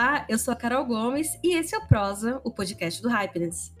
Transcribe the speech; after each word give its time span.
Olá, 0.00 0.24
eu 0.28 0.38
sou 0.38 0.52
a 0.52 0.56
Carol 0.56 0.84
Gomes 0.84 1.36
e 1.42 1.56
esse 1.56 1.74
é 1.74 1.78
o 1.78 1.88
Prosa, 1.88 2.40
o 2.44 2.52
podcast 2.52 3.02
do 3.02 3.08
Hypeness. 3.08 3.74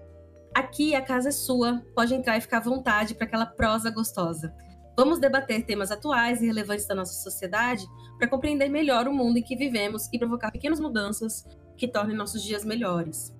Aqui 0.52 0.92
a 0.92 1.00
casa 1.00 1.28
é 1.28 1.30
sua, 1.30 1.80
pode 1.94 2.12
entrar 2.12 2.36
e 2.36 2.40
ficar 2.40 2.56
à 2.56 2.60
vontade 2.60 3.14
para 3.14 3.24
aquela 3.24 3.46
prosa 3.46 3.88
gostosa. 3.88 4.52
Vamos 4.96 5.20
debater 5.20 5.64
temas 5.64 5.92
atuais 5.92 6.42
e 6.42 6.46
relevantes 6.46 6.88
da 6.88 6.94
nossa 6.96 7.12
sociedade 7.22 7.86
para 8.18 8.26
compreender 8.26 8.68
melhor 8.68 9.06
o 9.06 9.14
mundo 9.14 9.38
em 9.38 9.44
que 9.44 9.54
vivemos 9.54 10.08
e 10.12 10.18
provocar 10.18 10.50
pequenas 10.50 10.80
mudanças 10.80 11.46
que 11.76 11.86
tornem 11.86 12.16
nossos 12.16 12.42
dias 12.42 12.64
melhores. 12.64 13.32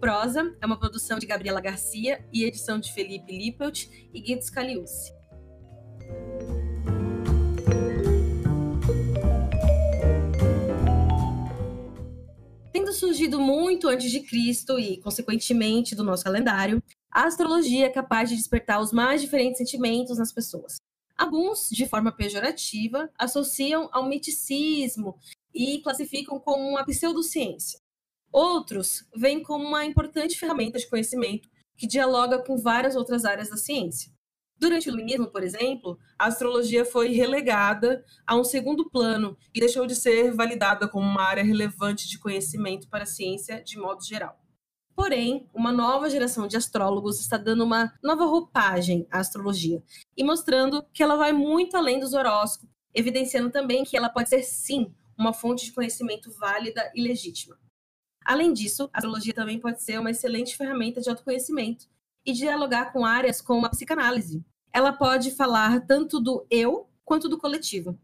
Prosa 0.00 0.56
é 0.60 0.66
uma 0.66 0.76
produção 0.76 1.20
de 1.20 1.26
Gabriela 1.26 1.60
Garcia 1.60 2.26
e 2.32 2.42
edição 2.42 2.80
de 2.80 2.92
Felipe 2.92 3.30
Lippelt 3.30 3.88
e 4.12 4.20
Guido 4.20 4.42
Scaliucci. 4.42 5.14
Tendo 12.72 12.92
surgido 12.92 13.40
muito 13.40 13.88
antes 13.88 14.10
de 14.10 14.20
Cristo 14.20 14.78
e, 14.78 14.98
consequentemente, 14.98 15.94
do 15.94 16.04
nosso 16.04 16.24
calendário, 16.24 16.82
a 17.10 17.24
astrologia 17.24 17.86
é 17.86 17.90
capaz 17.90 18.28
de 18.28 18.36
despertar 18.36 18.80
os 18.80 18.92
mais 18.92 19.20
diferentes 19.22 19.58
sentimentos 19.58 20.18
nas 20.18 20.32
pessoas. 20.32 20.76
Alguns, 21.16 21.68
de 21.70 21.88
forma 21.88 22.12
pejorativa, 22.12 23.10
associam 23.18 23.88
ao 23.90 24.06
miticismo 24.06 25.18
e 25.54 25.80
classificam 25.80 26.38
como 26.38 26.68
uma 26.68 26.84
pseudociência. 26.84 27.80
Outros 28.30 29.04
veem 29.16 29.42
como 29.42 29.64
uma 29.66 29.84
importante 29.84 30.38
ferramenta 30.38 30.78
de 30.78 30.88
conhecimento 30.88 31.48
que 31.76 31.86
dialoga 31.86 32.38
com 32.38 32.58
várias 32.58 32.94
outras 32.94 33.24
áreas 33.24 33.48
da 33.48 33.56
ciência. 33.56 34.12
Durante 34.58 34.88
o 34.88 34.90
iluminismo, 34.90 35.28
por 35.28 35.44
exemplo, 35.44 35.98
a 36.18 36.26
astrologia 36.26 36.84
foi 36.84 37.12
relegada 37.12 38.04
a 38.26 38.34
um 38.34 38.42
segundo 38.42 38.90
plano 38.90 39.36
e 39.54 39.60
deixou 39.60 39.86
de 39.86 39.94
ser 39.94 40.32
validada 40.32 40.88
como 40.88 41.06
uma 41.06 41.22
área 41.22 41.44
relevante 41.44 42.08
de 42.08 42.18
conhecimento 42.18 42.88
para 42.88 43.04
a 43.04 43.06
ciência 43.06 43.62
de 43.62 43.78
modo 43.78 44.04
geral. 44.04 44.36
Porém, 44.96 45.48
uma 45.54 45.70
nova 45.70 46.10
geração 46.10 46.48
de 46.48 46.56
astrólogos 46.56 47.20
está 47.20 47.36
dando 47.36 47.62
uma 47.62 47.94
nova 48.02 48.24
roupagem 48.24 49.06
à 49.12 49.20
astrologia 49.20 49.80
e 50.16 50.24
mostrando 50.24 50.84
que 50.92 51.04
ela 51.04 51.14
vai 51.14 51.32
muito 51.32 51.76
além 51.76 52.00
dos 52.00 52.12
horóscopos, 52.12 52.68
evidenciando 52.92 53.50
também 53.50 53.84
que 53.84 53.96
ela 53.96 54.08
pode 54.08 54.28
ser, 54.28 54.42
sim, 54.42 54.92
uma 55.16 55.32
fonte 55.32 55.66
de 55.66 55.72
conhecimento 55.72 56.32
válida 56.32 56.90
e 56.96 57.00
legítima. 57.00 57.56
Além 58.24 58.52
disso, 58.52 58.90
a 58.92 58.98
astrologia 58.98 59.32
também 59.32 59.60
pode 59.60 59.80
ser 59.80 60.00
uma 60.00 60.10
excelente 60.10 60.56
ferramenta 60.56 61.00
de 61.00 61.08
autoconhecimento 61.08 61.86
e 62.26 62.32
dialogar 62.32 62.92
com 62.92 63.06
áreas 63.06 63.40
como 63.40 63.64
a 63.64 63.70
psicanálise. 63.70 64.44
Ela 64.72 64.92
pode 64.92 65.30
falar 65.32 65.80
tanto 65.86 66.20
do 66.20 66.46
eu 66.50 66.88
quanto 67.04 67.28
do 67.28 67.38
coletivo. 67.38 67.98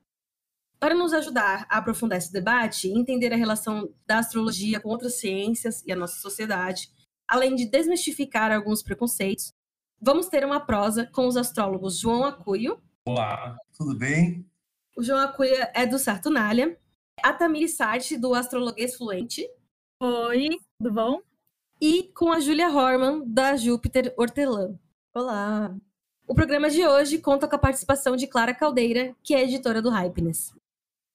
Para 0.79 0.95
nos 0.95 1.13
ajudar 1.13 1.67
a 1.69 1.79
aprofundar 1.79 2.19
esse 2.19 2.33
debate 2.33 2.89
e 2.89 2.99
entender 2.99 3.33
a 3.33 3.37
relação 3.37 3.93
da 4.07 4.19
astrologia 4.19 4.81
com 4.81 4.89
outras 4.89 5.15
ciências 5.15 5.83
e 5.87 5.93
a 5.93 5.97
nossa 5.97 6.21
sociedade, 6.21 6.91
além 7.27 7.55
de 7.55 7.67
desmistificar 7.67 8.53
alguns 8.53 8.83
preconceitos, 8.83 9.53
vamos 10.01 10.29
ter 10.29 10.45
uma 10.45 10.61
prosa 10.61 11.07
com 11.07 11.27
os 11.27 11.37
astrólogos 11.37 11.99
João 11.99 12.25
Acuio. 12.25 12.83
Olá, 13.07 13.57
tudo 13.77 13.97
bem? 13.97 14.47
O 14.97 15.03
João 15.03 15.19
Acuio 15.19 15.55
é 15.75 15.87
do 15.87 15.99
Sartunália. 15.99 16.79
A 17.23 17.33
Tamiri 17.33 17.69
Sarte, 17.69 18.19
do 18.19 18.35
Astrologuês 18.35 18.97
Fluente. 18.97 19.49
Oi, 20.01 20.51
tudo 20.79 20.93
bom? 20.93 21.23
E 21.81 22.05
com 22.15 22.33
a 22.33 22.41
Julia 22.41 22.69
Horman, 22.69 23.23
da 23.27 23.57
Júpiter 23.57 24.13
Hortelã. 24.17 24.79
Olá! 25.15 25.75
O 26.27 26.35
programa 26.35 26.71
de 26.71 26.87
hoje 26.87 27.19
conta 27.19 27.47
com 27.47 27.55
a 27.55 27.59
participação 27.59 28.17
de 28.17 28.27
Clara 28.27 28.55
Caldeira, 28.55 29.15
que 29.23 29.35
é 29.35 29.43
editora 29.43 29.83
do 29.83 29.91
Hypeness. 29.91 30.55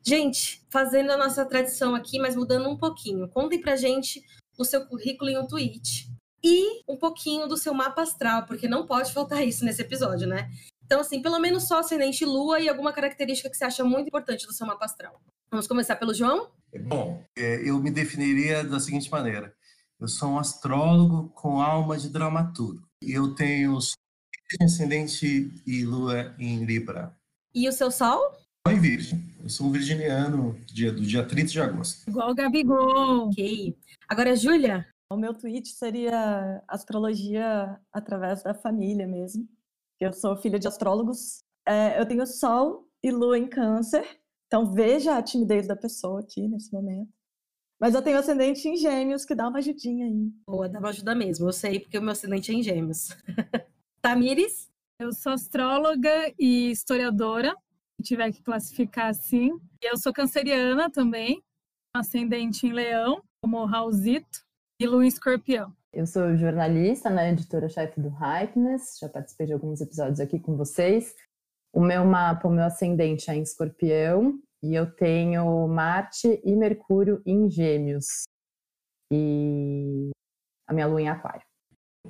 Gente, 0.05 0.63
fazendo 0.69 1.11
a 1.11 1.17
nossa 1.17 1.43
tradição 1.45 1.95
aqui, 1.95 2.19
mas 2.19 2.35
mudando 2.35 2.69
um 2.69 2.77
pouquinho. 2.77 3.27
Contem 3.27 3.59
pra 3.59 3.75
gente 3.75 4.23
o 4.55 4.63
seu 4.63 4.85
currículo 4.85 5.31
em 5.31 5.37
um 5.37 5.47
tweet 5.47 6.07
e 6.43 6.83
um 6.87 6.95
pouquinho 6.95 7.47
do 7.47 7.57
seu 7.57 7.73
mapa 7.73 8.03
astral, 8.03 8.45
porque 8.45 8.67
não 8.67 8.85
pode 8.85 9.11
faltar 9.11 9.43
isso 9.45 9.65
nesse 9.65 9.81
episódio, 9.81 10.27
né? 10.27 10.47
Então, 10.85 11.01
assim, 11.01 11.23
pelo 11.23 11.39
menos 11.39 11.67
só 11.67 11.79
ascendente 11.79 12.23
lua 12.23 12.59
e 12.59 12.69
alguma 12.69 12.93
característica 12.93 13.49
que 13.49 13.57
você 13.57 13.65
acha 13.65 13.83
muito 13.83 14.07
importante 14.07 14.45
do 14.45 14.53
seu 14.53 14.67
mapa 14.67 14.85
astral. 14.85 15.19
Vamos 15.49 15.67
começar 15.67 15.95
pelo 15.95 16.13
João? 16.13 16.51
Bom, 16.81 17.23
é, 17.35 17.67
eu 17.67 17.79
me 17.79 17.89
definiria 17.89 18.63
da 18.63 18.79
seguinte 18.79 19.09
maneira: 19.09 19.55
eu 19.99 20.07
sou 20.07 20.29
um 20.29 20.37
astrólogo 20.37 21.29
com 21.29 21.59
alma 21.59 21.97
de 21.97 22.09
dramaturgo. 22.09 22.87
Eu 23.01 23.33
tenho 23.33 23.79
ascendente 24.61 25.51
e 25.65 25.83
lua 25.83 26.33
em 26.39 26.65
Libra. 26.65 27.15
E 27.53 27.67
o 27.67 27.71
seu 27.71 27.91
sol? 27.91 28.19
Em 28.67 28.79
Virgem. 28.79 29.23
Eu 29.41 29.49
sou 29.49 29.67
um 29.67 29.71
virginiano 29.71 30.59
dia, 30.65 30.91
do 30.91 31.01
dia 31.01 31.25
30 31.25 31.51
de 31.51 31.61
agosto. 31.61 32.09
Igual 32.09 32.31
o 32.31 32.35
Gabigol. 32.35 33.27
Ok. 33.29 33.77
Agora, 34.07 34.35
Júlia? 34.35 34.87
O 35.11 35.17
meu 35.17 35.33
tweet 35.33 35.69
seria 35.69 36.63
astrologia 36.67 37.79
através 37.91 38.43
da 38.43 38.53
família 38.53 39.07
mesmo. 39.07 39.47
Eu 39.99 40.13
sou 40.13 40.37
filha 40.37 40.59
de 40.59 40.67
astrólogos. 40.67 41.43
É, 41.67 41.99
eu 41.99 42.05
tenho 42.05 42.25
sol 42.27 42.87
e 43.03 43.11
lua 43.11 43.37
em 43.37 43.47
câncer. 43.47 44.05
Então 44.47 44.71
veja 44.71 45.17
a 45.17 45.23
timidez 45.23 45.67
da 45.67 45.75
pessoa 45.75 46.19
aqui 46.19 46.47
nesse 46.47 46.71
momento. 46.71 47.11
Mas 47.79 47.95
eu 47.95 48.01
tenho 48.01 48.19
ascendente 48.19 48.67
em 48.67 48.75
gêmeos, 48.75 49.25
que 49.25 49.33
dá 49.33 49.47
uma 49.47 49.59
ajudinha 49.59 50.05
aí. 50.05 50.31
Boa, 50.45 50.67
dá 50.67 50.79
uma 50.79 50.89
ajuda 50.89 51.15
mesmo. 51.15 51.47
Eu 51.47 51.53
sei, 51.53 51.79
porque 51.79 51.97
o 51.97 52.01
meu 52.01 52.11
ascendente 52.11 52.51
é 52.51 52.53
em 52.53 52.61
gêmeos. 52.61 53.09
Tamires? 54.01 54.69
Eu 54.99 55.11
sou 55.11 55.33
astróloga 55.33 56.33
e 56.39 56.71
historiadora, 56.71 57.53
se 57.99 58.03
tiver 58.03 58.31
que 58.31 58.41
classificar 58.41 59.07
assim. 59.07 59.51
Eu 59.81 59.97
sou 59.97 60.13
canceriana 60.13 60.89
também, 60.89 61.41
ascendente 61.95 62.65
em 62.65 62.71
leão, 62.71 63.21
como 63.41 63.65
Raulzito, 63.65 64.39
e 64.79 64.87
lua 64.87 65.03
em 65.03 65.07
escorpião. 65.07 65.73
Eu 65.91 66.05
sou 66.05 66.35
jornalista, 66.37 67.09
né, 67.09 67.31
editora-chefe 67.31 67.99
do 67.99 68.09
Hypeness, 68.09 68.97
já 69.01 69.09
participei 69.09 69.47
de 69.47 69.53
alguns 69.53 69.81
episódios 69.81 70.19
aqui 70.19 70.39
com 70.39 70.55
vocês. 70.55 71.13
O 71.73 71.81
meu 71.81 72.05
mapa, 72.05 72.47
o 72.47 72.51
meu 72.51 72.63
ascendente 72.63 73.29
é 73.29 73.35
em 73.35 73.41
escorpião, 73.41 74.39
e 74.63 74.75
eu 74.75 74.89
tenho 74.95 75.67
Marte 75.67 76.41
e 76.43 76.55
Mercúrio 76.55 77.21
em 77.25 77.49
Gêmeos. 77.49 78.23
E 79.11 80.09
a 80.67 80.73
minha 80.73 80.87
lua 80.87 81.01
em 81.01 81.09
Aquário. 81.09 81.48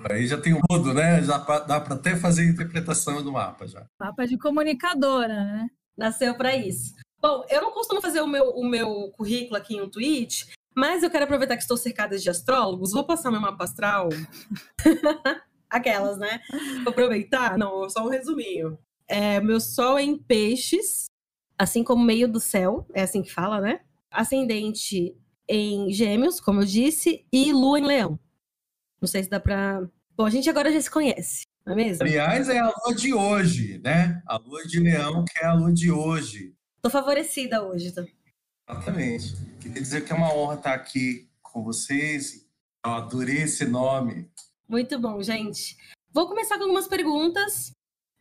Aí 0.10 0.28
já 0.28 0.40
tem 0.40 0.54
um 0.54 0.62
mudo, 0.70 0.94
né? 0.94 1.22
Já 1.24 1.38
dá 1.38 1.80
para 1.80 1.96
até 1.96 2.16
fazer 2.16 2.44
a 2.44 2.50
interpretação 2.50 3.22
do 3.24 3.32
mapa 3.32 3.68
já. 3.68 3.86
Mapa 4.00 4.26
de 4.26 4.38
comunicadora, 4.38 5.44
né? 5.44 5.70
Nasceu 5.98 6.36
para 6.36 6.56
isso. 6.56 6.96
Bom, 7.22 7.44
eu 7.50 7.62
não 7.62 7.72
costumo 7.72 8.02
fazer 8.02 8.22
o 8.22 8.28
meu, 8.28 8.50
o 8.52 8.66
meu 8.66 9.12
currículo 9.12 9.58
aqui 9.58 9.76
em 9.76 9.82
um 9.82 9.90
tweet, 9.90 10.48
mas 10.74 11.04
eu 11.04 11.10
quero 11.10 11.26
aproveitar 11.26 11.58
que 11.58 11.64
estou 11.64 11.76
cercada 11.76 12.18
de 12.18 12.30
astrólogos, 12.30 12.94
vou 12.94 13.04
passar 13.04 13.30
meu 13.30 13.42
mapa 13.42 13.66
astral. 13.66 14.08
Aquelas, 15.70 16.18
né? 16.18 16.40
Vou 16.84 16.92
aproveitar? 16.92 17.58
Não, 17.58 17.90
só 17.90 18.06
um 18.06 18.10
resuminho. 18.10 18.80
É, 19.08 19.42
meu 19.42 19.60
sol 19.60 19.98
é 19.98 20.04
em 20.04 20.18
peixes, 20.18 21.06
assim 21.58 21.84
como 21.84 22.04
meio 22.04 22.28
do 22.32 22.40
céu, 22.40 22.88
é 22.94 23.02
assim 23.02 23.22
que 23.22 23.34
fala, 23.34 23.60
né? 23.60 23.82
Ascendente 24.10 25.16
em 25.48 25.92
Gêmeos, 25.92 26.40
como 26.40 26.62
eu 26.62 26.66
disse, 26.66 27.26
e 27.34 27.52
Lua 27.52 27.80
em 27.80 27.86
Leão. 27.86 28.20
Não 29.02 29.08
sei 29.08 29.24
se 29.24 29.30
dá 29.30 29.40
pra. 29.40 29.82
Bom, 30.16 30.26
a 30.26 30.30
gente 30.30 30.50
agora 30.50 30.72
já 30.72 30.82
se 30.82 30.92
conhece, 30.92 31.44
não 31.66 31.74
é 31.74 31.76
mesmo? 31.76 32.04
Aliás, 32.04 32.50
é 32.50 32.60
a 32.60 32.66
lua 32.66 32.96
de 32.96 33.14
hoje, 33.14 33.80
né? 33.80 34.22
A 34.28 34.38
lua 34.38 34.66
de 34.66 34.80
Leão, 34.80 35.24
que 35.24 35.40
é 35.40 35.46
a 35.46 35.54
lua 35.54 35.72
de 35.72 35.90
hoje. 35.92 36.54
Tô 36.82 36.90
favorecida 36.90 37.64
hoje, 37.64 37.92
tá? 37.92 38.06
Exatamente. 38.70 39.36
Queria 39.60 39.82
dizer 39.82 40.06
que 40.06 40.12
é 40.12 40.16
uma 40.16 40.34
honra 40.34 40.56
estar 40.56 40.74
aqui 40.74 41.30
com 41.42 41.64
vocês. 41.64 42.46
Eu 42.86 42.92
adorei 42.92 43.44
esse 43.44 43.66
nome. 43.66 44.30
Muito 44.68 45.00
bom, 45.00 45.22
gente. 45.22 45.78
Vou 46.12 46.28
começar 46.28 46.58
com 46.58 46.64
algumas 46.64 46.88
perguntas. 46.88 47.72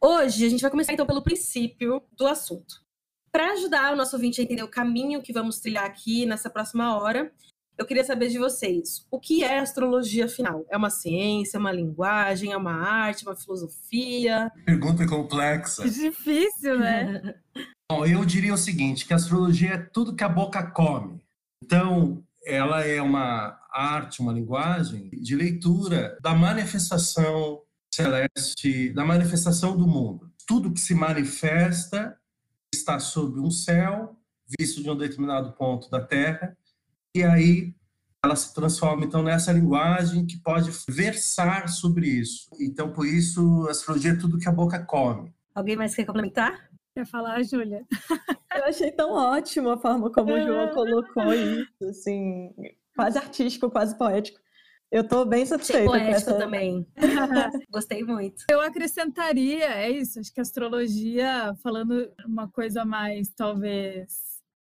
Hoje 0.01 0.47
a 0.47 0.49
gente 0.49 0.61
vai 0.63 0.71
começar 0.71 0.93
então 0.93 1.07
pelo 1.07 1.23
princípio 1.23 2.03
do 2.13 2.27
assunto. 2.27 2.83
Para 3.31 3.53
ajudar 3.53 3.93
o 3.93 3.97
nosso 3.97 4.17
ouvinte 4.17 4.41
a 4.41 4.45
entender 4.45 4.63
o 4.63 4.71
caminho 4.71 5.23
que 5.23 5.33
vamos 5.33 5.61
trilhar 5.61 5.85
aqui 5.85 6.25
nessa 6.25 6.49
próxima 6.49 6.97
hora, 6.97 7.33
eu 7.79 7.87
queria 7.87 8.03
saber 8.03 8.29
de 8.29 8.39
vocês, 8.39 9.07
o 9.09 9.21
que 9.21 9.45
é 9.45 9.61
astrologia 9.61 10.25
afinal? 10.25 10.67
É 10.69 10.77
uma 10.77 10.91
ciência, 10.91 11.57
é 11.57 11.61
uma 11.61 11.71
linguagem, 11.71 12.53
é 12.53 12.57
uma 12.57 12.73
arte, 12.73 13.25
uma 13.25 13.37
filosofia? 13.37 14.51
Pergunta 14.67 15.07
complexa. 15.07 15.87
Difícil, 15.89 16.77
né? 16.77 17.37
Bom, 17.91 18.05
eu 18.05 18.25
diria 18.25 18.53
o 18.53 18.59
seguinte, 18.59 19.07
que 19.07 19.13
a 19.13 19.17
astrologia 19.17 19.75
é 19.75 19.79
tudo 19.79 20.15
que 20.15 20.25
a 20.25 20.29
boca 20.29 20.69
come. 20.73 21.25
Então, 21.65 22.23
ela 22.45 22.85
é 22.85 23.01
uma 23.01 23.57
arte, 23.73 24.21
uma 24.21 24.33
linguagem 24.33 25.09
de 25.11 25.37
leitura 25.37 26.19
da 26.21 26.35
manifestação 26.35 27.63
celeste, 27.95 28.91
da 28.91 29.05
manifestação 29.05 29.77
do 29.77 29.87
mundo. 29.87 30.31
Tudo 30.47 30.73
que 30.73 30.81
se 30.81 30.95
manifesta 30.95 32.19
está 32.75 32.99
sob 32.99 33.39
um 33.39 33.51
céu, 33.51 34.17
visto 34.59 34.83
de 34.83 34.91
um 34.91 34.97
determinado 34.97 35.53
ponto 35.53 35.89
da 35.89 36.01
Terra, 36.01 36.58
e 37.15 37.23
aí 37.23 37.75
ela 38.25 38.35
se 38.35 38.53
transforma 38.53 39.05
então 39.05 39.23
nessa 39.23 39.53
linguagem 39.53 40.27
que 40.27 40.39
pode 40.39 40.71
versar 40.89 41.69
sobre 41.69 42.07
isso. 42.07 42.49
Então, 42.61 42.93
por 42.93 43.07
isso, 43.07 43.67
a 43.69 43.71
astrologia 43.71 44.13
é 44.13 44.17
tudo 44.17 44.39
que 44.39 44.49
a 44.49 44.53
boca 44.53 44.85
come. 44.85 45.33
Alguém 45.55 45.77
mais 45.77 45.95
quer 45.95 46.05
complementar? 46.05 46.69
Quer 46.95 47.07
falar, 47.07 47.43
Júlia? 47.45 47.85
Eu 48.55 48.65
achei 48.65 48.91
tão 48.91 49.13
ótimo 49.13 49.71
a 49.71 49.79
forma 49.79 50.11
como 50.11 50.33
o 50.33 50.41
João 50.41 50.69
colocou 50.71 51.33
isso, 51.33 51.85
assim, 51.89 52.53
quase 52.97 53.19
artístico, 53.19 53.71
quase 53.71 53.97
poético. 53.97 54.41
Eu 54.91 55.03
estou 55.03 55.25
bem 55.25 55.45
satisfeita 55.45 55.91
Achei 55.91 56.07
poético 56.07 56.31
com 56.31 56.37
essa... 56.37 56.45
também. 56.45 56.87
Gostei 57.71 58.03
muito. 58.03 58.45
Eu 58.51 58.61
acrescentaria, 58.61 59.67
é 59.67 59.91
isso, 59.91 60.19
acho 60.19 60.33
que 60.33 60.41
a 60.41 60.43
astrologia, 60.43 61.55
falando 61.63 62.11
uma 62.27 62.49
coisa 62.49 62.85
mais, 62.85 63.29
talvez, 63.29 64.28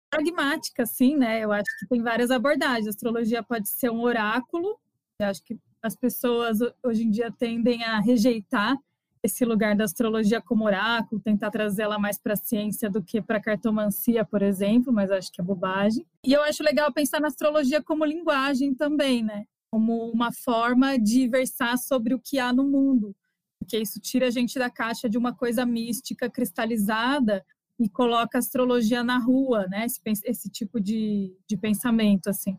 pragmática, 0.09 0.83
assim, 0.83 1.15
né? 1.15 1.43
Eu 1.43 1.51
acho 1.51 1.69
que 1.79 1.87
tem 1.87 2.01
várias 2.01 2.31
abordagens. 2.31 2.87
A 2.87 2.89
astrologia 2.89 3.43
pode 3.43 3.69
ser 3.69 3.89
um 3.91 4.01
oráculo, 4.01 4.79
eu 5.19 5.27
acho 5.27 5.43
que 5.43 5.57
as 5.81 5.95
pessoas 5.95 6.59
hoje 6.83 7.03
em 7.03 7.09
dia 7.09 7.31
tendem 7.31 7.83
a 7.83 7.99
rejeitar 7.99 8.77
esse 9.23 9.43
lugar 9.43 9.75
da 9.75 9.83
astrologia 9.83 10.41
como 10.41 10.65
oráculo, 10.65 11.21
tentar 11.21 11.49
trazê-la 11.49 11.97
mais 11.97 12.17
para 12.17 12.33
a 12.33 12.37
ciência 12.37 12.89
do 12.89 13.01
que 13.01 13.21
para 13.21 13.41
cartomancia, 13.41 14.23
por 14.23 14.41
exemplo, 14.41 14.93
mas 14.93 15.11
acho 15.11 15.31
que 15.31 15.41
é 15.41 15.43
bobagem. 15.43 16.05
E 16.23 16.33
eu 16.33 16.41
acho 16.43 16.63
legal 16.63 16.91
pensar 16.93 17.19
na 17.19 17.27
astrologia 17.27 17.81
como 17.81 18.05
linguagem 18.05 18.73
também, 18.73 19.23
né? 19.23 19.45
Como 19.69 20.09
uma 20.11 20.31
forma 20.31 20.97
de 20.97 21.27
versar 21.27 21.77
sobre 21.77 22.13
o 22.13 22.19
que 22.19 22.39
há 22.39 22.53
no 22.53 22.63
mundo, 22.63 23.15
porque 23.59 23.77
isso 23.77 23.99
tira 23.99 24.27
a 24.27 24.31
gente 24.31 24.57
da 24.57 24.69
caixa 24.69 25.09
de 25.09 25.17
uma 25.17 25.33
coisa 25.33 25.65
mística 25.65 26.29
cristalizada 26.29 27.43
e 27.79 27.89
coloca 27.89 28.37
astrologia 28.37 29.03
na 29.03 29.17
rua, 29.19 29.67
né? 29.67 29.85
Esse, 29.85 30.01
esse 30.25 30.49
tipo 30.49 30.79
de, 30.79 31.35
de 31.47 31.57
pensamento, 31.57 32.29
assim 32.29 32.57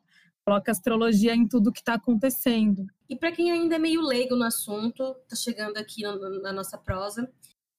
coloca 0.48 0.72
astrologia 0.72 1.34
em 1.34 1.46
tudo 1.46 1.70
que 1.70 1.80
está 1.80 1.92
acontecendo. 1.94 2.86
E 3.06 3.14
para 3.14 3.30
quem 3.30 3.52
ainda 3.52 3.76
é 3.76 3.78
meio 3.78 4.00
leigo 4.00 4.34
no 4.34 4.44
assunto, 4.44 5.14
está 5.24 5.36
chegando 5.36 5.76
aqui 5.76 6.02
no, 6.02 6.40
na 6.40 6.54
nossa 6.54 6.78
prosa 6.78 7.30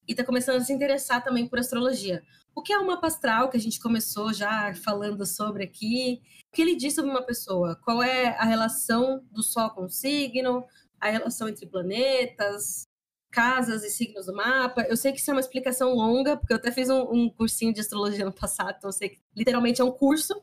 e 0.07 0.11
está 0.11 0.23
começando 0.23 0.57
a 0.57 0.63
se 0.63 0.71
interessar 0.71 1.23
também 1.23 1.47
por 1.47 1.57
astrologia. 1.57 2.23
O 2.53 2.61
que 2.61 2.71
é 2.71 2.77
o 2.77 2.85
mapa 2.85 3.07
astral 3.07 3.49
que 3.49 3.57
a 3.57 3.59
gente 3.59 3.79
começou 3.79 4.31
já 4.31 4.71
falando 4.75 5.25
sobre 5.25 5.63
aqui? 5.63 6.21
O 6.47 6.55
que 6.55 6.61
ele 6.61 6.75
diz 6.75 6.93
sobre 6.93 7.09
uma 7.09 7.23
pessoa? 7.23 7.75
Qual 7.83 8.03
é 8.03 8.37
a 8.37 8.43
relação 8.43 9.25
do 9.31 9.41
Sol 9.41 9.71
com 9.71 9.85
o 9.85 9.89
signo? 9.89 10.63
A 11.01 11.09
relação 11.09 11.49
entre 11.49 11.65
planetas? 11.65 12.88
Casas 13.31 13.83
e 13.83 13.89
signos 13.89 14.25
do 14.25 14.33
mapa. 14.33 14.81
Eu 14.89 14.97
sei 14.97 15.11
que 15.11 15.19
isso 15.19 15.29
é 15.29 15.33
uma 15.33 15.39
explicação 15.39 15.93
longa, 15.93 16.35
porque 16.37 16.53
eu 16.53 16.57
até 16.57 16.71
fiz 16.71 16.89
um, 16.89 17.01
um 17.11 17.29
cursinho 17.29 17.73
de 17.73 17.81
astrologia 17.81 18.25
no 18.25 18.33
passado, 18.33 18.75
então 18.77 18.89
eu 18.89 18.93
sei 18.93 19.09
que 19.09 19.19
literalmente 19.35 19.81
é 19.81 19.83
um 19.83 19.91
curso, 19.91 20.33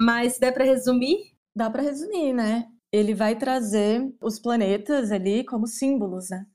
mas 0.00 0.38
der 0.38 0.52
para 0.52 0.64
resumir, 0.64 1.32
Dá 1.54 1.68
para 1.70 1.82
resumir, 1.82 2.32
né? 2.32 2.66
Ele 2.90 3.14
vai 3.14 3.36
trazer 3.36 4.10
os 4.22 4.38
planetas 4.38 5.12
ali 5.12 5.44
como 5.44 5.66
símbolos, 5.66 6.30
né? 6.30 6.46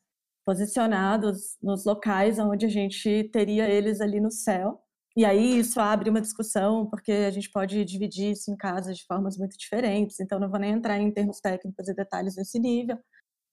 Posicionados 0.46 1.58
nos 1.62 1.86
locais 1.86 2.40
onde 2.40 2.66
a 2.66 2.70
gente 2.70 3.30
teria 3.32 3.70
eles 3.70 4.02
ali 4.02 4.20
no 4.20 4.32
céu. 4.32 4.82
E 5.16 5.26
aí 5.26 5.60
isso 5.60 5.80
abre 5.80 6.10
uma 6.10 6.22
discussão, 6.22 6.88
porque 6.88 7.12
a 7.12 7.32
gente 7.32 7.50
pode 7.52 7.84
dividir 7.86 8.32
isso 8.32 8.52
em 8.52 8.56
casas 8.56 8.98
de 8.98 9.06
formas 9.06 9.38
muito 9.38 9.58
diferentes, 9.58 10.20
então 10.20 10.40
não 10.40 10.50
vou 10.50 10.60
nem 10.60 10.72
entrar 10.72 11.00
em 11.00 11.12
termos 11.12 11.40
técnicos 11.40 11.88
e 11.88 11.94
detalhes 11.94 12.36
nesse 12.36 12.60
nível. 12.60 12.98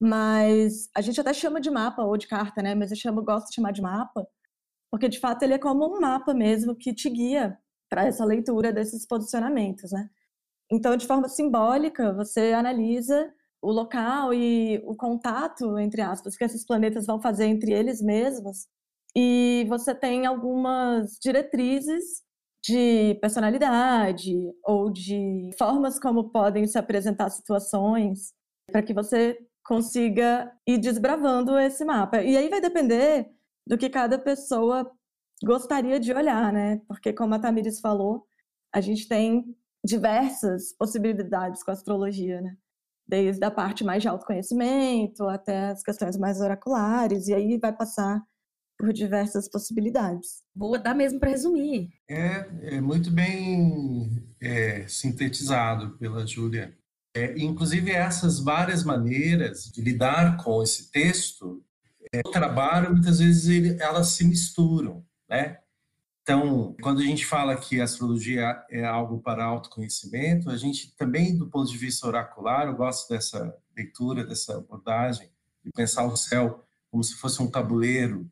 Mas 0.04 0.90
a 0.94 1.00
gente 1.00 1.18
até 1.18 1.32
chama 1.32 1.60
de 1.60 1.70
mapa 1.70 2.02
ou 2.02 2.16
de 2.18 2.26
carta, 2.26 2.60
né? 2.62 2.74
Mas 2.74 2.90
eu 2.90 2.96
chamo, 2.96 3.22
gosto 3.22 3.48
de 3.48 3.54
chamar 3.54 3.72
de 3.72 3.80
mapa, 3.80 4.26
porque 4.90 5.08
de 5.08 5.18
fato 5.18 5.42
ele 5.42 5.54
é 5.54 5.58
como 5.58 5.86
um 5.86 6.00
mapa 6.00 6.34
mesmo 6.34 6.76
que 6.76 6.92
te 6.94 7.08
guia 7.08 7.58
para 7.88 8.06
essa 8.06 8.24
leitura 8.24 8.72
desses 8.72 9.06
posicionamentos, 9.06 9.92
né? 9.92 10.10
Então, 10.70 10.96
de 10.96 11.06
forma 11.06 11.28
simbólica, 11.28 12.12
você 12.12 12.52
analisa 12.52 13.32
o 13.62 13.72
local 13.72 14.34
e 14.34 14.82
o 14.84 14.94
contato, 14.94 15.78
entre 15.78 16.02
aspas, 16.02 16.36
que 16.36 16.44
esses 16.44 16.66
planetas 16.66 17.06
vão 17.06 17.20
fazer 17.20 17.46
entre 17.46 17.72
eles 17.72 18.02
mesmos, 18.02 18.66
e 19.16 19.64
você 19.68 19.94
tem 19.94 20.26
algumas 20.26 21.18
diretrizes 21.22 22.22
de 22.62 23.14
personalidade 23.20 24.34
ou 24.64 24.90
de 24.90 25.50
formas 25.58 25.98
como 25.98 26.30
podem 26.30 26.66
se 26.66 26.78
apresentar 26.78 27.30
situações 27.30 28.32
para 28.70 28.82
que 28.82 28.92
você 28.92 29.38
consiga 29.64 30.52
ir 30.66 30.78
desbravando 30.78 31.58
esse 31.58 31.84
mapa. 31.84 32.22
E 32.22 32.36
aí 32.36 32.48
vai 32.48 32.60
depender 32.60 33.30
do 33.66 33.78
que 33.78 33.88
cada 33.88 34.18
pessoa 34.18 34.90
gostaria 35.42 35.98
de 35.98 36.12
olhar, 36.12 36.52
né? 36.52 36.80
Porque 36.86 37.12
como 37.12 37.34
a 37.34 37.38
Tamires 37.38 37.80
falou, 37.80 38.26
a 38.72 38.80
gente 38.80 39.08
tem 39.08 39.44
diversas 39.84 40.72
possibilidades 40.76 41.62
com 41.62 41.70
a 41.70 41.74
astrologia, 41.74 42.40
né? 42.40 42.56
Desde 43.06 43.44
a 43.44 43.50
parte 43.50 43.84
mais 43.84 44.02
de 44.02 44.08
autoconhecimento 44.08 45.24
até 45.28 45.70
as 45.70 45.82
questões 45.82 46.16
mais 46.16 46.40
oraculares, 46.40 47.28
e 47.28 47.34
aí 47.34 47.58
vai 47.58 47.72
passar 47.72 48.22
por 48.78 48.92
diversas 48.92 49.48
possibilidades. 49.48 50.42
Boa, 50.54 50.78
dá 50.78 50.94
mesmo 50.94 51.20
para 51.20 51.30
resumir. 51.30 51.90
É, 52.08 52.76
é, 52.76 52.80
muito 52.80 53.10
bem 53.10 54.10
é, 54.40 54.86
sintetizado 54.88 55.96
pela 55.98 56.26
Júlia. 56.26 56.76
É, 57.14 57.38
inclusive, 57.38 57.92
essas 57.92 58.40
várias 58.40 58.82
maneiras 58.82 59.70
de 59.70 59.80
lidar 59.80 60.36
com 60.36 60.62
esse 60.62 60.90
texto, 60.90 61.64
é, 62.12 62.20
o 62.24 62.30
trabalho, 62.30 62.90
muitas 62.90 63.20
vezes, 63.20 63.46
ele, 63.46 63.80
elas 63.80 64.08
se 64.08 64.24
misturam, 64.24 65.04
né? 65.28 65.58
Então, 66.22 66.74
quando 66.82 67.00
a 67.00 67.04
gente 67.04 67.24
fala 67.26 67.54
que 67.54 67.80
a 67.80 67.84
astrologia 67.84 68.64
é 68.70 68.84
algo 68.84 69.20
para 69.20 69.44
autoconhecimento, 69.44 70.50
a 70.50 70.56
gente 70.56 70.96
também, 70.96 71.36
do 71.36 71.48
ponto 71.48 71.70
de 71.70 71.76
vista 71.76 72.06
oracular, 72.06 72.66
eu 72.66 72.74
gosto 72.74 73.08
dessa 73.10 73.54
leitura, 73.76 74.24
dessa 74.24 74.56
abordagem, 74.56 75.30
de 75.62 75.70
pensar 75.70 76.04
o 76.06 76.16
céu 76.16 76.64
como 76.90 77.04
se 77.04 77.14
fosse 77.16 77.42
um 77.42 77.50
tabuleiro, 77.50 78.28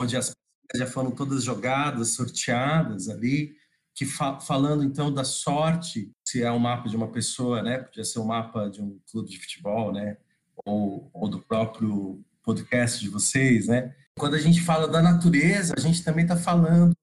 onde 0.00 0.16
as 0.16 0.34
já 0.74 0.86
foram 0.86 1.12
todas 1.12 1.44
jogadas, 1.44 2.14
sorteadas 2.14 3.08
ali, 3.08 3.54
que 3.96 4.04
fa 4.04 4.38
falando 4.38 4.84
então 4.84 5.12
da 5.12 5.24
sorte, 5.24 6.12
se 6.28 6.42
é 6.42 6.52
um 6.52 6.58
mapa 6.58 6.88
de 6.88 6.96
uma 6.96 7.08
pessoa, 7.08 7.62
né, 7.62 7.78
podia 7.78 8.04
ser 8.04 8.20
um 8.20 8.26
mapa 8.26 8.68
de 8.68 8.82
um 8.82 9.00
clube 9.10 9.30
de 9.30 9.40
futebol, 9.40 9.92
né, 9.92 10.18
ou, 10.64 11.10
ou 11.12 11.28
do 11.28 11.40
próprio 11.40 12.22
podcast 12.42 13.00
de 13.00 13.08
vocês, 13.08 13.66
né. 13.66 13.94
Quando 14.18 14.34
a 14.34 14.38
gente 14.38 14.60
fala 14.60 14.86
da 14.86 15.02
natureza, 15.02 15.74
a 15.76 15.80
gente 15.80 16.04
também 16.04 16.24
está 16.24 16.36
falando 16.36 16.94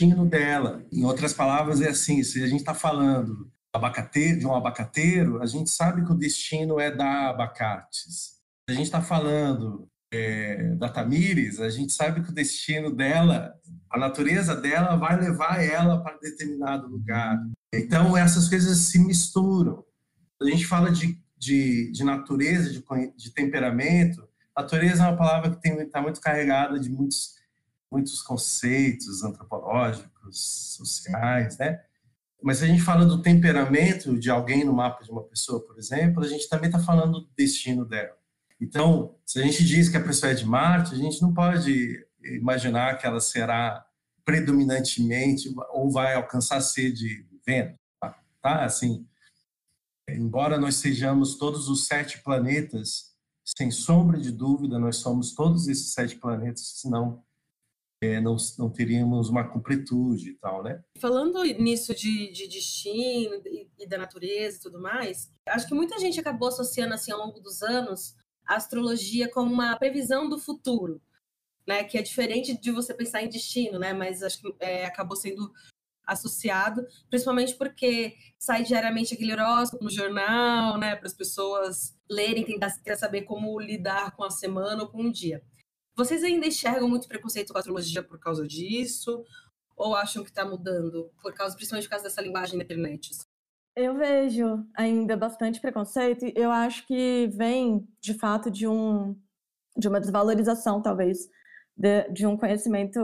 destino 0.00 0.26
dela. 0.26 0.84
Em 0.92 1.04
outras 1.04 1.32
palavras, 1.32 1.80
é 1.80 1.88
assim: 1.88 2.22
se 2.22 2.42
a 2.42 2.46
gente 2.46 2.60
está 2.60 2.74
falando 2.74 3.50
de 3.72 4.46
um 4.46 4.54
abacateiro, 4.54 5.42
a 5.42 5.46
gente 5.46 5.70
sabe 5.70 6.04
que 6.04 6.12
o 6.12 6.16
destino 6.16 6.80
é 6.80 6.90
dar 6.90 7.30
abacates. 7.30 8.40
Se 8.68 8.70
a 8.70 8.72
gente 8.72 8.86
está 8.86 9.00
falando 9.00 9.88
é, 10.12 10.74
da 10.74 10.88
Tamires, 10.88 11.60
a 11.60 11.70
gente 11.70 11.92
sabe 11.92 12.22
que 12.22 12.30
o 12.30 12.34
destino 12.34 12.94
dela, 12.94 13.54
a 13.88 13.98
natureza 13.98 14.54
dela, 14.56 14.96
vai 14.96 15.18
levar 15.20 15.62
ela 15.62 16.02
para 16.02 16.18
determinado 16.18 16.88
lugar. 16.88 17.38
Então, 17.72 18.16
essas 18.16 18.48
coisas 18.48 18.76
se 18.78 18.98
misturam. 18.98 19.84
A 20.40 20.44
gente 20.46 20.66
fala 20.66 20.90
de, 20.90 21.18
de, 21.38 21.92
de 21.92 22.04
natureza, 22.04 22.70
de, 22.70 22.82
de 23.16 23.30
temperamento. 23.32 24.28
Natureza 24.56 25.04
é 25.04 25.08
uma 25.08 25.16
palavra 25.16 25.54
que 25.54 25.68
está 25.68 26.02
muito 26.02 26.20
carregada 26.20 26.78
de 26.78 26.90
muitos 26.90 27.40
muitos 27.90 28.22
conceitos 28.22 29.24
antropológicos, 29.24 30.76
sociais, 30.76 31.58
né? 31.58 31.80
Mas 32.42 32.58
se 32.58 32.64
a 32.64 32.66
gente 32.68 32.82
fala 32.82 33.04
do 33.04 33.20
temperamento 33.20 34.18
de 34.18 34.30
alguém 34.30 34.64
no 34.64 34.72
mapa 34.72 35.04
de 35.04 35.10
uma 35.10 35.24
pessoa, 35.24 35.60
por 35.66 35.76
exemplo, 35.76 36.22
a 36.22 36.28
gente 36.28 36.48
também 36.48 36.70
está 36.70 36.78
falando 36.78 37.20
do 37.20 37.28
destino 37.36 37.84
dela. 37.84 38.16
Então, 38.60 39.18
se 39.24 39.40
a 39.40 39.42
gente 39.42 39.64
diz 39.64 39.88
que 39.88 39.96
a 39.96 40.04
pessoa 40.04 40.32
é 40.32 40.34
de 40.34 40.44
Marte, 40.44 40.94
a 40.94 40.98
gente 40.98 41.22
não 41.22 41.32
pode 41.32 42.06
imaginar 42.22 42.98
que 42.98 43.06
ela 43.06 43.20
será 43.20 43.86
predominantemente 44.24 45.52
ou 45.72 45.90
vai 45.90 46.14
alcançar 46.14 46.60
ser 46.60 46.92
de 46.92 47.26
Vênus, 47.46 47.76
tá? 48.00 48.22
tá? 48.42 48.64
Assim, 48.64 49.06
embora 50.08 50.58
nós 50.58 50.76
sejamos 50.76 51.36
todos 51.36 51.68
os 51.68 51.86
sete 51.86 52.22
planetas, 52.22 53.14
sem 53.44 53.70
sombra 53.70 54.18
de 54.18 54.30
dúvida, 54.30 54.78
nós 54.78 54.96
somos 54.96 55.34
todos 55.34 55.66
esses 55.66 55.92
sete 55.92 56.16
planetas, 56.16 56.80
senão 56.80 57.24
é, 58.02 58.20
não, 58.20 58.36
não 58.58 58.70
teríamos 58.70 59.28
uma 59.28 59.48
completude 59.48 60.30
e 60.30 60.34
tal, 60.34 60.62
né? 60.62 60.82
Falando 60.98 61.42
nisso 61.42 61.94
de, 61.94 62.32
de 62.32 62.46
destino 62.48 63.34
e, 63.46 63.68
e, 63.78 63.86
da 63.86 63.98
natureza 63.98 64.56
e 64.56 64.60
tudo 64.60 64.80
mais, 64.80 65.30
acho 65.46 65.66
que 65.66 65.74
muita 65.74 65.98
gente 65.98 66.18
acabou 66.18 66.48
associando 66.48 66.94
assim 66.94 67.12
ao 67.12 67.18
longo 67.18 67.40
dos 67.40 67.62
anos 67.62 68.14
a 68.50 68.56
astrologia 68.56 69.30
como 69.30 69.52
uma 69.52 69.76
previsão 69.76 70.28
do 70.28 70.36
futuro, 70.36 71.00
né? 71.64 71.84
Que 71.84 71.96
é 71.96 72.02
diferente 72.02 72.60
de 72.60 72.72
você 72.72 72.92
pensar 72.92 73.22
em 73.22 73.28
destino, 73.28 73.78
né? 73.78 73.92
Mas 73.92 74.24
acho 74.24 74.40
que 74.40 74.56
é, 74.58 74.84
acabou 74.84 75.16
sendo 75.16 75.52
associado, 76.04 76.84
principalmente 77.08 77.54
porque 77.54 78.16
sai 78.36 78.64
diariamente 78.64 79.14
aquele 79.14 79.32
horóscopo 79.32 79.84
no 79.84 79.90
jornal, 79.90 80.76
né? 80.78 80.96
Para 80.96 81.06
as 81.06 81.14
pessoas 81.14 81.96
lerem, 82.10 82.44
tentar 82.44 82.70
saber 82.96 83.22
como 83.22 83.60
lidar 83.60 84.16
com 84.16 84.24
a 84.24 84.30
semana 84.30 84.82
ou 84.82 84.88
com 84.88 85.04
o 85.04 85.12
dia. 85.12 85.40
Vocês 85.94 86.24
ainda 86.24 86.48
enxergam 86.48 86.88
muito 86.88 87.06
preconceito 87.06 87.52
com 87.52 87.58
a 87.58 87.60
astrologia 87.60 88.02
por 88.02 88.18
causa 88.18 88.44
disso? 88.44 89.24
Ou 89.76 89.94
acham 89.94 90.24
que 90.24 90.30
está 90.30 90.44
mudando, 90.44 91.08
por 91.22 91.32
causa, 91.34 91.54
principalmente 91.54 91.84
por 91.84 91.90
causa 91.90 92.04
dessa 92.04 92.20
linguagem 92.20 92.58
da 92.58 92.64
internet? 92.64 93.12
Eu 93.80 93.96
vejo 93.96 94.62
ainda 94.76 95.16
bastante 95.16 95.58
preconceito. 95.58 96.26
Eu 96.36 96.50
acho 96.50 96.86
que 96.86 97.28
vem, 97.28 97.88
de 97.98 98.12
fato, 98.12 98.50
de 98.50 98.68
um 98.68 99.16
de 99.76 99.88
uma 99.88 100.00
desvalorização, 100.00 100.82
talvez, 100.82 101.28
de, 101.74 102.08
de 102.10 102.26
um 102.26 102.36
conhecimento 102.36 103.00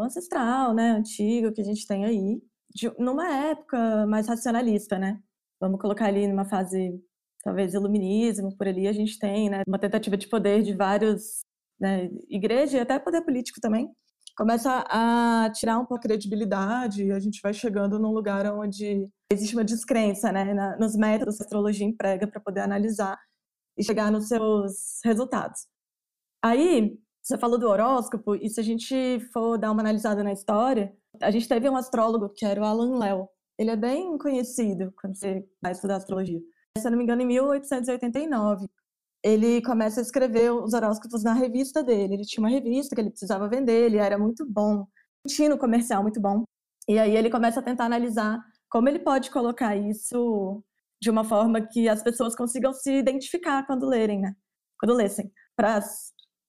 ancestral, 0.00 0.74
né, 0.74 0.90
antigo 0.90 1.52
que 1.52 1.60
a 1.60 1.64
gente 1.64 1.86
tem 1.86 2.04
aí, 2.04 2.42
de, 2.74 2.90
numa 2.98 3.28
época 3.50 4.06
mais 4.08 4.26
racionalista, 4.26 4.98
né? 4.98 5.20
Vamos 5.60 5.80
colocar 5.80 6.06
ali 6.06 6.26
numa 6.26 6.44
fase 6.44 7.00
talvez 7.44 7.74
iluminismo, 7.74 8.56
por 8.56 8.66
ali 8.66 8.88
a 8.88 8.92
gente 8.92 9.18
tem, 9.18 9.48
né, 9.50 9.62
uma 9.68 9.78
tentativa 9.78 10.16
de 10.16 10.28
poder 10.28 10.62
de 10.62 10.74
vários, 10.74 11.44
né, 11.78 12.10
igreja 12.28 12.78
e 12.78 12.80
até 12.80 12.98
poder 12.98 13.22
político 13.22 13.60
também, 13.60 13.88
começa 14.36 14.84
a 14.88 15.50
tirar 15.54 15.78
um 15.78 15.86
pouco 15.86 15.98
a 15.98 16.08
credibilidade 16.08 17.04
e 17.04 17.12
a 17.12 17.20
gente 17.20 17.40
vai 17.42 17.54
chegando 17.54 17.98
num 17.98 18.10
lugar 18.10 18.46
onde 18.52 19.08
existe 19.32 19.54
uma 19.56 19.64
descrença, 19.64 20.32
né, 20.32 20.54
na, 20.54 20.76
nos 20.76 20.96
métodos 20.96 21.36
que 21.36 21.42
a 21.42 21.46
astrologia 21.46 21.86
emprega 21.86 22.26
para 22.26 22.40
poder 22.40 22.60
analisar 22.60 23.18
e 23.76 23.84
chegar 23.84 24.10
nos 24.10 24.28
seus 24.28 25.00
resultados. 25.04 25.66
Aí, 26.42 26.98
você 27.22 27.36
falou 27.36 27.58
do 27.58 27.68
horóscopo, 27.68 28.36
e 28.36 28.48
se 28.48 28.60
a 28.60 28.62
gente 28.62 29.20
for 29.32 29.58
dar 29.58 29.72
uma 29.72 29.82
analisada 29.82 30.22
na 30.22 30.32
história, 30.32 30.96
a 31.20 31.30
gente 31.30 31.48
teve 31.48 31.68
um 31.68 31.76
astrólogo 31.76 32.28
que 32.28 32.44
era 32.44 32.60
o 32.60 32.64
Alan 32.64 32.98
Léo. 32.98 33.28
Ele 33.58 33.70
é 33.70 33.76
bem 33.76 34.16
conhecido 34.18 34.92
quando 35.00 35.16
você 35.16 35.44
vai 35.60 35.72
estudar 35.72 35.96
astrologia 35.96 36.40
se 36.80 36.86
eu 36.86 36.90
não 36.90 36.98
me 36.98 37.04
engano, 37.04 37.22
em 37.22 37.26
1889. 37.26 38.66
Ele 39.22 39.62
começa 39.62 40.00
a 40.00 40.02
escrever 40.02 40.52
os 40.52 40.72
horóscopos 40.72 41.22
na 41.22 41.32
revista 41.32 41.82
dele. 41.82 42.14
Ele 42.14 42.24
tinha 42.24 42.42
uma 42.42 42.50
revista 42.50 42.94
que 42.94 43.00
ele 43.00 43.10
precisava 43.10 43.48
vender, 43.48 43.86
ele 43.86 43.96
era 43.96 44.18
muito 44.18 44.46
bom, 44.46 44.86
tinha 45.26 45.48
no 45.48 45.58
comercial 45.58 46.02
muito 46.02 46.20
bom. 46.20 46.44
E 46.88 46.98
aí 46.98 47.16
ele 47.16 47.30
começa 47.30 47.60
a 47.60 47.62
tentar 47.62 47.86
analisar 47.86 48.40
como 48.70 48.88
ele 48.88 48.98
pode 48.98 49.30
colocar 49.30 49.76
isso 49.76 50.62
de 51.00 51.10
uma 51.10 51.24
forma 51.24 51.60
que 51.60 51.88
as 51.88 52.02
pessoas 52.02 52.34
consigam 52.34 52.72
se 52.72 52.92
identificar 52.92 53.66
quando 53.66 53.86
lerem, 53.86 54.20
né? 54.20 54.34
Quando 54.78 54.94
lessem, 54.94 55.32
para 55.54 55.80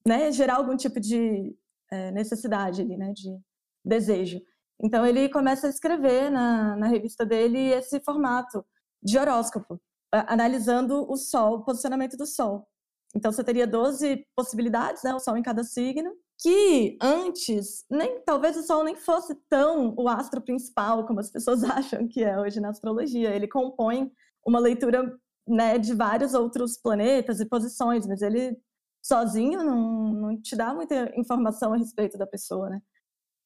né, 0.06 0.32
gerar 0.32 0.56
algum 0.56 0.76
tipo 0.76 1.00
de 1.00 1.56
é, 1.92 2.12
necessidade 2.12 2.82
ali, 2.82 2.98
né? 2.98 3.12
De 3.14 3.38
desejo. 3.84 4.42
Então 4.82 5.06
ele 5.06 5.30
começa 5.30 5.68
a 5.68 5.70
escrever 5.70 6.30
na, 6.30 6.76
na 6.76 6.88
revista 6.88 7.26
dele 7.26 7.72
esse 7.72 8.00
formato 8.02 8.66
de 9.02 9.18
horóscopo 9.18 9.80
analisando 10.12 11.10
o 11.10 11.18
Sol, 11.18 11.56
o 11.56 11.64
posicionamento 11.64 12.16
do 12.16 12.26
Sol. 12.26 12.68
Então 13.16 13.32
você 13.32 13.44
teria 13.44 13.68
12 13.68 14.26
possibilidades, 14.36 15.04
né, 15.04 15.14
o 15.14 15.20
Sol 15.20 15.38
em 15.38 15.44
cada 15.44 15.64
signo, 15.64 16.14
que 16.40 16.98
antes 17.02 17.86
nem 17.90 18.22
talvez 18.24 18.56
o 18.58 18.64
Sol 18.64 18.84
nem 18.84 18.96
fosse 18.96 19.36
tão 19.50 19.94
o 19.98 20.08
astro 20.08 20.42
principal 20.42 21.06
como 21.06 21.20
as 21.20 21.32
pessoas 21.32 21.64
acham 21.66 22.08
que 22.08 22.24
é 22.24 22.40
hoje 22.40 22.60
na 22.60 22.70
astrologia. 22.70 23.34
Ele 23.36 23.48
compõe 23.48 24.12
uma 24.46 24.60
leitura 24.60 25.18
né, 25.48 25.78
de 25.78 25.94
vários 25.94 26.34
outros 26.34 26.78
planetas 26.78 27.40
e 27.40 27.46
posições, 27.46 28.06
mas 28.06 28.22
ele 28.22 28.58
sozinho 29.04 29.64
não, 29.64 30.14
não 30.14 30.42
te 30.42 30.56
dá 30.56 30.74
muita 30.74 31.12
informação 31.18 31.74
a 31.74 31.78
respeito 31.78 32.18
da 32.18 32.28
pessoa, 32.28 32.70
né? 32.70 32.82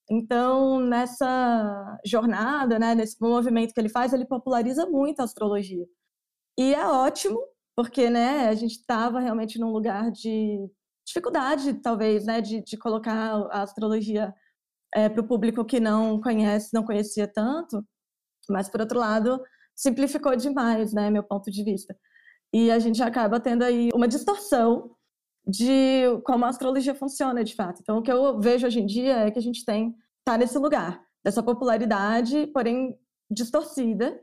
Então, 0.09 0.79
nessa 0.79 1.99
jornada, 2.05 2.77
né, 2.77 2.93
nesse 2.95 3.15
movimento 3.21 3.73
que 3.73 3.79
ele 3.79 3.87
faz, 3.87 4.11
ele 4.11 4.25
populariza 4.25 4.85
muito 4.85 5.21
a 5.21 5.23
astrologia. 5.23 5.85
E 6.57 6.73
é 6.73 6.85
ótimo, 6.85 7.39
porque 7.75 8.09
né, 8.09 8.49
a 8.49 8.55
gente 8.55 8.73
estava 8.73 9.19
realmente 9.19 9.59
num 9.59 9.71
lugar 9.71 10.11
de 10.11 10.59
dificuldade, 11.11 11.73
talvez, 11.75 12.25
né, 12.25 12.41
de, 12.41 12.63
de 12.63 12.77
colocar 12.77 13.35
a 13.51 13.61
astrologia 13.61 14.33
é, 14.93 15.09
para 15.09 15.21
o 15.21 15.27
público 15.27 15.65
que 15.65 15.79
não 15.79 16.19
conhece, 16.21 16.73
não 16.73 16.83
conhecia 16.83 17.27
tanto. 17.27 17.85
Mas, 18.49 18.69
por 18.69 18.81
outro 18.81 18.97
lado, 18.97 19.41
simplificou 19.75 20.35
demais, 20.35 20.93
né, 20.93 21.09
meu 21.09 21.23
ponto 21.23 21.51
de 21.51 21.63
vista. 21.63 21.95
E 22.53 22.71
a 22.71 22.79
gente 22.79 23.01
acaba 23.01 23.39
tendo 23.39 23.63
aí 23.63 23.89
uma 23.93 24.07
distorção 24.07 24.95
de 25.45 26.03
como 26.25 26.45
a 26.45 26.49
astrologia 26.49 26.93
funciona, 26.93 27.43
de 27.43 27.55
fato. 27.55 27.79
Então, 27.81 27.97
o 27.97 28.01
que 28.01 28.11
eu 28.11 28.39
vejo 28.39 28.67
hoje 28.67 28.79
em 28.79 28.85
dia 28.85 29.17
é 29.17 29.31
que 29.31 29.39
a 29.39 29.41
gente 29.41 29.65
tem 29.65 29.95
tá 30.23 30.37
nesse 30.37 30.57
lugar 30.57 31.01
dessa 31.23 31.41
popularidade, 31.41 32.47
porém 32.47 32.97
distorcida, 33.29 34.19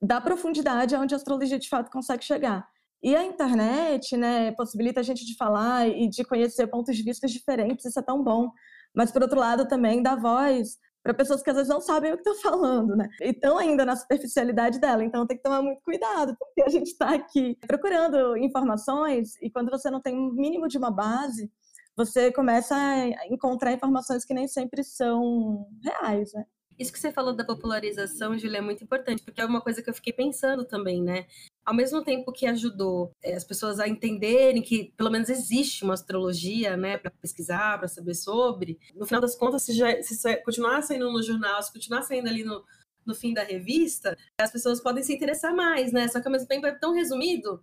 da 0.00 0.20
profundidade 0.20 0.94
aonde 0.94 1.14
a 1.14 1.16
astrologia 1.16 1.58
de 1.58 1.68
fato 1.68 1.90
consegue 1.90 2.24
chegar. 2.24 2.68
E 3.02 3.16
a 3.16 3.24
internet, 3.24 4.16
né, 4.16 4.52
possibilita 4.52 5.00
a 5.00 5.02
gente 5.02 5.26
de 5.26 5.36
falar 5.36 5.88
e 5.88 6.08
de 6.08 6.22
conhecer 6.24 6.68
pontos 6.68 6.96
de 6.96 7.02
vista 7.02 7.26
diferentes, 7.26 7.84
isso 7.84 7.98
é 7.98 8.02
tão 8.02 8.22
bom. 8.22 8.50
Mas, 8.94 9.10
por 9.10 9.22
outro 9.22 9.40
lado, 9.40 9.66
também 9.66 10.02
dá 10.02 10.14
voz 10.14 10.78
para 11.02 11.12
pessoas 11.12 11.42
que 11.42 11.50
às 11.50 11.56
vezes 11.56 11.68
não 11.68 11.80
sabem 11.80 12.12
o 12.12 12.16
que 12.16 12.28
estão 12.28 12.36
falando, 12.50 12.94
né? 12.94 13.08
E 13.20 13.30
estão 13.30 13.58
ainda 13.58 13.84
na 13.84 13.96
superficialidade 13.96 14.78
dela. 14.78 15.02
Então, 15.02 15.26
tem 15.26 15.36
que 15.36 15.42
tomar 15.42 15.62
muito 15.62 15.82
cuidado, 15.82 16.36
porque 16.38 16.62
a 16.62 16.68
gente 16.68 16.88
está 16.88 17.12
aqui 17.12 17.58
procurando 17.66 18.36
informações 18.36 19.34
e 19.42 19.50
quando 19.50 19.70
você 19.70 19.90
não 19.90 20.00
tem 20.00 20.16
um 20.16 20.32
mínimo 20.32 20.68
de 20.68 20.78
uma 20.78 20.90
base, 20.90 21.50
você 21.96 22.30
começa 22.30 22.76
a 22.76 23.26
encontrar 23.28 23.72
informações 23.72 24.24
que 24.24 24.32
nem 24.32 24.46
sempre 24.46 24.84
são 24.84 25.66
reais, 25.82 26.32
né? 26.32 26.44
Isso 26.78 26.92
que 26.92 26.98
você 26.98 27.12
falou 27.12 27.34
da 27.34 27.44
popularização, 27.44 28.38
Julia, 28.38 28.58
é 28.58 28.62
muito 28.62 28.82
importante, 28.82 29.22
porque 29.22 29.40
é 29.40 29.44
uma 29.44 29.60
coisa 29.60 29.82
que 29.82 29.90
eu 29.90 29.94
fiquei 29.94 30.12
pensando 30.12 30.64
também, 30.64 31.02
né? 31.02 31.26
Ao 31.64 31.74
mesmo 31.74 32.02
tempo 32.02 32.32
que 32.32 32.46
ajudou 32.46 33.12
é, 33.22 33.34
as 33.34 33.44
pessoas 33.44 33.78
a 33.78 33.86
entenderem 33.86 34.60
que 34.60 34.92
pelo 34.96 35.10
menos 35.10 35.28
existe 35.28 35.84
uma 35.84 35.94
astrologia, 35.94 36.76
né, 36.76 36.98
para 36.98 37.10
pesquisar, 37.10 37.78
para 37.78 37.86
saber 37.86 38.14
sobre, 38.14 38.78
no 38.94 39.06
final 39.06 39.20
das 39.20 39.36
contas, 39.36 39.62
se, 39.62 39.72
já, 39.72 40.02
se 40.02 40.36
continuar 40.38 40.82
saindo 40.82 41.10
no 41.10 41.22
jornal, 41.22 41.62
se 41.62 41.72
continuar 41.72 42.02
saindo 42.02 42.28
ali 42.28 42.42
no, 42.42 42.64
no 43.06 43.14
fim 43.14 43.32
da 43.32 43.44
revista, 43.44 44.16
as 44.38 44.50
pessoas 44.50 44.80
podem 44.80 45.02
se 45.02 45.14
interessar 45.14 45.54
mais, 45.54 45.92
né? 45.92 46.08
Só 46.08 46.20
que 46.20 46.26
ao 46.26 46.32
mesmo 46.32 46.48
tempo 46.48 46.66
é 46.66 46.72
tão 46.72 46.92
resumido 46.92 47.62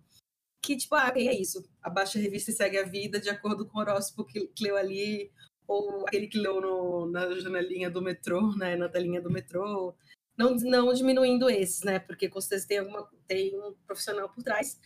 que, 0.62 0.76
tipo, 0.76 0.94
ah, 0.94 1.12
é 1.14 1.34
isso. 1.34 1.62
Abaixa 1.82 2.18
a 2.18 2.22
revista 2.22 2.50
e 2.50 2.54
segue 2.54 2.78
a 2.78 2.84
vida 2.84 3.18
de 3.20 3.30
acordo 3.30 3.66
com 3.66 3.78
o 3.78 3.80
horóscopo 3.80 4.24
que, 4.24 4.46
que 4.48 4.64
leu 4.64 4.76
ali, 4.76 5.30
ou 5.66 6.04
aquele 6.06 6.26
que 6.26 6.38
leu 6.38 6.60
no, 6.60 7.06
na 7.06 7.38
janelinha 7.38 7.90
do 7.90 8.02
metrô, 8.02 8.54
né, 8.56 8.76
na 8.76 8.88
telinha 8.88 9.20
do 9.20 9.30
metrô, 9.30 9.94
não, 10.40 10.56
não 10.56 10.92
diminuindo 10.94 11.50
esses, 11.50 11.82
né, 11.82 11.98
porque 11.98 12.28
com 12.28 12.40
certeza 12.40 12.66
tem, 12.66 12.78
alguma, 12.78 13.06
tem 13.26 13.54
um 13.54 13.74
profissional 13.86 14.28
por 14.30 14.42
trás, 14.42 14.80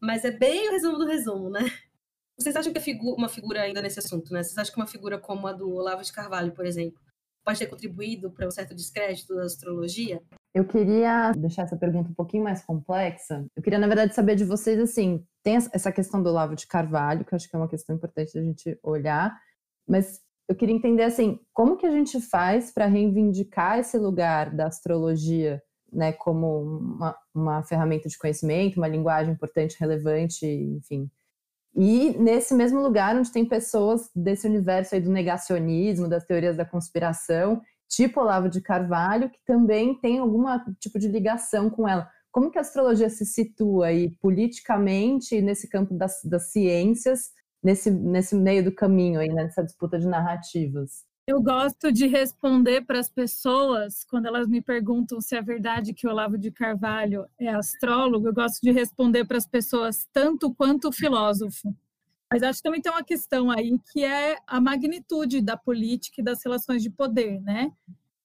mas 0.00 0.24
é 0.24 0.30
bem 0.30 0.68
o 0.68 0.72
resumo 0.72 0.98
do 0.98 1.06
resumo, 1.06 1.50
né. 1.50 1.60
Vocês 2.38 2.56
acham 2.56 2.72
que 2.72 2.80
figu 2.80 3.14
uma 3.14 3.28
figura 3.28 3.62
ainda 3.62 3.82
nesse 3.82 3.98
assunto, 3.98 4.32
né, 4.32 4.42
vocês 4.42 4.56
acham 4.56 4.72
que 4.72 4.80
uma 4.80 4.86
figura 4.86 5.18
como 5.18 5.46
a 5.48 5.52
do 5.52 5.68
Olavo 5.70 6.02
de 6.02 6.12
Carvalho, 6.12 6.52
por 6.52 6.64
exemplo, 6.64 7.00
pode 7.44 7.58
ter 7.58 7.66
contribuído 7.66 8.30
para 8.30 8.46
um 8.46 8.50
certo 8.50 8.74
descrédito 8.74 9.34
da 9.34 9.42
astrologia? 9.42 10.22
Eu 10.54 10.64
queria 10.64 11.32
deixar 11.32 11.62
essa 11.62 11.76
pergunta 11.76 12.10
um 12.10 12.14
pouquinho 12.14 12.44
mais 12.44 12.62
complexa. 12.64 13.44
Eu 13.56 13.62
queria, 13.62 13.78
na 13.78 13.88
verdade, 13.88 14.14
saber 14.14 14.36
de 14.36 14.44
vocês, 14.44 14.78
assim, 14.78 15.26
tem 15.42 15.56
essa 15.56 15.90
questão 15.90 16.22
do 16.22 16.28
Olavo 16.28 16.54
de 16.54 16.66
Carvalho, 16.66 17.24
que 17.24 17.34
eu 17.34 17.36
acho 17.36 17.48
que 17.48 17.56
é 17.56 17.58
uma 17.58 17.68
questão 17.68 17.96
importante 17.96 18.34
da 18.34 18.42
gente 18.42 18.78
olhar, 18.82 19.36
mas 19.88 20.20
eu 20.48 20.56
queria 20.56 20.74
entender 20.74 21.04
assim, 21.04 21.38
como 21.52 21.76
que 21.76 21.86
a 21.86 21.90
gente 21.90 22.20
faz 22.20 22.72
para 22.72 22.86
reivindicar 22.86 23.78
esse 23.78 23.96
lugar 23.98 24.54
da 24.54 24.66
astrologia, 24.66 25.62
né, 25.92 26.12
como 26.12 26.62
uma, 26.62 27.16
uma 27.34 27.62
ferramenta 27.62 28.08
de 28.08 28.18
conhecimento, 28.18 28.76
uma 28.76 28.88
linguagem 28.88 29.32
importante, 29.32 29.76
relevante, 29.78 30.46
enfim. 30.46 31.10
E 31.74 32.10
nesse 32.18 32.54
mesmo 32.54 32.82
lugar 32.82 33.16
onde 33.16 33.32
tem 33.32 33.46
pessoas 33.46 34.10
desse 34.14 34.46
universo 34.46 34.94
aí 34.94 35.00
do 35.00 35.10
negacionismo, 35.10 36.08
das 36.08 36.24
teorias 36.24 36.56
da 36.56 36.64
conspiração, 36.64 37.62
tipo 37.88 38.20
Olavo 38.20 38.48
de 38.48 38.60
Carvalho, 38.60 39.30
que 39.30 39.40
também 39.46 39.94
tem 39.98 40.18
algum 40.18 40.44
tipo 40.78 40.98
de 40.98 41.08
ligação 41.08 41.70
com 41.70 41.88
ela. 41.88 42.08
Como 42.30 42.50
que 42.50 42.58
a 42.58 42.62
astrologia 42.62 43.10
se 43.10 43.24
situa 43.26 43.86
aí 43.86 44.10
politicamente 44.20 45.40
nesse 45.40 45.68
campo 45.68 45.94
das, 45.94 46.20
das 46.24 46.50
ciências 46.50 47.30
nesse, 47.62 47.90
nesse 47.90 48.34
meio 48.34 48.64
do 48.64 48.72
caminho 48.72 49.20
aí, 49.20 49.28
nessa 49.28 49.62
disputa 49.62 49.98
de 49.98 50.06
narrativas? 50.06 51.04
Eu 51.24 51.40
gosto 51.40 51.92
de 51.92 52.06
responder 52.08 52.84
para 52.84 52.98
as 52.98 53.08
pessoas 53.08 54.02
quando 54.04 54.26
elas 54.26 54.48
me 54.48 54.60
perguntam 54.60 55.20
se 55.20 55.36
é 55.36 55.40
verdade 55.40 55.94
que 55.94 56.06
Olavo 56.08 56.36
de 56.36 56.50
Carvalho 56.50 57.26
é 57.38 57.48
astrólogo. 57.48 58.26
Eu 58.26 58.34
gosto 58.34 58.60
de 58.60 58.72
responder 58.72 59.24
para 59.24 59.38
as 59.38 59.46
pessoas 59.46 60.08
tanto 60.12 60.52
quanto 60.52 60.90
filósofo. 60.90 61.72
Mas 62.30 62.42
acho 62.42 62.58
que 62.58 62.64
também 62.64 62.80
tem 62.80 62.90
uma 62.90 63.04
questão 63.04 63.50
aí 63.50 63.78
que 63.92 64.02
é 64.02 64.36
a 64.46 64.60
magnitude 64.60 65.40
da 65.40 65.56
política 65.56 66.20
e 66.20 66.24
das 66.24 66.42
relações 66.42 66.82
de 66.82 66.90
poder, 66.90 67.40
né? 67.40 67.70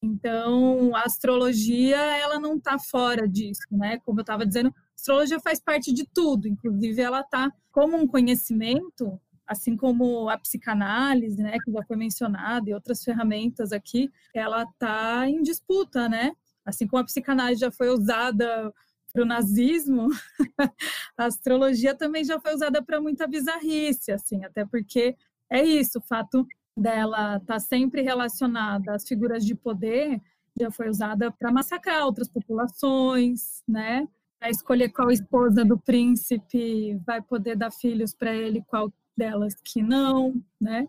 Então, 0.01 0.95
a 0.95 1.01
astrologia, 1.01 1.97
ela 1.97 2.39
não 2.39 2.55
está 2.55 2.79
fora 2.79 3.27
disso, 3.27 3.61
né? 3.69 3.99
Como 4.05 4.19
eu 4.19 4.23
estava 4.23 4.45
dizendo, 4.45 4.69
a 4.69 4.73
astrologia 4.95 5.39
faz 5.39 5.59
parte 5.59 5.93
de 5.93 6.05
tudo, 6.05 6.47
inclusive 6.47 7.01
ela 7.01 7.21
está 7.21 7.51
como 7.71 7.97
um 7.97 8.07
conhecimento 8.07 9.19
assim 9.47 9.77
como 9.77 10.29
a 10.29 10.37
psicanálise, 10.37 11.41
né, 11.41 11.57
que 11.63 11.71
já 11.71 11.83
foi 11.83 11.95
mencionada, 11.95 12.69
e 12.69 12.73
outras 12.73 13.03
ferramentas 13.03 13.71
aqui, 13.71 14.11
ela 14.33 14.63
está 14.63 15.27
em 15.29 15.41
disputa, 15.41 16.09
né? 16.09 16.33
Assim 16.65 16.85
como 16.85 17.01
a 17.01 17.05
psicanálise 17.05 17.61
já 17.61 17.71
foi 17.71 17.89
usada 17.89 18.73
para 19.13 19.23
o 19.23 19.25
nazismo, 19.25 20.09
a 21.17 21.25
astrologia 21.25 21.95
também 21.95 22.23
já 22.23 22.39
foi 22.39 22.53
usada 22.53 22.83
para 22.83 23.01
muita 23.01 23.25
bizarrice, 23.25 24.11
assim, 24.11 24.43
até 24.43 24.65
porque 24.65 25.15
é 25.49 25.63
isso, 25.63 25.99
o 25.99 26.01
fato 26.01 26.45
dela 26.75 27.37
estar 27.37 27.53
tá 27.53 27.59
sempre 27.59 28.01
relacionada 28.01 28.93
às 28.93 29.07
figuras 29.07 29.45
de 29.45 29.55
poder 29.55 30.21
já 30.59 30.69
foi 30.71 30.89
usada 30.89 31.31
para 31.31 31.51
massacrar 31.51 32.05
outras 32.05 32.27
populações, 32.27 33.63
né? 33.67 34.07
Para 34.39 34.49
escolher 34.49 34.89
qual 34.89 35.09
esposa 35.09 35.63
do 35.63 35.77
príncipe 35.77 36.95
vai 37.05 37.21
poder 37.21 37.55
dar 37.55 37.71
filhos 37.71 38.13
para 38.13 38.35
ele, 38.35 38.63
qual 38.67 38.91
delas 39.17 39.55
que 39.63 39.81
não, 39.81 40.33
né? 40.59 40.87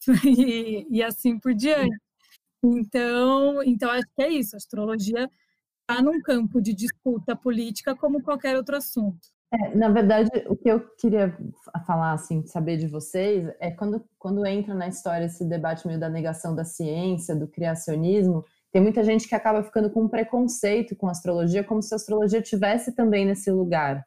e, 0.24 0.86
e 0.90 1.02
assim 1.02 1.38
por 1.38 1.54
diante. 1.54 1.96
Então, 2.64 3.62
então 3.62 3.90
acho 3.90 4.06
que 4.16 4.22
é 4.22 4.28
isso. 4.28 4.56
A 4.56 4.58
astrologia 4.58 5.30
está 5.88 6.02
num 6.02 6.20
campo 6.20 6.60
de 6.60 6.74
disputa 6.74 7.36
política 7.36 7.94
como 7.94 8.22
qualquer 8.22 8.56
outro 8.56 8.76
assunto. 8.76 9.28
É, 9.52 9.76
na 9.76 9.88
verdade, 9.88 10.28
o 10.48 10.56
que 10.56 10.68
eu 10.68 10.80
queria 10.96 11.36
falar, 11.86 12.12
assim, 12.12 12.44
saber 12.46 12.76
de 12.78 12.88
vocês, 12.88 13.48
é 13.60 13.70
quando, 13.70 14.04
quando 14.18 14.44
entra 14.44 14.74
na 14.74 14.88
história 14.88 15.26
esse 15.26 15.44
debate 15.44 15.86
meio 15.86 16.00
da 16.00 16.08
negação 16.08 16.54
da 16.54 16.64
ciência, 16.64 17.36
do 17.36 17.46
criacionismo, 17.46 18.44
tem 18.72 18.82
muita 18.82 19.04
gente 19.04 19.28
que 19.28 19.34
acaba 19.34 19.62
ficando 19.62 19.88
com 19.90 20.02
um 20.02 20.08
preconceito 20.08 20.96
com 20.96 21.06
a 21.06 21.12
astrologia, 21.12 21.62
como 21.62 21.80
se 21.80 21.94
a 21.94 21.96
astrologia 21.96 22.42
tivesse 22.42 22.92
também 22.92 23.24
nesse 23.24 23.50
lugar, 23.50 24.04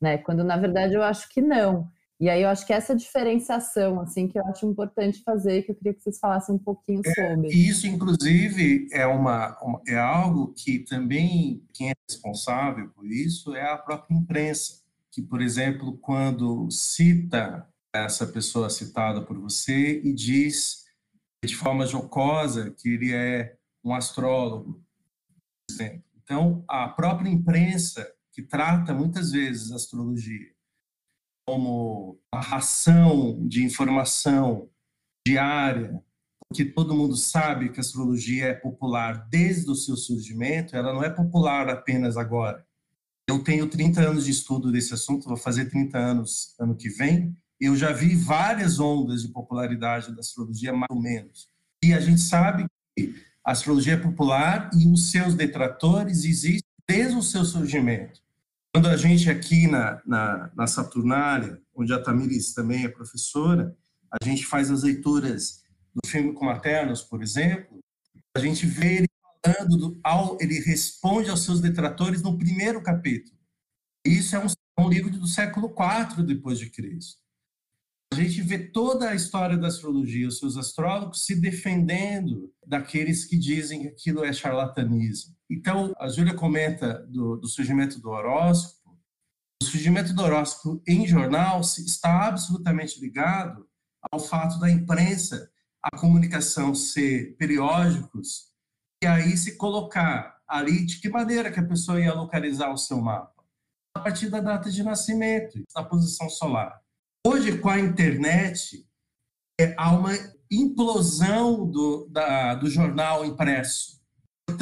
né? 0.00 0.18
Quando 0.18 0.44
na 0.44 0.56
verdade 0.56 0.94
eu 0.94 1.02
acho 1.02 1.28
que 1.30 1.40
não. 1.40 1.88
E 2.22 2.30
aí 2.30 2.42
eu 2.42 2.48
acho 2.50 2.64
que 2.64 2.72
essa 2.72 2.94
diferenciação, 2.94 4.00
assim, 4.00 4.28
que 4.28 4.38
eu 4.38 4.46
acho 4.46 4.64
importante 4.64 5.24
fazer, 5.24 5.62
que 5.62 5.72
eu 5.72 5.74
queria 5.74 5.92
que 5.92 6.00
vocês 6.00 6.20
falassem 6.20 6.54
um 6.54 6.58
pouquinho 6.58 7.02
é, 7.04 7.12
sobre. 7.12 7.48
É, 7.48 7.50
isso, 7.52 7.84
inclusive, 7.84 8.86
é, 8.92 9.04
uma, 9.04 9.58
uma, 9.60 9.82
é 9.88 9.98
algo 9.98 10.54
que 10.54 10.78
também 10.78 11.66
quem 11.74 11.90
é 11.90 11.94
responsável 12.08 12.88
por 12.90 13.04
isso 13.10 13.56
é 13.56 13.68
a 13.68 13.76
própria 13.76 14.14
imprensa, 14.14 14.80
que, 15.10 15.20
por 15.20 15.42
exemplo, 15.42 15.98
quando 15.98 16.70
cita 16.70 17.68
essa 17.92 18.24
pessoa 18.24 18.70
citada 18.70 19.22
por 19.22 19.36
você 19.36 20.00
e 20.04 20.12
diz 20.12 20.84
de 21.44 21.56
forma 21.56 21.88
jocosa 21.88 22.70
que 22.70 22.88
ele 22.88 23.12
é 23.12 23.56
um 23.82 23.92
astrólogo, 23.92 24.74
por 24.74 25.74
exemplo. 25.74 26.04
Então, 26.22 26.64
a 26.68 26.86
própria 26.86 27.28
imprensa 27.28 28.08
que 28.30 28.42
trata 28.42 28.94
muitas 28.94 29.32
vezes 29.32 29.72
astrologia 29.72 30.52
como 31.52 32.18
a 32.32 32.40
ração 32.40 33.46
de 33.46 33.62
informação 33.62 34.70
diária, 35.26 36.02
porque 36.48 36.64
todo 36.64 36.94
mundo 36.94 37.14
sabe 37.14 37.68
que 37.68 37.78
a 37.78 37.82
astrologia 37.82 38.46
é 38.46 38.54
popular 38.54 39.28
desde 39.28 39.70
o 39.70 39.74
seu 39.74 39.94
surgimento, 39.94 40.74
ela 40.74 40.94
não 40.94 41.04
é 41.04 41.10
popular 41.10 41.68
apenas 41.68 42.16
agora. 42.16 42.66
Eu 43.28 43.44
tenho 43.44 43.68
30 43.68 44.00
anos 44.00 44.24
de 44.24 44.30
estudo 44.30 44.72
desse 44.72 44.94
assunto, 44.94 45.28
vou 45.28 45.36
fazer 45.36 45.66
30 45.66 45.98
anos 45.98 46.54
ano 46.58 46.74
que 46.74 46.88
vem. 46.88 47.36
Eu 47.60 47.76
já 47.76 47.92
vi 47.92 48.16
várias 48.16 48.80
ondas 48.80 49.20
de 49.20 49.28
popularidade 49.28 50.10
da 50.14 50.20
astrologia, 50.20 50.72
mais 50.72 50.88
ou 50.88 50.98
menos. 50.98 51.48
E 51.84 51.92
a 51.92 52.00
gente 52.00 52.22
sabe 52.22 52.64
que 52.96 53.14
a 53.44 53.52
astrologia 53.52 53.92
é 53.92 53.98
popular 53.98 54.70
e 54.74 54.90
os 54.90 55.10
seus 55.10 55.34
detratores 55.34 56.24
existem 56.24 56.62
desde 56.88 57.14
o 57.14 57.22
seu 57.22 57.44
surgimento. 57.44 58.22
Quando 58.74 58.88
a 58.88 58.96
gente 58.96 59.28
aqui 59.28 59.66
na, 59.66 60.00
na, 60.06 60.50
na 60.56 60.66
Saturnália, 60.66 61.60
onde 61.74 61.92
a 61.92 62.02
Tamires 62.02 62.54
também 62.54 62.84
é 62.84 62.88
professora, 62.88 63.76
a 64.10 64.24
gente 64.24 64.46
faz 64.46 64.70
as 64.70 64.82
leituras 64.82 65.62
do 65.94 66.08
filme 66.08 66.32
com 66.32 66.46
Maternos, 66.46 67.02
por 67.02 67.22
exemplo, 67.22 67.80
a 68.34 68.40
gente 68.40 68.64
vê 68.64 68.98
ele 68.98 69.08
falando, 69.44 69.76
do, 69.76 70.00
ao, 70.02 70.38
ele 70.40 70.58
responde 70.60 71.28
aos 71.28 71.44
seus 71.44 71.60
detratores 71.60 72.22
no 72.22 72.38
primeiro 72.38 72.82
capítulo. 72.82 73.36
Isso 74.04 74.34
é 74.34 74.38
um, 74.38 74.46
um 74.84 74.88
livro 74.88 75.10
do 75.10 75.26
século 75.26 75.68
IV 75.68 76.22
depois 76.22 76.58
de 76.58 76.70
Cristo. 76.70 77.20
A 78.12 78.14
gente 78.14 78.42
vê 78.42 78.58
toda 78.58 79.10
a 79.10 79.14
história 79.14 79.56
da 79.56 79.68
astrologia, 79.68 80.28
os 80.28 80.38
seus 80.38 80.56
astrólogos 80.56 81.24
se 81.24 81.34
defendendo 81.34 82.52
daqueles 82.66 83.24
que 83.24 83.38
dizem 83.38 83.82
que 83.82 83.88
aquilo 83.88 84.24
é 84.24 84.32
charlatanismo. 84.32 85.34
Então, 85.52 85.92
a 85.98 86.08
Júlia 86.08 86.34
comenta 86.34 87.06
do, 87.10 87.36
do 87.36 87.46
surgimento 87.46 88.00
do 88.00 88.08
horóscopo. 88.08 88.98
O 89.62 89.66
surgimento 89.66 90.14
do 90.14 90.22
horóscopo 90.22 90.82
em 90.88 91.06
jornal 91.06 91.60
está 91.60 92.26
absolutamente 92.26 92.98
ligado 92.98 93.68
ao 94.10 94.18
fato 94.18 94.58
da 94.58 94.70
imprensa, 94.70 95.50
a 95.82 95.96
comunicação 95.98 96.74
ser 96.74 97.36
periódicos, 97.36 98.50
e 99.02 99.06
aí 99.06 99.36
se 99.36 99.56
colocar 99.56 100.38
ali 100.48 100.86
de 100.86 101.00
que 101.00 101.10
maneira 101.10 101.52
que 101.52 101.60
a 101.60 101.66
pessoa 101.66 102.00
ia 102.00 102.14
localizar 102.14 102.72
o 102.72 102.78
seu 102.78 103.00
mapa. 103.00 103.44
A 103.94 104.00
partir 104.00 104.30
da 104.30 104.40
data 104.40 104.70
de 104.70 104.82
nascimento, 104.82 105.62
da 105.74 105.84
posição 105.84 106.30
solar. 106.30 106.80
Hoje, 107.26 107.58
com 107.58 107.68
a 107.68 107.78
internet, 107.78 108.88
é, 109.60 109.74
há 109.76 109.92
uma 109.92 110.12
implosão 110.50 111.70
do, 111.70 112.08
da, 112.08 112.54
do 112.54 112.70
jornal 112.70 113.24
impresso. 113.24 114.01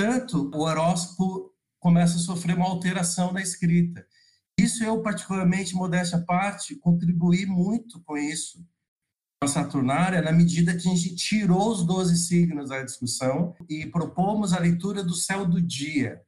Portanto, 0.01 0.51
o 0.55 0.61
horóscopo 0.61 1.53
começa 1.79 2.17
a 2.17 2.21
sofrer 2.21 2.57
uma 2.57 2.65
alteração 2.65 3.35
na 3.35 3.43
escrita. 3.43 4.03
Isso 4.59 4.83
eu, 4.83 5.03
particularmente, 5.03 5.75
modéstia 5.75 6.17
à 6.17 6.23
parte, 6.23 6.75
contribuí 6.77 7.45
muito 7.45 8.01
com 8.05 8.17
isso, 8.17 8.67
com 9.39 9.45
a 9.45 9.49
Saturnária, 9.49 10.23
na 10.23 10.33
medida 10.33 10.75
que 10.75 10.89
a 10.89 10.95
gente 10.95 11.15
tirou 11.17 11.71
os 11.71 11.85
12 11.85 12.17
signos 12.17 12.71
da 12.71 12.83
discussão 12.83 13.55
e 13.69 13.85
propomos 13.85 14.55
a 14.55 14.59
leitura 14.59 15.05
do 15.05 15.13
céu 15.13 15.45
do 15.45 15.61
dia. 15.61 16.23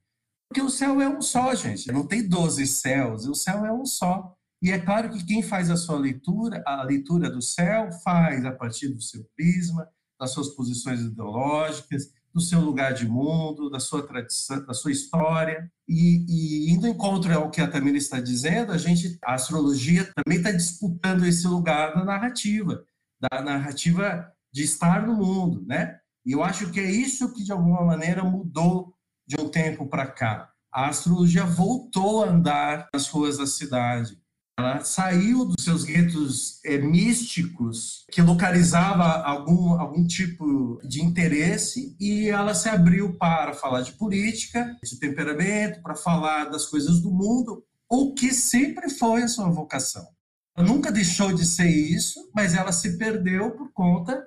Porque 0.51 0.61
o 0.61 0.69
céu 0.69 1.01
é 1.01 1.09
um 1.09 1.23
só, 1.23 1.55
gente, 1.55 1.91
não 1.91 2.07
tem 2.07 2.29
12 2.29 2.67
céus, 2.67 3.27
o 3.27 3.35
céu 3.35 3.65
é 3.65 3.73
um 3.73 3.87
só. 3.87 4.37
E 4.61 4.71
é 4.71 4.79
claro 4.79 5.09
que 5.09 5.25
quem 5.25 5.43
faz 5.43 5.71
a 5.71 5.79
sua 5.79 5.99
leitura, 5.99 6.63
a 6.67 6.83
leitura 6.83 7.31
do 7.31 7.41
céu, 7.41 7.91
faz 8.05 8.45
a 8.45 8.53
partir 8.53 8.89
do 8.89 9.01
seu 9.01 9.25
prisma, 9.35 9.89
das 10.21 10.31
suas 10.31 10.51
posições 10.51 11.01
ideológicas, 11.01 12.13
do 12.33 12.41
seu 12.41 12.61
lugar 12.61 12.95
de 12.95 13.07
mundo, 13.07 13.71
da 13.71 13.79
sua 13.79 14.07
tradição, 14.07 14.65
da 14.65 14.75
sua 14.75 14.93
história. 14.93 15.71
E, 15.89 16.25
e 16.29 16.73
indo 16.73 16.87
em 16.87 16.91
encontro 16.91 17.33
ao 17.35 17.51
que 17.51 17.61
a 17.61 17.69
Tamira 17.69 17.97
está 17.97 18.21
dizendo, 18.21 18.73
a 18.73 18.79
gente, 18.79 19.19
a 19.25 19.35
astrologia 19.35 20.11
também 20.15 20.39
está 20.39 20.51
disputando 20.51 21.25
esse 21.25 21.47
lugar 21.47 21.95
da 21.95 22.05
narrativa, 22.05 22.85
da 23.21 23.43
narrativa 23.43 24.33
de 24.53 24.63
estar 24.63 25.07
no 25.07 25.15
mundo, 25.15 25.65
né? 25.67 25.99
E 26.25 26.33
eu 26.33 26.43
acho 26.43 26.71
que 26.71 26.81
é 26.81 26.91
isso 26.91 27.33
que 27.33 27.43
de 27.43 27.53
alguma 27.53 27.85
maneira 27.85 28.23
mudou 28.23 28.95
de 29.27 29.41
um 29.41 29.49
tempo 29.49 29.87
para 29.87 30.07
cá. 30.07 30.51
A 30.73 30.89
astrologia 30.89 31.45
voltou 31.45 32.25
a 32.25 32.29
andar 32.29 32.89
nas 32.93 33.09
ruas 33.09 33.39
da 33.39 33.47
cidade 33.47 34.22
ela 34.59 34.85
saiu 34.85 35.47
dos 35.47 35.65
seus 35.65 35.85
guetos 35.85 36.61
é, 36.65 36.77
místicos, 36.79 38.05
que 38.11 38.21
localizava 38.21 39.23
algum, 39.23 39.81
algum 39.81 40.07
tipo 40.07 40.79
de 40.85 41.03
interesse, 41.03 41.97
e 41.99 42.29
ela 42.29 42.55
se 42.55 42.69
abriu 42.69 43.17
para 43.17 43.55
falar 43.55 43.81
de 43.83 43.93
política, 43.93 44.77
de 44.83 44.99
temperamento, 44.99 45.83
para 45.83 45.95
falar 45.95 46.45
das 46.45 46.67
coisas 46.67 47.01
do 47.01 47.11
mundo, 47.11 47.65
o 47.89 48.15
que 48.15 48.33
sempre 48.33 48.91
foi 48.91 49.23
a 49.23 49.29
sua 49.29 49.49
vocação. 49.49 50.07
Ela 50.55 50.67
nunca 50.67 50.93
deixou 50.93 51.33
de 51.33 51.47
ser 51.47 51.69
isso, 51.69 52.31
mas 52.35 52.55
ela 52.55 52.73
se 52.73 52.99
perdeu 52.99 53.53
por 53.53 53.73
conta 53.73 54.23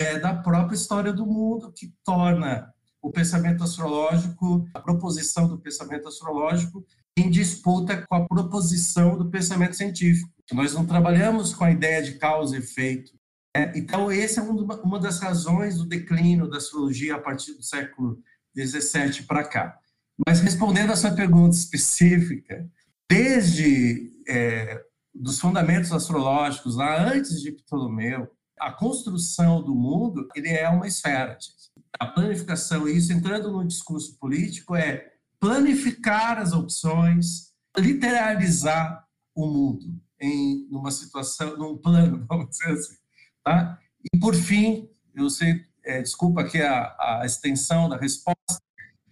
é, 0.00 0.18
da 0.18 0.34
própria 0.34 0.74
história 0.74 1.12
do 1.12 1.24
mundo, 1.24 1.72
que 1.72 1.94
torna 2.04 2.72
o 3.00 3.10
pensamento 3.10 3.62
astrológico, 3.62 4.64
a 4.74 4.80
proposição 4.80 5.48
do 5.48 5.58
pensamento 5.58 6.08
astrológico, 6.08 6.84
em 7.16 7.30
disputa 7.30 8.04
com 8.08 8.14
a 8.14 8.26
proposição 8.26 9.16
do 9.16 9.30
pensamento 9.30 9.76
científico. 9.76 10.30
Nós 10.52 10.74
não 10.74 10.86
trabalhamos 10.86 11.54
com 11.54 11.64
a 11.64 11.70
ideia 11.70 12.02
de 12.02 12.18
causa 12.18 12.56
e 12.56 12.58
efeito. 12.58 13.12
Né? 13.56 13.72
Então, 13.74 14.10
essa 14.10 14.40
é 14.40 14.42
uma 14.42 14.98
das 14.98 15.20
razões 15.20 15.78
do 15.78 15.86
declínio 15.86 16.48
da 16.48 16.56
astrologia 16.56 17.16
a 17.16 17.20
partir 17.20 17.54
do 17.54 17.62
século 17.62 18.18
XVII 18.56 19.24
para 19.26 19.44
cá. 19.44 19.78
Mas 20.26 20.40
respondendo 20.40 20.92
a 20.92 20.96
sua 20.96 21.12
pergunta 21.12 21.56
específica, 21.56 22.68
desde 23.10 24.12
é, 24.28 24.82
dos 25.14 25.38
fundamentos 25.38 25.92
astrológicos, 25.92 26.76
lá 26.76 27.02
antes 27.02 27.40
de 27.40 27.52
Ptolomeu, 27.52 28.30
a 28.58 28.70
construção 28.70 29.62
do 29.62 29.74
mundo 29.74 30.28
ele 30.34 30.48
é 30.48 30.68
uma 30.68 30.86
esfera. 30.86 31.32
Gente. 31.40 31.70
A 31.98 32.06
planificação, 32.06 32.88
isso 32.88 33.12
entrando 33.12 33.50
no 33.50 33.66
discurso 33.66 34.16
político, 34.18 34.74
é 34.74 35.11
planificar 35.42 36.38
as 36.38 36.52
opções, 36.52 37.52
literalizar 37.76 39.04
o 39.34 39.44
mundo 39.44 40.00
em 40.20 40.68
numa 40.70 40.92
situação, 40.92 41.56
num 41.56 41.76
plano, 41.76 42.24
vamos 42.30 42.50
dizer 42.50 42.70
assim, 42.70 42.94
tá? 43.42 43.76
E 44.04 44.18
por 44.20 44.36
fim, 44.36 44.88
eu 45.12 45.28
sei, 45.28 45.66
é, 45.84 46.00
desculpa 46.00 46.42
aqui 46.42 46.62
a, 46.62 46.96
a 46.96 47.22
extensão 47.26 47.88
da 47.88 47.96
resposta. 47.96 48.62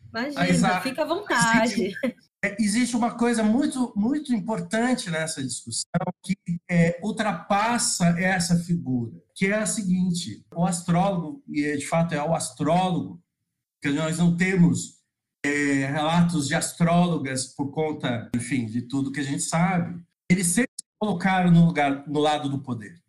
Imagina, 0.09 0.77
a, 0.77 0.81
fica 0.81 1.03
à 1.03 1.05
vontade. 1.05 1.73
Existe, 1.73 2.17
é, 2.45 2.57
existe, 2.61 2.97
uma 2.97 3.17
coisa 3.17 3.43
muito 3.43 3.93
muito 3.97 4.33
importante 4.33 5.11
nessa 5.11 5.43
discussão 5.43 5.85
que 6.23 6.37
é, 6.71 7.01
ultrapassa 7.03 8.07
essa 8.21 8.57
figura, 8.57 9.13
que 9.35 9.47
é 9.47 9.57
a 9.57 9.67
seguinte: 9.67 10.47
o 10.55 10.65
astrólogo 10.65 11.43
e 11.49 11.77
de 11.77 11.87
fato 11.89 12.15
é 12.15 12.23
o 12.23 12.35
astrólogo 12.35 13.21
que 13.83 13.91
nós 13.91 14.19
não 14.19 14.37
temos 14.37 15.00
é, 15.45 15.87
relatos 15.87 16.47
de 16.47 16.55
astrólogas 16.55 17.47
por 17.47 17.71
conta, 17.71 18.31
enfim, 18.35 18.67
de 18.67 18.83
tudo 18.83 19.13
que 19.13 19.21
a 19.21 19.25
gente 19.25 19.43
sabe, 19.43 20.01
eles 20.31 20.47
sempre 20.49 20.73
se 20.79 20.87
colocaram 20.99 21.51
no 21.51 21.67
lugar, 21.67 22.07
no 22.07 22.21
lado 22.21 22.49
do 22.49 22.61
poder. 22.61 23.01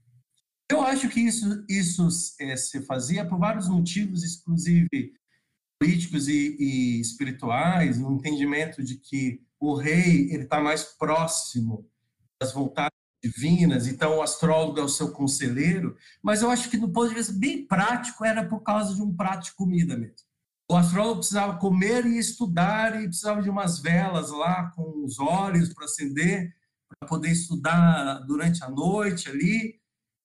Eu 0.71 0.81
acho 0.81 1.09
que 1.09 1.19
isso, 1.19 1.65
isso 1.69 2.07
é, 2.39 2.55
se 2.55 2.81
fazia 2.85 3.25
por 3.25 3.37
vários 3.37 3.67
motivos, 3.67 4.23
inclusive 4.23 5.13
políticos 5.79 6.27
e, 6.27 6.55
e 6.59 7.01
espirituais, 7.01 7.97
no 7.99 8.13
entendimento 8.13 8.83
de 8.83 8.95
que 8.95 9.41
o 9.59 9.75
rei 9.75 10.31
ele 10.31 10.43
está 10.43 10.61
mais 10.61 10.83
próximo 10.83 11.89
das 12.39 12.53
vontades 12.53 12.91
divinas, 13.23 13.87
então 13.87 14.17
o 14.17 14.21
astrólogo 14.21 14.79
é 14.79 14.83
o 14.83 14.89
seu 14.89 15.11
conselheiro, 15.11 15.95
mas 16.23 16.41
eu 16.41 16.49
acho 16.49 16.69
que 16.69 16.77
no 16.77 16.91
ponto 16.91 17.09
de 17.09 17.15
vista 17.15 17.33
bem 17.33 17.65
prático 17.65 18.25
era 18.25 18.47
por 18.47 18.61
causa 18.61 18.95
de 18.95 19.01
um 19.01 19.13
prato 19.13 19.45
de 19.45 19.53
comida 19.53 19.95
mesmo. 19.95 20.30
O 20.71 20.77
astrólogo 20.77 21.17
precisava 21.17 21.57
comer 21.57 22.05
e 22.05 22.17
estudar 22.17 22.95
e 22.95 23.07
precisava 23.07 23.41
de 23.41 23.49
umas 23.49 23.79
velas 23.79 24.29
lá 24.31 24.71
com 24.73 25.03
os 25.03 25.19
olhos 25.19 25.73
para 25.73 25.83
acender, 25.83 26.55
para 26.87 27.09
poder 27.09 27.29
estudar 27.29 28.19
durante 28.25 28.63
a 28.63 28.69
noite 28.69 29.29
ali. 29.29 29.75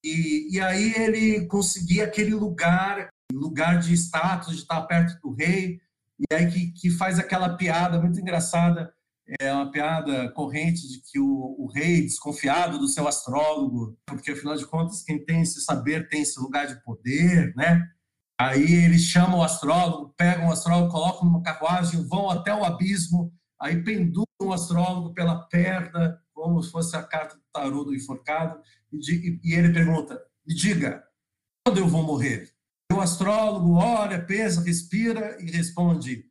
E, 0.05 0.55
e 0.55 0.61
aí 0.61 0.95
ele 0.95 1.47
conseguia 1.47 2.05
aquele 2.05 2.33
lugar, 2.33 3.09
lugar 3.33 3.81
de 3.81 3.93
status, 3.95 4.55
de 4.55 4.63
estar 4.63 4.83
perto 4.83 5.21
do 5.21 5.35
rei, 5.35 5.81
e 6.17 6.33
aí 6.33 6.49
que, 6.49 6.71
que 6.71 6.91
faz 6.91 7.19
aquela 7.19 7.57
piada 7.57 8.01
muito 8.01 8.21
engraçada 8.21 8.95
é 9.41 9.53
uma 9.53 9.69
piada 9.73 10.31
corrente 10.31 10.87
de 10.87 11.01
que 11.01 11.19
o, 11.19 11.57
o, 11.59 11.67
rei, 11.67 12.03
desconfiado 12.03 12.79
do 12.79 12.87
seu 12.87 13.09
astrólogo, 13.09 13.99
porque 14.07 14.31
afinal 14.31 14.55
de 14.55 14.65
contas, 14.65 15.03
quem 15.03 15.25
tem 15.25 15.43
esse 15.43 15.61
saber 15.61 16.09
tem 16.09 16.23
esse 16.23 16.39
lugar 16.39 16.69
de 16.69 16.81
poder, 16.85 17.53
né? 17.57 17.91
Aí 18.39 18.85
eles 18.85 19.03
chamam 19.03 19.39
o 19.39 19.43
astrólogo, 19.43 20.13
pegam 20.17 20.49
o 20.49 20.53
astrólogo, 20.53 20.93
colocam 20.93 21.25
numa 21.25 21.43
carruagem, 21.43 22.07
vão 22.07 22.29
até 22.29 22.55
o 22.55 22.65
abismo, 22.65 23.33
aí 23.59 23.83
penduram 23.83 24.27
o 24.43 24.53
astrólogo 24.53 25.15
pela 25.15 25.47
perna, 25.49 26.23
como 26.35 26.63
se 26.63 26.71
fosse 26.71 26.95
a 26.95 27.03
carta 27.03 27.37
do 27.37 27.43
tarô 27.51 27.83
do 27.83 27.95
enforcado, 27.95 28.61
e, 28.93 29.41
e 29.43 29.55
ele 29.55 29.73
pergunta: 29.73 30.23
me 30.47 30.55
diga, 30.55 31.03
quando 31.65 31.79
eu 31.79 31.89
vou 31.89 32.03
morrer? 32.03 32.53
O 32.93 33.01
astrólogo 33.01 33.75
olha, 33.75 34.25
pensa, 34.25 34.61
respira 34.61 35.43
e 35.43 35.51
responde: 35.51 36.31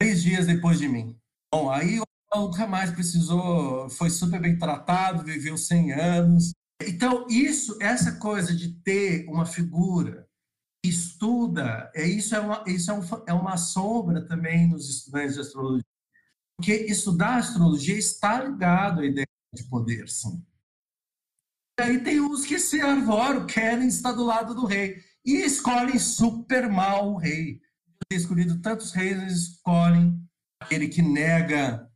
três 0.00 0.22
dias 0.22 0.46
depois 0.46 0.78
de 0.78 0.88
mim. 0.88 1.16
Bom, 1.54 1.70
aí 1.70 2.00
nunca 2.34 2.66
mais 2.66 2.90
precisou, 2.90 3.88
foi 3.90 4.10
super 4.10 4.40
bem 4.40 4.58
tratado, 4.58 5.24
viveu 5.24 5.56
100 5.56 5.92
anos. 5.92 6.52
Então, 6.82 7.26
isso, 7.28 7.76
essa 7.80 8.18
coisa 8.18 8.54
de 8.54 8.72
ter 8.82 9.28
uma 9.28 9.44
figura 9.44 10.29
estuda, 10.84 11.90
é, 11.94 12.06
isso, 12.06 12.34
é 12.34 12.40
uma, 12.40 12.64
isso 12.66 12.90
é, 12.90 12.94
um, 12.94 13.02
é 13.26 13.32
uma 13.32 13.56
sombra 13.56 14.26
também 14.26 14.68
nos 14.68 14.88
estudantes 14.88 15.34
de 15.34 15.40
astrologia. 15.40 15.84
Porque 16.56 16.72
estudar 16.72 17.36
astrologia 17.36 17.96
está 17.96 18.42
ligado 18.42 19.00
à 19.00 19.06
ideia 19.06 19.26
de 19.54 19.64
poder, 19.64 20.08
sim. 20.08 20.44
E 21.78 21.82
aí 21.82 22.02
tem 22.02 22.20
uns 22.20 22.44
que 22.44 22.58
se 22.58 22.80
arvoram, 22.80 23.46
querem 23.46 23.88
estar 23.88 24.12
do 24.12 24.24
lado 24.24 24.54
do 24.54 24.66
rei 24.66 25.02
e 25.24 25.36
escolhem 25.36 25.98
super 25.98 26.68
mal 26.68 27.12
o 27.12 27.16
rei. 27.16 27.60
Tenho 28.08 28.20
escolhido 28.20 28.60
tantos 28.60 28.92
reis, 28.92 29.18
eles 29.18 29.32
escolhem 29.32 30.22
aquele 30.60 30.88
que 30.88 31.00
nega 31.00 31.90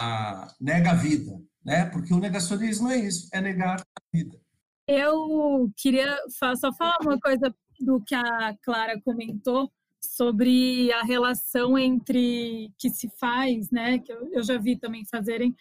a, 0.00 0.52
nega 0.60 0.90
a 0.90 0.94
vida, 0.94 1.40
né? 1.64 1.84
Porque 1.86 2.12
o 2.12 2.18
negacionismo 2.18 2.88
é 2.88 2.96
isso, 2.96 3.28
é 3.32 3.40
negar 3.40 3.80
a 3.80 4.00
vida. 4.12 4.40
Eu 4.86 5.70
queria 5.76 6.16
só 6.28 6.72
falar 6.72 6.98
uma 7.02 7.18
coisa 7.20 7.54
do 7.80 8.00
que 8.00 8.14
a 8.14 8.56
Clara 8.62 9.00
comentou 9.00 9.70
sobre 10.00 10.92
a 10.92 11.02
relação 11.02 11.78
entre 11.78 12.72
que 12.78 12.90
se 12.90 13.08
faz, 13.18 13.70
né? 13.70 13.98
Que 13.98 14.12
eu, 14.12 14.28
eu 14.32 14.42
já 14.42 14.58
vi 14.58 14.76
também 14.76 15.04
fazerem 15.04 15.54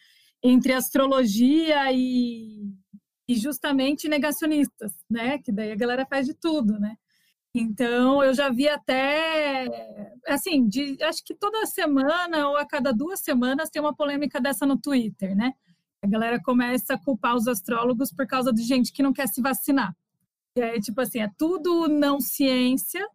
entre 0.43 0.73
astrologia 0.73 1.91
e, 1.91 2.71
e 3.27 3.35
justamente 3.35 4.07
negacionistas, 4.07 4.93
né? 5.09 5.37
Que 5.39 5.51
daí 5.51 5.71
a 5.71 5.75
galera 5.75 6.05
faz 6.05 6.25
de 6.25 6.33
tudo, 6.33 6.79
né? 6.79 6.95
Então, 7.55 8.23
eu 8.23 8.33
já 8.35 8.49
vi 8.49 8.67
até, 8.67 9.65
assim, 10.27 10.67
de, 10.67 11.01
acho 11.03 11.23
que 11.23 11.33
toda 11.33 11.65
semana 11.65 12.49
ou 12.49 12.57
a 12.57 12.65
cada 12.65 12.91
duas 12.91 13.19
semanas 13.21 13.69
tem 13.69 13.81
uma 13.81 13.95
polêmica 13.95 14.39
dessa 14.39 14.65
no 14.65 14.79
Twitter, 14.79 15.35
né? 15.35 15.53
A 16.03 16.07
galera 16.07 16.39
começa 16.41 16.93
a 16.93 16.99
culpar 16.99 17.35
os 17.35 17.47
astrólogos 17.47 18.11
por 18.11 18.27
causa 18.27 18.53
de 18.53 18.61
gente 18.61 18.93
que 18.93 19.01
não 19.01 19.11
quer 19.11 19.27
se 19.27 19.41
vacinar. 19.41 19.95
Aí, 20.61 20.79
tipo 20.79 21.01
assim, 21.01 21.19
é 21.19 21.29
tudo 21.37 21.87
não 21.87 22.19
ciência. 22.19 23.05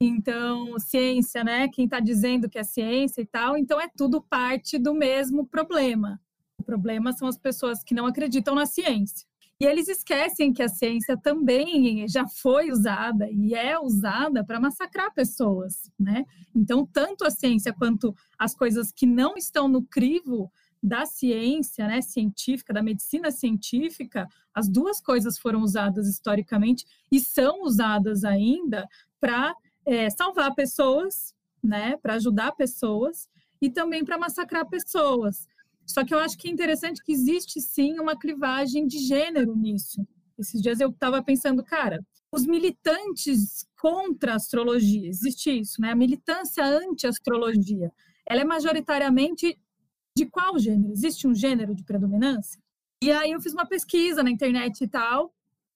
Então, 0.00 0.78
ciência, 0.78 1.44
né? 1.44 1.68
Quem 1.68 1.84
está 1.84 2.00
dizendo 2.00 2.48
que 2.48 2.58
é 2.58 2.64
ciência 2.64 3.20
e 3.20 3.26
tal. 3.26 3.56
Então, 3.56 3.80
é 3.80 3.88
tudo 3.96 4.20
parte 4.22 4.78
do 4.78 4.94
mesmo 4.94 5.46
problema. 5.46 6.20
O 6.58 6.64
problema 6.64 7.12
são 7.12 7.28
as 7.28 7.38
pessoas 7.38 7.82
que 7.82 7.94
não 7.94 8.06
acreditam 8.06 8.54
na 8.54 8.66
ciência. 8.66 9.26
E 9.60 9.64
eles 9.64 9.86
esquecem 9.86 10.52
que 10.52 10.60
a 10.60 10.68
ciência 10.68 11.16
também 11.16 12.08
já 12.08 12.26
foi 12.26 12.72
usada 12.72 13.28
e 13.30 13.54
é 13.54 13.78
usada 13.78 14.44
para 14.44 14.58
massacrar 14.58 15.14
pessoas, 15.14 15.88
né? 15.98 16.24
Então, 16.52 16.84
tanto 16.84 17.24
a 17.24 17.30
ciência 17.30 17.72
quanto 17.72 18.12
as 18.36 18.56
coisas 18.56 18.90
que 18.90 19.06
não 19.06 19.36
estão 19.36 19.68
no 19.68 19.84
crivo 19.84 20.50
da 20.82 21.06
ciência, 21.06 21.86
né, 21.86 22.00
científica, 22.02 22.72
da 22.72 22.82
medicina 22.82 23.30
científica, 23.30 24.28
as 24.52 24.68
duas 24.68 25.00
coisas 25.00 25.38
foram 25.38 25.62
usadas 25.62 26.08
historicamente 26.08 26.84
e 27.10 27.20
são 27.20 27.62
usadas 27.62 28.24
ainda 28.24 28.88
para 29.20 29.54
é, 29.86 30.10
salvar 30.10 30.54
pessoas, 30.54 31.34
né, 31.62 31.96
para 31.98 32.14
ajudar 32.14 32.52
pessoas 32.52 33.28
e 33.60 33.70
também 33.70 34.04
para 34.04 34.18
massacrar 34.18 34.68
pessoas. 34.68 35.46
Só 35.86 36.04
que 36.04 36.12
eu 36.12 36.18
acho 36.18 36.36
que 36.36 36.48
é 36.48 36.50
interessante 36.50 37.02
que 37.02 37.12
existe 37.12 37.60
sim 37.60 37.98
uma 38.00 38.18
clivagem 38.18 38.86
de 38.86 38.98
gênero 38.98 39.54
nisso. 39.54 40.04
Esses 40.38 40.60
dias 40.60 40.80
eu 40.80 40.90
estava 40.90 41.22
pensando, 41.22 41.62
cara, 41.62 42.04
os 42.32 42.46
militantes 42.46 43.66
contra 43.80 44.32
a 44.32 44.36
astrologia, 44.36 45.08
existe 45.08 45.50
isso, 45.60 45.80
né? 45.80 45.92
A 45.92 45.96
militância 45.96 46.64
anti-astrologia, 46.64 47.92
ela 48.26 48.40
é 48.40 48.44
majoritariamente 48.44 49.58
de 50.16 50.26
qual 50.26 50.58
gênero? 50.58 50.92
Existe 50.92 51.26
um 51.26 51.34
gênero 51.34 51.74
de 51.74 51.84
predominância? 51.84 52.60
E 53.02 53.10
aí 53.10 53.32
eu 53.32 53.40
fiz 53.40 53.52
uma 53.52 53.66
pesquisa 53.66 54.22
na 54.22 54.30
internet 54.30 54.82
e 54.82 54.88
tal, 54.88 55.34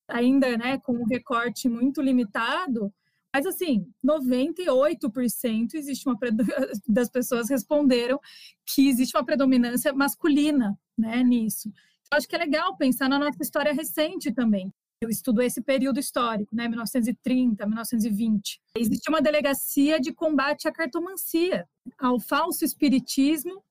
ainda, 0.08 0.56
né, 0.56 0.78
com 0.78 0.92
um 0.92 1.04
recorte 1.04 1.68
muito 1.68 2.00
limitado, 2.00 2.92
mas, 3.36 3.44
assim, 3.44 3.86
98% 4.02 5.74
existe 5.74 6.08
uma 6.08 6.16
das 6.88 7.10
pessoas 7.10 7.50
responderam 7.50 8.18
que 8.64 8.88
existe 8.88 9.14
uma 9.14 9.26
predominância 9.26 9.92
masculina 9.92 10.74
né, 10.96 11.22
nisso. 11.22 11.70
Acho 12.10 12.26
que 12.26 12.34
é 12.34 12.38
legal 12.38 12.74
pensar 12.78 13.10
na 13.10 13.18
nossa 13.18 13.42
história 13.42 13.74
recente 13.74 14.32
também. 14.32 14.72
Eu 15.02 15.10
estudo 15.10 15.42
esse 15.42 15.60
período 15.60 16.00
histórico, 16.00 16.56
né, 16.56 16.66
1930, 16.66 17.66
1920. 17.66 18.58
Existe 18.74 19.10
uma 19.10 19.20
delegacia 19.20 20.00
de 20.00 20.14
combate 20.14 20.66
à 20.66 20.72
cartomancia, 20.72 21.68
ao 21.98 22.18
falso 22.18 22.64
espiritismo 22.64 23.62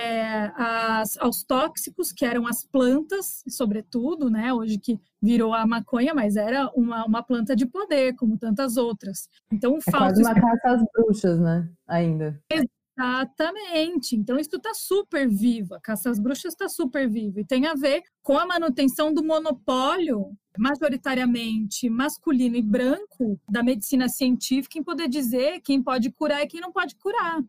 é, 0.00 0.52
as, 0.56 1.18
aos 1.18 1.42
tóxicos, 1.42 2.12
que 2.12 2.24
eram 2.24 2.46
as 2.46 2.64
plantas, 2.64 3.42
sobretudo, 3.48 4.30
né? 4.30 4.52
Hoje 4.52 4.78
que 4.78 4.98
virou 5.20 5.52
a 5.52 5.66
maconha, 5.66 6.14
mas 6.14 6.36
era 6.36 6.70
uma, 6.74 7.04
uma 7.04 7.22
planta 7.22 7.54
de 7.54 7.66
poder, 7.66 8.14
como 8.16 8.38
tantas 8.38 8.76
outras. 8.76 9.28
Então, 9.52 9.76
é 9.76 9.90
quase 9.90 10.22
uma 10.22 10.34
caça 10.34 10.68
às 10.70 10.82
bruxas, 10.94 11.38
né? 11.38 11.68
Ainda. 11.86 12.40
Exatamente. 12.50 14.16
Então, 14.16 14.38
isso 14.38 14.56
está 14.56 14.72
super 14.74 15.28
vivo. 15.28 15.74
A 15.74 15.80
caça 15.80 16.10
às 16.10 16.18
bruxas 16.18 16.52
está 16.52 16.68
super 16.68 17.08
vivo. 17.08 17.40
E 17.40 17.44
tem 17.44 17.66
a 17.66 17.74
ver 17.74 18.02
com 18.22 18.38
a 18.38 18.46
manutenção 18.46 19.12
do 19.12 19.22
monopólio, 19.22 20.32
majoritariamente 20.58 21.88
masculino 21.90 22.56
e 22.56 22.62
branco, 22.62 23.38
da 23.48 23.62
medicina 23.62 24.08
científica, 24.08 24.78
em 24.78 24.82
poder 24.82 25.08
dizer 25.08 25.60
quem 25.60 25.82
pode 25.82 26.10
curar 26.10 26.42
e 26.42 26.46
quem 26.46 26.60
não 26.60 26.72
pode 26.72 26.96
curar 26.96 27.40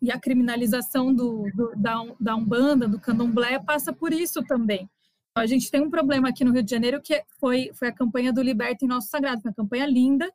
e 0.00 0.10
a 0.10 0.18
criminalização 0.18 1.14
do, 1.14 1.44
do, 1.54 1.72
da, 1.76 2.02
da 2.18 2.36
Umbanda, 2.36 2.88
do 2.88 2.98
Candomblé, 2.98 3.58
passa 3.58 3.92
por 3.92 4.12
isso 4.12 4.42
também. 4.44 4.88
Então, 5.30 5.44
a 5.44 5.46
gente 5.46 5.70
tem 5.70 5.80
um 5.80 5.90
problema 5.90 6.28
aqui 6.28 6.44
no 6.44 6.52
Rio 6.52 6.62
de 6.62 6.70
Janeiro 6.70 7.00
que 7.00 7.22
foi, 7.38 7.70
foi 7.74 7.88
a 7.88 7.92
campanha 7.92 8.32
do 8.32 8.42
Liberta 8.42 8.84
em 8.84 8.88
Nosso 8.88 9.08
Sagrado, 9.08 9.42
uma 9.44 9.54
campanha 9.54 9.86
linda, 9.86 10.32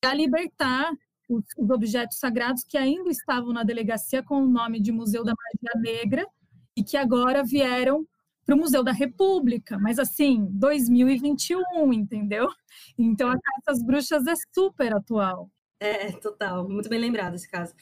para 0.00 0.14
libertar 0.14 0.92
os, 1.28 1.44
os, 1.58 1.70
objetos 1.70 2.18
sagrados 2.18 2.64
que 2.64 2.78
ainda 2.78 3.10
estavam 3.10 3.52
na 3.52 3.62
delegacia 3.62 4.22
com 4.22 4.42
o 4.42 4.48
nome 4.48 4.80
de 4.80 4.90
Museu 4.92 5.24
da 5.24 5.34
Magia 5.34 5.80
Negra 5.80 6.26
e 6.76 6.82
que 6.82 6.96
agora 6.96 7.44
vieram 7.44 8.06
para 8.46 8.54
o 8.54 8.58
Museu 8.58 8.82
da 8.82 8.92
República, 8.92 9.78
mas 9.78 9.98
assim, 9.98 10.48
2021, 10.50 11.92
entendeu? 11.92 12.48
Então 12.98 13.28
a 13.28 13.34
Caça 13.34 13.70
às 13.70 13.82
Bruxas 13.82 14.26
é 14.26 14.34
super 14.52 14.94
atual. 14.94 15.50
É, 15.78 16.10
total, 16.12 16.68
muito 16.68 16.88
bem 16.88 16.98
lembrado 16.98 17.34
esse 17.34 17.48
caso. 17.48 17.74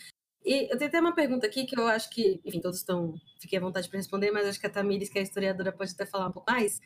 E 0.49 0.67
eu 0.73 0.79
tenho 0.79 0.89
até 0.89 0.99
uma 0.99 1.15
pergunta 1.15 1.47
aqui 1.47 1.67
que 1.67 1.79
eu 1.79 1.87
acho 1.87 2.09
que, 2.09 2.41
enfim, 2.43 2.59
todos 2.59 2.79
estão, 2.79 3.13
fiquem 3.39 3.59
à 3.59 3.61
vontade 3.61 3.87
para 3.87 3.99
responder, 3.99 4.31
mas 4.31 4.47
acho 4.47 4.59
que 4.59 4.67
a 4.67 4.71
Tamires, 4.71 5.11
que 5.11 5.19
é 5.19 5.23
historiadora, 5.23 5.71
pode 5.71 5.93
até 5.93 6.07
falar 6.07 6.29
um 6.29 6.33
pouco 6.33 6.51
mais. 6.51 6.81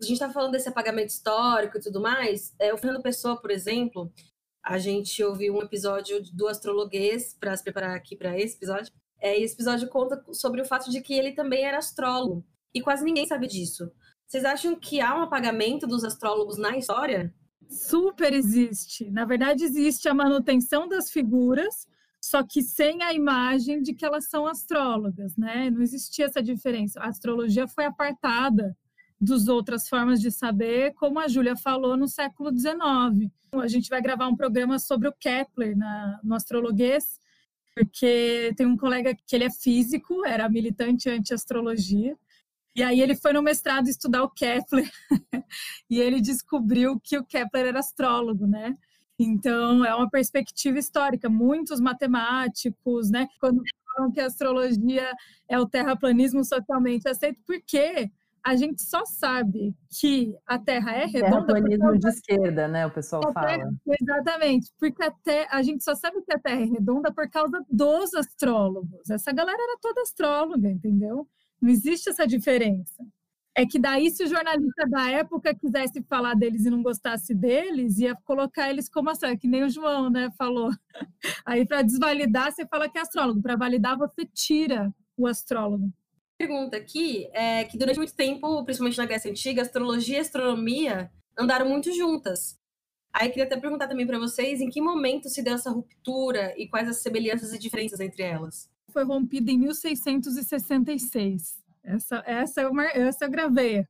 A 0.00 0.04
gente 0.04 0.14
está 0.14 0.28
falando 0.28 0.50
desse 0.50 0.68
apagamento 0.68 1.10
histórico 1.10 1.78
e 1.78 1.80
tudo 1.80 2.00
mais. 2.00 2.52
É, 2.58 2.74
o 2.74 2.76
Fernando 2.76 3.04
Pessoa, 3.04 3.40
por 3.40 3.52
exemplo, 3.52 4.12
a 4.60 4.76
gente 4.76 5.22
ouviu 5.22 5.54
um 5.54 5.62
episódio 5.62 6.20
do 6.34 6.48
Astrologuês 6.48 7.32
para 7.38 7.56
se 7.56 7.62
preparar 7.62 7.94
aqui 7.94 8.16
para 8.16 8.36
esse 8.36 8.56
episódio. 8.56 8.92
É, 9.20 9.38
e 9.38 9.44
esse 9.44 9.54
episódio 9.54 9.88
conta 9.88 10.20
sobre 10.32 10.60
o 10.60 10.64
fato 10.64 10.90
de 10.90 11.00
que 11.00 11.14
ele 11.14 11.30
também 11.30 11.64
era 11.64 11.78
astrólogo. 11.78 12.44
E 12.74 12.80
quase 12.80 13.04
ninguém 13.04 13.24
sabe 13.24 13.46
disso. 13.46 13.88
Vocês 14.26 14.44
acham 14.44 14.74
que 14.74 15.00
há 15.00 15.16
um 15.16 15.22
apagamento 15.22 15.86
dos 15.86 16.02
astrólogos 16.02 16.58
na 16.58 16.76
história? 16.76 17.32
Super 17.68 18.32
existe. 18.32 19.08
Na 19.12 19.24
verdade, 19.24 19.62
existe 19.62 20.08
a 20.08 20.14
manutenção 20.14 20.88
das 20.88 21.08
figuras, 21.08 21.86
só 22.26 22.42
que 22.42 22.60
sem 22.60 23.04
a 23.04 23.14
imagem 23.14 23.80
de 23.80 23.94
que 23.94 24.04
elas 24.04 24.28
são 24.28 24.48
astrólogas, 24.48 25.36
né? 25.36 25.70
Não 25.70 25.80
existia 25.80 26.24
essa 26.24 26.42
diferença. 26.42 26.98
A 26.98 27.06
astrologia 27.06 27.68
foi 27.68 27.84
apartada 27.84 28.76
das 29.20 29.46
outras 29.46 29.88
formas 29.88 30.20
de 30.20 30.32
saber, 30.32 30.92
como 30.94 31.20
a 31.20 31.28
Júlia 31.28 31.54
falou, 31.54 31.96
no 31.96 32.08
século 32.08 32.50
XIX. 32.50 33.30
A 33.52 33.68
gente 33.68 33.88
vai 33.88 34.02
gravar 34.02 34.26
um 34.26 34.34
programa 34.34 34.76
sobre 34.80 35.06
o 35.06 35.12
Kepler 35.12 35.78
na, 35.78 36.20
no 36.24 36.34
Astrologuês, 36.34 37.20
porque 37.76 38.52
tem 38.56 38.66
um 38.66 38.76
colega 38.76 39.14
que 39.14 39.36
ele 39.36 39.44
é 39.44 39.50
físico, 39.50 40.26
era 40.26 40.48
militante 40.48 41.08
anti-astrologia, 41.08 42.18
e 42.74 42.82
aí 42.82 43.00
ele 43.00 43.14
foi 43.14 43.32
no 43.34 43.40
mestrado 43.40 43.86
estudar 43.86 44.24
o 44.24 44.30
Kepler, 44.30 44.90
e 45.88 46.00
ele 46.00 46.20
descobriu 46.20 46.98
que 46.98 47.16
o 47.18 47.24
Kepler 47.24 47.66
era 47.66 47.78
astrólogo, 47.78 48.48
né? 48.48 48.76
Então, 49.18 49.84
é 49.84 49.94
uma 49.94 50.10
perspectiva 50.10 50.78
histórica. 50.78 51.28
Muitos 51.28 51.80
matemáticos, 51.80 53.10
né, 53.10 53.26
quando 53.40 53.62
falam 53.94 54.12
que 54.12 54.20
a 54.20 54.26
astrologia 54.26 55.10
é 55.48 55.58
o 55.58 55.66
terraplanismo 55.66 56.44
socialmente 56.44 57.08
aceito, 57.08 57.40
porque 57.46 58.10
a 58.44 58.54
gente 58.54 58.80
só 58.80 59.04
sabe 59.04 59.74
que 59.90 60.36
a 60.46 60.56
Terra 60.56 60.92
é 60.92 61.06
redonda. 61.06 61.46
Terraplanismo 61.46 61.98
de 61.98 62.08
esquerda, 62.08 62.68
né? 62.68 62.86
O 62.86 62.90
pessoal 62.92 63.32
fala. 63.32 63.48
Terra, 63.48 63.70
exatamente, 64.00 64.70
porque 64.78 65.02
até 65.02 65.48
a 65.50 65.62
gente 65.62 65.82
só 65.82 65.96
sabe 65.96 66.22
que 66.22 66.32
a 66.32 66.38
Terra 66.38 66.60
é 66.60 66.64
redonda 66.64 67.12
por 67.12 67.28
causa 67.28 67.64
dos 67.68 68.14
astrólogos. 68.14 69.10
Essa 69.10 69.32
galera 69.32 69.58
era 69.60 69.78
toda 69.80 70.02
astróloga, 70.02 70.70
entendeu? 70.70 71.26
Não 71.60 71.68
existe 71.68 72.08
essa 72.08 72.24
diferença. 72.24 73.04
É 73.56 73.64
que 73.64 73.78
daí, 73.78 74.10
se 74.10 74.22
o 74.22 74.26
jornalista 74.26 74.86
da 74.86 75.10
época 75.10 75.54
quisesse 75.54 76.02
falar 76.02 76.34
deles 76.34 76.66
e 76.66 76.70
não 76.70 76.82
gostasse 76.82 77.34
deles, 77.34 77.98
ia 77.98 78.14
colocar 78.24 78.68
eles 78.68 78.88
como 78.88 79.08
astrólogo, 79.08 79.40
que 79.40 79.48
nem 79.48 79.64
o 79.64 79.70
João, 79.70 80.10
né, 80.10 80.30
falou. 80.36 80.70
Aí, 81.46 81.66
para 81.66 81.80
desvalidar, 81.80 82.52
você 82.52 82.66
fala 82.66 82.88
que 82.88 82.98
é 82.98 83.00
astrólogo. 83.00 83.40
Para 83.40 83.56
validar, 83.56 83.96
você 83.96 84.26
tira 84.26 84.94
o 85.16 85.26
astrólogo 85.26 85.90
pergunta 86.36 86.76
aqui 86.76 87.28
é 87.32 87.64
que 87.64 87.78
durante 87.78 87.96
muito 87.96 88.14
tempo, 88.14 88.62
principalmente 88.64 88.98
na 88.98 89.06
Grécia 89.06 89.30
Antiga, 89.30 89.62
astrologia 89.62 90.18
e 90.18 90.20
astronomia 90.20 91.10
andaram 91.36 91.68
muito 91.68 91.92
juntas. 91.94 92.58
Aí 93.12 93.28
queria 93.30 93.44
até 93.44 93.58
perguntar 93.58 93.88
também 93.88 94.06
para 94.06 94.18
vocês 94.18 94.60
em 94.60 94.68
que 94.68 94.80
momento 94.80 95.28
se 95.28 95.42
deu 95.42 95.54
essa 95.54 95.70
ruptura 95.70 96.54
e 96.56 96.68
quais 96.68 96.88
as 96.88 96.98
semelhanças 96.98 97.52
e 97.52 97.58
diferenças 97.58 97.98
entre 98.00 98.22
elas. 98.22 98.70
Foi 98.90 99.04
rompida 99.04 99.50
em 99.50 99.58
1666. 99.58 101.65
Essa, 101.86 102.22
essa, 102.26 102.68
uma, 102.68 102.84
essa 102.86 103.24
eu 103.24 103.30
gravei. 103.30 103.86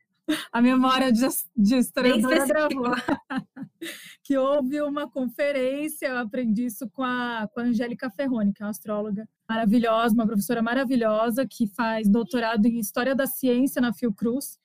A 0.53 0.61
memória 0.61 1.11
de, 1.11 1.27
de 1.57 1.77
historiadora 1.77 2.47
gravou. 2.47 2.91
que 4.23 4.37
houve 4.37 4.83
uma 4.83 5.09
conferência, 5.09 6.09
eu 6.09 6.19
aprendi 6.19 6.67
isso 6.67 6.89
com 6.91 7.03
a, 7.03 7.49
com 7.53 7.61
a 7.61 7.65
Angélica 7.65 8.11
Ferroni, 8.11 8.53
que 8.53 8.63
é 8.63 8.67
uma 8.67 8.71
astróloga 8.71 9.27
maravilhosa, 9.49 10.15
uma 10.15 10.27
professora 10.27 10.61
maravilhosa, 10.61 11.47
que 11.47 11.67
faz 11.69 12.09
doutorado 12.09 12.67
em 12.67 12.79
História 12.79 13.15
da 13.15 13.27
Ciência 13.27 13.81
na 13.81 13.95
Fiocruz, 13.95 14.59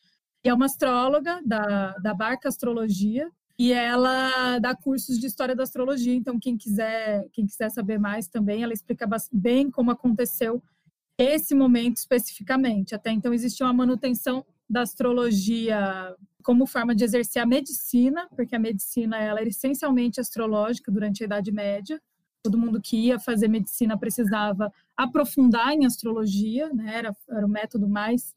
e 0.44 0.50
é 0.50 0.54
uma 0.54 0.65
astróloga 0.65 1.39
da, 1.46 1.94
da 2.00 2.13
Barca 2.13 2.50
Astrologia, 2.50 3.30
e 3.58 3.72
ela 3.72 4.58
dá 4.58 4.76
cursos 4.76 5.20
de 5.20 5.28
História 5.28 5.56
da 5.56 5.63
Astrologia, 5.63 6.15
então 6.15 6.39
quem 6.39 6.58
quiser, 6.58 7.24
quem 7.32 7.46
quiser 7.46 7.70
saber 7.70 8.00
mais 8.00 8.28
também, 8.28 8.63
ela 8.63 8.74
explica 8.74 9.08
bem 9.32 9.70
como 9.70 9.91
aconteceu 9.91 10.62
esse 11.24 11.54
momento 11.56 11.98
especificamente. 11.98 12.96
Até 12.96 13.12
então 13.12 13.34
existia 13.34 13.66
uma 13.66 13.74
manutenção 13.74 14.46
da 14.70 14.82
astrologia 14.82 16.16
como 16.42 16.66
forma 16.66 16.96
de 16.96 17.04
exercer 17.04 17.42
a 17.42 17.46
medicina, 17.46 18.28
porque 18.36 18.56
a 18.56 18.60
medicina 18.60 19.18
ela 19.18 19.40
era 19.40 19.50
essencialmente 19.50 20.20
astrológica 20.20 20.92
durante 20.92 21.24
a 21.24 21.26
Idade 21.26 21.52
Média. 21.52 22.02
Todo 22.44 22.58
mundo 22.58 22.82
que 22.82 22.98
ia 22.98 23.20
fazer 23.20 23.48
medicina 23.48 23.98
precisava 23.98 24.74
aprofundar 24.98 25.74
em 25.74 25.86
astrologia, 25.86 26.70
né? 26.74 26.96
era, 26.96 27.16
era 27.30 27.46
o 27.46 27.50
método 27.50 27.88
mais 27.88 28.34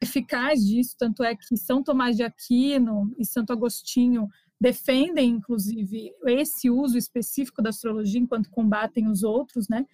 eficaz 0.00 0.60
disso. 0.60 0.94
Tanto 0.98 1.24
é 1.24 1.34
que 1.34 1.56
São 1.56 1.82
Tomás 1.82 2.16
de 2.16 2.22
Aquino 2.22 3.14
e 3.18 3.24
Santo 3.24 3.52
Agostinho 3.52 4.28
defendem, 4.60 5.30
inclusive, 5.30 6.12
esse 6.26 6.70
uso 6.70 6.96
específico 6.96 7.62
da 7.62 7.70
astrologia 7.70 8.20
enquanto 8.20 8.50
combatem 8.50 9.08
os 9.08 9.22
outros, 9.22 9.68
né? 9.68 9.86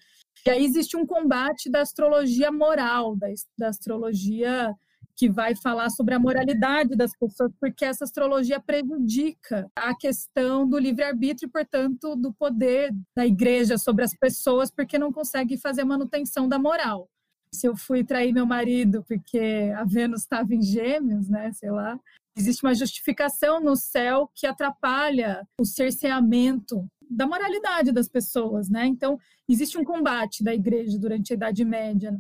E 0.45 0.51
aí 0.51 0.65
existe 0.65 0.97
um 0.97 1.07
combate 1.07 1.71
da 1.71 1.83
astrologia 1.83 2.51
moral, 2.51 3.17
da, 3.17 3.29
da 3.57 3.69
astrologia 3.69 4.75
que 5.17 5.29
vai 5.29 5.55
falar 5.55 5.91
sobre 5.91 6.15
a 6.15 6.19
moralidade 6.19 6.97
das 6.97 7.13
pessoas, 7.17 7.53
porque 7.61 7.85
essa 7.85 8.05
astrologia 8.05 8.59
prejudica 8.59 9.71
a 9.77 9.95
questão 9.95 10.69
do 10.69 10.79
livre-arbítrio 10.79 11.51
portanto, 11.51 12.17
do 12.17 12.33
poder 12.33 12.91
da 13.17 13.27
igreja 13.27 13.79
sobre 13.79 14.05
as 14.05 14.17
pessoas, 14.17 14.71
porque 14.71 14.99
não 14.99 15.13
consegue 15.13 15.57
fazer 15.57 15.85
manutenção 15.85 16.49
da 16.49 16.59
moral. 16.59 17.09
Se 17.55 17.69
eu 17.69 17.77
fui 17.77 18.03
trair 18.03 18.33
meu 18.33 18.47
marido 18.47 19.05
porque 19.07 19.73
a 19.77 19.85
Vênus 19.85 20.23
estava 20.23 20.55
em 20.55 20.63
Gêmeos, 20.63 21.29
né, 21.29 21.53
sei 21.53 21.71
lá, 21.71 22.01
existe 22.37 22.65
uma 22.65 22.75
justificação 22.75 23.61
no 23.61 23.77
céu 23.77 24.31
que 24.35 24.47
atrapalha 24.47 25.47
o 25.61 25.67
cerceamento 25.67 26.89
da 27.15 27.27
moralidade 27.27 27.93
das 27.93 28.09
pessoas, 28.09 28.69
né? 28.69 28.87
Então, 28.87 29.19
existe 29.49 29.79
um 29.79 29.85
combate 29.85 30.43
da 30.43 30.55
igreja 30.55 30.99
durante 30.99 31.33
a 31.33 31.37
Idade 31.37 31.65
Média 31.65 32.19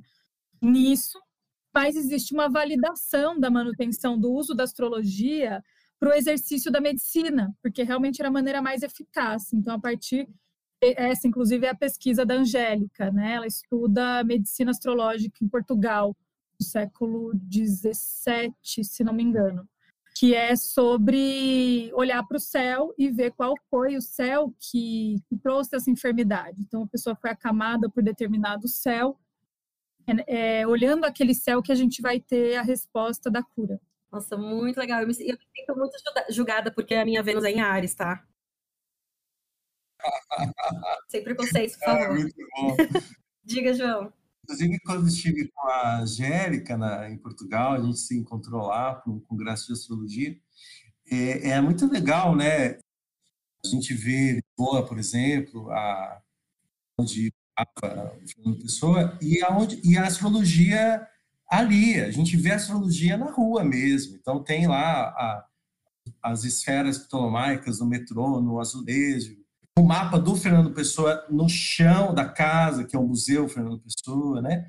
nisso, 0.60 1.18
mas 1.74 1.96
existe 1.96 2.34
uma 2.34 2.48
validação 2.48 3.38
da 3.38 3.50
manutenção 3.50 4.18
do 4.18 4.32
uso 4.32 4.54
da 4.54 4.64
astrologia 4.64 5.62
para 5.98 6.10
o 6.10 6.14
exercício 6.14 6.70
da 6.70 6.80
medicina, 6.80 7.54
porque 7.62 7.82
realmente 7.82 8.20
era 8.20 8.28
a 8.28 8.32
maneira 8.32 8.60
mais 8.60 8.82
eficaz. 8.82 9.52
Então, 9.52 9.74
a 9.74 9.80
partir 9.80 10.28
essa, 10.82 11.28
inclusive, 11.28 11.64
é 11.64 11.70
a 11.70 11.76
pesquisa 11.76 12.26
da 12.26 12.34
Angélica, 12.34 13.10
né? 13.12 13.34
Ela 13.34 13.46
estuda 13.46 14.24
medicina 14.24 14.72
astrológica 14.72 15.38
em 15.40 15.48
Portugal, 15.48 16.16
no 16.58 16.66
século 16.66 17.32
XVII, 17.50 18.52
se 18.62 19.04
não 19.04 19.12
me 19.12 19.22
engano, 19.22 19.68
que 20.14 20.34
é 20.34 20.54
sobre 20.54 21.90
olhar 21.94 22.22
para 22.26 22.36
o 22.36 22.40
céu 22.40 22.94
e 22.98 23.10
ver 23.10 23.32
qual 23.32 23.54
foi 23.70 23.96
o 23.96 24.02
céu 24.02 24.54
que, 24.58 25.16
que 25.28 25.36
trouxe 25.38 25.74
essa 25.74 25.90
enfermidade. 25.90 26.60
Então, 26.60 26.82
a 26.82 26.88
pessoa 26.88 27.16
foi 27.16 27.30
acamada 27.30 27.88
por 27.90 28.02
determinado 28.02 28.68
céu 28.68 29.18
é, 30.06 30.60
é, 30.60 30.66
olhando 30.66 31.04
aquele 31.04 31.34
céu 31.34 31.62
que 31.62 31.72
a 31.72 31.74
gente 31.74 32.02
vai 32.02 32.20
ter 32.20 32.56
a 32.56 32.62
resposta 32.62 33.30
da 33.30 33.42
cura. 33.42 33.80
Nossa, 34.10 34.36
muito 34.36 34.78
legal. 34.78 35.00
Eu 35.00 35.06
me, 35.06 35.14
eu 35.20 35.36
me 35.38 35.46
sinto 35.56 35.76
muito 35.76 35.96
julgada 36.28 36.70
porque 36.70 36.94
a 36.94 37.04
minha 37.04 37.22
Vênus 37.22 37.44
é 37.44 37.50
em 37.50 37.60
Ares, 37.60 37.94
tá? 37.94 38.22
Sem 41.08 41.22
preconceito, 41.22 41.78
por 41.78 41.84
favor. 41.84 42.02
É, 42.02 42.08
muito 42.10 42.34
bom. 42.56 42.76
Diga, 43.44 43.72
João. 43.72 44.12
Inclusive, 44.44 44.80
quando 44.80 45.08
estive 45.08 45.48
com 45.54 45.68
a 45.68 46.00
Angélica 46.00 46.76
na, 46.76 47.08
em 47.08 47.16
Portugal, 47.16 47.74
a 47.74 47.80
gente 47.80 47.98
se 47.98 48.16
encontrou 48.18 48.66
lá 48.66 48.94
para 48.94 49.12
um 49.12 49.20
congresso 49.20 49.68
de 49.68 49.72
astrologia. 49.74 50.36
É, 51.10 51.50
é, 51.50 51.60
muito 51.60 51.86
legal, 51.86 52.34
né? 52.34 52.78
A 53.64 53.68
gente 53.68 53.94
vê 53.94 54.40
Lisboa, 54.58 54.84
por 54.86 54.98
exemplo, 54.98 55.70
a, 55.70 56.20
onde 56.98 57.32
Fernando 58.26 58.62
Pessoa, 58.62 59.18
e, 59.20 59.42
aonde, 59.44 59.80
e 59.84 59.96
a 59.96 60.06
astrologia 60.06 61.06
ali, 61.48 62.00
a 62.00 62.10
gente 62.10 62.36
vê 62.36 62.50
a 62.50 62.56
astrologia 62.56 63.16
na 63.16 63.30
rua 63.30 63.62
mesmo. 63.62 64.16
Então, 64.16 64.42
tem 64.42 64.66
lá 64.66 65.08
a, 65.08 65.46
as 66.22 66.44
esferas 66.44 66.98
ptolomaicas 66.98 67.78
no 67.78 67.86
metrô, 67.86 68.40
no 68.40 68.58
azulejo, 68.58 69.41
o 69.78 69.82
mapa 69.82 70.18
do 70.18 70.36
Fernando 70.36 70.72
Pessoa 70.72 71.26
no 71.30 71.48
chão 71.48 72.14
da 72.14 72.28
casa, 72.28 72.84
que 72.84 72.94
é 72.94 72.98
o 72.98 73.06
Museu 73.06 73.48
Fernando 73.48 73.80
Pessoa, 73.80 74.42
né? 74.42 74.66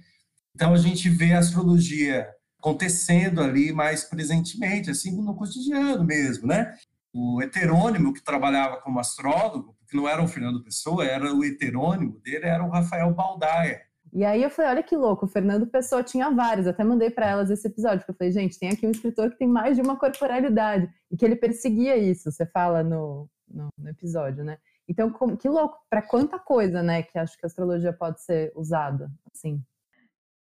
Então, 0.56 0.74
a 0.74 0.78
gente 0.78 1.10
vê 1.10 1.34
a 1.34 1.39
astrologia 1.39 2.30
acontecendo 2.60 3.42
ali 3.42 3.74
mais 3.74 4.06
presentemente, 4.06 4.89
assim, 4.89 5.12
no 5.22 5.36
cotidiano 5.36 6.04
mesmo, 6.04 6.48
né? 6.48 6.74
O 7.13 7.42
heterônimo, 7.42 8.13
que 8.13 8.24
trabalhava 8.24 8.78
como 8.78 9.00
astrólogo, 9.00 9.76
que 9.88 9.98
não 9.98 10.08
era 10.08 10.24
o 10.24 10.28
Fernando 10.28 10.63
Pessoa, 10.63 11.06
era 11.06 11.34
o 11.34 11.44
heterônimo 11.44 12.20
dele, 12.20 12.46
era 12.46 12.63
o 12.63 12.70
Rafael 12.70 13.13
Baldaia. 13.13 13.82
E 14.13 14.24
aí 14.24 14.44
eu 14.44 14.50
falei, 14.50 14.72
olha 14.72 14.84
que 14.84 14.96
louco, 14.96 15.26
o 15.26 15.30
Fernando 15.30 15.68
Pessoa 15.68 16.04
tinha 16.04 16.30
vários, 16.30 16.68
até 16.68 16.84
mandei 16.84 17.10
para 17.10 17.28
elas 17.28 17.50
esse 17.50 17.68
episódio, 17.68 18.00
porque 18.00 18.12
eu 18.12 18.16
falei, 18.16 18.32
gente, 18.32 18.60
tem 18.60 18.70
aqui 18.70 18.86
um 18.86 18.92
escritor 18.92 19.32
que 19.32 19.39
tem 19.39 19.48
mais 19.48 19.76
de 19.76 19.82
uma 19.82 19.98
corporalidade, 19.98 20.88
e 21.12 21.18
que 21.18 21.26
ele 21.26 21.36
perseguia 21.36 21.98
isso, 21.98 22.32
você 22.32 22.46
fala 22.46 22.84
no, 22.84 23.28
no, 23.50 23.70
no 23.78 23.89
episódio, 23.89 24.44
né? 24.44 24.58
Então, 24.88 25.10
como, 25.12 25.38
que 25.38 25.48
louco, 25.48 25.78
para 25.89 26.02
quanta 26.02 26.38
coisa, 26.38 26.84
né, 26.84 27.04
que 27.04 27.17
acho 27.17 27.38
que 27.38 27.46
a 27.46 27.48
astrologia 27.48 27.93
pode 27.93 28.22
ser 28.22 28.52
usada, 28.56 29.10
assim. 29.34 29.63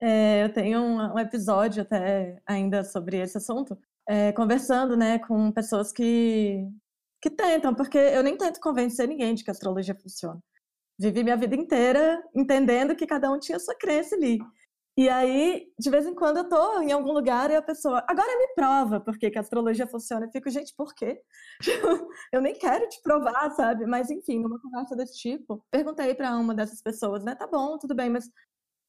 É, 0.00 0.44
eu 0.44 0.52
tenho 0.52 0.80
um, 0.80 1.14
um, 1.14 1.18
episódio 1.18 1.82
até 1.82 2.40
ainda 2.44 2.82
sobre 2.82 3.18
esse 3.18 3.38
assunto, 3.38 3.78
é, 4.08 4.32
conversando, 4.32 4.96
né, 4.96 5.18
com 5.20 5.52
pessoas 5.52 5.92
que 5.92 6.68
que 7.22 7.30
tentam, 7.30 7.72
porque 7.72 7.96
eu 7.96 8.20
nem 8.20 8.36
tento 8.36 8.58
convencer 8.58 9.06
ninguém 9.06 9.32
de 9.32 9.44
que 9.44 9.50
a 9.50 9.52
astrologia 9.52 9.94
funciona. 9.94 10.42
Vivi 10.98 11.22
minha 11.22 11.36
vida 11.36 11.54
inteira 11.54 12.20
entendendo 12.34 12.96
que 12.96 13.06
cada 13.06 13.30
um 13.30 13.38
tinha 13.38 13.60
sua 13.60 13.76
crença 13.76 14.16
ali. 14.16 14.40
E 14.96 15.08
aí, 15.08 15.72
de 15.78 15.90
vez 15.90 16.06
em 16.06 16.14
quando, 16.14 16.36
eu 16.36 16.48
tô 16.48 16.80
em 16.82 16.92
algum 16.92 17.12
lugar 17.12 17.50
e 17.50 17.56
a 17.56 17.62
pessoa, 17.62 18.04
agora 18.06 18.38
me 18.38 18.48
prova 18.54 19.00
por 19.00 19.16
que, 19.18 19.32
a 19.36 19.40
astrologia 19.40 19.86
funciona. 19.86 20.26
Eu 20.26 20.30
fico, 20.30 20.50
gente, 20.50 20.74
por 20.76 20.94
quê? 20.94 21.22
eu 22.30 22.42
nem 22.42 22.54
quero 22.54 22.86
te 22.88 23.00
provar, 23.02 23.50
sabe? 23.52 23.86
Mas, 23.86 24.10
enfim, 24.10 24.40
numa 24.40 24.60
conversa 24.60 24.94
desse 24.94 25.14
tipo, 25.18 25.64
perguntei 25.70 26.14
para 26.14 26.36
uma 26.36 26.54
dessas 26.54 26.82
pessoas, 26.82 27.24
né? 27.24 27.34
Tá 27.34 27.46
bom, 27.46 27.78
tudo 27.78 27.94
bem, 27.94 28.10
mas 28.10 28.28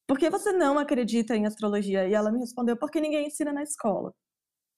por 0.06 0.20
que 0.20 0.30
você 0.30 0.52
não 0.52 0.78
acredita 0.78 1.36
em 1.38 1.46
astrologia? 1.46 2.06
E 2.08 2.13
ela 2.13 2.32
me 2.32 2.39
respondeu, 2.39 2.76
porque 2.76 3.00
ninguém 3.00 3.28
ensina 3.28 3.54
na 3.54 3.63
escola. 3.63 4.13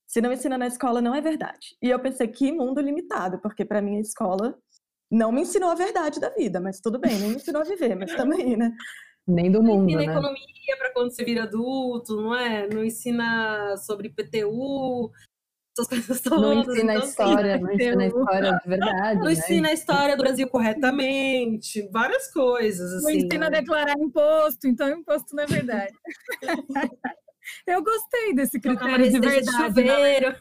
Se 0.08 0.22
não 0.22 0.32
ensina 0.32 0.58
na 0.60 0.68
escola, 0.68 1.02
não 1.02 1.16
é 1.16 1.22
verdade. 1.22 1.76
E 1.82 1.90
eu 1.90 2.00
pensei, 2.00 2.28
que 2.28 2.52
mundo 2.52 2.80
limitado, 2.82 3.40
porque 3.42 3.66
para 3.66 3.82
mim 3.82 3.98
a 3.98 4.02
escola 4.02 4.56
não 5.12 5.32
me 5.32 5.42
ensinou 5.42 5.72
a 5.72 5.76
verdade 5.76 6.20
da 6.20 6.30
vida, 6.30 6.60
mas 6.60 6.80
tudo 6.80 7.00
bem, 7.00 7.18
nem 7.20 7.30
me 7.30 7.36
ensinou 7.38 7.64
a 7.64 7.66
viver, 7.66 7.96
mas 7.96 8.14
também, 8.16 8.56
né? 8.56 8.72
Nem 9.28 9.52
do 9.52 9.62
mundo, 9.64 9.92
não 9.92 10.02
ensina 10.02 10.06
né? 10.06 10.12
economia 10.12 10.78
para 10.78 10.94
quando 10.94 11.12
você 11.12 11.24
vira 11.24 11.44
adulto, 11.44 12.16
não 12.16 12.36
é? 12.36 12.68
Não 12.68 12.84
ensina 12.84 13.76
sobre 13.78 14.10
PTU, 14.10 15.12
essas 15.78 15.88
coisas 15.90 16.22
todas. 16.22 16.42
Não 16.42 16.54
ensina 16.62 16.94
a 16.94 16.96
Então, 16.96 16.98
assim, 16.98 17.10
história, 17.10 17.58
não 17.60 17.72
ensina 17.72 18.04
a 18.04 18.08
história 18.08 18.60
de 18.64 18.70
verdade. 18.70 19.20
Não 19.20 19.26
né? 19.26 19.34
ensina 19.34 19.68
a 19.70 19.74
história 19.74 20.16
do 20.16 20.24
Brasil 20.24 20.48
corretamente, 20.48 21.88
várias 21.92 22.32
coisas, 22.32 23.04
Não 23.04 23.10
assim. 23.10 23.18
ensina 23.18 23.48
a 23.48 23.50
né? 23.50 23.60
declarar 23.62 23.98
imposto, 24.00 24.68
então 24.68 24.90
imposto 24.90 25.36
não 25.36 25.44
é 25.44 25.48
verdade. 25.48 25.94
Eu 27.68 27.84
gostei 27.84 28.34
desse 28.34 28.60
critério 28.60 29.12
de 29.12 29.20
verdade. 29.20 29.46
né? 29.46 29.68
chuveiro. 29.68 30.36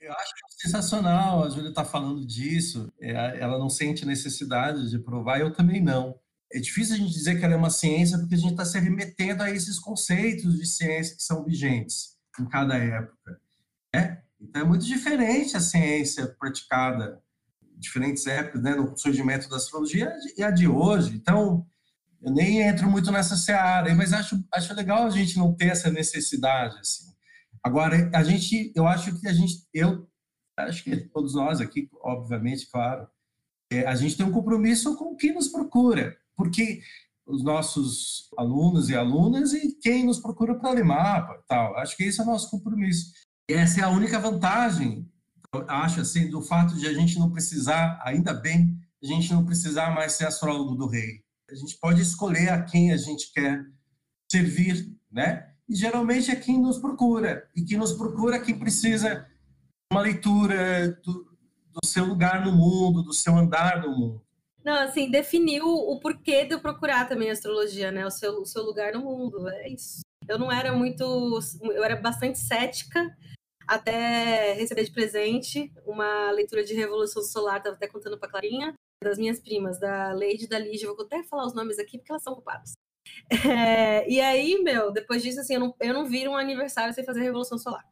Eu 0.00 0.12
acho 0.12 0.32
sensacional 0.58 1.44
a 1.44 1.48
Júlia 1.50 1.68
está 1.68 1.84
falando 1.84 2.24
disso. 2.24 2.90
É, 3.00 3.38
ela 3.38 3.58
não 3.58 3.68
sente 3.68 4.06
necessidade 4.06 4.88
de 4.88 4.98
provar, 4.98 5.40
eu 5.40 5.52
também 5.52 5.82
não. 5.82 6.18
É 6.54 6.60
difícil 6.60 6.94
a 6.94 6.98
gente 6.98 7.12
dizer 7.12 7.36
que 7.36 7.44
ela 7.44 7.54
é 7.54 7.56
uma 7.56 7.68
ciência 7.68 8.16
porque 8.16 8.36
a 8.36 8.38
gente 8.38 8.52
está 8.52 8.64
se 8.64 8.78
remetendo 8.78 9.42
a 9.42 9.50
esses 9.50 9.76
conceitos 9.76 10.56
de 10.56 10.64
ciência 10.64 11.16
que 11.16 11.22
são 11.22 11.44
vigentes 11.44 12.16
em 12.38 12.48
cada 12.48 12.76
época. 12.76 13.40
Né? 13.92 14.22
Então 14.40 14.62
é 14.62 14.64
muito 14.64 14.86
diferente 14.86 15.56
a 15.56 15.60
ciência 15.60 16.28
praticada 16.38 17.20
em 17.60 17.80
diferentes 17.80 18.24
épocas, 18.28 18.62
né, 18.62 18.76
no 18.76 18.96
surgimento 18.96 19.48
da 19.48 19.56
astrologia 19.56 20.14
e 20.36 20.44
a 20.44 20.50
de 20.52 20.68
hoje. 20.68 21.16
Então 21.16 21.66
eu 22.22 22.32
nem 22.32 22.62
entro 22.62 22.88
muito 22.88 23.10
nessa 23.10 23.36
seara, 23.36 23.92
mas 23.92 24.12
acho, 24.12 24.40
acho 24.52 24.74
legal 24.74 25.08
a 25.08 25.10
gente 25.10 25.36
não 25.36 25.52
ter 25.52 25.70
essa 25.70 25.90
necessidade 25.90 26.78
assim. 26.78 27.12
Agora 27.64 28.08
a 28.14 28.22
gente, 28.22 28.72
eu 28.76 28.86
acho 28.86 29.18
que 29.18 29.26
a 29.26 29.32
gente, 29.32 29.66
eu 29.74 30.08
acho 30.56 30.84
que 30.84 30.96
todos 31.08 31.34
nós 31.34 31.60
aqui, 31.60 31.88
obviamente, 32.00 32.70
claro, 32.70 33.08
é, 33.72 33.84
a 33.86 33.96
gente 33.96 34.16
tem 34.16 34.24
um 34.24 34.30
compromisso 34.30 34.94
com 34.96 35.16
quem 35.16 35.34
nos 35.34 35.48
procura, 35.48 36.16
porque 36.36 36.80
os 37.26 37.42
nossos 37.42 38.28
alunos 38.36 38.88
e 38.88 38.94
alunas 38.94 39.52
e 39.52 39.78
quem 39.80 40.04
nos 40.04 40.18
procura 40.18 40.54
para 40.54 40.72
ler 40.72 40.84
mapa, 40.84 41.42
tal. 41.48 41.76
Acho 41.78 41.96
que 41.96 42.04
esse 42.04 42.20
é 42.20 42.22
o 42.22 42.26
nosso 42.26 42.50
compromisso. 42.50 43.12
Essa 43.48 43.80
é 43.80 43.84
a 43.84 43.88
única 43.88 44.18
vantagem, 44.18 45.10
acho 45.68 46.00
assim, 46.00 46.28
do 46.28 46.42
fato 46.42 46.74
de 46.76 46.86
a 46.86 46.92
gente 46.92 47.18
não 47.18 47.30
precisar, 47.30 48.00
ainda 48.04 48.32
bem, 48.32 48.78
a 49.02 49.06
gente 49.06 49.32
não 49.32 49.44
precisar 49.44 49.94
mais 49.94 50.12
ser 50.12 50.26
astrólogo 50.26 50.74
do 50.74 50.86
rei. 50.86 51.22
A 51.50 51.54
gente 51.54 51.78
pode 51.78 52.00
escolher 52.00 52.50
a 52.50 52.62
quem 52.62 52.92
a 52.92 52.96
gente 52.96 53.32
quer 53.32 53.64
servir, 54.30 54.90
né? 55.10 55.50
E 55.68 55.76
geralmente 55.76 56.30
é 56.30 56.36
quem 56.36 56.60
nos 56.60 56.78
procura. 56.78 57.48
E 57.54 57.62
quem 57.62 57.78
nos 57.78 57.92
procura 57.92 58.36
é 58.36 58.40
quem 58.40 58.58
precisa 58.58 59.26
uma 59.92 60.00
leitura 60.00 60.90
do, 61.04 61.12
do 61.70 61.86
seu 61.86 62.04
lugar 62.04 62.44
no 62.44 62.52
mundo, 62.52 63.02
do 63.02 63.12
seu 63.12 63.36
andar 63.36 63.82
no 63.82 63.96
mundo. 63.96 64.23
Não, 64.64 64.74
assim, 64.74 65.10
definiu 65.10 65.66
o 65.66 66.00
porquê 66.00 66.44
de 66.44 66.54
eu 66.54 66.60
procurar 66.60 67.06
também 67.06 67.30
astrologia, 67.30 67.92
né? 67.92 68.06
O 68.06 68.10
seu, 68.10 68.40
o 68.40 68.46
seu 68.46 68.62
lugar 68.62 68.94
no 68.94 69.00
mundo, 69.00 69.46
é 69.48 69.68
isso. 69.68 70.00
Eu 70.26 70.38
não 70.38 70.50
era 70.50 70.72
muito. 70.72 71.04
Eu 71.62 71.84
era 71.84 71.96
bastante 71.96 72.38
cética 72.38 73.14
até 73.66 74.52
receber 74.54 74.84
de 74.84 74.92
presente 74.92 75.72
uma 75.86 76.30
leitura 76.30 76.64
de 76.64 76.74
Revolução 76.74 77.22
Solar, 77.22 77.58
estava 77.58 77.76
até 77.76 77.86
contando 77.86 78.18
para 78.18 78.28
Clarinha, 78.28 78.74
das 79.02 79.18
minhas 79.18 79.38
primas, 79.38 79.78
da 79.78 80.14
e 80.14 80.46
da 80.46 80.58
Lígia. 80.58 80.88
Vou 80.88 81.04
até 81.04 81.22
falar 81.24 81.46
os 81.46 81.54
nomes 81.54 81.78
aqui 81.78 81.98
porque 81.98 82.12
elas 82.12 82.22
são 82.22 82.32
ocupadas. 82.32 82.72
É, 83.46 84.08
e 84.08 84.20
aí, 84.20 84.62
meu, 84.62 84.90
depois 84.90 85.22
disso, 85.22 85.40
assim, 85.40 85.54
eu 85.54 85.60
não, 85.60 85.74
eu 85.80 85.94
não 85.94 86.06
viro 86.06 86.30
um 86.30 86.36
aniversário 86.36 86.94
sem 86.94 87.04
fazer 87.04 87.20
Revolução 87.20 87.58
Solar. 87.58 87.86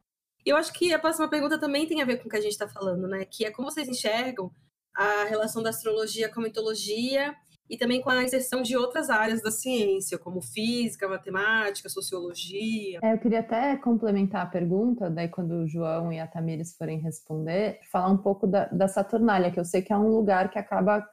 E 0.45 0.49
eu 0.49 0.57
acho 0.57 0.73
que 0.73 0.93
a 0.93 0.99
próxima 0.99 1.29
pergunta 1.29 1.59
também 1.59 1.87
tem 1.87 2.01
a 2.01 2.05
ver 2.05 2.17
com 2.17 2.27
o 2.27 2.29
que 2.29 2.35
a 2.35 2.41
gente 2.41 2.51
está 2.51 2.67
falando, 2.67 3.07
né? 3.07 3.25
Que 3.25 3.45
é 3.45 3.51
como 3.51 3.69
vocês 3.69 3.87
enxergam 3.87 4.51
a 4.95 5.25
relação 5.25 5.63
da 5.63 5.69
astrologia 5.69 6.29
com 6.29 6.39
a 6.39 6.43
mitologia 6.43 7.33
e 7.69 7.77
também 7.77 8.01
com 8.01 8.09
a 8.09 8.23
inserção 8.23 8.61
de 8.61 8.75
outras 8.77 9.09
áreas 9.09 9.41
da 9.41 9.49
ciência, 9.49 10.17
como 10.17 10.41
física, 10.41 11.07
matemática, 11.07 11.89
sociologia. 11.89 12.99
É, 13.01 13.13
eu 13.13 13.17
queria 13.17 13.39
até 13.39 13.77
complementar 13.77 14.43
a 14.43 14.49
pergunta, 14.49 15.09
daí 15.09 15.27
quando 15.27 15.53
o 15.55 15.67
João 15.67 16.11
e 16.11 16.19
a 16.19 16.27
Tamires 16.27 16.75
forem 16.75 16.99
responder, 16.99 17.79
falar 17.91 18.09
um 18.09 18.17
pouco 18.17 18.45
da, 18.45 18.65
da 18.65 18.87
Saturnália, 18.87 19.51
que 19.51 19.59
eu 19.59 19.65
sei 19.65 19.81
que 19.81 19.93
é 19.93 19.97
um 19.97 20.09
lugar 20.09 20.51
que 20.51 20.59
acaba 20.59 21.03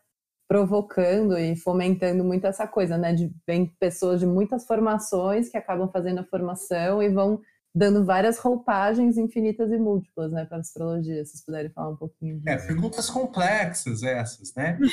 provocando 0.49 1.39
e 1.39 1.55
fomentando 1.55 2.25
muito 2.25 2.45
essa 2.45 2.67
coisa, 2.67 2.99
né? 2.99 3.13
De 3.13 3.33
vem 3.47 3.67
pessoas 3.79 4.19
de 4.19 4.27
muitas 4.27 4.67
formações 4.67 5.49
que 5.49 5.57
acabam 5.57 5.89
fazendo 5.89 6.19
a 6.19 6.25
formação 6.25 7.01
e 7.01 7.09
vão 7.09 7.41
dando 7.75 8.05
várias 8.05 8.39
roupagens 8.39 9.17
infinitas 9.17 9.71
e 9.71 9.79
múltiplas, 9.79 10.33
né, 10.33 10.45
para 10.45 10.59
a 10.59 10.61
astrologia. 10.61 11.25
Se 11.25 11.33
vocês 11.33 11.45
puderem 11.45 11.71
falar 11.71 11.91
um 11.91 11.97
pouquinho 11.97 12.37
disso. 12.39 12.49
É, 12.49 12.67
perguntas 12.67 13.09
complexas 13.09 14.03
essas, 14.03 14.55
né? 14.55 14.79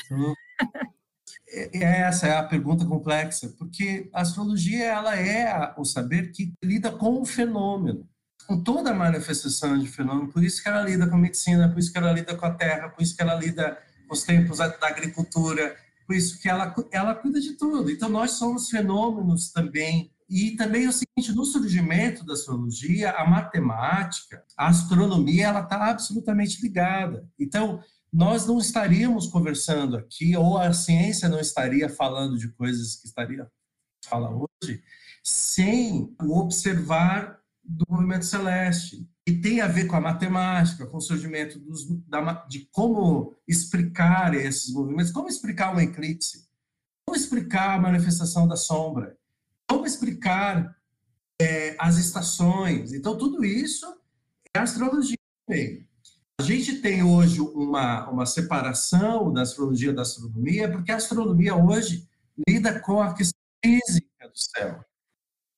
Então, 1.50 1.82
essa 1.82 2.28
é 2.28 2.38
a 2.38 2.44
pergunta 2.44 2.86
complexa, 2.86 3.54
porque 3.58 4.10
a 4.14 4.22
astrologia 4.22 4.86
ela 4.86 5.16
é 5.16 5.74
o 5.78 5.86
saber 5.86 6.32
que 6.32 6.54
lida 6.64 6.92
com 6.92 7.22
o 7.22 7.26
fenômeno, 7.26 8.08
com 8.46 8.62
toda 8.62 8.92
a 8.92 8.94
manifestação 8.94 9.78
de 9.78 9.88
fenômeno. 9.88 10.32
Por 10.32 10.44
isso 10.44 10.62
que 10.62 10.68
ela 10.68 10.82
lida 10.82 11.08
com 11.08 11.16
a 11.16 11.20
medicina, 11.20 11.70
por 11.70 11.80
isso 11.80 11.92
que 11.92 11.98
ela 11.98 12.12
lida 12.12 12.36
com 12.36 12.46
a 12.46 12.54
terra, 12.54 12.90
por 12.90 13.02
isso 13.02 13.16
que 13.16 13.22
ela 13.22 13.36
lida 13.36 13.78
com 14.08 14.14
os 14.14 14.24
tempos 14.24 14.58
da 14.58 14.76
agricultura, 14.84 15.76
por 16.06 16.16
isso 16.16 16.42
que 16.42 16.50
ela 16.50 16.74
ela 16.92 17.16
cuida 17.16 17.40
de 17.40 17.54
tudo. 17.54 17.90
Então 17.90 18.10
nós 18.10 18.32
somos 18.32 18.70
fenômenos 18.70 19.52
também 19.52 20.12
e 20.30 20.56
também 20.58 20.86
é 20.86 20.90
o 20.90 20.94
seguinte, 20.94 21.34
no 21.34 21.46
surgimento 21.46 22.26
da 22.26 22.34
astrologia, 22.34 23.12
a 23.12 23.28
matemática, 23.30 24.44
a 24.58 24.68
astronomia, 24.68 25.48
ela 25.48 25.62
está 25.62 25.90
absolutamente 25.90 26.62
ligada. 26.62 27.28
Então, 27.40 27.82
nós 28.12 28.46
não 28.46 28.58
estaríamos 28.58 29.28
conversando 29.28 29.96
aqui, 29.96 30.36
ou 30.36 30.58
a 30.58 30.74
ciência 30.74 31.30
não 31.30 31.40
estaria 31.40 31.90
falando 31.90 32.38
de 32.38 32.50
coisas 32.50 32.96
que 32.96 33.08
estaria 33.08 33.50
fala 34.06 34.30
hoje, 34.30 34.82
sem 35.24 36.16
o 36.22 36.38
observar 36.40 37.40
do 37.64 37.86
movimento 37.90 38.26
celeste. 38.26 39.08
E 39.26 39.34
tem 39.34 39.60
a 39.60 39.68
ver 39.68 39.88
com 39.88 39.96
a 39.98 40.02
matemática, 40.02 40.86
com 40.86 40.98
o 40.98 41.02
surgimento 41.02 41.60
dos, 41.60 41.86
da, 42.08 42.46
de 42.46 42.66
como 42.72 43.36
explicar 43.46 44.34
esses 44.34 44.74
movimentos, 44.74 45.12
como 45.12 45.28
explicar 45.28 45.76
um 45.76 45.80
eclipse, 45.82 46.48
como 47.06 47.18
explicar 47.18 47.76
a 47.76 47.82
manifestação 47.82 48.48
da 48.48 48.56
sombra, 48.56 49.17
como 49.68 49.86
explicar 49.86 50.76
é, 51.40 51.76
as 51.80 51.98
estações. 51.98 52.94
Então, 52.94 53.18
tudo 53.18 53.44
isso 53.44 53.86
é 54.56 54.60
astrologia 54.60 55.18
também. 55.46 55.88
A 56.40 56.44
gente 56.44 56.82
tem 56.82 57.04
hoje 57.04 57.42
uma, 57.42 58.10
uma 58.10 58.26
separação 58.26 59.34
da 59.34 59.42
astrologia 59.42 59.92
da 59.92 60.04
astronomia, 60.04 60.72
porque 60.72 60.92
a 60.92 60.98
astronomia 60.98 61.56
hoje 61.56 62.08
lida 62.48 62.80
com 62.80 63.02
a 63.02 63.14
questão 63.14 63.40
física 63.64 64.30
do 64.30 64.38
céu, 64.38 64.86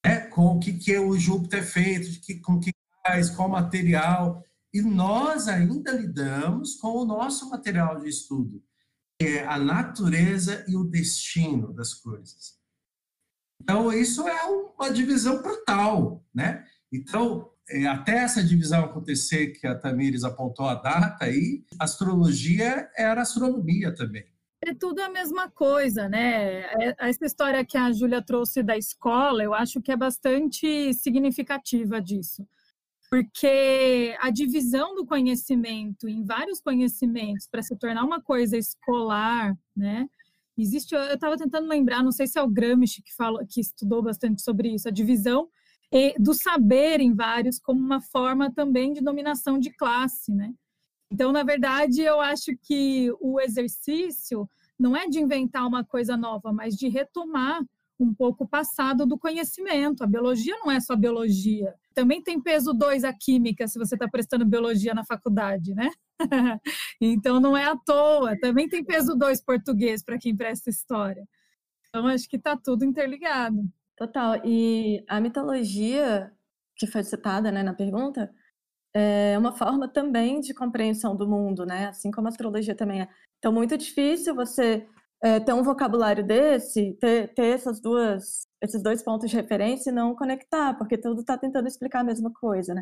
né? 0.06 0.22
com 0.28 0.56
o 0.56 0.60
que, 0.60 0.74
que 0.74 0.94
é 0.94 1.00
o 1.00 1.18
Júpiter 1.18 1.66
feito, 1.66 2.10
de 2.10 2.20
que, 2.20 2.36
com 2.36 2.60
que 2.60 2.72
faz, 3.06 3.30
qual 3.30 3.50
material. 3.50 4.44
E 4.74 4.82
nós 4.82 5.48
ainda 5.48 5.92
lidamos 5.92 6.76
com 6.76 6.90
o 6.90 7.06
nosso 7.06 7.50
material 7.50 8.00
de 8.00 8.08
estudo, 8.08 8.64
que 9.20 9.28
é 9.28 9.46
a 9.46 9.58
natureza 9.58 10.64
e 10.68 10.78
o 10.78 10.86
destino 10.86 11.74
das 11.74 11.94
coisas. 11.94 12.59
Então, 13.62 13.92
isso 13.94 14.28
é 14.28 14.46
uma 14.46 14.90
divisão 14.92 15.42
brutal, 15.42 16.24
né? 16.34 16.66
Então, 16.92 17.52
é, 17.70 17.86
até 17.86 18.18
essa 18.18 18.44
divisão 18.44 18.84
acontecer, 18.84 19.48
que 19.50 19.68
a 19.68 19.76
Tamires 19.76 20.24
apontou 20.24 20.68
a 20.68 20.76
data 20.76 21.26
aí, 21.26 21.64
astrologia 21.80 22.90
era 22.98 23.22
astronomia 23.22 23.94
também. 23.94 24.26
É 24.62 24.74
tudo 24.74 25.00
a 25.00 25.10
mesma 25.10 25.50
coisa, 25.50 26.10
né? 26.10 26.66
Essa 27.00 27.26
história 27.26 27.64
que 27.64 27.78
a 27.78 27.92
Júlia 27.94 28.22
trouxe 28.22 28.62
da 28.62 28.78
escola, 28.78 29.42
eu 29.42 29.54
acho 29.54 29.82
que 29.82 29.92
é 29.92 29.96
bastante 29.96 30.94
significativa 30.96 32.02
disso. 32.02 32.46
Porque 33.10 34.16
a 34.20 34.30
divisão 34.30 34.96
do 34.96 35.06
conhecimento 35.06 36.08
em 36.08 36.24
vários 36.26 36.60
conhecimentos 36.60 37.48
para 37.50 37.64
se 37.64 37.76
tornar 37.78 38.04
uma 38.04 38.22
coisa 38.22 38.58
escolar, 38.58 39.58
né? 39.76 40.08
Existe, 40.62 40.94
eu 40.94 41.02
estava 41.14 41.38
tentando 41.38 41.68
lembrar, 41.68 42.04
não 42.04 42.12
sei 42.12 42.28
se 42.28 42.38
é 42.38 42.42
o 42.42 42.50
Gramsci 42.50 43.02
que 43.02 43.16
fala, 43.16 43.46
que 43.50 43.62
estudou 43.62 44.02
bastante 44.02 44.42
sobre 44.42 44.70
isso, 44.70 44.88
a 44.88 44.92
divisão 44.92 45.48
do 46.20 46.34
saber 46.34 47.00
em 47.00 47.16
vários 47.16 47.58
como 47.60 47.80
uma 47.80 48.00
forma 48.00 48.54
também 48.54 48.94
de 48.94 49.02
dominação 49.02 49.58
de 49.58 49.72
classe, 49.72 50.32
né? 50.32 50.54
Então, 51.12 51.32
na 51.32 51.42
verdade, 51.42 52.02
eu 52.02 52.22
acho 52.22 52.52
que 52.62 53.12
o 53.20 53.40
exercício 53.42 54.48
não 54.78 54.96
é 54.96 55.08
de 55.08 55.20
inventar 55.20 55.66
uma 55.66 55.84
coisa 55.84 56.16
nova, 56.16 56.54
mas 56.54 56.76
de 56.76 56.88
retomar 56.88 57.62
um 58.00 58.14
pouco 58.14 58.48
passado 58.48 59.06
do 59.06 59.18
conhecimento. 59.18 60.04
A 60.04 60.08
biologia 60.08 60.56
não 60.58 60.72
é 60.72 60.80
só 60.80 60.96
biologia. 60.96 61.74
Também 61.94 62.22
tem 62.24 62.42
peso 62.42 62.74
2 62.74 63.04
a 63.04 63.14
química, 63.14 63.68
se 63.68 63.78
você 63.78 63.96
está 63.96 64.08
prestando 64.08 64.46
biologia 64.46 64.94
na 64.94 65.04
faculdade, 65.04 65.74
né? 65.74 65.90
então 67.02 67.40
não 67.40 67.58
é 67.58 67.66
à 67.66 67.76
toa. 67.76 68.40
Também 68.40 68.70
tem 68.70 68.84
peso 68.84 69.16
2 69.16 69.44
português 69.44 70.04
para 70.04 70.18
quem 70.18 70.36
presta 70.36 70.70
história. 70.70 71.28
Então 71.88 72.08
acho 72.08 72.30
que 72.30 72.38
está 72.38 72.56
tudo 72.56 72.86
interligado. 72.86 73.68
Total. 73.98 74.42
E 74.46 75.04
a 75.08 75.20
mitologia 75.20 76.32
que 76.80 76.88
foi 76.88 77.04
citada 77.04 77.52
né, 77.52 77.62
na 77.62 77.74
pergunta, 77.74 78.34
é 78.94 79.38
uma 79.38 79.52
forma 79.52 79.88
também 79.88 80.40
de 80.40 80.54
compreensão 80.54 81.16
do 81.16 81.28
mundo, 81.28 81.66
né? 81.66 81.88
Assim 81.88 82.10
como 82.10 82.28
a 82.28 82.30
astrologia 82.30 82.74
também 82.74 83.02
é. 83.02 83.10
Então, 83.38 83.52
muito 83.52 83.78
difícil 83.78 84.34
você 84.34 84.88
é, 85.22 85.40
ter 85.40 85.54
um 85.54 85.64
vocabulário 85.64 86.26
desse, 86.26 86.94
ter, 87.00 87.34
ter 87.34 87.48
essas 87.48 87.80
duas, 87.82 88.48
esses 88.62 88.82
dois 88.82 89.04
pontos 89.04 89.30
de 89.30 89.36
referência 89.36 89.90
e 89.90 89.94
não 89.94 90.16
conectar, 90.16 90.74
porque 90.76 90.98
tudo 90.98 91.22
está 91.22 91.38
tentando 91.38 91.68
explicar 91.68 92.02
a 92.02 92.04
mesma 92.04 92.32
coisa, 92.34 92.74
né? 92.74 92.82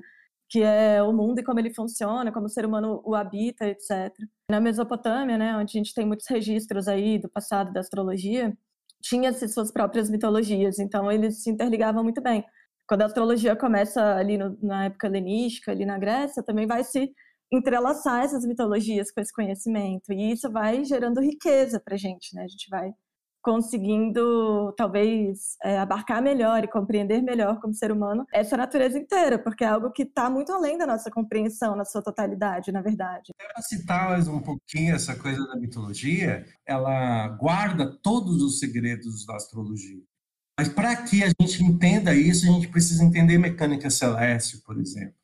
Que 0.50 0.62
é 0.64 1.02
o 1.04 1.12
mundo 1.12 1.40
e 1.40 1.44
como 1.44 1.60
ele 1.60 1.74
funciona, 1.74 2.32
como 2.32 2.46
o 2.46 2.50
ser 2.50 2.66
humano 2.66 3.02
o 3.06 3.16
habita, 3.16 3.68
etc. 3.68 4.14
Na 4.50 4.60
Mesopotâmia, 4.62 5.38
né, 5.38 5.56
onde 5.58 5.78
a 5.78 5.80
gente 5.80 5.94
tem 5.94 6.06
muitos 6.06 6.28
registros 6.28 6.88
aí 6.88 7.20
do 7.20 7.30
passado 7.30 7.74
da 7.74 7.82
astrologia, 7.82 8.56
tinha-se 9.02 9.48
suas 9.50 9.72
próprias 9.72 10.10
mitologias, 10.10 10.80
então 10.80 11.12
eles 11.12 11.44
se 11.44 11.50
interligavam 11.50 12.04
muito 12.04 12.22
bem. 12.22 12.46
Quando 12.88 13.02
a 13.02 13.06
astrologia 13.06 13.56
começa 13.56 14.16
ali 14.16 14.38
no, 14.38 14.58
na 14.62 14.86
época 14.86 15.08
helenística, 15.08 15.72
ali 15.72 15.86
na 15.86 15.98
Grécia, 15.98 16.42
também 16.44 16.66
vai 16.66 16.84
se 16.84 17.12
entrelaçar 17.52 18.24
essas 18.24 18.46
mitologias 18.46 19.12
com 19.12 19.22
esse 19.22 19.34
conhecimento. 19.34 20.12
E 20.12 20.32
isso 20.32 20.52
vai 20.52 20.84
gerando 20.84 21.22
riqueza 21.22 21.80
para 21.80 21.96
a 21.96 21.98
gente, 21.98 22.36
né? 22.36 22.44
A 22.44 22.48
gente 22.48 22.70
vai 22.70 22.92
conseguindo, 23.48 24.74
talvez, 24.76 25.56
é, 25.64 25.80
abarcar 25.80 26.22
melhor 26.22 26.66
e 26.66 26.68
compreender 26.68 27.22
melhor 27.22 27.62
como 27.62 27.74
ser 27.74 27.94
humano 27.94 28.26
essa 28.34 28.58
natureza 28.58 29.00
inteira, 29.00 29.40
porque 29.40 29.64
é 29.64 29.68
algo 29.68 29.90
que 29.90 30.04
está 30.04 30.30
muito 30.30 30.52
além 30.52 30.78
da 30.78 30.86
nossa 30.86 31.10
compreensão 31.10 31.74
na 31.74 31.86
sua 31.86 32.02
totalidade, 32.02 32.74
na 32.74 32.82
verdade. 32.82 33.32
Para 33.38 33.62
citar 33.62 34.10
mais 34.10 34.28
um 34.28 34.42
pouquinho 34.42 34.94
essa 34.94 35.16
coisa 35.16 35.48
da 35.48 35.56
mitologia, 35.56 36.46
ela 36.66 37.30
guarda 37.30 37.98
todos 38.04 38.42
os 38.42 38.60
segredos 38.60 39.26
da 39.26 39.38
astrologia. 39.38 40.02
Mas 40.60 40.68
para 40.68 40.94
que 40.98 41.24
a 41.24 41.28
gente 41.28 41.64
entenda 41.64 42.14
isso, 42.14 42.46
a 42.46 42.52
gente 42.52 42.68
precisa 42.68 43.02
entender 43.02 43.38
mecânica 43.38 43.90
celeste, 43.90 44.58
por 44.58 44.78
exemplo. 44.78 45.17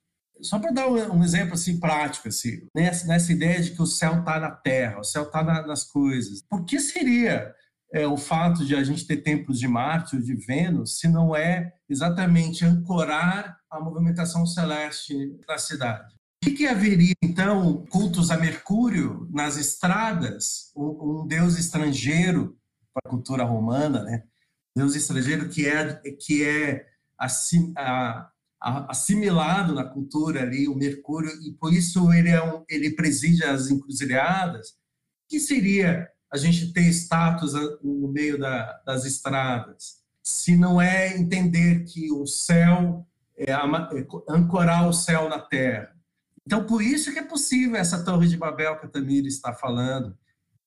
Só 0.43 0.59
para 0.59 0.71
dar 0.71 0.87
um, 0.87 1.23
exemplo 1.23 1.53
assim 1.53 1.79
prático, 1.79 2.27
assim, 2.27 2.67
nessa, 2.75 3.07
nessa 3.07 3.31
ideia 3.31 3.61
de 3.61 3.71
que 3.71 3.81
o 3.81 3.85
céu 3.85 4.19
está 4.19 4.39
na 4.39 4.51
Terra, 4.51 4.99
o 4.99 5.03
céu 5.03 5.23
está 5.23 5.43
na, 5.43 5.65
nas 5.65 5.83
coisas. 5.83 6.43
Por 6.49 6.65
que 6.65 6.79
seria 6.79 7.53
é, 7.93 8.05
o 8.05 8.17
fato 8.17 8.65
de 8.65 8.75
a 8.75 8.83
gente 8.83 9.05
ter 9.05 9.17
templos 9.17 9.59
de 9.59 9.67
Marte 9.67 10.15
ou 10.15 10.21
de 10.21 10.35
Vênus 10.35 10.99
se 10.99 11.07
não 11.07 11.35
é 11.35 11.73
exatamente 11.87 12.65
ancorar 12.65 13.57
a 13.69 13.79
movimentação 13.79 14.45
celeste 14.45 15.37
da 15.47 15.57
cidade? 15.57 16.13
O 16.43 16.45
que, 16.45 16.51
que 16.51 16.67
haveria, 16.67 17.13
então, 17.23 17.85
cultos 17.89 18.29
a 18.29 18.37
Mercúrio 18.37 19.29
nas 19.31 19.55
estradas, 19.55 20.73
um, 20.75 21.21
um 21.21 21.27
deus 21.27 21.57
estrangeiro 21.57 22.57
para 22.93 23.03
a 23.05 23.09
cultura 23.09 23.43
romana, 23.45 24.03
né? 24.03 24.23
Deus 24.75 24.95
estrangeiro 24.95 25.47
que 25.47 25.67
é, 25.67 25.93
que 26.19 26.43
é 26.43 26.85
assim, 27.17 27.71
a, 27.77 28.29
assimilado 28.63 29.73
na 29.73 29.83
cultura 29.83 30.41
ali, 30.41 30.67
o 30.67 30.75
Mercúrio, 30.75 31.31
e 31.45 31.51
por 31.51 31.73
isso 31.73 32.11
ele, 32.13 32.29
é 32.29 32.41
um, 32.41 32.63
ele 32.69 32.91
preside 32.91 33.43
as 33.43 33.69
encruzilhadas. 33.69 34.75
Que 35.27 35.39
seria 35.39 36.07
a 36.31 36.37
gente 36.37 36.71
ter 36.71 36.87
status 36.89 37.53
no 37.83 38.07
meio 38.07 38.39
da, 38.39 38.81
das 38.85 39.03
estradas? 39.03 40.01
Se 40.21 40.55
não 40.55 40.81
é 40.81 41.17
entender 41.17 41.83
que 41.83 42.11
o 42.11 42.25
céu, 42.25 43.05
é, 43.37 43.51
é 43.51 43.57
ancorar 44.29 44.87
o 44.87 44.93
céu 44.93 45.27
na 45.27 45.39
terra. 45.39 45.93
Então, 46.45 46.65
por 46.65 46.81
isso 46.81 47.11
que 47.11 47.19
é 47.19 47.23
possível 47.23 47.75
essa 47.75 48.03
Torre 48.03 48.27
de 48.27 48.37
Babel 48.37 48.79
que 48.79 48.85
a 48.85 48.89
Tamira 48.89 49.27
está 49.27 49.53
falando. 49.53 50.17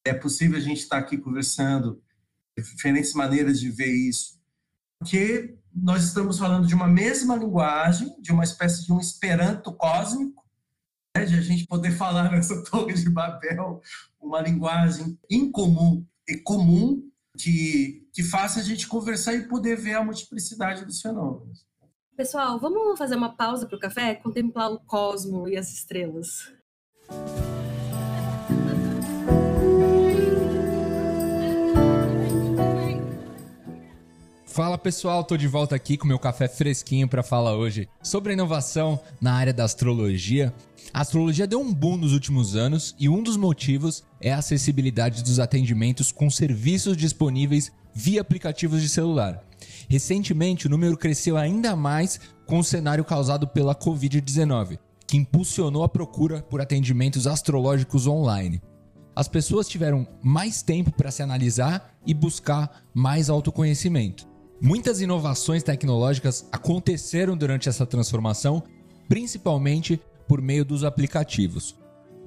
É 0.05 0.13
possível 0.13 0.57
a 0.57 0.61
gente 0.61 0.81
estar 0.81 0.99
aqui 0.99 1.17
conversando, 1.19 2.03
diferentes 2.57 3.13
maneiras 3.15 3.59
de 3.59 3.71
ver 3.71 3.91
isso. 3.93 4.36
Porque 4.99 5.59
nós 5.75 6.05
estamos 6.05 6.39
falando 6.39 6.67
de 6.67 6.75
uma 6.75 6.89
mesma 6.89 7.37
linguagem, 7.37 8.15
de 8.21 8.33
uma 8.33 8.45
espécie 8.45 8.85
de 8.85 8.93
um 8.93 8.99
esperanto 8.99 9.73
cósmico, 9.73 10.45
né, 11.17 11.25
de 11.25 11.37
a 11.37 11.41
gente 11.41 11.67
poder 11.67 11.93
falar 11.93 12.31
nessa 12.33 12.63
torre 12.65 12.95
de 12.95 13.11
Babel 13.11 13.81
uma 14.21 14.41
linguagem 14.41 15.19
incomum 15.31 16.05
e 16.29 16.37
comum 16.39 17.03
que, 17.39 18.09
que 18.13 18.23
faça 18.23 18.61
a 18.61 18.63
gente 18.63 18.89
conversar 18.89 19.35
e 19.35 19.47
poder 19.47 19.77
ver 19.77 19.95
a 19.95 20.05
multiplicidade 20.05 20.85
dos 20.85 21.01
fenômenos. 21.01 21.67
Pessoal, 22.17 22.59
vamos 22.59 22.99
fazer 22.99 23.15
uma 23.15 23.37
pausa 23.37 23.67
para 23.67 23.77
o 23.77 23.81
café, 23.81 24.15
contemplar 24.15 24.73
o 24.73 24.81
cosmo 24.81 25.47
e 25.47 25.57
as 25.57 25.71
estrelas. 25.71 26.51
Fala 34.57 34.79
pessoal, 34.79 35.23
tô 35.23 35.37
de 35.37 35.47
volta 35.47 35.77
aqui 35.77 35.99
com 35.99 36.09
meu 36.09 36.19
café 36.19 36.49
fresquinho 36.49 37.07
para 37.07 37.23
falar 37.23 37.55
hoje 37.55 37.87
sobre 38.03 38.33
inovação 38.33 38.99
na 39.21 39.35
área 39.35 39.53
da 39.53 39.65
astrologia. 39.65 40.51
A 40.95 41.03
astrologia 41.03 41.47
deu 41.47 41.61
um 41.61 41.75
boom 41.75 41.99
nos 41.99 42.15
últimos 42.15 42.57
anos 42.57 42.97
e 42.99 43.07
um 43.07 43.23
dos 43.23 43.37
motivos 43.37 44.03
é 44.19 44.33
a 44.33 44.39
acessibilidade 44.39 45.23
dos 45.23 45.39
atendimentos 45.39 46.11
com 46.11 46.31
serviços 46.31 46.97
disponíveis 46.97 47.71
via 47.95 48.23
aplicativos 48.23 48.81
de 48.81 48.89
celular. 48.89 49.45
Recentemente, 49.91 50.67
o 50.67 50.71
número 50.71 50.97
cresceu 50.97 51.37
ainda 51.37 51.77
mais 51.77 52.19
com 52.47 52.59
o 52.59 52.65
cenário 52.65 53.05
causado 53.05 53.47
pela 53.47 53.75
Covid-19, 53.75 54.79
que 55.07 55.19
impulsionou 55.19 55.85
a 55.85 55.89
procura 55.89 56.41
por 56.41 56.63
atendimentos 56.63 57.27
astrológicos 57.27 58.07
online. 58.07 58.63
As 59.15 59.29
pessoas 59.29 59.69
tiveram 59.69 60.09
mais 60.23 60.63
tempo 60.63 60.91
para 60.93 61.11
se 61.11 61.23
analisar 61.23 61.95
e 62.07 62.15
buscar 62.15 62.83
mais 62.95 63.29
autoconhecimento. 63.29 64.36
Muitas 64.61 65.03
inovações 65.03 65.63
tecnológicas 65.63 66.49
aconteceram 66.51 67.37
durante 67.37 67.69
essa 67.69 67.85
transformação, 67.85 68.63
principalmente 69.07 70.01
por 70.27 70.41
meio 70.41 70.65
dos 70.65 70.83
aplicativos. 70.83 71.77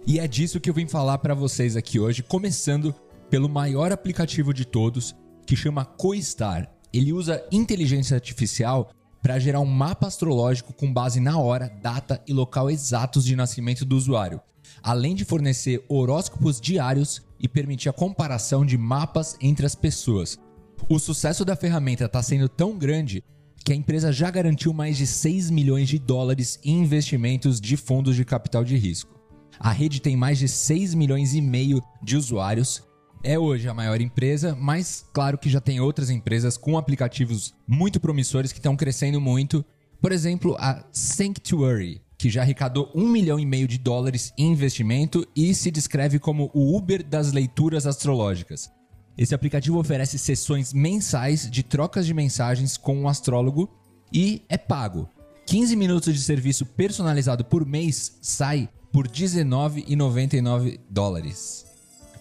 E 0.05 0.19
é 0.19 0.27
disso 0.27 0.59
que 0.59 0.69
eu 0.69 0.73
vim 0.73 0.87
falar 0.87 1.17
para 1.17 1.33
vocês 1.33 1.75
aqui 1.75 1.99
hoje, 1.99 2.21
começando 2.21 2.93
pelo 3.31 3.49
maior 3.49 3.91
aplicativo 3.91 4.53
de 4.53 4.63
todos, 4.63 5.15
que 5.45 5.55
chama 5.55 5.83
CoStar. 5.83 6.71
Ele 6.93 7.11
usa 7.11 7.43
inteligência 7.51 8.15
artificial 8.15 8.91
para 9.23 9.39
gerar 9.39 9.59
um 9.59 9.65
mapa 9.65 10.07
astrológico 10.07 10.71
com 10.71 10.93
base 10.93 11.19
na 11.19 11.39
hora, 11.39 11.67
data 11.81 12.23
e 12.27 12.33
local 12.33 12.69
exatos 12.69 13.25
de 13.25 13.35
nascimento 13.35 13.83
do 13.83 13.97
usuário, 13.97 14.39
além 14.83 15.15
de 15.15 15.25
fornecer 15.25 15.83
horóscopos 15.89 16.61
diários 16.61 17.23
e 17.39 17.47
permitir 17.47 17.89
a 17.89 17.93
comparação 17.93 18.63
de 18.63 18.77
mapas 18.77 19.35
entre 19.41 19.65
as 19.65 19.75
pessoas, 19.75 20.39
o 20.87 20.99
sucesso 20.99 21.43
da 21.43 21.55
ferramenta 21.55 22.05
está 22.05 22.21
sendo 22.21 22.47
tão 22.47 22.77
grande 22.77 23.23
que 23.63 23.73
a 23.73 23.75
empresa 23.75 24.11
já 24.11 24.31
garantiu 24.31 24.73
mais 24.73 24.97
de 24.97 25.05
6 25.05 25.49
milhões 25.49 25.89
de 25.89 25.99
dólares 25.99 26.59
em 26.63 26.81
investimentos 26.81 27.59
de 27.59 27.75
fundos 27.75 28.15
de 28.15 28.25
capital 28.25 28.63
de 28.63 28.77
risco. 28.77 29.19
A 29.59 29.71
rede 29.71 30.01
tem 30.01 30.15
mais 30.15 30.39
de 30.39 30.47
6 30.47 30.93
milhões 30.93 31.33
e 31.33 31.41
meio 31.41 31.81
de 32.01 32.15
usuários. 32.15 32.81
É 33.21 33.37
hoje 33.37 33.67
a 33.67 33.73
maior 33.73 33.99
empresa, 33.99 34.55
mas 34.55 35.05
claro 35.13 35.37
que 35.37 35.49
já 35.49 35.59
tem 35.59 35.81
outras 35.81 36.09
empresas 36.09 36.55
com 36.55 36.77
aplicativos 36.77 37.53
muito 37.67 37.99
promissores 37.99 38.53
que 38.53 38.59
estão 38.59 38.77
crescendo 38.77 39.19
muito. 39.19 39.65
Por 40.01 40.13
exemplo, 40.13 40.55
a 40.57 40.85
Sanctuary, 40.93 42.01
que 42.17 42.29
já 42.29 42.41
arrecadou 42.41 42.89
1 42.95 43.07
milhão 43.07 43.37
e 43.37 43.45
meio 43.45 43.67
de 43.67 43.77
dólares 43.77 44.31
em 44.37 44.53
investimento 44.53 45.27
e 45.35 45.53
se 45.53 45.69
descreve 45.69 46.17
como 46.17 46.49
o 46.53 46.77
Uber 46.77 47.05
das 47.05 47.33
leituras 47.33 47.85
astrológicas. 47.85 48.71
Esse 49.19 49.35
aplicativo 49.35 49.77
oferece 49.77 50.17
sessões 50.17 50.71
mensais 50.71 51.51
de 51.51 51.61
trocas 51.61 52.05
de 52.05 52.13
mensagens 52.13 52.77
com 52.77 52.95
um 52.95 53.05
astrólogo 53.05 53.69
e 54.13 54.43
é 54.47 54.57
pago. 54.57 55.09
15 55.45 55.75
minutos 55.75 56.13
de 56.13 56.21
serviço 56.21 56.65
personalizado 56.65 57.43
por 57.43 57.65
mês 57.65 58.17
sai 58.21 58.69
por 58.93 59.09
19,99 59.09 60.79
dólares. 60.89 61.65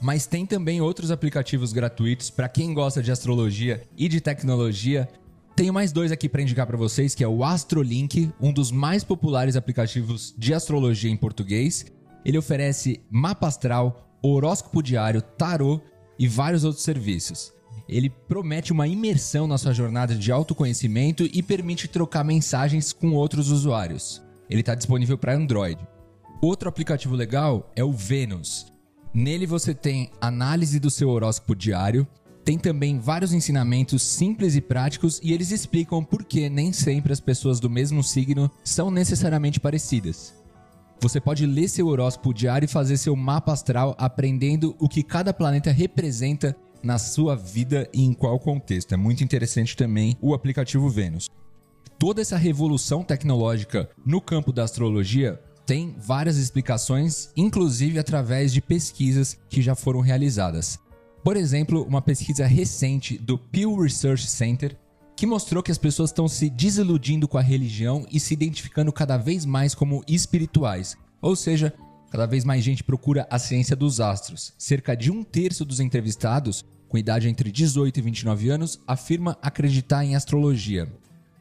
Mas 0.00 0.26
tem 0.26 0.44
também 0.44 0.80
outros 0.80 1.12
aplicativos 1.12 1.72
gratuitos 1.72 2.30
para 2.30 2.48
quem 2.48 2.74
gosta 2.74 3.00
de 3.00 3.12
astrologia 3.12 3.80
e 3.96 4.08
de 4.08 4.20
tecnologia. 4.20 5.08
Tenho 5.54 5.72
mais 5.72 5.92
dois 5.92 6.10
aqui 6.10 6.28
para 6.28 6.42
indicar 6.42 6.66
para 6.66 6.76
vocês, 6.76 7.14
que 7.14 7.22
é 7.22 7.28
o 7.28 7.44
Astrolink, 7.44 8.32
um 8.40 8.52
dos 8.52 8.72
mais 8.72 9.04
populares 9.04 9.54
aplicativos 9.54 10.34
de 10.36 10.52
astrologia 10.52 11.12
em 11.12 11.16
português. 11.16 11.86
Ele 12.24 12.38
oferece 12.38 13.00
mapa 13.08 13.46
astral, 13.46 14.18
horóscopo 14.20 14.82
diário, 14.82 15.22
tarô 15.22 15.80
e 16.18 16.26
vários 16.26 16.64
outros 16.64 16.84
serviços. 16.84 17.52
Ele 17.88 18.10
promete 18.10 18.72
uma 18.72 18.86
imersão 18.86 19.46
na 19.46 19.56
sua 19.56 19.72
jornada 19.72 20.14
de 20.14 20.30
autoconhecimento 20.30 21.28
e 21.32 21.42
permite 21.42 21.88
trocar 21.88 22.24
mensagens 22.24 22.92
com 22.92 23.12
outros 23.12 23.50
usuários. 23.50 24.22
Ele 24.50 24.60
está 24.60 24.74
disponível 24.74 25.16
para 25.16 25.34
Android. 25.34 25.78
Outro 26.40 26.68
aplicativo 26.68 27.14
legal 27.14 27.72
é 27.74 27.82
o 27.82 27.92
Venus. 27.92 28.72
Nele 29.14 29.46
você 29.46 29.74
tem 29.74 30.10
análise 30.20 30.78
do 30.78 30.90
seu 30.90 31.08
horóscopo 31.08 31.56
diário, 31.56 32.06
tem 32.44 32.58
também 32.58 32.98
vários 32.98 33.32
ensinamentos 33.32 34.02
simples 34.02 34.54
e 34.54 34.60
práticos 34.60 35.20
e 35.22 35.32
eles 35.32 35.50
explicam 35.50 36.02
por 36.04 36.24
que 36.24 36.48
nem 36.48 36.72
sempre 36.72 37.12
as 37.12 37.20
pessoas 37.20 37.58
do 37.60 37.68
mesmo 37.68 38.02
signo 38.02 38.50
são 38.62 38.90
necessariamente 38.90 39.60
parecidas. 39.60 40.34
Você 41.00 41.20
pode 41.20 41.46
ler 41.46 41.68
seu 41.68 41.86
horóscopo 41.86 42.34
diário 42.34 42.66
e 42.66 42.68
fazer 42.68 42.96
seu 42.96 43.14
mapa 43.14 43.52
astral 43.52 43.94
aprendendo 43.98 44.74
o 44.80 44.88
que 44.88 45.04
cada 45.04 45.32
planeta 45.32 45.70
representa 45.70 46.56
na 46.82 46.98
sua 46.98 47.36
vida 47.36 47.88
e 47.92 48.02
em 48.02 48.12
qual 48.12 48.38
contexto. 48.38 48.94
É 48.94 48.96
muito 48.96 49.22
interessante 49.22 49.76
também 49.76 50.16
o 50.20 50.34
aplicativo 50.34 50.88
Vênus. 50.88 51.30
Toda 51.98 52.20
essa 52.20 52.36
revolução 52.36 53.04
tecnológica 53.04 53.88
no 54.04 54.20
campo 54.20 54.52
da 54.52 54.64
astrologia 54.64 55.40
tem 55.64 55.94
várias 55.98 56.36
explicações, 56.36 57.30
inclusive 57.36 57.98
através 57.98 58.52
de 58.52 58.60
pesquisas 58.60 59.38
que 59.48 59.62
já 59.62 59.76
foram 59.76 60.00
realizadas. 60.00 60.78
Por 61.22 61.36
exemplo, 61.36 61.84
uma 61.84 62.02
pesquisa 62.02 62.46
recente 62.46 63.18
do 63.18 63.38
Pew 63.38 63.80
Research 63.80 64.28
Center 64.28 64.76
que 65.18 65.26
mostrou 65.26 65.64
que 65.64 65.72
as 65.72 65.78
pessoas 65.78 66.10
estão 66.10 66.28
se 66.28 66.48
desiludindo 66.48 67.26
com 67.26 67.36
a 67.36 67.42
religião 67.42 68.06
e 68.08 68.20
se 68.20 68.32
identificando 68.32 68.92
cada 68.92 69.16
vez 69.16 69.44
mais 69.44 69.74
como 69.74 70.04
espirituais. 70.06 70.96
Ou 71.20 71.34
seja, 71.34 71.74
cada 72.08 72.24
vez 72.24 72.44
mais 72.44 72.62
gente 72.62 72.84
procura 72.84 73.26
a 73.28 73.36
ciência 73.36 73.74
dos 73.74 74.00
astros. 74.00 74.54
Cerca 74.56 74.96
de 74.96 75.10
um 75.10 75.24
terço 75.24 75.64
dos 75.64 75.80
entrevistados, 75.80 76.64
com 76.88 76.96
idade 76.96 77.28
entre 77.28 77.50
18 77.50 77.98
e 77.98 78.00
29 78.00 78.48
anos, 78.48 78.80
afirma 78.86 79.36
acreditar 79.42 80.04
em 80.04 80.14
astrologia. 80.14 80.88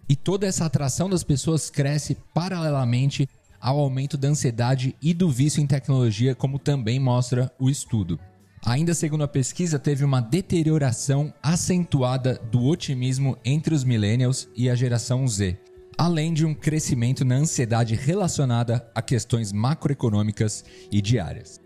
E 0.10 0.16
toda 0.16 0.48
essa 0.48 0.66
atração 0.66 1.08
das 1.08 1.24
pessoas 1.24 1.70
cresce 1.70 2.18
paralelamente 2.34 3.30
ao 3.62 3.78
aumento 3.78 4.18
da 4.18 4.28
ansiedade 4.28 4.96
e 5.00 5.14
do 5.14 5.30
vício 5.30 5.62
em 5.62 5.68
tecnologia, 5.68 6.34
como 6.34 6.58
também 6.58 7.00
mostra 7.00 7.54
o 7.60 7.70
estudo. 7.70 8.20
Ainda 8.66 8.94
segundo 8.94 9.24
a 9.24 9.28
pesquisa, 9.28 9.80
teve 9.80 10.04
uma 10.04 10.20
deterioração 10.20 11.34
acentuada 11.42 12.40
do 12.52 12.64
otimismo 12.66 13.38
entre 13.46 13.74
os 13.74 13.84
millennials 13.84 14.50
e 14.56 14.70
a 14.70 14.76
geração 14.76 15.28
Z, 15.28 15.58
além 15.98 16.34
de 16.34 16.46
um 16.46 16.54
crescimento 16.54 17.24
na 17.24 17.36
ansiedade 17.36 17.96
relacionada 17.96 18.90
a 18.94 19.02
questões 19.02 19.52
macroeconômicas 19.54 20.66
e 20.92 21.02
diárias. 21.02 21.62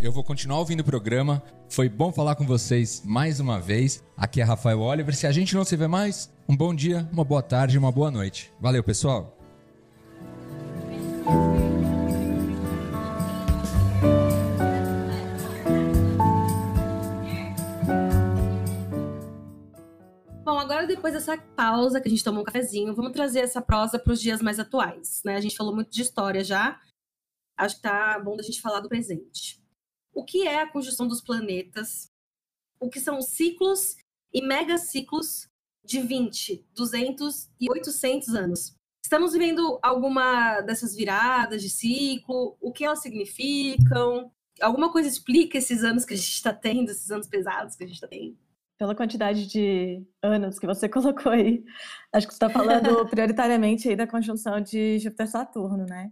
Eu 0.00 0.12
vou 0.12 0.24
continuar 0.24 0.58
ouvindo 0.58 0.80
o 0.80 0.84
programa. 0.84 1.42
Foi 1.68 1.88
bom 1.88 2.12
falar 2.12 2.34
com 2.34 2.46
vocês 2.46 3.02
mais 3.04 3.38
uma 3.40 3.60
vez. 3.60 4.02
Aqui 4.16 4.40
é 4.40 4.44
Rafael 4.44 4.80
Oliver. 4.80 5.14
Se 5.14 5.26
a 5.26 5.32
gente 5.32 5.54
não 5.54 5.64
se 5.64 5.76
vê 5.76 5.86
mais, 5.86 6.30
um 6.48 6.56
bom 6.56 6.74
dia, 6.74 7.08
uma 7.12 7.24
boa 7.24 7.42
tarde, 7.42 7.78
uma 7.78 7.92
boa 7.92 8.10
noite. 8.10 8.52
Valeu, 8.60 8.82
pessoal. 8.82 9.36
Agora, 20.58 20.86
depois 20.86 21.12
dessa 21.12 21.36
pausa 21.38 22.00
que 22.00 22.08
a 22.08 22.10
gente 22.10 22.24
tomou 22.24 22.42
um 22.42 22.44
cafezinho, 22.44 22.94
vamos 22.94 23.12
trazer 23.12 23.40
essa 23.40 23.60
prosa 23.60 23.98
para 23.98 24.12
os 24.12 24.20
dias 24.20 24.40
mais 24.40 24.58
atuais. 24.58 25.22
Né? 25.24 25.36
A 25.36 25.40
gente 25.40 25.56
falou 25.56 25.74
muito 25.74 25.90
de 25.90 26.02
história 26.02 26.42
já. 26.42 26.80
Acho 27.56 27.76
que 27.76 27.82
tá 27.82 28.18
bom 28.18 28.36
da 28.36 28.42
gente 28.42 28.60
falar 28.60 28.80
do 28.80 28.88
presente. 28.88 29.62
O 30.12 30.24
que 30.24 30.46
é 30.46 30.62
a 30.62 30.70
conjunção 30.70 31.06
dos 31.06 31.20
planetas? 31.20 32.10
O 32.80 32.88
que 32.88 32.98
são 32.98 33.20
ciclos 33.20 33.96
e 34.32 34.40
megaciclos 34.42 35.48
de 35.84 36.00
20, 36.00 36.66
200 36.74 37.50
e 37.60 37.70
800 37.70 38.34
anos? 38.34 38.74
Estamos 39.04 39.32
vivendo 39.32 39.78
alguma 39.82 40.60
dessas 40.62 40.94
viradas 40.94 41.62
de 41.62 41.68
ciclo? 41.68 42.56
O 42.60 42.72
que 42.72 42.84
elas 42.84 43.02
significam? 43.02 44.32
Alguma 44.60 44.90
coisa 44.90 45.08
explica 45.08 45.58
esses 45.58 45.84
anos 45.84 46.04
que 46.04 46.14
a 46.14 46.16
gente 46.16 46.32
está 46.32 46.52
tendo, 46.52 46.90
esses 46.90 47.10
anos 47.10 47.26
pesados 47.26 47.76
que 47.76 47.84
a 47.84 47.86
gente 47.86 47.96
está 47.96 48.08
tendo? 48.08 48.38
Pela 48.80 48.94
quantidade 48.94 49.46
de 49.46 50.02
anos 50.22 50.58
que 50.58 50.66
você 50.66 50.88
colocou 50.88 51.30
aí, 51.30 51.62
acho 52.14 52.26
que 52.26 52.32
você 52.32 52.42
está 52.42 52.48
falando 52.48 53.06
prioritariamente 53.10 53.86
aí 53.86 53.94
da 53.94 54.06
conjunção 54.06 54.58
de 54.58 54.98
Júpiter-Saturno, 54.98 55.84
né? 55.84 56.10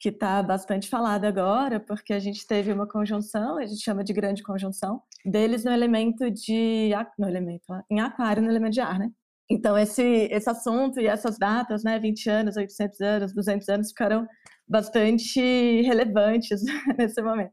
Que 0.00 0.08
está 0.08 0.42
bastante 0.42 0.88
falada 0.88 1.28
agora, 1.28 1.78
porque 1.78 2.12
a 2.12 2.18
gente 2.18 2.44
teve 2.48 2.72
uma 2.72 2.88
conjunção, 2.88 3.58
a 3.58 3.64
gente 3.64 3.80
chama 3.80 4.02
de 4.02 4.12
grande 4.12 4.42
conjunção, 4.42 5.00
deles 5.24 5.64
no 5.64 5.70
elemento 5.70 6.28
de. 6.32 6.90
no 7.16 7.28
elemento, 7.28 7.66
em 7.88 8.00
Aquário, 8.00 8.42
no 8.42 8.50
elemento 8.50 8.72
de 8.72 8.80
ar, 8.80 8.98
né? 8.98 9.08
Então, 9.48 9.78
esse, 9.78 10.02
esse 10.02 10.50
assunto 10.50 11.00
e 11.00 11.06
essas 11.06 11.38
datas, 11.38 11.84
né, 11.84 11.98
20 11.98 12.28
anos, 12.28 12.56
800 12.56 13.00
anos, 13.00 13.34
200 13.34 13.68
anos, 13.68 13.88
ficaram 13.88 14.26
bastante 14.66 15.40
relevantes 15.82 16.60
nesse 16.98 17.20
momento. 17.22 17.52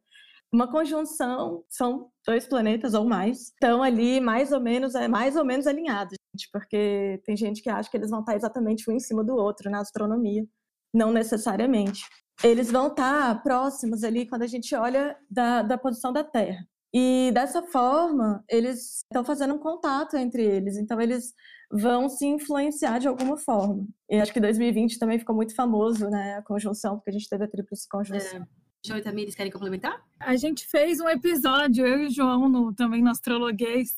Uma 0.51 0.71
conjunção 0.71 1.63
são 1.69 2.09
dois 2.25 2.47
planetas 2.47 2.93
ou 2.93 3.03
mais, 3.03 3.49
estão 3.49 3.83
ali 3.83 4.19
mais 4.21 4.51
ou 4.51 4.61
menos, 4.61 4.95
é 4.95 5.07
mais 5.07 5.35
ou 5.35 5.43
menos 5.43 5.67
alinhados, 5.67 6.15
gente, 6.33 6.49
porque 6.51 7.21
tem 7.25 7.35
gente 7.35 7.61
que 7.61 7.69
acha 7.69 7.89
que 7.89 7.97
eles 7.97 8.09
vão 8.09 8.21
estar 8.21 8.35
exatamente 8.35 8.89
um 8.89 8.93
em 8.93 8.99
cima 8.99 9.23
do 9.23 9.35
outro 9.35 9.69
na 9.69 9.81
astronomia. 9.81 10.45
Não 10.93 11.11
necessariamente. 11.11 12.01
Eles 12.43 12.71
vão 12.71 12.87
estar 12.87 13.43
próximos 13.43 14.03
ali 14.03 14.25
quando 14.25 14.43
a 14.43 14.47
gente 14.47 14.73
olha 14.73 15.17
da, 15.29 15.61
da 15.63 15.77
posição 15.77 16.13
da 16.13 16.23
Terra. 16.23 16.65
E 16.93 17.31
dessa 17.33 17.61
forma, 17.63 18.43
eles 18.49 19.03
estão 19.03 19.23
fazendo 19.23 19.53
um 19.53 19.59
contato 19.59 20.15
entre 20.15 20.43
eles, 20.43 20.77
então 20.77 21.01
eles 21.01 21.33
vão 21.69 22.07
se 22.07 22.25
influenciar 22.25 22.99
de 22.99 23.07
alguma 23.07 23.37
forma. 23.37 23.85
E 24.09 24.19
acho 24.19 24.31
que 24.31 24.39
2020 24.39 24.97
também 24.97 25.19
ficou 25.19 25.35
muito 25.35 25.53
famoso, 25.53 26.09
né, 26.09 26.35
a 26.35 26.41
conjunção, 26.41 26.95
porque 26.95 27.09
a 27.09 27.13
gente 27.13 27.27
teve 27.27 27.43
a 27.43 27.47
tríplice 27.47 27.87
conjunção. 27.89 28.41
É. 28.41 28.66
João 28.87 28.99
e 28.99 29.03
Tamires 29.03 29.35
querem 29.35 29.51
complementar? 29.51 30.01
A 30.19 30.35
gente 30.35 30.65
fez 30.65 30.99
um 30.99 31.09
episódio, 31.09 31.85
eu 31.85 32.03
e 32.03 32.05
o 32.07 32.09
João, 32.09 32.49
no, 32.49 32.73
também 32.73 33.03
no 33.03 33.09
Astrologuês, 33.09 33.89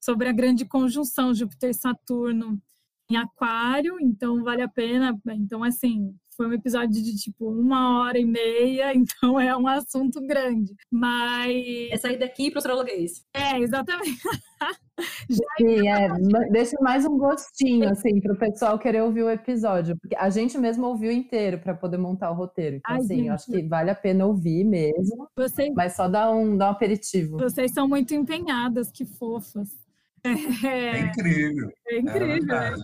sobre 0.00 0.28
a 0.28 0.32
grande 0.32 0.64
conjunção 0.64 1.34
Júpiter-Saturno 1.34 2.60
em 3.10 3.16
Aquário, 3.16 3.98
então 4.00 4.42
vale 4.42 4.62
a 4.62 4.68
pena. 4.68 5.18
Então, 5.32 5.62
assim, 5.62 6.14
foi 6.40 6.46
um 6.46 6.54
episódio 6.54 7.02
de 7.02 7.14
tipo 7.16 7.50
uma 7.50 8.00
hora 8.00 8.18
e 8.18 8.24
meia, 8.24 8.94
então 8.96 9.38
é 9.38 9.54
um 9.54 9.66
assunto 9.66 10.26
grande. 10.26 10.74
Mas. 10.90 11.54
É 11.90 11.98
sair 11.98 12.18
daqui 12.18 12.50
para 12.50 12.56
o 12.56 12.60
astrologuês. 12.60 13.26
É, 13.34 13.58
exatamente. 13.58 14.22
Sim, 15.58 15.88
é, 15.88 16.08
deixa 16.50 16.76
mais 16.80 17.04
um 17.04 17.18
gostinho, 17.18 17.90
assim, 17.90 18.20
para 18.20 18.32
o 18.32 18.38
pessoal 18.38 18.78
querer 18.78 19.02
ouvir 19.02 19.22
o 19.22 19.30
episódio. 19.30 19.98
Porque 19.98 20.16
a 20.16 20.30
gente 20.30 20.56
mesmo 20.56 20.86
ouviu 20.86 21.10
inteiro 21.12 21.58
para 21.58 21.74
poder 21.74 21.98
montar 21.98 22.30
o 22.30 22.34
roteiro. 22.34 22.76
Então, 22.76 22.94
Ai, 22.94 23.00
assim, 23.00 23.16
gente. 23.16 23.26
eu 23.26 23.34
acho 23.34 23.46
que 23.46 23.62
vale 23.62 23.90
a 23.90 23.94
pena 23.94 24.26
ouvir 24.26 24.64
mesmo. 24.64 25.28
Você... 25.36 25.70
Mas 25.74 25.94
só 25.94 26.08
dar 26.08 26.30
um, 26.30 26.56
dar 26.56 26.68
um 26.68 26.72
aperitivo. 26.72 27.38
Vocês 27.38 27.72
são 27.72 27.86
muito 27.86 28.14
empenhadas, 28.14 28.90
que 28.90 29.04
fofas. 29.04 29.68
É, 30.24 30.98
é 30.98 31.00
incrível. 31.00 31.70
É 31.88 31.98
incrível. 31.98 32.56
É 32.56 32.74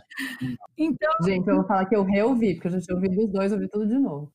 então... 0.76 1.10
Gente, 1.22 1.46
eu 1.48 1.56
vou 1.56 1.66
falar 1.66 1.86
que 1.86 1.94
eu 1.96 2.02
reouvi, 2.04 2.54
porque 2.54 2.68
eu 2.68 2.72
já 2.72 2.80
tinha 2.80 2.94
ouvido 2.94 3.24
os 3.24 3.30
dois, 3.30 3.52
ouvi 3.52 3.68
tudo 3.68 3.86
de 3.86 3.98
novo. 3.98 4.32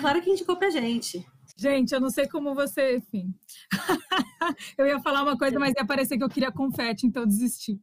Claro 0.00 0.20
que 0.20 0.30
indicou 0.30 0.56
pra 0.56 0.70
gente. 0.70 1.24
Gente, 1.56 1.92
eu 1.92 2.00
não 2.00 2.08
sei 2.08 2.26
como 2.26 2.54
você, 2.54 2.96
enfim. 2.96 3.34
eu 4.78 4.86
ia 4.86 4.98
falar 5.00 5.22
uma 5.22 5.36
coisa, 5.36 5.58
mas 5.58 5.74
ia 5.76 5.84
parecer 5.84 6.16
que 6.16 6.24
eu 6.24 6.28
queria 6.28 6.50
confete, 6.50 7.06
então 7.06 7.26
desisti. 7.26 7.78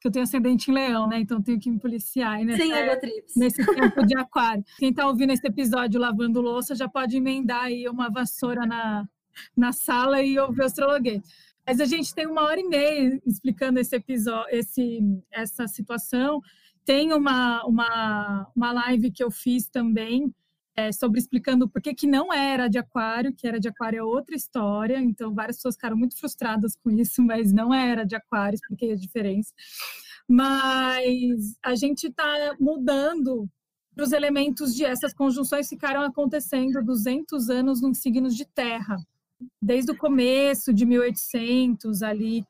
Que 0.00 0.06
eu 0.06 0.12
tenho 0.12 0.22
ascendente 0.22 0.70
em 0.70 0.74
leão, 0.74 1.08
né? 1.08 1.18
Então 1.18 1.42
tenho 1.42 1.58
que 1.58 1.70
me 1.70 1.78
policiar. 1.78 2.38
Nessa, 2.44 2.62
Sem 2.62 2.72
egotrips. 2.72 3.34
Nesse 3.34 3.66
tempo 3.66 4.06
de 4.06 4.16
aquário. 4.16 4.64
Quem 4.78 4.92
tá 4.92 5.08
ouvindo 5.08 5.32
esse 5.32 5.46
episódio 5.46 6.00
lavando 6.00 6.40
louça 6.40 6.74
já 6.74 6.88
pode 6.88 7.16
emendar 7.16 7.64
aí 7.64 7.88
uma 7.88 8.10
vassoura 8.10 8.64
na, 8.64 9.08
na 9.56 9.72
sala 9.72 10.22
e 10.22 10.38
ouvir 10.38 10.60
o 10.60 10.64
astrologuês. 10.64 11.22
Mas 11.66 11.80
a 11.80 11.84
gente 11.84 12.14
tem 12.14 12.26
uma 12.26 12.42
hora 12.42 12.60
e 12.60 12.64
meia 12.64 13.20
explicando 13.26 13.80
esse 13.80 13.96
episódio, 13.96 14.46
esse, 14.50 15.00
essa 15.32 15.66
situação. 15.66 16.40
Tem 16.84 17.12
uma, 17.12 17.64
uma, 17.64 18.46
uma 18.54 18.72
live 18.72 19.10
que 19.10 19.24
eu 19.24 19.30
fiz 19.30 19.68
também 19.68 20.32
é, 20.76 20.92
sobre 20.92 21.18
explicando 21.18 21.68
por 21.68 21.82
que, 21.82 21.92
que 21.92 22.06
não 22.06 22.32
era 22.32 22.68
de 22.68 22.78
aquário, 22.78 23.34
que 23.34 23.48
era 23.48 23.58
de 23.58 23.68
aquário 23.68 23.98
é 23.98 24.02
outra 24.02 24.36
história. 24.36 24.98
Então, 25.00 25.34
várias 25.34 25.56
pessoas 25.56 25.74
ficaram 25.74 25.96
muito 25.96 26.16
frustradas 26.16 26.76
com 26.76 26.90
isso, 26.90 27.20
mas 27.24 27.52
não 27.52 27.74
era 27.74 28.04
de 28.04 28.14
aquário, 28.14 28.54
expliquei 28.54 28.92
a 28.92 28.96
diferença. 28.96 29.52
Mas 30.28 31.56
a 31.64 31.74
gente 31.74 32.08
está 32.08 32.54
mudando 32.60 33.48
os 33.98 34.12
elementos 34.12 34.74
de 34.74 34.84
essas 34.84 35.14
conjunções 35.14 35.68
ficaram 35.68 36.02
acontecendo 36.02 36.84
200 36.84 37.48
anos 37.48 37.80
nos 37.80 37.98
signos 37.98 38.36
de 38.36 38.44
terra 38.44 38.96
desde 39.60 39.92
o 39.92 39.96
começo 39.96 40.72
de 40.72 40.84
1800, 40.84 42.02
ali 42.02 42.44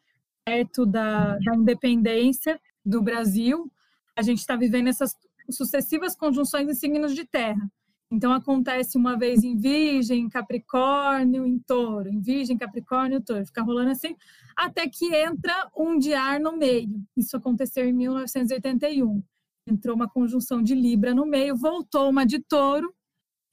perto 0.45 0.87
da, 0.87 1.37
da 1.39 1.57
independência 1.57 2.61
do 2.85 3.03
Brasil, 3.03 3.71
a 4.17 4.23
gente 4.23 4.39
está 4.39 4.57
vivendo 4.57 4.89
essas 4.89 5.13
sucessivas 5.51 6.17
conjunções 6.17 6.69
em 6.69 6.75
signos 6.75 7.15
de 7.15 7.25
terra. 7.25 7.69
Então 8.11 8.33
acontece 8.33 8.97
uma 8.97 9.19
vez 9.19 9.43
em 9.43 9.57
Virgem, 9.57 10.29
Capricórnio, 10.29 11.45
em 11.45 11.59
Touro, 11.59 12.09
em 12.09 12.21
Virgem, 12.21 12.57
Capricórnio, 12.57 13.21
Touro, 13.21 13.45
fica 13.45 13.63
rolando 13.63 13.91
assim, 13.91 14.15
até 14.57 14.89
que 14.89 15.13
entra 15.15 15.69
um 15.77 15.99
de 15.99 16.15
ar 16.15 16.39
no 16.39 16.57
meio. 16.57 17.03
Isso 17.17 17.37
aconteceu 17.37 17.85
em 17.85 17.93
1981. 17.93 19.23
Entrou 19.69 19.97
uma 19.97 20.09
conjunção 20.09 20.63
de 20.63 20.75
Libra 20.77 21.13
no 21.13 21.27
meio, 21.27 21.57
voltou 21.57 22.09
uma 22.09 22.25
de 22.25 22.39
Touro 22.39 22.95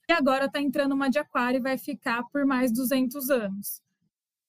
e 0.08 0.12
agora 0.12 0.46
está 0.46 0.60
entrando 0.60 0.94
uma 0.94 1.08
de 1.08 1.18
aquário 1.18 1.58
e 1.58 1.62
vai 1.62 1.78
ficar 1.78 2.24
por 2.24 2.44
mais 2.44 2.70
200 2.72 3.30
anos. 3.30 3.82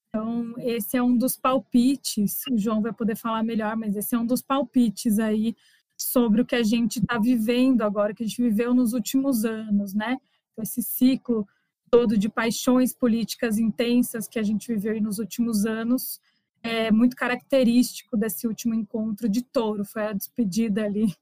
Então, 0.10 0.54
esse 0.60 0.96
é 0.96 1.04
um 1.04 1.18
dos 1.18 1.38
palpites, 1.38 2.42
o 2.50 2.58
João 2.58 2.82
vai 2.82 2.94
poder 2.94 3.16
falar 3.16 3.44
melhor, 3.44 3.76
mas 3.76 3.96
esse 3.96 4.16
é 4.16 4.20
um 4.20 4.26
dos 4.26 4.42
palpites 4.42 5.20
aí 5.20 5.56
sobre 5.98 6.42
o 6.42 6.46
que 6.46 6.56
a 6.56 6.64
gente 6.64 7.00
está 7.00 7.18
vivendo 7.18 7.82
agora, 7.82 8.14
que 8.14 8.24
a 8.24 8.26
gente 8.26 8.42
viveu 8.42 8.74
nos 8.74 8.94
últimos 8.94 9.46
anos, 9.46 9.94
né? 9.94 10.18
Então, 10.52 10.64
esse 10.64 10.82
ciclo 10.82 11.48
todo 11.92 12.18
de 12.18 12.28
paixões 12.28 12.94
políticas 12.94 13.58
intensas 13.58 14.28
que 14.28 14.40
a 14.40 14.44
gente 14.44 14.68
viveu 14.68 15.02
nos 15.02 15.20
últimos 15.20 15.66
anos 15.66 16.20
é 16.64 16.92
muito 16.92 17.16
característico 17.16 18.18
desse 18.18 18.48
último 18.48 18.74
encontro 18.74 19.30
de 19.30 19.42
touro, 19.42 19.86
foi 19.86 20.08
a 20.08 20.14
despedida 20.14 20.84
ali 20.84 21.16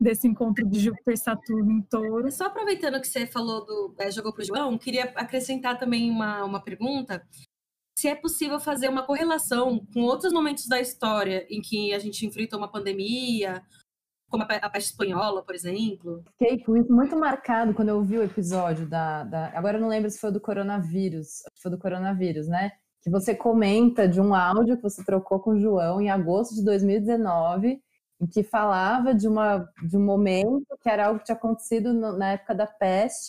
desse 0.00 0.26
encontro 0.26 0.66
de 0.68 0.80
Júpiter-Saturno 0.80 1.72
em 1.72 1.82
touro. 1.82 2.30
Só 2.30 2.46
aproveitando 2.46 3.00
que 3.00 3.08
você 3.08 3.26
falou 3.26 3.64
do 3.64 3.94
é, 3.98 4.10
jogou 4.10 4.32
para 4.32 4.42
o 4.42 4.46
João, 4.46 4.78
queria 4.78 5.04
acrescentar 5.16 5.78
também 5.78 6.10
uma, 6.10 6.44
uma 6.44 6.60
pergunta. 6.62 7.26
Se 7.98 8.08
é 8.08 8.14
possível 8.14 8.60
fazer 8.60 8.88
uma 8.88 9.04
correlação 9.04 9.84
com 9.92 10.02
outros 10.02 10.32
momentos 10.32 10.66
da 10.66 10.80
história 10.80 11.46
em 11.48 11.60
que 11.62 11.94
a 11.94 11.98
gente 11.98 12.26
enfrentou 12.26 12.58
uma 12.58 12.70
pandemia, 12.70 13.62
como 14.28 14.42
a 14.42 14.70
peste 14.70 14.90
espanhola, 14.90 15.42
por 15.42 15.54
exemplo. 15.54 16.22
Fiquei 16.38 16.62
com 16.62 16.76
isso 16.76 16.92
muito 16.92 17.16
marcado 17.16 17.72
quando 17.72 17.88
eu 17.88 18.02
vi 18.02 18.18
o 18.18 18.22
episódio 18.22 18.86
da, 18.86 19.24
da... 19.24 19.46
Agora 19.56 19.78
eu 19.78 19.80
não 19.80 19.88
lembro 19.88 20.10
se 20.10 20.18
foi 20.18 20.32
do 20.32 20.40
coronavírus. 20.40 21.44
Acho 21.46 21.54
que 21.54 21.62
foi 21.62 21.70
do 21.70 21.78
coronavírus, 21.78 22.46
né? 22.48 22.72
Que 23.02 23.10
você 23.10 23.34
comenta 23.34 24.08
de 24.08 24.20
um 24.20 24.34
áudio 24.34 24.76
que 24.76 24.82
você 24.82 25.04
trocou 25.04 25.38
com 25.40 25.52
o 25.52 25.60
João 25.60 26.00
em 26.00 26.10
agosto 26.10 26.54
de 26.54 26.64
2019 26.64 27.80
em 28.20 28.26
que 28.26 28.42
falava 28.42 29.14
de, 29.14 29.28
uma, 29.28 29.68
de 29.86 29.96
um 29.96 30.04
momento 30.04 30.66
que 30.80 30.88
era 30.88 31.06
algo 31.06 31.18
que 31.18 31.26
tinha 31.26 31.36
acontecido 31.36 31.92
na 31.92 32.32
época 32.32 32.54
da 32.54 32.66
peste, 32.66 33.28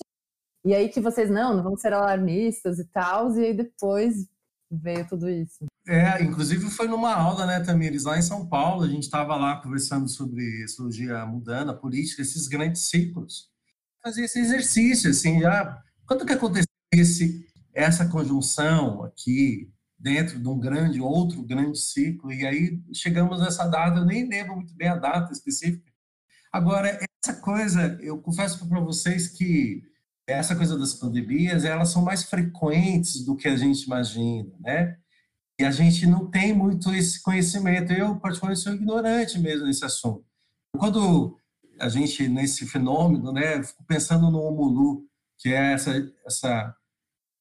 e 0.66 0.74
aí 0.74 0.90
que 0.90 1.00
vocês, 1.00 1.30
não, 1.30 1.56
não 1.56 1.64
vão 1.64 1.78
ser 1.78 1.94
alarmistas 1.94 2.80
e 2.80 2.86
tal, 2.86 3.32
e 3.38 3.46
aí 3.46 3.54
depois 3.54 4.28
veio 4.70 5.08
tudo 5.08 5.30
isso. 5.30 5.66
É, 5.88 6.22
inclusive 6.22 6.70
foi 6.70 6.88
numa 6.88 7.14
aula, 7.14 7.46
né, 7.46 7.62
Tamires, 7.62 8.04
lá 8.04 8.18
em 8.18 8.22
São 8.22 8.48
Paulo, 8.48 8.84
a 8.84 8.88
gente 8.88 9.04
estava 9.04 9.36
lá 9.36 9.62
conversando 9.62 10.10
sobre 10.10 10.64
astrologia 10.64 11.26
mudana, 11.26 11.74
política, 11.74 12.22
esses 12.22 12.48
grandes 12.48 12.90
ciclos. 12.90 13.50
Fazer 14.04 14.24
esse 14.24 14.40
exercício, 14.40 15.10
assim, 15.10 15.40
já... 15.40 15.82
Quando 16.06 16.26
que 16.26 16.34
aconteceu 16.34 16.68
esse, 16.94 17.46
essa 17.74 18.08
conjunção 18.08 19.04
aqui, 19.04 19.72
dentro 19.98 20.40
de 20.40 20.48
um 20.48 20.60
grande, 20.60 21.02
outro 21.02 21.42
grande 21.44 21.80
ciclo, 21.80 22.32
e 22.32 22.46
aí 22.46 22.80
chegamos 22.94 23.40
nessa 23.40 23.68
data, 23.68 24.00
eu 24.00 24.06
nem 24.06 24.28
lembro 24.28 24.56
muito 24.56 24.74
bem 24.76 24.90
a 24.90 24.96
data 24.96 25.32
específica. 25.32 25.92
Agora, 26.52 27.00
essa 27.24 27.40
coisa, 27.42 27.98
eu 28.02 28.22
confesso 28.22 28.68
para 28.68 28.80
vocês 28.80 29.28
que 29.28 29.84
essa 30.28 30.56
coisa 30.56 30.78
das 30.78 30.94
pandemias, 30.94 31.64
elas 31.64 31.90
são 31.90 32.04
mais 32.04 32.24
frequentes 32.24 33.24
do 33.24 33.36
que 33.36 33.48
a 33.48 33.56
gente 33.56 33.84
imagina, 33.84 34.52
né? 34.60 34.98
E 35.60 35.64
a 35.64 35.72
gente 35.72 36.06
não 36.06 36.30
tem 36.30 36.54
muito 36.54 36.94
esse 36.94 37.22
conhecimento. 37.22 37.92
Eu, 37.92 38.20
particularmente, 38.20 38.62
sou 38.62 38.74
ignorante 38.74 39.40
mesmo 39.40 39.66
nesse 39.66 39.84
assunto. 39.84 40.24
Quando 40.78 41.40
a 41.80 41.90
gente, 41.90 42.28
nesse 42.28 42.68
fenômeno, 42.68 43.32
né, 43.32 43.64
fico 43.64 43.84
pensando 43.86 44.30
no 44.30 44.42
Omulu, 44.42 45.08
que 45.38 45.50
é 45.50 45.74
essa, 45.74 45.92
essa 46.26 46.76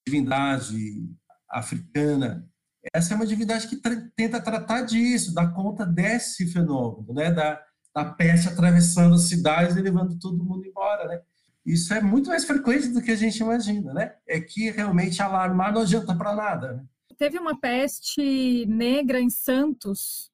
divindade 0.06 1.10
africana. 1.58 2.48
Essa 2.92 3.14
é 3.14 3.16
uma 3.16 3.26
divindade 3.26 3.66
que 3.66 3.76
tra 3.76 3.96
tenta 4.14 4.40
tratar 4.40 4.82
disso, 4.82 5.34
dar 5.34 5.52
conta 5.52 5.84
desse 5.84 6.46
fenômeno, 6.46 7.12
né? 7.12 7.32
da, 7.32 7.60
da 7.94 8.04
peste 8.04 8.48
atravessando 8.48 9.14
as 9.14 9.22
cidades 9.22 9.76
e 9.76 9.82
levando 9.82 10.18
todo 10.18 10.44
mundo 10.44 10.66
embora. 10.66 11.08
Né? 11.08 11.20
Isso 11.64 11.92
é 11.92 12.00
muito 12.00 12.28
mais 12.28 12.44
frequente 12.44 12.88
do 12.88 13.02
que 13.02 13.10
a 13.10 13.16
gente 13.16 13.38
imagina. 13.38 13.92
Né? 13.92 14.14
É 14.26 14.40
que 14.40 14.70
realmente 14.70 15.20
alarmar 15.20 15.72
não 15.72 15.82
adianta 15.82 16.14
para 16.14 16.34
nada. 16.34 16.74
Né? 16.74 16.84
Teve 17.18 17.38
uma 17.38 17.58
peste 17.58 18.66
negra 18.66 19.20
em 19.20 19.30
Santos, 19.30 20.30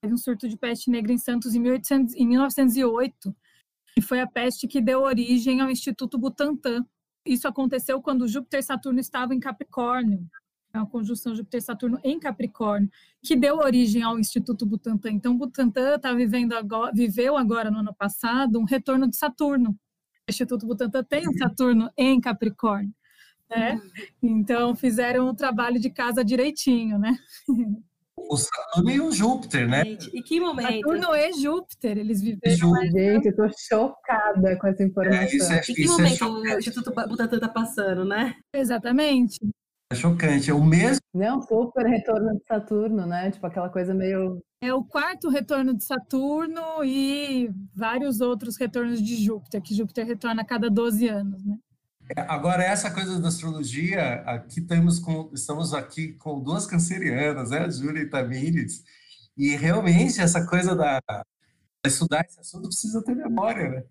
teve 0.00 0.14
um 0.14 0.18
surto 0.18 0.48
de 0.48 0.56
peste 0.56 0.90
negra 0.90 1.12
em 1.12 1.18
Santos 1.18 1.54
em, 1.54 1.60
1800, 1.60 2.14
em 2.14 2.26
1908, 2.26 3.36
e 3.98 4.00
foi 4.00 4.20
a 4.20 4.26
peste 4.26 4.66
que 4.66 4.80
deu 4.80 5.02
origem 5.02 5.60
ao 5.60 5.68
Instituto 5.68 6.16
Butantan. 6.16 6.86
Isso 7.26 7.46
aconteceu 7.46 8.00
quando 8.00 8.26
Júpiter 8.26 8.60
e 8.60 8.62
Saturno 8.62 8.98
estavam 8.98 9.34
em 9.36 9.40
Capricórnio 9.40 10.26
é 10.74 10.78
uma 10.78 10.86
conjunção 10.86 11.34
Júpiter-Saturno 11.34 12.00
em 12.02 12.18
Capricórnio, 12.18 12.90
que 13.22 13.36
deu 13.36 13.58
origem 13.58 14.02
ao 14.02 14.18
Instituto 14.18 14.64
Butantan. 14.64 15.12
Então, 15.12 15.36
Butantan 15.36 15.98
tá 15.98 16.12
vivendo 16.14 16.54
agora, 16.54 16.90
viveu 16.94 17.36
agora, 17.36 17.70
no 17.70 17.78
ano 17.78 17.94
passado, 17.94 18.58
um 18.58 18.64
retorno 18.64 19.08
de 19.08 19.16
Saturno. 19.16 19.70
O 19.70 20.30
Instituto 20.30 20.66
Butantan 20.66 21.04
tem 21.04 21.28
um 21.28 21.36
Saturno 21.36 21.90
em 21.96 22.20
Capricórnio. 22.20 22.92
Né? 23.50 23.78
Então, 24.22 24.74
fizeram 24.74 25.28
o 25.28 25.34
trabalho 25.34 25.78
de 25.78 25.90
casa 25.90 26.24
direitinho, 26.24 26.98
né? 26.98 27.18
O 28.16 28.36
Saturno 28.36 28.90
e 28.90 29.00
o 29.00 29.12
Júpiter, 29.12 29.68
né? 29.68 29.82
e 29.86 30.22
que 30.22 30.40
momento? 30.40 30.86
Saturno 30.86 31.14
e 31.14 31.32
Júpiter, 31.34 31.98
eles 31.98 32.22
viveram. 32.22 32.74
Gente, 32.90 33.26
eu 33.26 33.36
tô 33.36 33.48
chocada 33.58 34.56
com 34.56 34.66
essa 34.68 34.82
informação. 34.82 35.22
É, 35.22 35.36
isso 35.36 35.52
é, 35.52 35.60
e 35.68 35.74
que 35.74 35.86
momento 35.86 36.24
é 36.24 36.54
o 36.54 36.58
Instituto 36.58 36.92
Butantan 36.94 37.38
tá 37.38 37.48
passando, 37.48 38.06
né? 38.06 38.36
Exatamente. 38.54 39.38
É 39.92 39.94
chocante. 39.94 40.50
É 40.50 40.54
o 40.54 40.64
mesmo. 40.64 41.00
Não, 41.14 41.42
super 41.42 41.84
retorno 41.86 42.34
de 42.34 42.44
Saturno, 42.46 43.06
né? 43.06 43.30
Tipo 43.30 43.46
aquela 43.46 43.68
coisa 43.68 43.92
meio. 43.92 44.42
É 44.60 44.72
o 44.72 44.82
quarto 44.82 45.28
retorno 45.28 45.76
de 45.76 45.84
Saturno 45.84 46.82
e 46.82 47.50
vários 47.74 48.20
outros 48.20 48.56
retornos 48.56 49.02
de 49.02 49.22
Júpiter, 49.22 49.60
que 49.60 49.74
Júpiter 49.74 50.06
retorna 50.06 50.40
a 50.40 50.46
cada 50.46 50.70
12 50.70 51.08
anos, 51.08 51.44
né? 51.44 51.56
É, 52.16 52.22
agora, 52.22 52.62
essa 52.62 52.90
coisa 52.90 53.20
da 53.20 53.28
astrologia, 53.28 54.22
aqui 54.26 54.60
temos 54.60 54.98
com, 54.98 55.30
estamos 55.32 55.74
aqui 55.74 56.14
com 56.14 56.40
duas 56.40 56.66
cancerianas, 56.66 57.50
né? 57.50 57.70
Júlia 57.70 58.02
e 58.02 58.08
Tamires, 58.08 58.82
e 59.36 59.54
realmente 59.56 60.20
essa 60.20 60.46
coisa 60.46 60.74
da 60.74 61.00
estudar 61.86 62.24
esse 62.24 62.40
assunto 62.40 62.68
precisa 62.68 63.02
ter 63.02 63.14
memória, 63.14 63.68
né? 63.68 63.84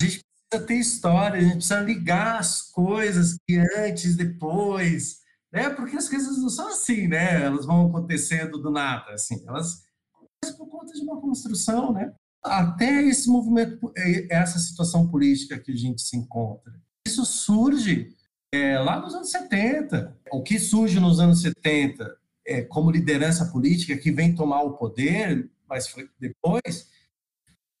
A 0.00 0.04
gente 0.04 0.24
precisa 0.50 0.66
ter 0.66 0.74
história, 0.74 1.38
a 1.38 1.42
gente 1.42 1.56
precisa 1.56 1.80
ligar 1.80 2.38
as 2.38 2.62
coisas 2.62 3.38
que 3.46 3.58
antes, 3.76 4.16
depois, 4.16 5.20
né? 5.52 5.70
Porque 5.70 5.96
as 5.96 6.08
coisas 6.08 6.38
não 6.38 6.48
são 6.48 6.68
assim, 6.68 7.08
né? 7.08 7.42
Elas 7.42 7.66
vão 7.66 7.88
acontecendo 7.88 8.58
do 8.58 8.70
nada, 8.70 9.12
assim. 9.12 9.42
Elas 9.46 9.84
acontecem 10.14 10.56
por 10.56 10.68
conta 10.68 10.92
de 10.92 11.00
uma 11.00 11.20
construção, 11.20 11.92
né? 11.92 12.14
Até 12.42 13.02
esse 13.02 13.28
movimento, 13.28 13.92
é, 13.96 14.34
essa 14.34 14.58
situação 14.58 15.08
política 15.08 15.58
que 15.58 15.72
a 15.72 15.76
gente 15.76 16.02
se 16.02 16.16
encontra. 16.16 16.72
Isso 17.06 17.24
surge 17.24 18.16
é, 18.52 18.78
lá 18.78 19.00
nos 19.00 19.14
anos 19.14 19.30
70. 19.30 20.16
O 20.32 20.42
que 20.42 20.58
surge 20.58 21.00
nos 21.00 21.20
anos 21.20 21.42
70 21.42 22.16
é, 22.46 22.62
como 22.62 22.90
liderança 22.90 23.46
política 23.46 23.96
que 23.96 24.10
vem 24.10 24.34
tomar 24.34 24.62
o 24.62 24.76
poder, 24.76 25.50
mas 25.68 25.94
depois 26.18 26.88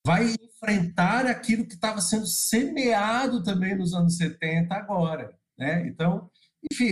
vai 0.06 0.34
enfrentar 0.34 1.26
aquilo 1.26 1.66
que 1.66 1.74
estava 1.74 2.00
sendo 2.00 2.26
semeado 2.26 3.42
também 3.42 3.76
nos 3.76 3.94
anos 3.94 4.16
70 4.16 4.74
agora, 4.74 5.38
né? 5.56 5.86
Então, 5.86 6.30
enfim, 6.70 6.90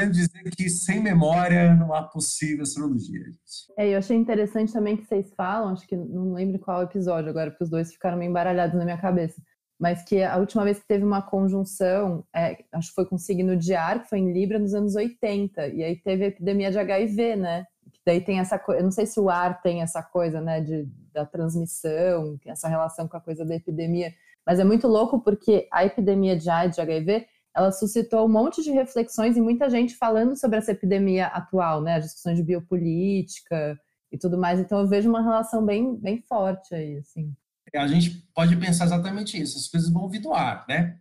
querendo 0.00 0.12
dizer 0.12 0.42
que 0.56 0.70
sem 0.70 1.00
memória 1.00 1.74
não 1.74 1.92
há 1.94 2.02
possível 2.02 2.62
astrologia. 2.62 3.20
Gente. 3.20 3.72
É, 3.76 3.88
eu 3.88 3.98
achei 3.98 4.16
interessante 4.16 4.72
também 4.72 4.96
que 4.96 5.04
vocês 5.04 5.32
falam, 5.36 5.72
acho 5.72 5.86
que 5.86 5.96
não 5.96 6.32
lembro 6.32 6.58
qual 6.58 6.82
episódio 6.82 7.28
agora, 7.28 7.50
porque 7.50 7.64
os 7.64 7.70
dois 7.70 7.92
ficaram 7.92 8.16
meio 8.16 8.30
embaralhados 8.30 8.76
na 8.76 8.84
minha 8.84 8.98
cabeça, 8.98 9.40
mas 9.78 10.02
que 10.02 10.22
a 10.22 10.36
última 10.38 10.64
vez 10.64 10.78
que 10.78 10.86
teve 10.86 11.04
uma 11.04 11.22
conjunção, 11.22 12.24
é, 12.34 12.64
acho 12.72 12.88
que 12.88 12.94
foi 12.94 13.06
com 13.06 13.16
o 13.16 13.18
signo 13.18 13.56
de 13.56 13.74
ar, 13.74 14.02
que 14.02 14.08
foi 14.08 14.18
em 14.18 14.32
Libra 14.32 14.58
nos 14.58 14.74
anos 14.74 14.94
80, 14.94 15.68
e 15.68 15.82
aí 15.82 15.96
teve 15.96 16.24
a 16.24 16.28
epidemia 16.28 16.70
de 16.70 16.78
HIV, 16.78 17.36
né? 17.36 17.66
Que 17.92 18.00
daí 18.06 18.20
tem 18.20 18.38
essa 18.38 18.58
coisa, 18.58 18.80
eu 18.80 18.84
não 18.84 18.90
sei 18.90 19.04
se 19.06 19.20
o 19.20 19.28
ar 19.28 19.60
tem 19.62 19.82
essa 19.82 20.02
coisa, 20.02 20.40
né, 20.40 20.60
de, 20.60 20.88
da 21.12 21.26
transmissão, 21.26 22.38
essa 22.46 22.68
relação 22.68 23.08
com 23.08 23.16
a 23.16 23.20
coisa 23.20 23.44
da 23.44 23.54
epidemia, 23.54 24.12
mas 24.46 24.58
é 24.58 24.64
muito 24.64 24.86
louco 24.86 25.20
porque 25.20 25.68
a 25.72 25.84
epidemia 25.84 26.36
de 26.36 26.48
AIDS, 26.48 26.76
de 26.76 26.80
HIV, 26.80 27.26
ela 27.54 27.72
suscitou 27.72 28.26
um 28.26 28.32
monte 28.32 28.62
de 28.62 28.70
reflexões 28.70 29.36
e 29.36 29.40
muita 29.40 29.68
gente 29.68 29.96
falando 29.96 30.36
sobre 30.36 30.58
essa 30.58 30.72
epidemia 30.72 31.26
atual, 31.26 31.82
né? 31.82 31.96
As 31.96 32.04
discussões 32.04 32.36
de 32.36 32.44
biopolítica 32.44 33.78
e 34.12 34.18
tudo 34.18 34.38
mais. 34.38 34.60
Então 34.60 34.80
eu 34.80 34.88
vejo 34.88 35.08
uma 35.08 35.22
relação 35.22 35.64
bem, 35.64 35.96
bem 35.96 36.22
forte 36.28 36.74
aí, 36.74 36.98
assim. 36.98 37.34
A 37.74 37.86
gente 37.86 38.26
pode 38.34 38.56
pensar 38.56 38.86
exatamente 38.86 39.40
isso. 39.40 39.58
As 39.58 39.68
coisas 39.68 39.90
vão 39.90 40.08
vir 40.08 40.20
do 40.20 40.32
ar, 40.32 40.64
né? 40.68 40.98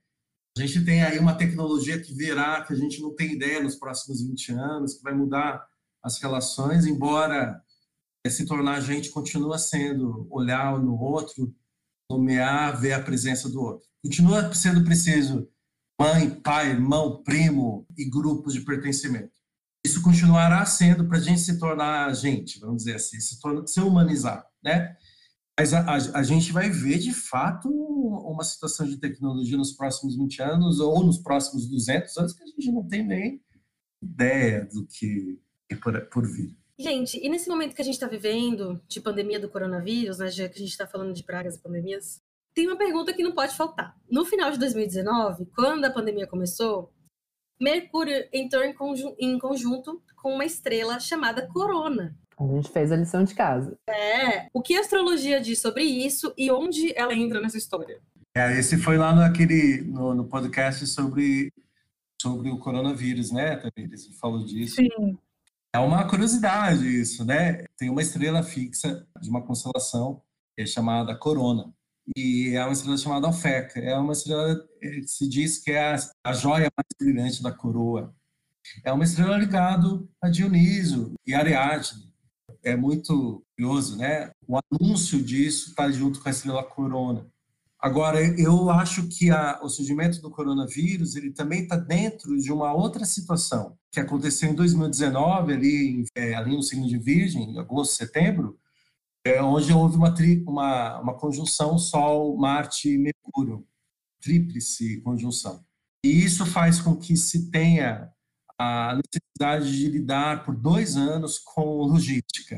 A 0.58 0.62
gente 0.62 0.84
tem 0.84 1.04
aí 1.04 1.18
uma 1.20 1.36
tecnologia 1.36 2.02
que 2.02 2.14
virá, 2.14 2.64
que 2.64 2.74
a 2.74 2.76
gente 2.76 3.02
não 3.02 3.16
tem 3.16 3.34
ideia 3.34 3.62
nos 3.62 3.76
próximos 3.76 4.22
20 4.22 4.52
anos, 4.54 4.95
que 4.95 5.04
vai 5.04 5.14
mudar 5.14 5.66
as 6.04 6.20
relações, 6.22 6.86
embora 6.86 7.62
se 8.28 8.45
tornar 8.45 8.76
a 8.76 8.82
gente 8.82 9.10
continua 9.10 9.58
sendo 9.58 10.28
olhar 10.30 10.78
no 10.80 11.00
outro, 11.00 11.54
nomear, 12.12 12.80
ver 12.80 12.93
a 12.93 13.02
presença 13.02 13.50
do 13.50 13.62
outro. 13.62 13.88
Continua 14.04 14.54
sendo 14.54 14.84
preciso 14.84 15.47
mãe, 16.00 16.30
pai, 16.30 16.70
irmão, 16.70 17.22
primo 17.24 17.86
e 17.97 18.10
grupos 18.10 18.54
de 18.54 18.62
pertencimento. 18.62 19.34
Isso 19.86 20.02
continuará 20.02 20.66
sendo 20.66 21.08
para 21.08 21.18
a 21.18 21.22
gente 21.22 21.41
se 21.41 21.60
tornar 21.60 22.14
gente, 22.14 22.60
vamos 22.60 22.84
dizer 22.84 22.95
assim, 22.95 23.20
se, 23.20 23.38
se 23.66 23.82
humanizar, 23.82 24.45
né? 24.64 24.95
Mas 25.58 25.74
a, 25.74 25.82
a, 25.82 25.95
a, 26.20 26.24
gente 26.24 26.54
vai 26.54 26.70
ver, 26.70 27.00
de 27.00 27.14
fato, 27.14 27.70
uma 27.70 28.45
situação 28.45 28.88
de 28.88 28.97
tecnologia 28.97 29.58
nos 29.58 29.74
próximos 29.74 30.16
20 30.16 30.41
anos 30.41 30.80
ou 30.80 31.04
nos 31.04 31.18
próximos 31.18 31.68
200 31.68 32.16
anos 32.18 32.34
que 32.34 32.43
a 32.43 32.47
gente 32.47 32.72
não 32.72 32.88
tem 32.88 33.06
nem 33.06 33.41
ideia 34.02 34.66
do 34.72 34.88
que 34.88 35.38
é 35.70 35.76
por, 35.76 36.00
por 36.08 36.26
vir. 36.26 36.58
Gente, 36.80 37.20
e 37.22 37.28
nesse 37.28 37.50
momento 37.50 37.76
que 37.76 37.82
a 37.82 37.86
gente 37.86 37.95
está 37.95 38.08
vivendo, 38.08 38.82
de 38.88 39.02
pandemia 39.02 39.38
do 39.38 39.50
coronavírus, 39.50 40.20
né, 40.20 40.32
já 40.32 40.47
que 40.47 40.56
a 40.56 40.60
gente 40.60 40.72
está 40.72 40.88
falando 40.88 41.14
de 41.14 41.24
pragas 41.24 41.58
e 41.58 41.62
pandemias, 41.62 42.22
tem 42.60 42.68
uma 42.68 42.78
pergunta 42.78 43.14
que 43.14 43.24
não 43.24 43.32
pode 43.32 43.55
faltar. 43.55 43.95
No 44.12 44.26
final 44.26 44.51
de 44.51 44.60
2019, 44.60 45.45
quando 45.55 45.86
a 45.86 45.89
pandemia 45.89 46.28
começou, 46.28 46.91
Mercúrio 47.57 48.28
entrou 48.34 48.62
em, 48.66 48.74
conju 48.74 49.16
em 49.18 49.39
conjunto 49.39 50.03
com 50.22 50.34
uma 50.34 50.43
estrela 50.43 50.99
chamada 50.99 51.47
Corona. 51.47 52.18
A 52.38 52.45
gente 52.45 52.70
fez 52.70 52.91
a 52.91 52.97
lição 52.97 53.24
de 53.24 53.34
casa. 53.34 53.78
É. 53.89 54.47
O 54.53 54.62
que 54.62 54.76
a 54.76 54.82
astrologia 54.82 55.39
diz 55.39 55.62
sobre 55.62 55.84
isso 55.84 56.34
e 56.38 56.51
onde 56.51 56.93
ela 56.97 57.14
entra 57.14 57.39
nessa 57.39 57.57
história? 57.57 58.01
É, 58.36 58.60
esse 58.60 58.78
foi 58.78 58.97
lá 58.97 59.16
naquele, 59.16 59.82
no, 59.82 60.14
no 60.14 60.26
podcast 60.26 60.86
sobre, 60.86 61.53
sobre 62.22 62.49
o 62.49 62.60
coronavírus, 62.60 63.32
né, 63.32 63.55
Tamires? 63.55 64.05
Falou 64.20 64.43
disso. 64.43 64.76
Sim. 64.76 65.18
É 65.74 65.80
uma 65.80 66.05
curiosidade 66.10 66.86
isso, 66.86 67.24
né? 67.24 67.64
Tem 67.78 67.89
uma 67.89 68.01
estrela 68.01 68.43
fixa 68.43 69.07
de 69.22 69.30
uma 69.30 69.41
constelação 69.41 70.22
que 70.57 70.64
é 70.64 70.66
chamada 70.66 71.16
Corona. 71.16 71.74
E 72.16 72.55
é 72.55 72.64
uma 72.64 72.74
estrela 72.74 72.97
chamada 72.97 73.28
Alfeca. 73.28 73.80
É 73.80 73.95
uma 73.97 74.14
estrela, 74.14 74.64
eh, 74.82 75.01
se 75.05 75.28
diz 75.28 75.57
que 75.60 75.72
é 75.72 75.93
a, 75.93 75.97
a 76.24 76.34
joia 76.34 76.72
mais 76.76 76.88
brilhante 76.99 77.43
da 77.43 77.51
coroa. 77.51 78.14
É 78.84 78.91
uma 78.91 79.03
estrela 79.03 79.38
ligada 79.38 80.03
a 80.22 80.30
Dioniso 80.30 81.14
e 81.26 81.34
Ariadne. 81.34 82.10
É 82.64 82.76
muito 82.76 83.43
curioso, 83.55 83.97
né? 83.97 84.32
O 84.47 84.57
anúncio 84.57 85.22
disso 85.22 85.70
está 85.70 85.89
junto 85.91 86.22
com 86.22 86.28
a 86.28 86.32
estrela 86.32 86.64
Corona. 86.64 87.26
Agora, 87.82 88.20
eu 88.38 88.70
acho 88.70 89.07
que 89.07 89.30
a, 89.30 89.57
o 89.64 89.70
surgimento 89.70 90.22
do 90.22 90.30
coronavírus 90.30 91.16
ele 91.16 91.32
também 91.32 91.62
está 91.64 91.78
dentro 91.78 92.38
de 92.38 92.51
uma 92.51 92.74
outra 92.74 93.05
situação 93.05 93.78
que 93.89 94.01
aconteceu 94.01 94.49
em 94.49 94.53
2019 94.53 95.53
ali, 95.53 96.03
é, 96.14 96.36
ali 96.36 96.55
no 96.55 96.62
signo 96.62 96.86
de 96.86 96.97
Virgem, 96.97 97.53
em 97.53 97.57
agosto, 97.57 97.95
setembro, 97.95 98.60
é, 99.26 99.42
onde 99.42 99.74
houve 99.74 99.98
uma, 99.98 100.14
tri, 100.14 100.44
uma, 100.48 101.00
uma 101.00 101.14
conjunção 101.14 101.78
Sol, 101.78 102.38
Marte 102.38 102.90
e 102.90 102.98
Mercúrio, 102.98 103.66
tríplice 104.22 105.02
conjunção. 105.02 105.64
E 106.04 106.24
isso 106.24 106.46
faz 106.46 106.80
com 106.80 106.96
que 106.96 107.18
se 107.18 107.50
tenha 107.52 108.12
a 108.58 108.96
necessidade 108.96 109.78
de 109.78 109.90
lidar 109.90 110.44
por 110.44 110.56
dois 110.56 110.96
anos 110.96 111.40
com 111.40 111.82
logística. 111.84 112.58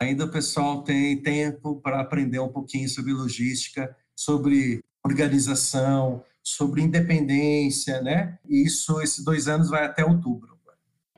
Ainda 0.00 0.24
o 0.24 0.30
pessoal 0.30 0.82
tem 0.82 1.20
tempo 1.20 1.80
para 1.80 2.00
aprender 2.00 2.38
um 2.38 2.48
pouquinho 2.48 2.88
sobre 2.88 3.12
logística, 3.12 3.94
sobre 4.16 4.82
organização, 5.04 6.24
sobre 6.42 6.82
independência, 6.82 8.00
né? 8.00 8.38
E 8.48 8.64
isso, 8.64 9.00
esses 9.00 9.24
dois 9.24 9.48
anos 9.48 9.68
vai 9.68 9.84
até 9.84 10.04
outubro. 10.04 10.57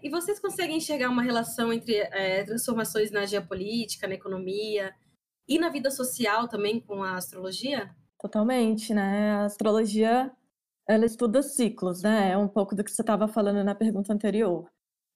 E 0.02 0.08
vocês 0.08 0.38
conseguem 0.38 0.78
enxergar 0.78 1.10
uma 1.10 1.22
relação 1.22 1.72
entre 1.72 1.94
é, 1.96 2.42
transformações 2.44 3.10
na 3.10 3.26
geopolítica, 3.26 4.08
na 4.08 4.14
economia 4.14 4.94
e 5.46 5.58
na 5.58 5.68
vida 5.68 5.90
social 5.90 6.48
também 6.48 6.80
com 6.80 7.02
a 7.02 7.16
astrologia? 7.16 7.90
Totalmente, 8.18 8.94
né? 8.94 9.32
A 9.32 9.44
astrologia 9.44 10.30
ela 10.88 11.04
estuda 11.04 11.42
ciclos, 11.42 12.02
né? 12.02 12.32
É 12.32 12.36
um 12.36 12.48
pouco 12.48 12.74
do 12.74 12.82
que 12.82 12.90
você 12.90 13.02
estava 13.02 13.28
falando 13.28 13.62
na 13.62 13.74
pergunta 13.74 14.12
anterior. 14.12 14.68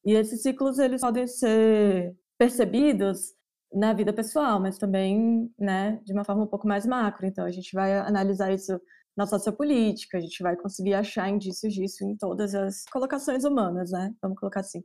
E 0.05 0.12
esses 0.12 0.43
ciclos 0.43 0.78
eles 0.78 1.01
podem 1.01 1.26
ser 1.26 2.14
percebidos 2.39 3.35
na 3.72 3.93
vida 3.93 4.12
pessoal, 4.12 4.61
mas 4.61 4.78
também, 4.78 5.53
né, 5.59 6.01
de 6.05 6.12
uma 6.12 6.24
forma 6.24 6.45
um 6.45 6.47
pouco 6.47 6.68
mais 6.68 6.87
macro. 6.87 7.26
Então 7.26 7.45
a 7.45 7.51
gente 7.51 7.72
vai 7.74 7.99
analisar 7.99 8.53
isso 8.53 8.80
na 9.17 9.27
sociopolítica, 9.27 10.19
a 10.19 10.21
gente 10.21 10.43
vai 10.43 10.57
conseguir 10.57 10.95
achar 10.95 11.29
indícios 11.29 11.73
disso 11.73 12.05
em 12.05 12.17
todas 12.17 12.55
as 12.55 12.85
colocações 12.93 13.45
humanas, 13.45 13.91
né? 13.93 14.12
Vamos 14.23 14.39
colocar 14.39 14.61
assim. 14.61 14.83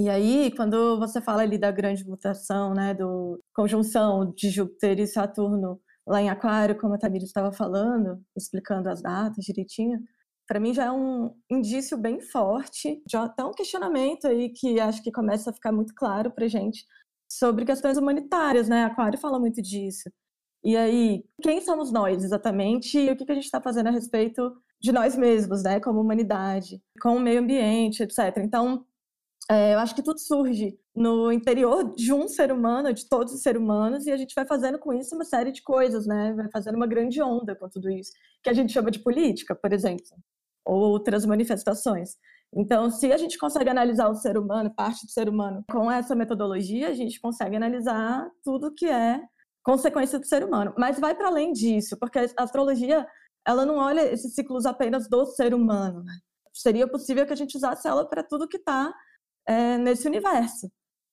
E 0.00 0.08
aí, 0.08 0.52
quando 0.56 0.98
você 0.98 1.20
fala 1.20 1.42
ali 1.42 1.58
da 1.58 1.72
grande 1.72 2.06
mutação, 2.06 2.72
né, 2.72 2.94
do 2.94 3.42
conjunção 3.52 4.32
de 4.32 4.48
Júpiter 4.48 5.00
e 5.00 5.06
Saturno 5.08 5.80
lá 6.06 6.22
em 6.22 6.30
Aquário, 6.30 6.78
como 6.78 6.94
a 6.94 6.98
Tamir 6.98 7.22
estava 7.22 7.52
falando, 7.52 8.22
explicando 8.36 8.88
as 8.88 9.02
datas 9.02 9.44
direitinho, 9.44 10.00
para 10.46 10.60
mim 10.60 10.72
já 10.72 10.84
é 10.86 10.92
um 10.92 11.34
indício 11.50 11.98
bem 11.98 12.20
forte, 12.20 13.02
já 13.10 13.24
até 13.24 13.44
um 13.44 13.50
questionamento 13.52 14.26
aí 14.26 14.50
que 14.50 14.80
acho 14.80 15.02
que 15.02 15.12
começa 15.12 15.50
a 15.50 15.52
ficar 15.52 15.72
muito 15.72 15.92
claro 15.94 16.30
para 16.30 16.48
gente 16.48 16.86
sobre 17.30 17.64
questões 17.64 17.98
humanitárias, 17.98 18.68
né? 18.68 18.84
Aquário 18.84 19.18
fala 19.18 19.38
muito 19.38 19.60
disso. 19.60 20.10
E 20.64 20.76
aí, 20.76 21.24
quem 21.42 21.60
somos 21.60 21.92
nós 21.92 22.24
exatamente 22.24 22.98
e 22.98 23.10
o 23.10 23.16
que 23.16 23.30
a 23.30 23.34
gente 23.34 23.44
está 23.44 23.60
fazendo 23.60 23.88
a 23.88 23.92
respeito 23.92 24.56
de 24.80 24.92
nós 24.92 25.16
mesmos, 25.16 25.62
né, 25.62 25.80
como 25.80 26.00
humanidade, 26.00 26.82
com 27.00 27.16
o 27.16 27.20
meio 27.20 27.40
ambiente, 27.40 28.02
etc. 28.02 28.38
Então, 28.38 28.84
é, 29.50 29.74
eu 29.74 29.78
acho 29.78 29.94
que 29.94 30.02
tudo 30.02 30.18
surge 30.18 30.78
no 30.94 31.32
interior 31.32 31.94
de 31.94 32.12
um 32.12 32.28
ser 32.28 32.52
humano, 32.52 32.92
de 32.92 33.08
todos 33.08 33.32
os 33.32 33.42
seres 33.42 33.60
humanos, 33.60 34.06
e 34.06 34.10
a 34.10 34.16
gente 34.16 34.34
vai 34.34 34.46
fazendo 34.46 34.78
com 34.78 34.92
isso 34.92 35.14
uma 35.14 35.24
série 35.24 35.50
de 35.52 35.62
coisas, 35.62 36.06
né? 36.06 36.34
Vai 36.34 36.50
fazendo 36.50 36.74
uma 36.74 36.86
grande 36.86 37.22
onda 37.22 37.54
com 37.56 37.68
tudo 37.68 37.88
isso, 37.90 38.12
que 38.42 38.50
a 38.50 38.52
gente 38.52 38.72
chama 38.72 38.90
de 38.90 38.98
política, 38.98 39.54
por 39.54 39.72
exemplo, 39.72 40.04
ou 40.66 40.90
outras 40.90 41.24
manifestações. 41.24 42.16
Então, 42.54 42.90
se 42.90 43.12
a 43.12 43.16
gente 43.16 43.38
consegue 43.38 43.70
analisar 43.70 44.08
o 44.08 44.14
ser 44.14 44.36
humano, 44.36 44.74
parte 44.74 45.06
do 45.06 45.10
ser 45.10 45.28
humano, 45.28 45.64
com 45.70 45.90
essa 45.90 46.14
metodologia, 46.14 46.88
a 46.88 46.94
gente 46.94 47.20
consegue 47.20 47.56
analisar 47.56 48.28
tudo 48.42 48.74
que 48.74 48.86
é 48.86 49.20
consequência 49.68 50.18
do 50.18 50.24
ser 50.24 50.42
humano. 50.42 50.72
Mas 50.78 50.98
vai 50.98 51.14
para 51.14 51.28
além 51.28 51.52
disso, 51.52 51.94
porque 51.98 52.18
a 52.18 52.26
astrologia 52.38 53.06
ela 53.46 53.66
não 53.66 53.76
olha 53.76 54.00
esses 54.10 54.34
ciclos 54.34 54.64
apenas 54.64 55.06
do 55.10 55.26
ser 55.26 55.52
humano. 55.52 56.02
Né? 56.02 56.14
Seria 56.54 56.88
possível 56.88 57.26
que 57.26 57.34
a 57.34 57.36
gente 57.36 57.54
usasse 57.54 57.86
ela 57.86 58.08
para 58.08 58.22
tudo 58.22 58.48
que 58.48 58.56
está 58.56 58.90
é, 59.46 59.76
nesse 59.76 60.08
universo. 60.08 60.72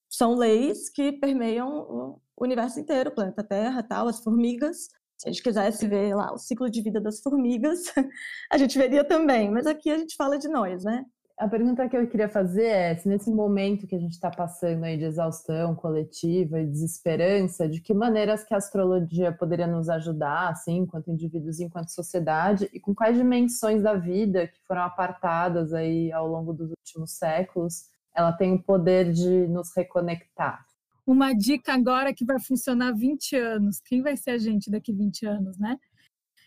São 0.09 0.35
leis 0.35 0.89
que 0.89 1.11
permeiam 1.11 1.67
o 1.67 2.21
universo 2.39 2.79
inteiro, 2.79 3.09
o 3.09 3.13
planeta 3.13 3.43
Terra, 3.43 3.83
tal, 3.83 4.07
as 4.07 4.21
formigas. 4.23 4.87
Se 5.17 5.27
a 5.27 5.31
gente 5.31 5.43
quisesse 5.43 5.85
ver 5.85 6.15
lá 6.15 6.33
o 6.33 6.37
ciclo 6.37 6.69
de 6.69 6.81
vida 6.81 7.01
das 7.01 7.19
formigas, 7.19 7.83
a 8.49 8.57
gente 8.57 8.77
veria 8.77 9.03
também. 9.03 9.51
Mas 9.51 9.67
aqui 9.67 9.91
a 9.91 9.97
gente 9.97 10.15
fala 10.15 10.39
de 10.39 10.47
nós, 10.47 10.85
né? 10.85 11.03
A 11.37 11.49
pergunta 11.49 11.87
que 11.89 11.97
eu 11.97 12.07
queria 12.07 12.29
fazer 12.29 12.65
é 12.65 12.95
se 12.95 13.09
nesse 13.09 13.29
momento 13.29 13.85
que 13.85 13.95
a 13.95 13.99
gente 13.99 14.13
está 14.13 14.31
passando 14.31 14.85
aí 14.85 14.97
de 14.97 15.03
exaustão 15.03 15.75
coletiva 15.75 16.61
e 16.61 16.65
desesperança, 16.65 17.67
de 17.67 17.81
que 17.81 17.93
maneiras 17.93 18.45
que 18.45 18.53
a 18.53 18.57
astrologia 18.57 19.33
poderia 19.33 19.67
nos 19.67 19.89
ajudar, 19.89 20.49
assim, 20.49 20.77
enquanto 20.77 21.11
indivíduos, 21.11 21.59
enquanto 21.59 21.89
sociedade, 21.89 22.69
e 22.71 22.79
com 22.79 22.95
quais 22.95 23.17
dimensões 23.17 23.83
da 23.83 23.95
vida 23.95 24.47
que 24.47 24.61
foram 24.65 24.83
apartadas 24.83 25.73
aí 25.73 26.09
ao 26.13 26.25
longo 26.25 26.53
dos 26.53 26.69
últimos 26.69 27.11
séculos, 27.11 27.89
ela 28.15 28.31
tem 28.31 28.53
o 28.53 28.63
poder 28.63 29.11
de 29.11 29.45
nos 29.47 29.75
reconectar. 29.75 30.65
Uma 31.05 31.33
dica 31.33 31.73
agora 31.73 32.13
que 32.13 32.23
vai 32.23 32.39
funcionar 32.39 32.93
20 32.93 33.35
anos. 33.35 33.81
Quem 33.81 34.01
vai 34.01 34.15
ser 34.15 34.31
a 34.31 34.37
gente 34.37 34.71
daqui 34.71 34.93
20 34.93 35.25
anos, 35.25 35.57
né? 35.59 35.77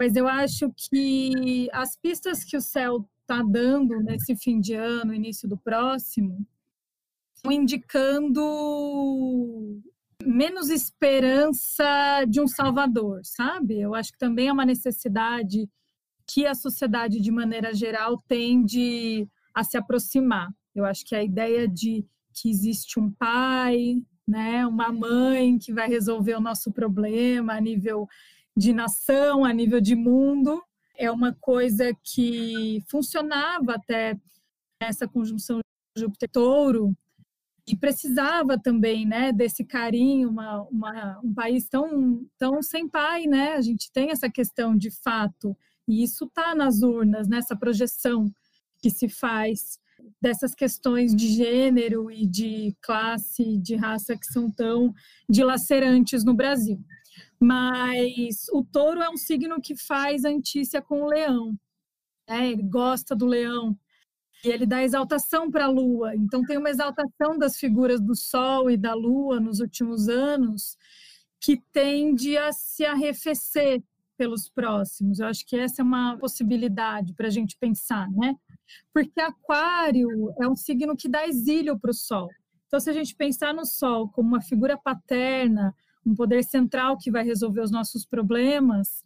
Mas 0.00 0.16
eu 0.16 0.26
acho 0.26 0.72
que 0.76 1.68
as 1.72 1.94
pistas 1.94 2.42
que 2.42 2.56
o 2.56 2.60
céu 2.60 3.06
está 3.28 3.42
dando 3.42 4.00
nesse 4.00 4.34
fim 4.34 4.58
de 4.58 4.72
ano, 4.72 5.12
início 5.12 5.46
do 5.46 5.58
próximo, 5.58 6.46
indicando 7.44 8.42
menos 10.24 10.70
esperança 10.70 12.24
de 12.26 12.40
um 12.40 12.48
salvador, 12.48 13.20
sabe? 13.22 13.78
Eu 13.78 13.94
acho 13.94 14.12
que 14.12 14.18
também 14.18 14.48
é 14.48 14.52
uma 14.52 14.64
necessidade 14.64 15.68
que 16.26 16.46
a 16.46 16.54
sociedade, 16.54 17.20
de 17.20 17.30
maneira 17.30 17.74
geral, 17.74 18.22
tende 18.26 19.28
a 19.54 19.62
se 19.62 19.76
aproximar. 19.76 20.48
Eu 20.74 20.86
acho 20.86 21.04
que 21.04 21.14
a 21.14 21.22
ideia 21.22 21.68
de 21.68 22.06
que 22.32 22.48
existe 22.48 22.98
um 22.98 23.10
pai, 23.10 24.02
né, 24.26 24.66
uma 24.66 24.90
mãe 24.90 25.58
que 25.58 25.72
vai 25.72 25.88
resolver 25.88 26.34
o 26.34 26.40
nosso 26.40 26.72
problema 26.72 27.54
a 27.54 27.60
nível 27.60 28.08
de 28.56 28.72
nação, 28.72 29.44
a 29.44 29.52
nível 29.52 29.80
de 29.80 29.94
mundo, 29.94 30.62
é 30.98 31.10
uma 31.10 31.32
coisa 31.40 31.92
que 32.02 32.82
funcionava 32.90 33.74
até 33.74 34.18
essa 34.80 35.06
conjunção 35.06 35.60
Júpiter-Touro 35.96 36.92
e 37.66 37.76
precisava 37.76 38.58
também, 38.58 39.06
né, 39.06 39.30
desse 39.30 39.64
carinho, 39.64 40.30
uma, 40.30 40.62
uma, 40.62 41.20
um 41.22 41.32
país 41.34 41.68
tão, 41.68 42.26
tão 42.38 42.62
sem 42.62 42.88
pai, 42.88 43.26
né? 43.26 43.54
A 43.54 43.60
gente 43.60 43.92
tem 43.92 44.10
essa 44.10 44.30
questão 44.30 44.76
de 44.76 44.90
fato 44.90 45.56
e 45.86 46.02
isso 46.02 46.24
está 46.24 46.54
nas 46.54 46.82
urnas, 46.82 47.28
nessa 47.28 47.54
projeção 47.56 48.30
que 48.80 48.90
se 48.90 49.08
faz 49.08 49.78
dessas 50.20 50.54
questões 50.54 51.14
de 51.14 51.28
gênero 51.28 52.10
e 52.10 52.26
de 52.26 52.74
classe, 52.80 53.58
de 53.58 53.74
raça 53.74 54.16
que 54.16 54.26
são 54.26 54.50
tão 54.50 54.94
dilacerantes 55.28 56.24
no 56.24 56.34
Brasil. 56.34 56.80
Mas 57.40 58.46
o 58.52 58.64
touro 58.64 59.00
é 59.00 59.08
um 59.08 59.16
signo 59.16 59.60
que 59.60 59.76
faz 59.76 60.24
antícia 60.24 60.82
com 60.82 61.02
o 61.02 61.06
leão. 61.06 61.56
Né? 62.28 62.50
Ele 62.50 62.62
gosta 62.62 63.14
do 63.14 63.26
leão. 63.26 63.78
E 64.44 64.48
ele 64.48 64.66
dá 64.66 64.82
exaltação 64.82 65.50
para 65.50 65.64
a 65.64 65.68
lua. 65.68 66.14
Então, 66.14 66.42
tem 66.42 66.56
uma 66.56 66.70
exaltação 66.70 67.36
das 67.38 67.56
figuras 67.56 68.00
do 68.00 68.14
sol 68.14 68.70
e 68.70 68.76
da 68.76 68.94
lua 68.94 69.40
nos 69.40 69.58
últimos 69.60 70.08
anos 70.08 70.76
que 71.40 71.60
tende 71.72 72.36
a 72.36 72.52
se 72.52 72.84
arrefecer 72.84 73.82
pelos 74.16 74.48
próximos. 74.48 75.20
Eu 75.20 75.28
acho 75.28 75.46
que 75.46 75.56
essa 75.56 75.80
é 75.80 75.84
uma 75.84 76.16
possibilidade 76.18 77.14
para 77.14 77.28
a 77.28 77.30
gente 77.30 77.56
pensar, 77.56 78.10
né? 78.10 78.34
Porque 78.92 79.20
Aquário 79.20 80.08
é 80.40 80.48
um 80.48 80.56
signo 80.56 80.96
que 80.96 81.08
dá 81.08 81.26
exílio 81.26 81.78
para 81.78 81.92
o 81.92 81.94
Sol. 81.94 82.28
Então, 82.66 82.80
se 82.80 82.90
a 82.90 82.92
gente 82.92 83.14
pensar 83.14 83.54
no 83.54 83.64
Sol 83.64 84.08
como 84.10 84.28
uma 84.28 84.42
figura 84.42 84.76
paterna, 84.76 85.74
um 86.08 86.14
poder 86.14 86.42
central 86.42 86.96
que 86.96 87.10
vai 87.10 87.24
resolver 87.24 87.60
os 87.60 87.70
nossos 87.70 88.06
problemas, 88.06 89.04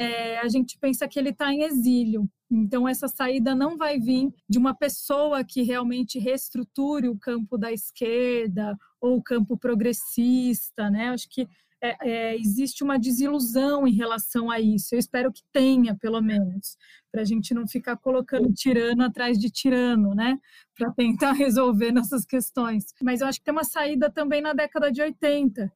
é, 0.00 0.38
a 0.38 0.48
gente 0.48 0.78
pensa 0.78 1.08
que 1.08 1.18
ele 1.18 1.30
está 1.30 1.52
em 1.52 1.62
exílio. 1.64 2.28
Então, 2.50 2.88
essa 2.88 3.08
saída 3.08 3.54
não 3.54 3.76
vai 3.76 3.98
vir 3.98 4.32
de 4.48 4.58
uma 4.58 4.74
pessoa 4.74 5.44
que 5.44 5.62
realmente 5.62 6.18
reestruture 6.18 7.08
o 7.08 7.18
campo 7.18 7.58
da 7.58 7.70
esquerda 7.70 8.76
ou 9.00 9.18
o 9.18 9.22
campo 9.22 9.56
progressista, 9.58 10.88
né? 10.88 11.10
Acho 11.10 11.28
que 11.28 11.46
é, 11.80 11.96
é, 12.00 12.36
existe 12.36 12.82
uma 12.82 12.98
desilusão 12.98 13.86
em 13.86 13.92
relação 13.92 14.50
a 14.50 14.60
isso. 14.60 14.94
Eu 14.94 14.98
espero 14.98 15.32
que 15.32 15.42
tenha, 15.52 15.94
pelo 15.94 16.20
menos, 16.20 16.76
para 17.12 17.22
a 17.22 17.24
gente 17.24 17.54
não 17.54 17.66
ficar 17.68 17.96
colocando 17.96 18.52
tirano 18.52 19.04
atrás 19.04 19.38
de 19.38 19.50
tirano, 19.50 20.14
né? 20.14 20.38
Para 20.76 20.92
tentar 20.92 21.32
resolver 21.36 21.92
nossas 21.92 22.24
questões. 22.24 22.86
Mas 23.02 23.20
eu 23.20 23.26
acho 23.26 23.38
que 23.38 23.44
tem 23.44 23.52
uma 23.52 23.64
saída 23.64 24.10
também 24.10 24.40
na 24.40 24.52
década 24.52 24.90
de 24.90 25.02
80, 25.02 25.70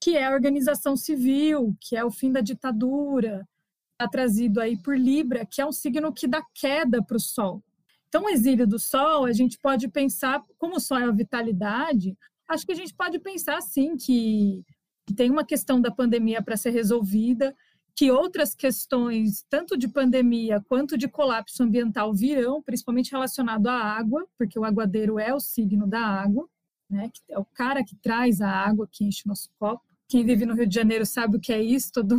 que 0.00 0.16
é 0.16 0.24
a 0.24 0.32
organização 0.32 0.96
civil, 0.96 1.76
que 1.80 1.94
é 1.94 2.04
o 2.04 2.10
fim 2.10 2.32
da 2.32 2.40
ditadura, 2.40 3.46
está 3.92 4.08
trazido 4.08 4.60
aí 4.60 4.76
por 4.76 4.98
Libra, 4.98 5.44
que 5.44 5.60
é 5.60 5.66
um 5.66 5.72
signo 5.72 6.12
que 6.12 6.26
dá 6.26 6.42
queda 6.54 7.02
para 7.02 7.16
o 7.16 7.20
Sol. 7.20 7.62
Então, 8.08 8.24
o 8.24 8.28
exílio 8.30 8.66
do 8.66 8.78
Sol, 8.78 9.24
a 9.24 9.32
gente 9.32 9.58
pode 9.58 9.88
pensar, 9.88 10.42
como 10.58 10.76
o 10.76 10.80
Sol 10.80 10.98
é 10.98 11.04
a 11.04 11.10
vitalidade, 11.10 12.16
acho 12.48 12.64
que 12.66 12.72
a 12.72 12.76
gente 12.76 12.94
pode 12.94 13.18
pensar, 13.18 13.60
sim, 13.60 13.96
que 13.96 14.64
tem 15.14 15.30
uma 15.30 15.44
questão 15.44 15.80
da 15.80 15.90
pandemia 15.90 16.42
para 16.42 16.56
ser 16.56 16.70
resolvida, 16.70 17.54
que 17.94 18.10
outras 18.10 18.54
questões, 18.54 19.44
tanto 19.50 19.76
de 19.76 19.86
pandemia 19.86 20.64
quanto 20.68 20.96
de 20.96 21.06
colapso 21.06 21.62
ambiental, 21.62 22.14
virão, 22.14 22.62
principalmente 22.62 23.10
relacionado 23.10 23.66
à 23.66 23.74
água, 23.74 24.26
porque 24.38 24.58
o 24.58 24.64
aguadeiro 24.64 25.18
é 25.18 25.34
o 25.34 25.40
signo 25.40 25.86
da 25.86 26.00
água, 26.00 26.48
né? 26.88 27.10
é 27.28 27.38
o 27.38 27.44
cara 27.44 27.84
que 27.84 27.94
traz 27.96 28.40
a 28.40 28.50
água, 28.50 28.88
que 28.90 29.04
enche 29.04 29.22
o 29.26 29.28
nosso 29.28 29.50
copo. 29.58 29.89
Quem 30.10 30.24
vive 30.24 30.44
no 30.44 30.54
Rio 30.54 30.66
de 30.66 30.74
Janeiro 30.74 31.06
sabe 31.06 31.36
o 31.36 31.40
que 31.40 31.52
é 31.52 31.62
isso, 31.62 31.92
todo, 31.92 32.18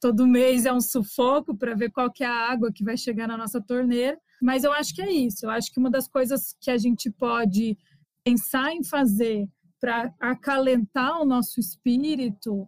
todo 0.00 0.26
mês 0.26 0.64
é 0.64 0.72
um 0.72 0.80
sufoco 0.80 1.54
para 1.54 1.74
ver 1.74 1.90
qual 1.90 2.10
que 2.10 2.24
é 2.24 2.26
a 2.26 2.50
água 2.50 2.72
que 2.72 2.82
vai 2.82 2.96
chegar 2.96 3.28
na 3.28 3.36
nossa 3.36 3.60
torneira. 3.60 4.18
Mas 4.40 4.64
eu 4.64 4.72
acho 4.72 4.94
que 4.94 5.02
é 5.02 5.12
isso. 5.12 5.44
Eu 5.44 5.50
acho 5.50 5.70
que 5.70 5.78
uma 5.78 5.90
das 5.90 6.08
coisas 6.08 6.56
que 6.58 6.70
a 6.70 6.78
gente 6.78 7.10
pode 7.10 7.76
pensar 8.24 8.72
em 8.72 8.82
fazer 8.82 9.46
para 9.78 10.14
acalentar 10.18 11.20
o 11.20 11.26
nosso 11.26 11.60
espírito 11.60 12.66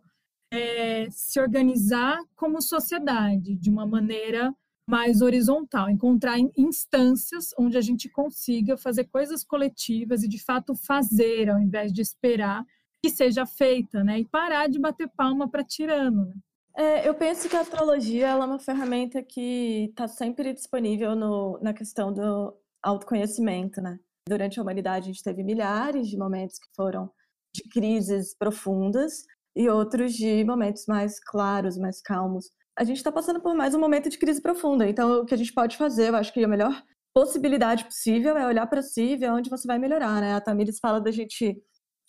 é 0.52 1.08
se 1.10 1.40
organizar 1.40 2.18
como 2.36 2.60
sociedade 2.60 3.56
de 3.56 3.70
uma 3.70 3.86
maneira 3.86 4.54
mais 4.86 5.22
horizontal, 5.22 5.88
encontrar 5.88 6.36
instâncias 6.58 7.54
onde 7.58 7.78
a 7.78 7.80
gente 7.80 8.10
consiga 8.10 8.76
fazer 8.76 9.04
coisas 9.04 9.42
coletivas 9.42 10.22
e 10.22 10.28
de 10.28 10.42
fato 10.42 10.74
fazer, 10.74 11.48
ao 11.48 11.58
invés 11.58 11.90
de 11.90 12.02
esperar 12.02 12.66
que 13.02 13.10
seja 13.10 13.44
feita, 13.44 14.04
né? 14.04 14.20
E 14.20 14.24
parar 14.24 14.68
de 14.68 14.78
bater 14.78 15.08
palma 15.16 15.48
para 15.48 15.64
tirano. 15.64 16.26
Né? 16.26 16.34
É, 16.76 17.08
eu 17.08 17.14
penso 17.14 17.48
que 17.48 17.56
a 17.56 17.60
astrologia 17.60 18.28
é 18.28 18.34
uma 18.34 18.58
ferramenta 18.58 19.22
que 19.22 19.88
está 19.90 20.06
sempre 20.06 20.52
disponível 20.54 21.16
no, 21.16 21.58
na 21.60 21.74
questão 21.74 22.12
do 22.12 22.56
autoconhecimento, 22.82 23.80
né? 23.80 23.98
Durante 24.26 24.58
a 24.58 24.62
humanidade, 24.62 25.10
a 25.10 25.12
gente 25.12 25.22
teve 25.22 25.42
milhares 25.42 26.08
de 26.08 26.16
momentos 26.16 26.58
que 26.58 26.68
foram 26.76 27.10
de 27.54 27.62
crises 27.68 28.34
profundas 28.38 29.24
e 29.54 29.68
outros 29.68 30.14
de 30.14 30.44
momentos 30.44 30.86
mais 30.86 31.18
claros, 31.20 31.76
mais 31.76 32.00
calmos. 32.00 32.50
A 32.78 32.84
gente 32.84 32.98
está 32.98 33.12
passando 33.12 33.40
por 33.40 33.54
mais 33.54 33.74
um 33.74 33.80
momento 33.80 34.08
de 34.08 34.16
crise 34.16 34.40
profunda, 34.40 34.88
então 34.88 35.20
o 35.20 35.26
que 35.26 35.34
a 35.34 35.36
gente 35.36 35.52
pode 35.52 35.76
fazer, 35.76 36.08
eu 36.08 36.16
acho 36.16 36.32
que 36.32 36.42
a 36.42 36.48
melhor 36.48 36.82
possibilidade 37.12 37.84
possível 37.84 38.36
é 38.38 38.46
olhar 38.46 38.66
para 38.66 38.80
si 38.80 39.02
e 39.02 39.16
ver 39.16 39.30
onde 39.30 39.50
você 39.50 39.66
vai 39.66 39.78
melhorar, 39.78 40.20
né? 40.20 40.34
A 40.34 40.40
Tamires 40.40 40.78
fala 40.78 41.00
da 41.00 41.10
gente 41.10 41.62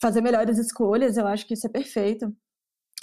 fazer 0.03 0.19
melhores 0.19 0.57
escolhas, 0.57 1.15
eu 1.15 1.25
acho 1.25 1.47
que 1.47 1.53
isso 1.53 1.65
é 1.65 1.69
perfeito. 1.69 2.35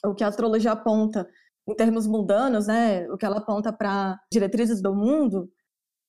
O 0.04 0.14
que 0.14 0.22
a 0.22 0.28
astrologia 0.28 0.72
aponta 0.72 1.26
em 1.66 1.74
termos 1.74 2.06
mundanos, 2.06 2.66
né, 2.66 3.08
o 3.10 3.16
que 3.16 3.24
ela 3.24 3.38
aponta 3.38 3.72
para 3.72 4.20
diretrizes 4.30 4.82
do 4.82 4.94
mundo, 4.94 5.50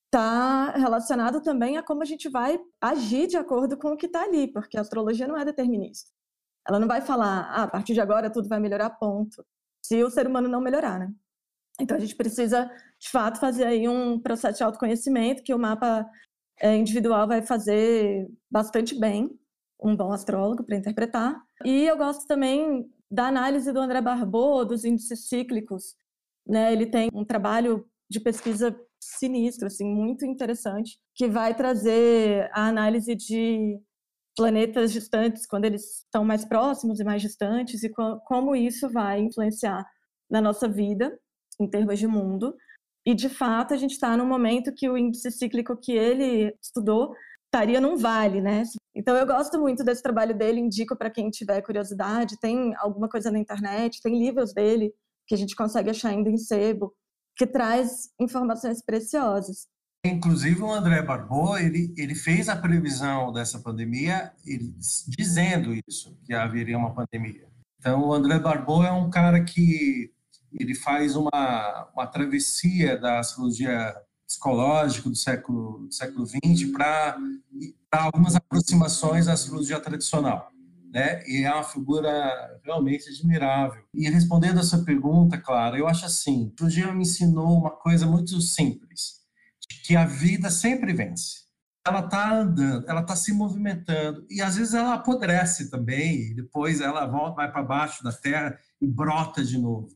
está 0.07 0.71
relacionado 0.71 1.41
também 1.41 1.77
a 1.77 1.83
como 1.83 2.01
a 2.01 2.05
gente 2.05 2.29
vai 2.29 2.59
agir 2.81 3.27
de 3.27 3.37
acordo 3.37 3.77
com 3.77 3.93
o 3.93 3.97
que 3.97 4.07
está 4.07 4.23
ali, 4.23 4.51
porque 4.51 4.77
a 4.77 4.81
astrologia 4.81 5.27
não 5.27 5.37
é 5.37 5.45
determinista. 5.45 6.09
Ela 6.67 6.79
não 6.79 6.87
vai 6.87 7.01
falar, 7.01 7.49
ah, 7.51 7.63
a 7.63 7.67
partir 7.67 7.93
de 7.93 8.01
agora 8.01 8.29
tudo 8.29 8.49
vai 8.49 8.59
melhorar, 8.59 8.89
ponto. 8.91 9.45
Se 9.81 10.03
o 10.03 10.09
ser 10.09 10.27
humano 10.27 10.49
não 10.49 10.61
melhorar, 10.61 10.99
né? 10.99 11.09
Então 11.79 11.95
a 11.95 11.99
gente 11.99 12.15
precisa, 12.15 12.69
de 12.99 13.09
fato, 13.09 13.39
fazer 13.39 13.63
aí 13.65 13.87
um 13.87 14.19
processo 14.19 14.57
de 14.57 14.63
autoconhecimento 14.63 15.43
que 15.43 15.53
o 15.53 15.59
mapa 15.59 16.05
é, 16.59 16.75
individual 16.75 17.27
vai 17.27 17.41
fazer 17.41 18.29
bastante 18.51 18.99
bem, 18.99 19.29
um 19.81 19.95
bom 19.95 20.11
astrólogo 20.11 20.63
para 20.63 20.77
interpretar. 20.77 21.41
E 21.65 21.85
eu 21.85 21.97
gosto 21.97 22.27
também 22.27 22.85
da 23.09 23.27
análise 23.27 23.71
do 23.71 23.79
André 23.79 24.01
Barbot 24.01 24.67
dos 24.67 24.85
índices 24.85 25.27
cíclicos. 25.27 25.95
Né? 26.47 26.71
Ele 26.71 26.85
tem 26.85 27.09
um 27.13 27.25
trabalho 27.25 27.85
de 28.09 28.19
pesquisa 28.19 28.75
sinistro, 28.99 29.67
assim, 29.67 29.85
muito 29.85 30.25
interessante, 30.25 30.99
que 31.15 31.27
vai 31.27 31.55
trazer 31.55 32.49
a 32.53 32.67
análise 32.67 33.15
de 33.15 33.79
planetas 34.35 34.91
distantes, 34.93 35.45
quando 35.45 35.65
eles 35.65 36.03
estão 36.03 36.23
mais 36.23 36.45
próximos 36.45 36.99
e 36.99 37.03
mais 37.03 37.21
distantes, 37.21 37.83
e 37.83 37.89
co 37.89 38.19
como 38.25 38.55
isso 38.55 38.89
vai 38.89 39.19
influenciar 39.19 39.85
na 40.29 40.39
nossa 40.39 40.67
vida, 40.67 41.17
em 41.59 41.67
termos 41.67 41.99
de 41.99 42.07
mundo. 42.07 42.55
E, 43.05 43.13
de 43.15 43.29
fato, 43.29 43.73
a 43.73 43.77
gente 43.77 43.91
está 43.91 44.15
num 44.15 44.25
momento 44.25 44.73
que 44.73 44.89
o 44.89 44.97
índice 44.97 45.31
cíclico 45.31 45.75
que 45.75 45.91
ele 45.93 46.55
estudou 46.61 47.13
estaria 47.45 47.81
num 47.81 47.97
vale, 47.97 48.39
né? 48.39 48.63
Então 48.95 49.15
eu 49.15 49.25
gosto 49.25 49.59
muito 49.59 49.83
desse 49.83 50.03
trabalho 50.03 50.37
dele, 50.37 50.59
indico 50.59 50.95
para 50.95 51.09
quem 51.09 51.29
tiver 51.29 51.61
curiosidade, 51.61 52.39
tem 52.39 52.75
alguma 52.77 53.07
coisa 53.07 53.31
na 53.31 53.39
internet, 53.39 54.01
tem 54.01 54.17
livros 54.19 54.53
dele 54.53 54.93
que 55.25 55.33
a 55.33 55.37
gente 55.37 55.55
consegue 55.55 55.89
achar 55.89 56.09
ainda 56.09 56.29
em 56.29 56.37
sebo, 56.37 56.93
que 57.37 57.47
traz 57.47 58.09
informações 58.19 58.83
preciosas. 58.83 59.67
Inclusive 60.05 60.61
o 60.61 60.71
André 60.71 61.01
Barbot, 61.01 61.61
ele, 61.61 61.93
ele 61.95 62.15
fez 62.15 62.49
a 62.49 62.55
previsão 62.55 63.31
dessa 63.31 63.59
pandemia 63.59 64.33
ele, 64.45 64.73
dizendo 65.07 65.73
isso, 65.87 66.17
que 66.25 66.33
haveria 66.33 66.77
uma 66.77 66.93
pandemia. 66.93 67.47
Então 67.79 68.07
o 68.07 68.13
André 68.13 68.39
Barbot 68.39 68.85
é 68.85 68.91
um 68.91 69.09
cara 69.09 69.43
que 69.43 70.11
ele 70.51 70.75
faz 70.75 71.15
uma, 71.15 71.89
uma 71.93 72.07
travessia 72.07 72.97
da 72.97 73.19
astrologia 73.19 73.95
psicológica 74.31 75.09
do 75.09 75.15
século, 75.15 75.87
do 75.87 75.93
século 75.93 76.25
XX 76.25 76.71
para 76.71 77.17
algumas 77.91 78.35
aproximações 78.35 79.27
à 79.27 79.33
astrologia 79.33 79.79
tradicional. 79.79 80.49
Né? 80.93 81.23
E 81.27 81.43
é 81.43 81.53
uma 81.53 81.63
figura 81.63 82.59
realmente 82.63 83.09
admirável. 83.09 83.81
E 83.93 84.09
respondendo 84.09 84.59
a 84.59 84.63
sua 84.63 84.83
pergunta, 84.83 85.37
Clara, 85.37 85.77
eu 85.77 85.87
acho 85.87 86.05
assim, 86.05 86.45
a 86.45 86.47
astrologia 86.47 86.93
me 86.93 87.03
ensinou 87.03 87.57
uma 87.57 87.71
coisa 87.71 88.05
muito 88.05 88.39
simples, 88.41 89.21
que 89.85 89.95
a 89.95 90.05
vida 90.05 90.49
sempre 90.49 90.93
vence. 90.93 91.41
Ela 91.85 92.01
está 92.01 92.39
andando, 92.39 92.87
ela 92.87 93.01
está 93.01 93.15
se 93.15 93.33
movimentando, 93.33 94.25
e 94.29 94.41
às 94.41 94.55
vezes 94.55 94.73
ela 94.73 94.93
apodrece 94.93 95.71
também, 95.71 96.35
depois 96.35 96.79
ela 96.79 97.07
volta, 97.07 97.37
vai 97.37 97.51
para 97.51 97.63
baixo 97.63 98.03
da 98.03 98.11
terra 98.11 98.57
e 98.79 98.85
brota 98.85 99.43
de 99.43 99.57
novo. 99.57 99.89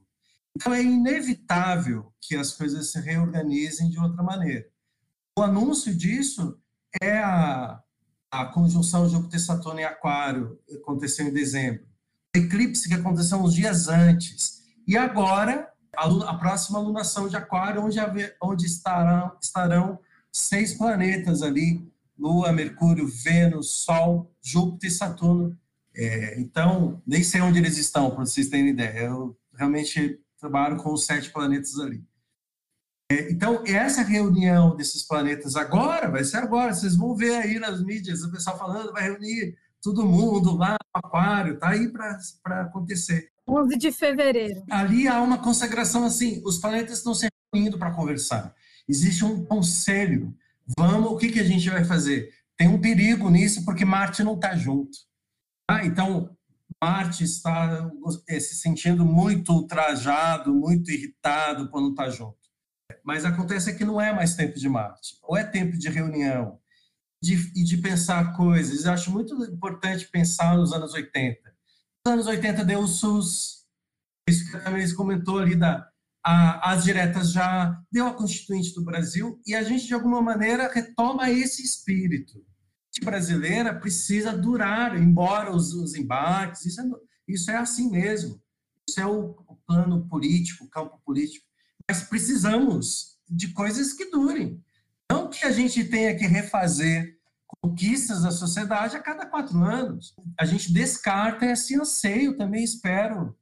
Então 0.55 0.73
é 0.73 0.81
inevitável 0.81 2.13
que 2.21 2.35
as 2.35 2.53
coisas 2.53 2.91
se 2.91 2.99
reorganizem 2.99 3.89
de 3.89 3.99
outra 3.99 4.23
maneira. 4.23 4.65
O 5.37 5.43
anúncio 5.43 5.93
disso 5.93 6.57
é 7.01 7.17
a, 7.17 7.81
a 8.31 8.45
conjunção 8.45 9.09
Júpiter-Saturno 9.09 9.81
em 9.81 9.83
Aquário, 9.83 10.57
que 10.65 10.75
aconteceu 10.75 11.27
em 11.27 11.33
dezembro. 11.33 11.85
O 12.33 12.37
eclipse 12.37 12.87
que 12.87 12.95
aconteceu 12.95 13.37
uns 13.37 13.53
dias 13.53 13.89
antes. 13.89 14.63
E 14.87 14.97
agora, 14.97 15.69
a, 15.95 16.05
a 16.05 16.37
próxima 16.37 16.79
lunação 16.79 17.27
de 17.27 17.35
Aquário, 17.35 17.83
onde, 17.83 17.97
onde 18.41 18.65
estarão, 18.65 19.35
estarão 19.41 19.99
seis 20.31 20.73
planetas 20.73 21.41
ali, 21.41 21.85
Lua, 22.17 22.53
Mercúrio, 22.53 23.07
Vênus, 23.07 23.71
Sol, 23.71 24.31
Júpiter 24.41 24.89
e 24.89 24.93
Saturno. 24.93 25.57
É, 25.93 26.39
então, 26.39 27.01
nem 27.05 27.23
sei 27.23 27.41
onde 27.41 27.59
eles 27.59 27.77
estão, 27.77 28.11
para 28.11 28.25
vocês 28.25 28.47
terem 28.47 28.69
ideia. 28.69 28.99
Eu 28.99 29.37
realmente 29.53 30.19
trabalho 30.39 30.77
com 30.77 30.93
os 30.93 31.05
sete 31.05 31.31
planetas 31.31 31.77
ali. 31.79 32.03
É, 33.11 33.31
então, 33.31 33.63
essa 33.65 34.01
reunião 34.01 34.75
desses 34.75 35.03
planetas 35.03 35.55
agora, 35.55 36.09
vai 36.09 36.23
ser 36.23 36.37
agora, 36.37 36.73
vocês 36.73 36.95
vão 36.95 37.15
ver 37.15 37.35
aí 37.35 37.59
nas 37.59 37.83
mídias, 37.83 38.23
o 38.23 38.31
pessoal 38.31 38.57
falando, 38.57 38.91
vai 38.91 39.03
reunir 39.03 39.55
todo 39.81 40.05
mundo 40.05 40.55
lá 40.55 40.71
no 40.71 40.99
aquário, 41.03 41.59
tá 41.59 41.69
aí 41.69 41.87
para 41.91 42.61
acontecer. 42.61 43.29
11 43.47 43.77
de 43.77 43.91
fevereiro. 43.91 44.63
Ali 44.71 45.07
há 45.07 45.21
uma 45.21 45.37
consagração 45.37 46.03
assim, 46.03 46.41
os 46.43 46.57
planetas 46.57 46.97
estão 46.97 47.13
se 47.13 47.27
reunindo 47.53 47.77
para 47.77 47.91
conversar. 47.91 48.55
Existe 48.87 49.23
um 49.23 49.45
conselho. 49.45 50.35
Vamos, 50.77 51.11
o 51.11 51.17
que, 51.17 51.31
que 51.31 51.39
a 51.39 51.43
gente 51.43 51.69
vai 51.69 51.85
fazer? 51.85 52.33
Tem 52.57 52.67
um 52.67 52.81
perigo 52.81 53.29
nisso 53.29 53.63
porque 53.63 53.85
Marte 53.85 54.23
não 54.23 54.33
está 54.33 54.55
junto. 54.55 54.97
Ah, 55.69 55.85
então, 55.85 56.35
Marte 56.83 57.23
está 57.23 57.89
eh, 58.27 58.39
se 58.39 58.55
sentindo 58.55 59.05
muito 59.05 59.51
ultrajado, 59.53 60.53
muito 60.53 60.91
irritado 60.91 61.69
por 61.69 61.81
não 61.81 61.91
estar 61.91 62.09
junto. 62.09 62.37
Mas 63.03 63.25
acontece 63.25 63.75
que 63.75 63.85
não 63.85 63.99
é 63.99 64.13
mais 64.13 64.35
tempo 64.35 64.59
de 64.59 64.69
Marte, 64.69 65.17
ou 65.23 65.37
é 65.37 65.43
tempo 65.43 65.77
de 65.77 65.89
reunião 65.89 66.59
de, 67.21 67.35
e 67.55 67.63
de 67.63 67.77
pensar 67.77 68.35
coisas. 68.35 68.85
Eu 68.85 68.91
acho 68.91 69.11
muito 69.11 69.33
importante 69.45 70.07
pensar 70.09 70.57
nos 70.57 70.73
anos 70.73 70.93
80. 70.93 71.39
Nos 72.05 72.13
anos 72.13 72.27
80 72.27 72.63
deu 72.65 72.81
o 72.81 72.87
SUS, 72.87 73.65
isso 74.29 74.49
que 74.49 74.57
a 74.57 74.61
Tamires 74.61 74.93
comentou 74.93 75.39
ali 75.39 75.55
da 75.55 75.89
a, 76.25 76.71
as 76.71 76.83
diretas 76.83 77.31
já 77.31 77.79
deu 77.91 78.07
a 78.07 78.13
Constituinte 78.13 78.73
do 78.73 78.83
Brasil 78.83 79.39
e 79.45 79.53
a 79.53 79.61
gente, 79.61 79.85
de 79.85 79.93
alguma 79.93 80.21
maneira, 80.23 80.71
retoma 80.73 81.29
esse 81.29 81.61
espírito. 81.63 82.43
Brasileira 83.01 83.73
precisa 83.73 84.35
durar, 84.35 84.97
embora 84.97 85.53
os, 85.53 85.73
os 85.73 85.95
embates, 85.95 86.65
isso 86.65 86.81
é, 86.81 86.85
isso 87.27 87.51
é 87.51 87.57
assim 87.57 87.89
mesmo. 87.89 88.41
Isso 88.87 88.99
é 88.99 89.05
o, 89.05 89.31
o 89.47 89.55
plano 89.67 90.07
político, 90.07 90.65
o 90.65 90.69
campo 90.69 90.99
político. 91.05 91.45
Mas 91.89 92.03
precisamos 92.03 93.17
de 93.29 93.49
coisas 93.53 93.93
que 93.93 94.09
durem. 94.09 94.63
Não 95.11 95.29
que 95.29 95.45
a 95.45 95.51
gente 95.51 95.83
tenha 95.85 96.15
que 96.15 96.25
refazer 96.25 97.17
conquistas 97.61 98.23
da 98.23 98.31
sociedade 98.31 98.95
a 98.95 99.01
cada 99.01 99.25
quatro 99.25 99.63
anos. 99.63 100.15
A 100.39 100.45
gente 100.45 100.71
descarta 100.71 101.45
esse 101.45 101.75
anseio, 101.79 102.37
também 102.37 102.63
espero 102.63 103.35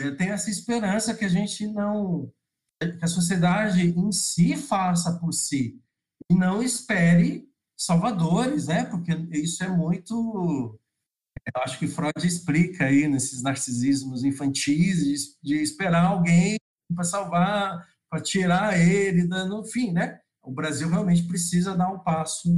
eu 0.00 0.16
tenho 0.16 0.32
essa 0.32 0.48
esperança 0.48 1.14
que 1.14 1.24
a 1.24 1.28
gente 1.28 1.66
não 1.66 2.32
que 2.80 3.04
a 3.04 3.08
sociedade 3.08 3.88
em 3.88 4.12
si 4.12 4.56
faça 4.56 5.18
por 5.18 5.32
si 5.32 5.82
e 6.30 6.34
não 6.34 6.62
espere 6.62 7.47
salvadores, 7.78 8.66
né? 8.66 8.84
Porque 8.84 9.12
isso 9.32 9.62
é 9.62 9.68
muito 9.68 10.78
eu 11.54 11.62
acho 11.62 11.78
que 11.78 11.86
Freud 11.86 12.26
explica 12.26 12.84
aí 12.84 13.08
nesses 13.08 13.42
narcisismos 13.42 14.22
infantis 14.22 15.04
de, 15.04 15.14
de 15.42 15.62
esperar 15.62 16.04
alguém 16.04 16.58
para 16.94 17.04
salvar, 17.04 17.88
para 18.10 18.20
tirar 18.20 18.78
ele, 18.78 19.24
no 19.24 19.64
fim, 19.64 19.92
né? 19.92 20.20
O 20.42 20.50
Brasil 20.50 20.88
realmente 20.88 21.26
precisa 21.26 21.76
dar 21.76 21.88
um 21.88 21.98
passo 21.98 22.48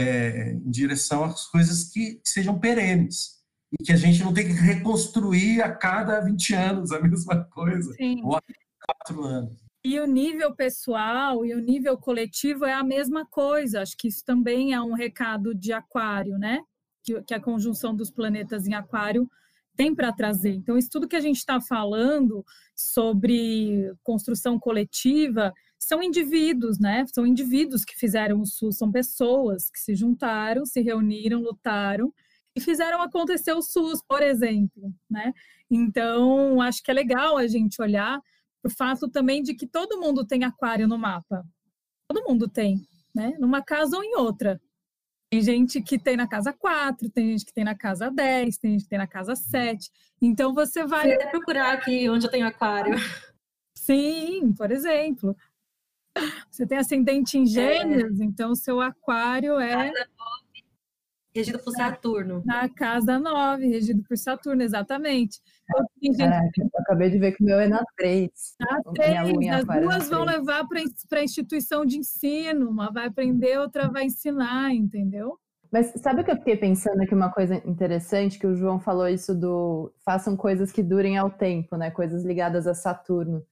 é, 0.00 0.52
em 0.52 0.70
direção 0.70 1.24
às 1.24 1.46
coisas 1.46 1.84
que 1.84 2.20
sejam 2.24 2.58
perenes 2.58 3.40
e 3.72 3.84
que 3.84 3.92
a 3.92 3.96
gente 3.96 4.22
não 4.22 4.32
tem 4.32 4.46
que 4.46 4.52
reconstruir 4.52 5.62
a 5.62 5.72
cada 5.74 6.20
20 6.20 6.54
anos 6.54 6.92
a 6.92 7.00
mesma 7.02 7.44
coisa, 7.44 7.92
Sim. 7.94 8.22
ou 8.22 8.36
a 8.36 8.42
quatro 8.86 9.24
anos. 9.24 9.69
E 9.82 9.98
o 9.98 10.06
nível 10.06 10.54
pessoal 10.54 11.44
e 11.44 11.54
o 11.54 11.60
nível 11.60 11.96
coletivo 11.96 12.66
é 12.66 12.72
a 12.72 12.84
mesma 12.84 13.24
coisa. 13.24 13.80
Acho 13.80 13.96
que 13.96 14.08
isso 14.08 14.22
também 14.24 14.74
é 14.74 14.80
um 14.80 14.92
recado 14.92 15.54
de 15.54 15.72
Aquário, 15.72 16.38
né? 16.38 16.60
Que, 17.02 17.22
que 17.22 17.34
a 17.34 17.40
conjunção 17.40 17.94
dos 17.96 18.10
planetas 18.10 18.66
em 18.66 18.74
Aquário 18.74 19.28
tem 19.74 19.94
para 19.94 20.12
trazer. 20.12 20.50
Então, 20.50 20.76
isso 20.76 20.90
tudo 20.90 21.08
que 21.08 21.16
a 21.16 21.20
gente 21.20 21.38
está 21.38 21.58
falando 21.58 22.44
sobre 22.76 23.90
construção 24.02 24.58
coletiva 24.58 25.54
são 25.78 26.02
indivíduos, 26.02 26.78
né? 26.78 27.06
São 27.06 27.26
indivíduos 27.26 27.82
que 27.82 27.96
fizeram 27.96 28.42
o 28.42 28.46
SUS, 28.46 28.76
são 28.76 28.92
pessoas 28.92 29.70
que 29.70 29.80
se 29.80 29.94
juntaram, 29.94 30.66
se 30.66 30.82
reuniram, 30.82 31.40
lutaram 31.40 32.12
e 32.54 32.60
fizeram 32.60 33.00
acontecer 33.00 33.54
o 33.54 33.62
SUS, 33.62 34.02
por 34.06 34.22
exemplo, 34.22 34.92
né? 35.08 35.32
Então, 35.70 36.60
acho 36.60 36.82
que 36.82 36.90
é 36.90 36.94
legal 36.94 37.38
a 37.38 37.46
gente 37.46 37.80
olhar 37.80 38.20
o 38.64 38.70
fato 38.70 39.08
também 39.08 39.42
de 39.42 39.54
que 39.54 39.66
todo 39.66 40.00
mundo 40.00 40.24
tem 40.24 40.44
aquário 40.44 40.86
no 40.86 40.98
mapa. 40.98 41.44
Todo 42.08 42.26
mundo 42.28 42.48
tem, 42.48 42.86
né? 43.14 43.36
Numa 43.38 43.62
casa 43.62 43.96
ou 43.96 44.04
em 44.04 44.16
outra. 44.16 44.60
Tem 45.30 45.40
gente 45.40 45.80
que 45.80 45.98
tem 45.98 46.16
na 46.16 46.26
casa 46.26 46.52
4, 46.52 47.08
tem 47.10 47.30
gente 47.30 47.44
que 47.46 47.54
tem 47.54 47.64
na 47.64 47.74
casa 47.74 48.10
10, 48.10 48.58
tem 48.58 48.72
gente 48.72 48.82
que 48.82 48.88
tem 48.88 48.98
na 48.98 49.06
casa 49.06 49.36
7. 49.36 49.90
Então 50.20 50.52
você 50.52 50.84
vai. 50.84 51.16
Você 51.16 51.26
procurar 51.28 51.72
aqui 51.72 52.08
onde 52.10 52.26
eu 52.26 52.30
tenho 52.30 52.46
aquário. 52.46 52.94
Sim, 53.74 54.52
por 54.52 54.70
exemplo. 54.70 55.36
Você 56.50 56.66
tem 56.66 56.78
ascendente 56.78 57.38
em 57.38 57.46
gêmeos, 57.46 58.20
é. 58.20 58.24
então 58.24 58.50
o 58.50 58.56
seu 58.56 58.80
aquário 58.80 59.60
é. 59.60 59.92
Cada 59.92 60.08
Regido 61.34 61.60
por 61.60 61.72
Saturno. 61.72 62.42
Na 62.44 62.68
casa 62.68 63.18
9, 63.18 63.66
regido 63.68 64.02
por 64.02 64.18
Saturno, 64.18 64.62
exatamente. 64.62 65.40
Eu 66.02 66.70
acabei 66.78 67.10
de 67.10 67.18
ver 67.18 67.32
que 67.32 67.42
o 67.42 67.46
meu 67.46 67.58
é 67.58 67.68
na 67.68 67.84
3. 67.96 68.30
Na 68.60 68.80
3, 68.92 69.48
as 69.48 69.80
duas 69.80 70.08
vão 70.08 70.24
levar 70.24 70.66
para 70.66 70.80
a 71.20 71.24
instituição 71.24 71.84
de 71.84 71.98
ensino, 71.98 72.70
uma 72.70 72.92
vai 72.92 73.06
aprender, 73.06 73.58
outra 73.58 73.88
vai 73.88 74.04
ensinar, 74.04 74.74
entendeu? 74.74 75.38
Mas 75.72 75.92
sabe 76.02 76.20
o 76.20 76.24
que 76.24 76.32
eu 76.32 76.36
fiquei 76.36 76.56
pensando 76.56 77.00
aqui, 77.00 77.14
uma 77.14 77.32
coisa 77.32 77.54
interessante, 77.64 78.38
que 78.38 78.46
o 78.46 78.56
João 78.56 78.80
falou 78.80 79.08
isso 79.08 79.34
do 79.34 79.92
façam 80.04 80.36
coisas 80.36 80.72
que 80.72 80.82
durem 80.82 81.16
ao 81.16 81.30
tempo, 81.30 81.76
né? 81.76 81.90
Coisas 81.90 82.24
ligadas 82.24 82.66
a 82.66 82.74
Saturno. 82.74 83.44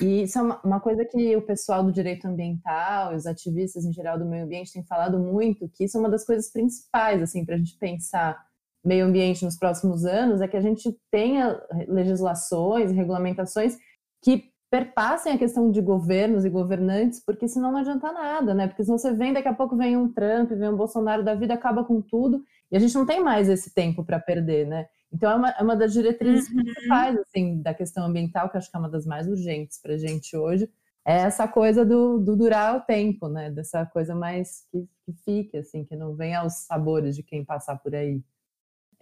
E 0.00 0.22
isso 0.22 0.38
é 0.38 0.42
uma, 0.42 0.60
uma, 0.64 0.80
coisa 0.80 1.04
que 1.04 1.36
o 1.36 1.42
pessoal 1.42 1.84
do 1.84 1.92
direito 1.92 2.26
ambiental, 2.26 3.14
os 3.14 3.26
ativistas 3.26 3.84
em 3.84 3.92
geral 3.92 4.18
do 4.18 4.24
meio 4.24 4.44
ambiente 4.44 4.72
têm 4.72 4.84
falado 4.84 5.18
muito, 5.18 5.68
que 5.68 5.84
isso 5.84 5.96
é 5.96 6.00
uma 6.00 6.10
das 6.10 6.24
coisas 6.24 6.50
principais, 6.50 7.22
assim, 7.22 7.44
para 7.44 7.54
a 7.54 7.58
gente 7.58 7.76
pensar 7.78 8.36
meio 8.84 9.06
ambiente 9.06 9.44
nos 9.44 9.56
próximos 9.56 10.04
anos, 10.04 10.40
é 10.40 10.48
que 10.48 10.56
a 10.56 10.60
gente 10.60 10.94
tenha 11.10 11.60
legislações 11.88 12.90
e 12.90 12.94
regulamentações 12.94 13.76
que 14.22 14.52
perpassem 14.70 15.32
a 15.32 15.38
questão 15.38 15.70
de 15.70 15.80
governos 15.80 16.44
e 16.44 16.50
governantes, 16.50 17.22
porque 17.24 17.46
senão 17.46 17.70
não 17.70 17.78
adianta 17.78 18.12
nada, 18.12 18.52
né? 18.52 18.66
Porque 18.66 18.82
senão 18.82 18.98
você 18.98 19.12
vem, 19.12 19.32
daqui 19.32 19.46
a 19.46 19.54
pouco 19.54 19.76
vem 19.76 19.96
um 19.96 20.12
Trump, 20.12 20.50
vem 20.50 20.68
um 20.68 20.76
Bolsonaro 20.76 21.22
da 21.22 21.34
vida, 21.34 21.54
acaba 21.54 21.84
com 21.84 22.02
tudo, 22.02 22.42
e 22.72 22.76
a 22.76 22.80
gente 22.80 22.94
não 22.94 23.06
tem 23.06 23.22
mais 23.22 23.48
esse 23.48 23.72
tempo 23.72 24.04
para 24.04 24.18
perder, 24.18 24.66
né? 24.66 24.86
Então, 25.12 25.30
é 25.30 25.34
uma, 25.36 25.50
é 25.50 25.62
uma 25.62 25.76
das 25.76 25.92
diretrizes 25.92 26.48
uhum. 26.50 26.56
principais, 26.56 27.16
assim, 27.20 27.62
da 27.62 27.72
questão 27.72 28.04
ambiental, 28.04 28.50
que 28.50 28.56
acho 28.56 28.68
que 28.68 28.76
é 28.76 28.80
uma 28.80 28.88
das 28.88 29.06
mais 29.06 29.28
urgentes 29.28 29.80
para 29.80 29.94
a 29.94 29.96
gente 29.96 30.36
hoje, 30.36 30.68
é 31.06 31.18
essa 31.18 31.46
coisa 31.46 31.84
do, 31.84 32.18
do, 32.18 32.34
durar 32.34 32.76
o 32.76 32.80
tempo, 32.80 33.28
né? 33.28 33.50
Dessa 33.50 33.86
coisa 33.86 34.14
mais 34.14 34.66
que, 34.72 34.88
que 35.04 35.12
fique, 35.24 35.56
assim, 35.56 35.84
que 35.84 35.94
não 35.94 36.16
venha 36.16 36.40
aos 36.40 36.64
sabores 36.66 37.14
de 37.14 37.22
quem 37.22 37.44
passar 37.44 37.76
por 37.76 37.94
aí. 37.94 38.22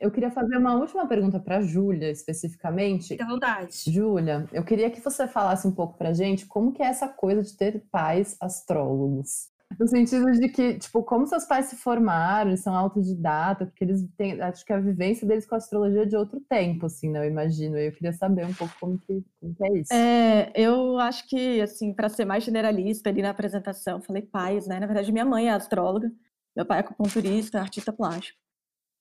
Eu 0.02 0.10
queria 0.10 0.32
fazer 0.32 0.56
uma 0.56 0.74
última 0.74 1.06
pergunta 1.06 1.38
para 1.38 1.58
a 1.58 1.62
Júlia, 1.62 2.10
especificamente. 2.10 3.10
Fique 3.10 3.22
à 3.22 3.28
vontade. 3.28 3.72
Júlia, 3.86 4.48
eu 4.52 4.64
queria 4.64 4.90
que 4.90 5.00
você 5.00 5.28
falasse 5.28 5.64
um 5.64 5.70
pouco 5.70 5.96
para 5.96 6.08
a 6.08 6.12
gente 6.12 6.44
como 6.44 6.72
que 6.72 6.82
é 6.82 6.86
essa 6.86 7.06
coisa 7.06 7.40
de 7.40 7.56
ter 7.56 7.84
pais 7.88 8.36
astrólogos. 8.40 9.52
No 9.78 9.86
sentido 9.86 10.32
de 10.32 10.48
que, 10.48 10.74
tipo, 10.74 11.04
como 11.04 11.24
seus 11.24 11.44
pais 11.44 11.66
se 11.66 11.76
formaram, 11.76 12.50
eles 12.50 12.60
são 12.60 12.74
autodidata, 12.74 13.64
porque 13.64 13.84
eles 13.84 14.04
têm, 14.16 14.40
acho 14.40 14.66
que 14.66 14.72
a 14.72 14.80
vivência 14.80 15.24
deles 15.26 15.46
com 15.46 15.54
a 15.54 15.58
astrologia 15.58 16.02
é 16.02 16.06
de 16.06 16.16
outro 16.16 16.40
tempo, 16.40 16.86
assim, 16.86 17.08
né? 17.08 17.20
Eu 17.20 17.30
imagino. 17.30 17.78
Eu 17.78 17.92
queria 17.92 18.12
saber 18.12 18.44
um 18.44 18.52
pouco 18.52 18.74
como 18.80 18.98
que, 18.98 19.24
como 19.40 19.54
que 19.54 19.64
é 19.64 19.78
isso. 19.78 19.94
É, 19.94 20.50
eu 20.56 20.98
acho 20.98 21.28
que, 21.28 21.60
assim, 21.60 21.94
para 21.94 22.08
ser 22.08 22.24
mais 22.24 22.42
generalista 22.42 23.08
ali 23.08 23.22
na 23.22 23.30
apresentação, 23.30 24.02
falei 24.02 24.22
pais, 24.22 24.66
né? 24.66 24.80
Na 24.80 24.86
verdade, 24.86 25.12
minha 25.12 25.24
mãe 25.24 25.46
é 25.46 25.52
astróloga, 25.52 26.10
meu 26.56 26.66
pai 26.66 26.78
é 26.78 26.80
acupunturista, 26.80 27.60
artista 27.60 27.92
plástico. 27.92 28.41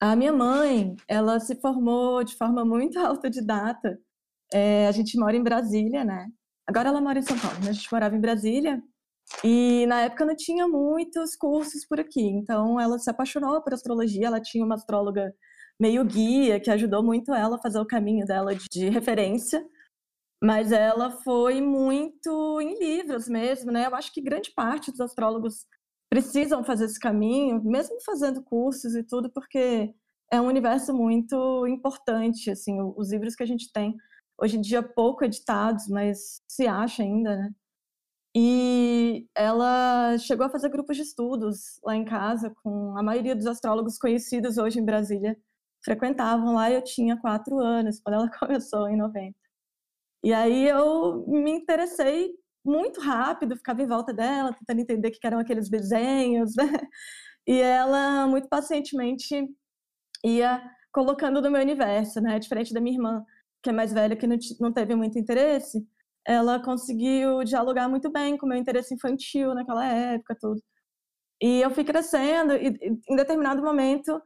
A 0.01 0.15
minha 0.15 0.33
mãe, 0.33 0.95
ela 1.07 1.39
se 1.39 1.55
formou 1.61 2.23
de 2.23 2.35
forma 2.35 2.65
muito 2.65 2.97
autodidata. 2.99 3.99
É, 4.51 4.87
a 4.87 4.91
gente 4.91 5.15
mora 5.17 5.37
em 5.37 5.43
Brasília, 5.43 6.03
né? 6.03 6.27
Agora 6.67 6.89
ela 6.89 6.99
mora 6.99 7.19
em 7.19 7.21
São 7.21 7.37
Paulo, 7.37 7.57
mas 7.59 7.69
a 7.69 7.73
gente 7.73 7.91
morava 7.91 8.15
em 8.15 8.19
Brasília 8.21 8.81
e 9.43 9.85
na 9.87 10.01
época 10.01 10.25
não 10.25 10.35
tinha 10.35 10.67
muitos 10.67 11.35
cursos 11.35 11.85
por 11.85 11.99
aqui, 11.99 12.21
então 12.21 12.79
ela 12.79 12.97
se 12.99 13.09
apaixonou 13.09 13.61
por 13.61 13.73
astrologia. 13.73 14.27
Ela 14.27 14.41
tinha 14.41 14.65
uma 14.65 14.75
astróloga 14.75 15.33
meio 15.79 16.03
guia 16.03 16.59
que 16.59 16.71
ajudou 16.71 17.03
muito 17.03 17.33
ela 17.33 17.57
a 17.57 17.61
fazer 17.61 17.79
o 17.79 17.85
caminho 17.85 18.25
dela 18.25 18.55
de 18.55 18.89
referência. 18.89 19.63
Mas 20.43 20.71
ela 20.71 21.11
foi 21.11 21.61
muito 21.61 22.59
em 22.59 22.79
livros 22.79 23.27
mesmo, 23.27 23.71
né? 23.71 23.85
Eu 23.85 23.95
acho 23.95 24.11
que 24.11 24.21
grande 24.21 24.51
parte 24.55 24.89
dos 24.89 25.01
astrólogos 25.01 25.67
precisam 26.11 26.61
fazer 26.63 26.85
esse 26.85 26.99
caminho, 26.99 27.63
mesmo 27.63 27.97
fazendo 28.01 28.43
cursos 28.43 28.95
e 28.95 29.03
tudo, 29.03 29.31
porque 29.31 29.93
é 30.29 30.41
um 30.41 30.47
universo 30.47 30.93
muito 30.93 31.65
importante, 31.67 32.51
assim, 32.51 32.77
os 32.97 33.11
livros 33.11 33.33
que 33.33 33.43
a 33.43 33.45
gente 33.45 33.71
tem 33.71 33.95
hoje 34.37 34.57
em 34.57 34.61
dia 34.61 34.83
pouco 34.83 35.23
editados, 35.23 35.87
mas 35.87 36.41
se 36.49 36.67
acha 36.67 37.01
ainda, 37.01 37.37
né? 37.37 37.51
E 38.35 39.27
ela 39.35 40.17
chegou 40.17 40.45
a 40.45 40.49
fazer 40.49 40.69
grupos 40.69 40.97
de 40.97 41.03
estudos 41.03 41.79
lá 41.83 41.95
em 41.95 42.05
casa, 42.05 42.53
com 42.63 42.97
a 42.97 43.03
maioria 43.03 43.35
dos 43.35 43.47
astrólogos 43.47 43.97
conhecidos 43.97 44.57
hoje 44.57 44.79
em 44.79 44.85
Brasília 44.85 45.37
frequentavam 45.83 46.55
lá. 46.55 46.71
Eu 46.71 46.83
tinha 46.83 47.17
quatro 47.17 47.59
anos 47.59 47.99
quando 48.01 48.15
ela 48.15 48.29
começou 48.39 48.89
em 48.89 48.97
90. 48.97 49.35
E 50.23 50.33
aí 50.33 50.67
eu 50.67 51.25
me 51.27 51.51
interessei 51.51 52.33
muito 52.63 53.01
rápido, 53.01 53.55
ficava 53.55 53.81
em 53.81 53.87
volta 53.87 54.13
dela, 54.13 54.53
tentando 54.53 54.81
entender 54.81 55.07
o 55.09 55.11
que 55.11 55.25
eram 55.25 55.39
aqueles 55.39 55.69
desenhos, 55.69 56.55
né? 56.55 56.65
E 57.47 57.59
ela 57.59 58.27
muito 58.27 58.47
pacientemente 58.47 59.47
ia 60.23 60.61
colocando 60.93 61.41
no 61.41 61.51
meu 61.51 61.61
universo, 61.61 62.21
né? 62.21 62.37
Diferente 62.39 62.73
da 62.73 62.81
minha 62.81 62.95
irmã, 62.95 63.25
que 63.63 63.69
é 63.69 63.73
mais 63.73 63.93
velha, 63.93 64.15
que 64.15 64.27
não 64.59 64.71
teve 64.73 64.95
muito 64.95 65.17
interesse, 65.17 65.85
ela 66.25 66.61
conseguiu 66.63 67.43
dialogar 67.43 67.89
muito 67.89 68.11
bem 68.11 68.37
com 68.37 68.45
o 68.45 68.49
meu 68.49 68.57
interesse 68.57 68.93
infantil 68.93 69.53
naquela 69.55 69.85
época, 69.85 70.37
tudo. 70.39 70.61
E 71.41 71.61
eu 71.61 71.71
fui 71.71 71.83
crescendo 71.83 72.53
e 72.55 72.77
em 73.09 73.15
determinado 73.15 73.63
momento 73.63 74.21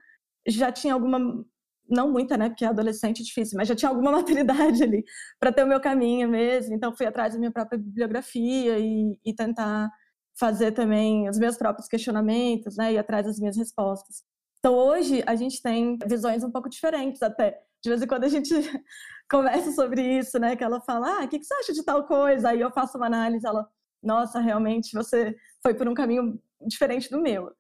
já 0.47 0.71
tinha 0.71 0.93
alguma 0.93 1.45
não 1.89 2.11
muita, 2.11 2.38
né, 2.38 2.49
porque 2.49 2.65
adolescente 2.65 3.21
é 3.21 3.25
difícil, 3.25 3.57
mas 3.57 3.67
já 3.67 3.75
tinha 3.75 3.89
alguma 3.89 4.11
maturidade 4.13 4.83
ali 4.83 5.03
para 5.39 5.51
ter 5.51 5.63
o 5.63 5.67
meu 5.67 5.79
caminho 5.79 6.27
mesmo. 6.29 6.73
Então 6.75 6.95
fui 6.95 7.05
atrás 7.05 7.33
da 7.33 7.39
minha 7.39 7.51
própria 7.51 7.77
bibliografia 7.77 8.79
e, 8.79 9.17
e 9.25 9.33
tentar 9.33 9.89
fazer 10.38 10.71
também 10.71 11.29
os 11.29 11.38
meus 11.38 11.57
próprios 11.57 11.88
questionamentos, 11.88 12.75
né, 12.77 12.93
e 12.93 12.97
atrás 12.97 13.25
das 13.25 13.39
minhas 13.39 13.57
respostas. 13.57 14.23
Então 14.59 14.73
hoje 14.73 15.23
a 15.27 15.36
gente 15.36 15.61
tem 15.61 15.97
visões 16.07 16.43
um 16.43 16.51
pouco 16.51 16.67
diferentes 16.67 17.21
até 17.21 17.61
De 17.83 17.89
vez 17.89 18.01
em 18.01 18.07
quando 18.07 18.23
a 18.23 18.27
gente 18.27 18.51
conversa 19.29 19.71
sobre 19.71 20.01
isso, 20.01 20.39
né? 20.39 20.55
Que 20.55 20.63
ela 20.63 20.81
fala, 20.81 21.21
ah, 21.21 21.25
o 21.25 21.27
que, 21.27 21.38
que 21.39 21.45
você 21.45 21.53
acha 21.53 21.73
de 21.73 21.83
tal 21.83 22.05
coisa? 22.05 22.49
Aí 22.49 22.61
eu 22.61 22.71
faço 22.71 22.97
uma 22.97 23.05
análise, 23.05 23.45
ela, 23.45 23.67
nossa, 24.01 24.39
realmente 24.39 24.91
você 24.93 25.36
foi 25.61 25.75
por 25.75 25.88
um 25.88 25.93
caminho 25.93 26.39
diferente 26.67 27.09
do 27.11 27.21
meu. 27.21 27.51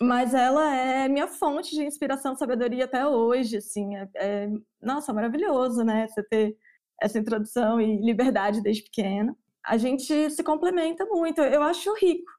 Mas 0.00 0.34
ela 0.34 0.74
é 0.74 1.08
minha 1.08 1.28
fonte 1.28 1.74
de 1.74 1.84
inspiração, 1.84 2.34
sabedoria 2.34 2.84
até 2.84 3.06
hoje, 3.06 3.58
assim. 3.58 3.96
É, 3.96 4.08
é, 4.16 4.50
nossa, 4.80 5.12
maravilhoso, 5.12 5.84
né? 5.84 6.08
Você 6.08 6.22
ter 6.22 6.56
essa 7.00 7.18
introdução 7.18 7.80
e 7.80 8.00
liberdade 8.00 8.62
desde 8.62 8.82
pequena. 8.82 9.36
A 9.64 9.76
gente 9.76 10.30
se 10.30 10.42
complementa 10.42 11.04
muito. 11.06 11.40
Eu 11.40 11.62
acho 11.62 11.94
rico. 11.94 12.30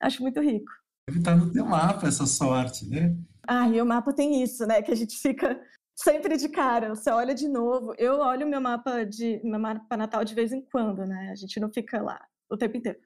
Acho 0.00 0.22
muito 0.22 0.40
rico. 0.40 0.70
Deve 1.08 1.20
estar 1.20 1.36
no 1.36 1.50
teu 1.52 1.64
mapa 1.64 2.06
essa 2.06 2.26
sorte, 2.26 2.88
né? 2.88 3.16
Ah, 3.46 3.68
e 3.68 3.80
o 3.80 3.86
mapa 3.86 4.12
tem 4.12 4.42
isso, 4.42 4.66
né? 4.66 4.82
Que 4.82 4.92
a 4.92 4.94
gente 4.94 5.16
fica 5.16 5.58
sempre 5.96 6.36
de 6.36 6.48
cara. 6.48 6.90
Você 6.90 7.10
olha 7.10 7.34
de 7.34 7.48
novo. 7.48 7.94
Eu 7.96 8.18
olho 8.18 8.46
meu 8.46 8.60
mapa 8.60 9.04
de 9.04 9.40
meu 9.42 9.58
mapa 9.58 9.96
natal 9.96 10.24
de 10.24 10.34
vez 10.34 10.52
em 10.52 10.60
quando, 10.60 11.06
né? 11.06 11.30
A 11.32 11.34
gente 11.34 11.58
não 11.58 11.72
fica 11.72 12.02
lá 12.02 12.20
o 12.50 12.56
tempo 12.56 12.76
inteiro. 12.76 12.98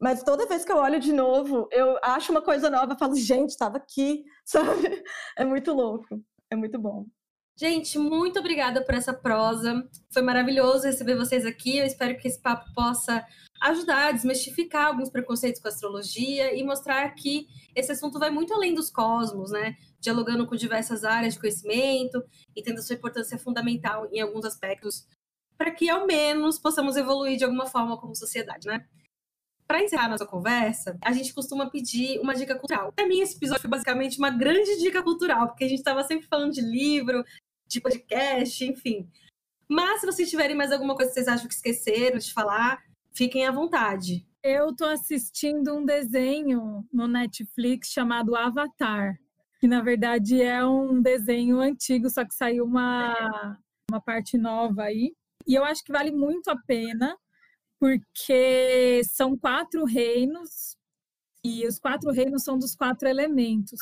Mas 0.00 0.22
toda 0.22 0.46
vez 0.46 0.64
que 0.64 0.70
eu 0.70 0.76
olho 0.76 1.00
de 1.00 1.12
novo, 1.12 1.68
eu 1.72 1.98
acho 2.02 2.30
uma 2.30 2.42
coisa 2.42 2.68
nova, 2.68 2.96
falo, 2.98 3.16
gente, 3.16 3.50
estava 3.50 3.78
aqui, 3.78 4.24
sabe? 4.44 5.02
É 5.36 5.44
muito 5.44 5.72
louco, 5.72 6.22
é 6.50 6.56
muito 6.56 6.78
bom. 6.78 7.06
Gente, 7.58 7.98
muito 7.98 8.38
obrigada 8.38 8.84
por 8.84 8.94
essa 8.94 9.14
prosa. 9.14 9.82
Foi 10.12 10.20
maravilhoso 10.20 10.84
receber 10.84 11.16
vocês 11.16 11.46
aqui. 11.46 11.78
Eu 11.78 11.86
espero 11.86 12.18
que 12.18 12.28
esse 12.28 12.38
papo 12.38 12.70
possa 12.74 13.26
ajudar 13.62 14.08
a 14.08 14.12
desmistificar 14.12 14.88
alguns 14.88 15.08
preconceitos 15.08 15.62
com 15.62 15.68
a 15.68 15.70
astrologia 15.70 16.54
e 16.54 16.62
mostrar 16.62 17.08
que 17.14 17.46
esse 17.74 17.90
assunto 17.90 18.18
vai 18.18 18.28
muito 18.28 18.52
além 18.52 18.74
dos 18.74 18.90
cosmos, 18.90 19.50
né? 19.52 19.74
Dialogando 19.98 20.46
com 20.46 20.54
diversas 20.54 21.02
áreas 21.02 21.32
de 21.32 21.40
conhecimento 21.40 22.22
e 22.54 22.62
tendo 22.62 22.82
sua 22.82 22.96
importância 22.96 23.38
fundamental 23.38 24.06
em 24.12 24.20
alguns 24.20 24.44
aspectos, 24.44 25.06
para 25.56 25.70
que 25.70 25.88
ao 25.88 26.06
menos 26.06 26.58
possamos 26.58 26.94
evoluir 26.94 27.38
de 27.38 27.44
alguma 27.44 27.64
forma 27.64 27.98
como 27.98 28.14
sociedade, 28.14 28.66
né? 28.66 28.84
Para 29.66 29.82
encerrar 29.82 30.08
nossa 30.08 30.24
conversa, 30.24 30.96
a 31.02 31.12
gente 31.12 31.34
costuma 31.34 31.68
pedir 31.68 32.20
uma 32.20 32.34
dica 32.34 32.54
cultural. 32.56 32.92
Para 32.92 33.06
mim, 33.06 33.20
esse 33.20 33.36
episódio 33.36 33.62
foi 33.62 33.70
basicamente 33.70 34.18
uma 34.18 34.30
grande 34.30 34.78
dica 34.78 35.02
cultural, 35.02 35.48
porque 35.48 35.64
a 35.64 35.68
gente 35.68 35.78
estava 35.78 36.04
sempre 36.04 36.26
falando 36.28 36.52
de 36.52 36.60
livro, 36.60 37.24
de 37.66 37.80
podcast, 37.80 38.64
enfim. 38.64 39.08
Mas 39.68 40.00
se 40.00 40.06
vocês 40.06 40.30
tiverem 40.30 40.56
mais 40.56 40.70
alguma 40.70 40.94
coisa 40.94 41.10
que 41.10 41.14
vocês 41.14 41.28
acham 41.28 41.48
que 41.48 41.54
esqueceram 41.54 42.18
de 42.18 42.32
falar, 42.32 42.80
fiquem 43.12 43.44
à 43.44 43.50
vontade. 43.50 44.24
Eu 44.42 44.70
estou 44.70 44.88
assistindo 44.88 45.74
um 45.74 45.84
desenho 45.84 46.86
no 46.92 47.08
Netflix 47.08 47.90
chamado 47.90 48.36
Avatar, 48.36 49.18
que 49.58 49.66
na 49.66 49.82
verdade 49.82 50.40
é 50.40 50.64
um 50.64 51.02
desenho 51.02 51.58
antigo, 51.58 52.08
só 52.08 52.24
que 52.24 52.34
saiu 52.34 52.64
uma, 52.64 53.58
uma 53.90 54.00
parte 54.00 54.38
nova 54.38 54.84
aí. 54.84 55.12
E 55.44 55.54
eu 55.54 55.64
acho 55.64 55.82
que 55.82 55.90
vale 55.90 56.12
muito 56.12 56.48
a 56.48 56.56
pena, 56.56 57.16
porque 57.78 59.02
são 59.04 59.36
quatro 59.36 59.84
reinos 59.84 60.76
e 61.44 61.66
os 61.66 61.78
quatro 61.78 62.10
reinos 62.10 62.42
são 62.42 62.58
dos 62.58 62.74
quatro 62.74 63.08
elementos. 63.08 63.78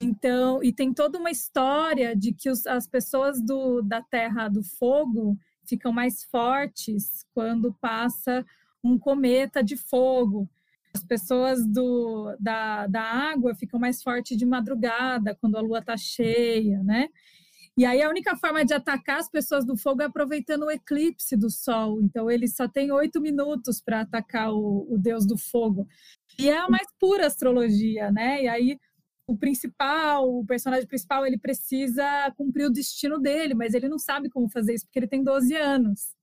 Então, 0.00 0.62
e 0.62 0.72
tem 0.72 0.94
toda 0.94 1.18
uma 1.18 1.30
história 1.30 2.14
de 2.14 2.32
que 2.32 2.48
os, 2.48 2.66
as 2.66 2.86
pessoas 2.86 3.42
do, 3.42 3.82
da 3.82 4.00
Terra 4.00 4.48
do 4.48 4.62
Fogo 4.62 5.36
ficam 5.66 5.92
mais 5.92 6.24
fortes 6.24 7.26
quando 7.34 7.74
passa 7.74 8.46
um 8.82 8.98
cometa 8.98 9.62
de 9.62 9.76
fogo. 9.76 10.48
As 10.94 11.04
pessoas 11.04 11.66
do, 11.66 12.34
da, 12.40 12.86
da 12.86 13.02
água 13.02 13.54
ficam 13.54 13.78
mais 13.78 14.02
fortes 14.02 14.36
de 14.36 14.46
madrugada, 14.46 15.34
quando 15.34 15.56
a 15.56 15.60
lua 15.60 15.80
está 15.80 15.96
cheia, 15.96 16.82
né? 16.82 17.08
E 17.78 17.84
aí 17.84 18.02
a 18.02 18.08
única 18.08 18.34
forma 18.34 18.64
de 18.64 18.74
atacar 18.74 19.20
as 19.20 19.30
pessoas 19.30 19.64
do 19.64 19.76
fogo 19.76 20.02
é 20.02 20.06
aproveitando 20.06 20.64
o 20.64 20.70
eclipse 20.70 21.36
do 21.36 21.48
sol. 21.48 22.02
Então 22.02 22.28
ele 22.28 22.48
só 22.48 22.66
tem 22.66 22.90
oito 22.90 23.20
minutos 23.20 23.80
para 23.80 24.00
atacar 24.00 24.52
o, 24.52 24.84
o, 24.92 24.98
deus 24.98 25.24
do 25.24 25.38
fogo. 25.38 25.86
E 26.36 26.50
é 26.50 26.58
a 26.58 26.68
mais 26.68 26.88
pura 26.98 27.28
astrologia, 27.28 28.10
né? 28.10 28.42
E 28.42 28.48
aí 28.48 28.80
o 29.28 29.38
principal, 29.38 30.28
o 30.28 30.44
personagem 30.44 30.88
principal, 30.88 31.24
ele 31.24 31.38
precisa 31.38 32.02
cumprir 32.36 32.66
o 32.66 32.72
destino 32.72 33.16
dele, 33.16 33.54
mas 33.54 33.74
ele 33.74 33.88
não 33.88 33.98
sabe 33.98 34.28
como 34.28 34.50
fazer 34.50 34.74
isso 34.74 34.84
porque 34.84 34.98
ele 34.98 35.06
tem 35.06 35.22
12 35.22 35.54
anos. 35.54 36.16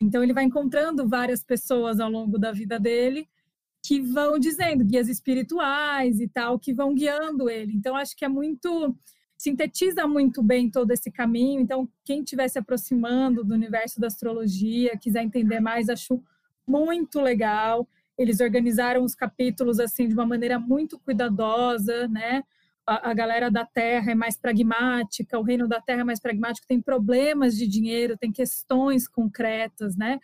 Então 0.00 0.22
ele 0.22 0.32
vai 0.32 0.44
encontrando 0.44 1.08
várias 1.08 1.42
pessoas 1.42 1.98
ao 1.98 2.08
longo 2.08 2.38
da 2.38 2.52
vida 2.52 2.78
dele 2.78 3.28
que 3.84 4.00
vão 4.00 4.38
dizendo 4.38 4.84
guias 4.84 5.08
espirituais 5.08 6.20
e 6.20 6.28
tal, 6.28 6.56
que 6.56 6.72
vão 6.72 6.94
guiando 6.94 7.50
ele. 7.50 7.72
Então 7.74 7.96
acho 7.96 8.16
que 8.16 8.24
é 8.24 8.28
muito 8.28 8.96
sintetiza 9.44 10.06
muito 10.06 10.42
bem 10.42 10.70
todo 10.70 10.90
esse 10.90 11.10
caminho. 11.10 11.60
Então, 11.60 11.86
quem 12.02 12.20
estiver 12.20 12.48
se 12.48 12.58
aproximando 12.58 13.44
do 13.44 13.52
universo 13.52 14.00
da 14.00 14.06
astrologia, 14.06 14.96
quiser 14.96 15.22
entender 15.22 15.60
mais, 15.60 15.90
acho 15.90 16.22
muito 16.66 17.20
legal. 17.20 17.86
Eles 18.16 18.40
organizaram 18.40 19.04
os 19.04 19.14
capítulos 19.14 19.78
assim 19.78 20.08
de 20.08 20.14
uma 20.14 20.24
maneira 20.24 20.58
muito 20.58 20.98
cuidadosa, 20.98 22.08
né? 22.08 22.42
A, 22.86 23.10
a 23.10 23.14
galera 23.14 23.50
da 23.50 23.66
Terra 23.66 24.12
é 24.12 24.14
mais 24.14 24.38
pragmática, 24.38 25.38
o 25.38 25.42
reino 25.42 25.68
da 25.68 25.78
Terra 25.78 26.00
é 26.00 26.04
mais 26.04 26.20
pragmático, 26.20 26.66
tem 26.66 26.80
problemas 26.80 27.54
de 27.54 27.66
dinheiro, 27.66 28.16
tem 28.16 28.32
questões 28.32 29.06
concretas, 29.06 29.94
né? 29.94 30.18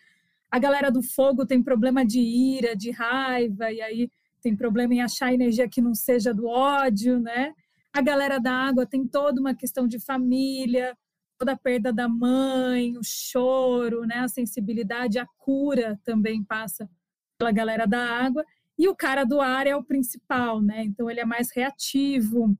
A 0.49 0.57
galera 0.57 0.89
do 0.89 1.03
fogo 1.03 1.45
tem 1.45 1.61
problema 1.61 2.03
de 2.03 2.19
ira, 2.19 2.75
de 2.75 2.89
raiva, 2.89 3.71
e 3.71 3.81
aí 3.81 4.09
tem 4.41 4.55
problema 4.55 4.95
em 4.95 5.01
achar 5.01 5.31
energia 5.31 5.69
que 5.69 5.79
não 5.79 5.93
seja 5.93 6.33
do 6.33 6.47
ódio, 6.47 7.19
né? 7.19 7.53
A 7.93 8.01
galera 8.01 8.39
da 8.39 8.53
água 8.53 8.85
tem 8.85 9.05
toda 9.05 9.39
uma 9.41 9.53
questão 9.53 9.87
de 9.87 9.99
família, 9.99 10.97
toda 11.37 11.53
a 11.53 11.57
perda 11.57 11.91
da 11.91 12.07
mãe, 12.07 12.97
o 12.97 13.01
choro, 13.03 14.05
né, 14.05 14.19
a 14.19 14.27
sensibilidade, 14.27 15.19
a 15.19 15.27
cura 15.37 15.99
também 16.05 16.43
passa 16.43 16.89
pela 17.37 17.51
galera 17.51 17.85
da 17.85 17.99
água. 17.99 18.45
E 18.77 18.87
o 18.87 18.95
cara 18.95 19.23
do 19.23 19.41
ar 19.41 19.67
é 19.67 19.75
o 19.75 19.83
principal, 19.83 20.61
né? 20.61 20.83
Então 20.83 21.09
ele 21.09 21.19
é 21.19 21.25
mais 21.25 21.49
reativo 21.53 22.55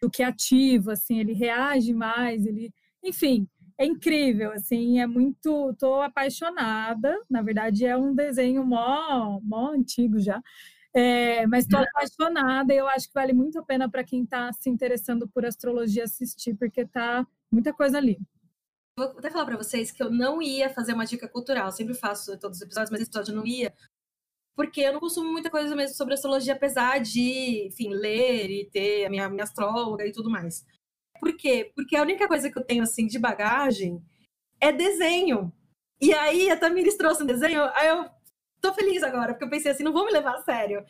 do 0.00 0.10
que 0.10 0.22
ativo, 0.22 0.90
assim, 0.90 1.18
ele 1.18 1.32
reage 1.32 1.92
mais, 1.92 2.46
ele, 2.46 2.72
enfim, 3.02 3.48
é 3.78 3.84
incrível, 3.84 4.52
assim, 4.52 5.00
é 5.00 5.06
muito, 5.06 5.74
tô 5.78 6.00
apaixonada. 6.00 7.18
Na 7.28 7.42
verdade 7.42 7.84
é 7.84 7.96
um 7.96 8.14
desenho 8.14 8.64
mó, 8.64 9.40
mó 9.42 9.70
antigo 9.72 10.20
já, 10.20 10.40
é, 10.96 11.46
mas 11.46 11.64
estou 11.64 11.80
apaixonada 11.80 12.72
e 12.72 12.78
eu 12.78 12.88
acho 12.88 13.08
que 13.08 13.14
vale 13.14 13.34
muito 13.34 13.58
a 13.58 13.62
pena 13.62 13.86
para 13.90 14.02
quem 14.02 14.24
está 14.24 14.50
se 14.54 14.70
interessando 14.70 15.28
por 15.28 15.44
astrologia 15.44 16.04
assistir, 16.04 16.54
porque 16.54 16.86
tá 16.86 17.26
muita 17.52 17.70
coisa 17.74 17.98
ali. 17.98 18.18
Vou 18.98 19.08
até 19.10 19.28
falar 19.30 19.44
para 19.44 19.58
vocês 19.58 19.90
que 19.90 20.02
eu 20.02 20.10
não 20.10 20.40
ia 20.40 20.70
fazer 20.70 20.94
uma 20.94 21.04
dica 21.04 21.28
cultural, 21.28 21.66
eu 21.66 21.72
sempre 21.72 21.92
faço 21.92 22.38
todos 22.38 22.56
os 22.56 22.62
episódios, 22.62 22.90
mas 22.90 23.02
esse 23.02 23.10
episódio 23.10 23.32
eu 23.32 23.36
não 23.36 23.46
ia, 23.46 23.74
porque 24.56 24.80
eu 24.80 24.94
não 24.94 25.00
consumo 25.00 25.30
muita 25.30 25.50
coisa 25.50 25.76
mesmo 25.76 25.94
sobre 25.94 26.14
astrologia, 26.14 26.54
apesar 26.54 26.98
de, 26.98 27.66
enfim, 27.66 27.90
ler 27.90 28.50
e 28.50 28.64
ter 28.70 29.04
a 29.04 29.10
minha, 29.10 29.28
minha 29.28 29.44
astróloga 29.44 30.06
e 30.06 30.12
tudo 30.12 30.30
mais. 30.30 30.64
Por 31.20 31.36
quê? 31.36 31.70
Porque 31.74 31.94
a 31.94 32.00
única 32.00 32.26
coisa 32.26 32.50
que 32.50 32.58
eu 32.58 32.64
tenho, 32.64 32.82
assim, 32.82 33.06
de 33.06 33.18
bagagem 33.18 34.02
é 34.58 34.72
desenho. 34.72 35.52
E 36.00 36.14
aí 36.14 36.50
a 36.50 36.56
Tamires 36.56 36.96
trouxe 36.96 37.22
um 37.22 37.26
desenho, 37.26 37.64
aí 37.74 37.88
eu 37.88 38.15
tô 38.60 38.72
feliz 38.72 39.02
agora, 39.02 39.32
porque 39.32 39.44
eu 39.44 39.50
pensei 39.50 39.72
assim, 39.72 39.84
não 39.84 39.92
vou 39.92 40.06
me 40.06 40.12
levar 40.12 40.36
a 40.36 40.42
sério. 40.42 40.84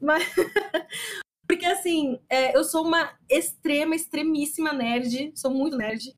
Mas. 0.00 0.24
porque 1.46 1.66
assim, 1.66 2.20
é, 2.28 2.56
eu 2.56 2.64
sou 2.64 2.86
uma 2.86 3.16
extrema, 3.28 3.94
extremíssima 3.94 4.72
nerd, 4.72 5.32
sou 5.34 5.50
muito 5.50 5.76
nerd. 5.76 6.14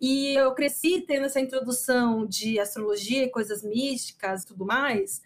E 0.00 0.34
eu 0.34 0.54
cresci 0.54 1.00
tendo 1.00 1.26
essa 1.26 1.40
introdução 1.40 2.26
de 2.26 2.58
astrologia, 2.58 3.30
coisas 3.30 3.62
místicas 3.62 4.42
e 4.42 4.46
tudo 4.46 4.66
mais, 4.66 5.22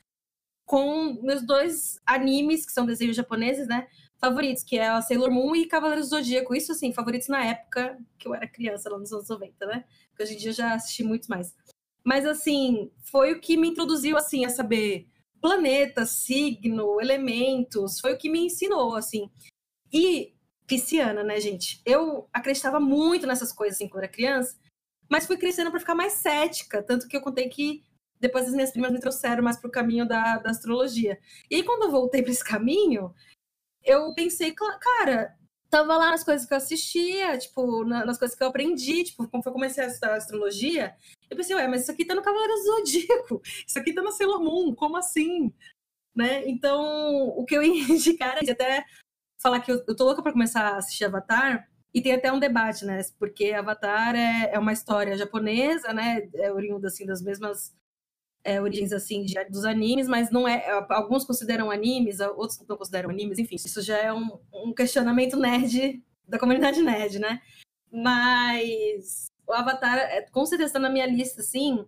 com 0.65 1.15
meus 1.23 1.43
dois 1.43 1.99
animes, 2.07 2.67
que 2.67 2.73
são 2.73 2.87
desenhos 2.87 3.17
japoneses, 3.17 3.67
né? 3.67 3.89
Favoritos, 4.19 4.63
que 4.63 4.79
é 4.79 4.89
a 4.89 5.01
Sailor 5.01 5.31
Moon 5.31 5.57
e 5.57 5.67
Cavaleiros 5.67 6.11
do 6.11 6.17
Zodíaco. 6.17 6.55
Isso, 6.55 6.73
assim, 6.73 6.93
favoritos 6.93 7.29
na 7.29 7.45
época 7.45 7.99
que 8.19 8.29
eu 8.29 8.35
era 8.35 8.47
criança, 8.47 8.91
lá 8.91 8.99
nos 8.99 9.13
anos 9.13 9.29
90, 9.29 9.67
né? 9.67 9.85
Porque 10.11 10.25
hoje 10.25 10.35
em 10.35 10.37
dia 10.37 10.51
eu 10.51 10.55
já 10.55 10.75
assisti 10.75 11.03
muitos 11.03 11.29
mais. 11.29 11.55
Mas, 12.09 12.25
assim, 12.25 12.91
foi 13.03 13.35
o 13.35 13.39
que 13.39 13.55
me 13.55 13.69
introduziu, 13.69 14.17
assim, 14.17 14.47
a 14.47 14.49
saber 14.49 15.07
planeta, 15.43 16.07
signo, 16.07 16.99
elementos, 17.03 18.01
foi 18.01 18.15
o 18.15 18.17
que 18.17 18.31
me 18.31 18.47
ensinou, 18.47 18.97
assim. 18.97 19.31
E 19.93 20.35
pisciana, 20.67 21.23
né, 21.23 21.39
gente? 21.39 21.83
Eu 21.85 22.27
acreditava 22.33 22.81
muito 22.81 23.27
nessas 23.27 23.53
coisas, 23.53 23.77
assim, 23.77 23.91
quando 23.91 24.05
era 24.05 24.13
criança, 24.13 24.59
mas 25.07 25.27
fui 25.27 25.37
crescendo 25.37 25.71
para 25.71 25.81
ficar 25.81 25.95
mais 25.95 26.15
cética, 26.15 26.83
tanto 26.83 27.07
que 27.07 27.15
eu 27.15 27.21
contei 27.21 27.47
que 27.51 27.85
depois 28.19 28.47
as 28.47 28.55
minhas 28.55 28.71
primas 28.71 28.91
me 28.91 29.01
trouxeram 29.01 29.43
mais 29.43 29.59
para 29.59 29.69
o 29.69 29.71
caminho 29.71 30.09
da, 30.09 30.39
da 30.39 30.49
astrologia. 30.49 31.21
E 31.51 31.57
aí, 31.57 31.63
quando 31.63 31.83
eu 31.83 31.91
voltei 31.91 32.23
para 32.23 32.33
esse 32.33 32.43
caminho, 32.43 33.15
eu 33.85 34.15
pensei, 34.15 34.55
cara, 34.55 35.37
tava 35.71 35.97
lá 35.97 36.11
nas 36.11 36.25
coisas 36.25 36.47
que 36.47 36.53
eu 36.53 36.59
assistia, 36.59 37.37
tipo, 37.39 37.85
nas 37.85 38.19
coisas 38.19 38.37
que 38.37 38.43
eu 38.43 38.49
aprendi, 38.49 39.05
tipo, 39.05 39.29
como 39.29 39.43
eu 39.45 39.53
comecei 39.53 39.85
a 39.85 39.87
estudar 39.87 40.15
astrologia, 40.17 40.95
eu 41.31 41.37
pensei, 41.37 41.55
ué, 41.55 41.69
mas 41.69 41.83
isso 41.83 41.93
aqui 41.93 42.05
tá 42.05 42.15
no 42.15 42.23
Cavaleiro 42.23 42.55
do 42.55 42.63
Zodíaco, 42.63 43.43
isso 43.67 43.79
aqui 43.79 43.93
tá 43.93 44.03
no 44.03 44.13
Sailor 44.13 44.43
Moon, 44.43 44.75
como 44.75 44.97
assim? 44.97 45.53
Né? 46.15 46.49
Então, 46.49 47.29
o 47.37 47.45
que 47.45 47.57
eu 47.57 47.63
ia 47.63 47.85
indicar 47.93 48.39
é 48.43 48.51
até 48.51 48.85
falar 49.41 49.61
que 49.61 49.71
eu, 49.71 49.85
eu 49.87 49.97
tô 49.97 50.05
louca 50.05 50.23
pra 50.23 50.33
começar 50.33 50.63
a 50.63 50.77
assistir 50.79 51.05
Avatar, 51.05 51.69
E 51.95 52.03
tem 52.03 52.13
até 52.13 52.33
um 52.33 52.39
debate, 52.39 52.85
né? 52.85 53.01
Porque 53.19 53.53
Avatar 53.53 54.15
é, 54.15 54.51
é 54.53 54.59
uma 54.59 54.73
história 54.73 55.17
japonesa, 55.17 55.93
né? 55.93 56.29
É 56.35 56.53
oriunda 56.53 56.89
assim 56.89 57.07
das 57.07 57.23
mesmas 57.23 57.75
é, 58.45 58.61
origens 58.61 58.93
assim 58.93 59.25
de, 59.25 59.43
dos 59.45 59.65
animes, 59.65 60.09
mas 60.09 60.31
não 60.31 60.47
é. 60.47 60.69
Alguns 60.91 61.25
consideram 61.25 61.71
animes, 61.71 62.21
outros 62.21 62.59
não 62.69 62.77
consideram 62.77 63.11
animes. 63.11 63.39
Enfim, 63.39 63.57
isso 63.57 63.83
já 63.83 63.97
é 63.97 64.13
um, 64.13 64.39
um 64.53 64.73
questionamento 64.73 65.37
nerd 65.37 66.03
da 66.27 66.39
comunidade 66.39 66.83
nerd, 66.83 67.19
né? 67.19 67.41
Mas 67.91 69.29
o 69.47 69.53
Avatar, 69.53 69.99
é, 69.99 70.23
com 70.23 70.45
certeza, 70.45 70.69
está 70.69 70.79
na 70.79 70.91
minha 70.91 71.07
lista, 71.07 71.41
assim, 71.41 71.85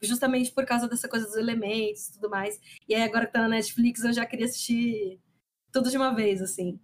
justamente 0.00 0.50
por 0.52 0.64
causa 0.64 0.88
dessa 0.88 1.08
coisa 1.08 1.26
dos 1.26 1.36
elementos 1.36 2.08
e 2.08 2.12
tudo 2.14 2.30
mais. 2.30 2.58
E 2.88 2.94
aí, 2.94 3.02
agora 3.02 3.26
que 3.26 3.32
tá 3.32 3.40
na 3.42 3.48
Netflix, 3.48 4.02
eu 4.02 4.12
já 4.12 4.24
queria 4.24 4.46
assistir 4.46 5.20
tudo 5.70 5.90
de 5.90 5.96
uma 5.96 6.14
vez, 6.14 6.40
assim. 6.40 6.80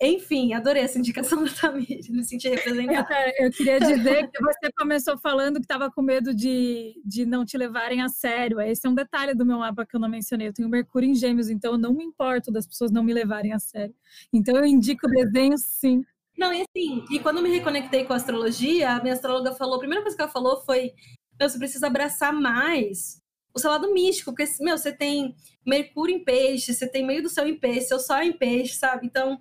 Enfim, 0.00 0.52
adorei 0.52 0.82
essa 0.82 0.98
indicação 0.98 1.42
da 1.44 1.50
Tamir, 1.50 2.00
me 2.10 2.22
senti 2.24 2.48
representada. 2.48 3.08
Eu, 3.38 3.46
eu 3.46 3.50
queria 3.50 3.78
dizer 3.80 4.30
que 4.30 4.42
você 4.42 4.70
começou 4.76 5.16
falando 5.18 5.56
que 5.56 5.64
estava 5.64 5.90
com 5.90 6.02
medo 6.02 6.34
de, 6.34 7.00
de 7.04 7.24
não 7.24 7.44
te 7.44 7.56
levarem 7.56 8.02
a 8.02 8.08
sério. 8.08 8.60
Esse 8.60 8.86
é 8.86 8.90
um 8.90 8.94
detalhe 8.94 9.34
do 9.34 9.46
meu 9.46 9.58
mapa 9.58 9.86
que 9.86 9.96
eu 9.96 10.00
não 10.00 10.08
mencionei. 10.08 10.48
Eu 10.48 10.52
tenho 10.52 10.68
Mercúrio 10.68 11.08
em 11.08 11.14
Gêmeos, 11.14 11.48
então 11.48 11.72
eu 11.72 11.78
não 11.78 11.94
me 11.94 12.04
importo 12.04 12.52
das 12.52 12.66
pessoas 12.66 12.90
não 12.90 13.02
me 13.02 13.12
levarem 13.12 13.52
a 13.52 13.58
sério. 13.58 13.94
Então 14.32 14.56
eu 14.56 14.64
indico 14.64 15.06
o 15.06 15.10
desenho 15.10 15.56
sim. 15.56 16.04
Não, 16.36 16.52
e 16.52 16.62
assim, 16.62 17.04
e 17.10 17.18
quando 17.18 17.40
me 17.40 17.48
reconectei 17.48 18.04
com 18.04 18.12
a 18.12 18.16
astrologia, 18.16 18.90
a 18.90 19.00
minha 19.00 19.14
astróloga 19.14 19.52
falou, 19.52 19.76
a 19.76 19.78
primeira 19.78 20.02
coisa 20.02 20.14
que 20.14 20.22
ela 20.22 20.30
falou 20.30 20.60
foi: 20.64 20.92
meu, 21.38 21.48
você 21.48 21.58
precisa 21.58 21.86
abraçar 21.86 22.32
mais 22.32 23.22
o 23.54 23.58
seu 23.58 23.70
lado 23.70 23.92
místico, 23.92 24.34
porque, 24.34 24.52
meu, 24.60 24.76
você 24.76 24.92
tem 24.92 25.34
Mercúrio 25.64 26.14
em 26.14 26.22
peixe, 26.22 26.74
você 26.74 26.86
tem 26.86 27.06
meio 27.06 27.22
do 27.22 27.30
céu 27.30 27.48
em 27.48 27.58
peixe, 27.58 27.88
seu 27.88 27.98
sol 27.98 28.18
em 28.18 28.32
peixe, 28.32 28.74
sabe? 28.74 29.06
Então, 29.06 29.40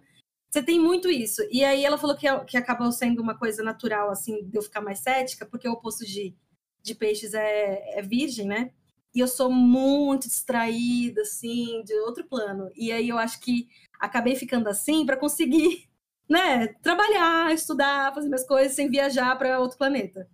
você 0.55 0.63
tem 0.63 0.79
muito 0.79 1.09
isso. 1.09 1.41
E 1.51 1.65
aí 1.65 1.83
ela 1.83 1.97
falou 1.97 2.15
que, 2.15 2.27
que 2.45 2.55
acabou 2.55 2.89
sendo 2.89 3.21
uma 3.21 3.37
coisa 3.37 3.61
natural, 3.61 4.09
assim, 4.09 4.47
de 4.47 4.57
eu 4.57 4.61
ficar 4.61 4.79
mais 4.79 4.99
cética, 4.99 5.45
porque 5.45 5.67
o 5.67 5.73
oposto 5.73 6.05
de, 6.05 6.33
de 6.81 6.95
peixes 6.95 7.33
é, 7.33 7.99
é 7.99 8.01
virgem, 8.01 8.47
né? 8.47 8.71
E 9.13 9.19
eu 9.19 9.27
sou 9.27 9.51
muito 9.51 10.29
distraída, 10.29 11.21
assim, 11.23 11.83
de 11.83 11.93
outro 11.99 12.23
plano. 12.25 12.71
E 12.73 12.89
aí 12.91 13.09
eu 13.09 13.17
acho 13.17 13.41
que 13.41 13.67
acabei 13.99 14.35
ficando 14.35 14.69
assim 14.69 15.05
para 15.05 15.17
conseguir, 15.17 15.89
né, 16.29 16.67
trabalhar, 16.81 17.53
estudar, 17.53 18.13
fazer 18.13 18.27
minhas 18.27 18.47
coisas 18.47 18.73
sem 18.73 18.89
viajar 18.89 19.37
para 19.37 19.59
outro 19.59 19.77
planeta. 19.77 20.25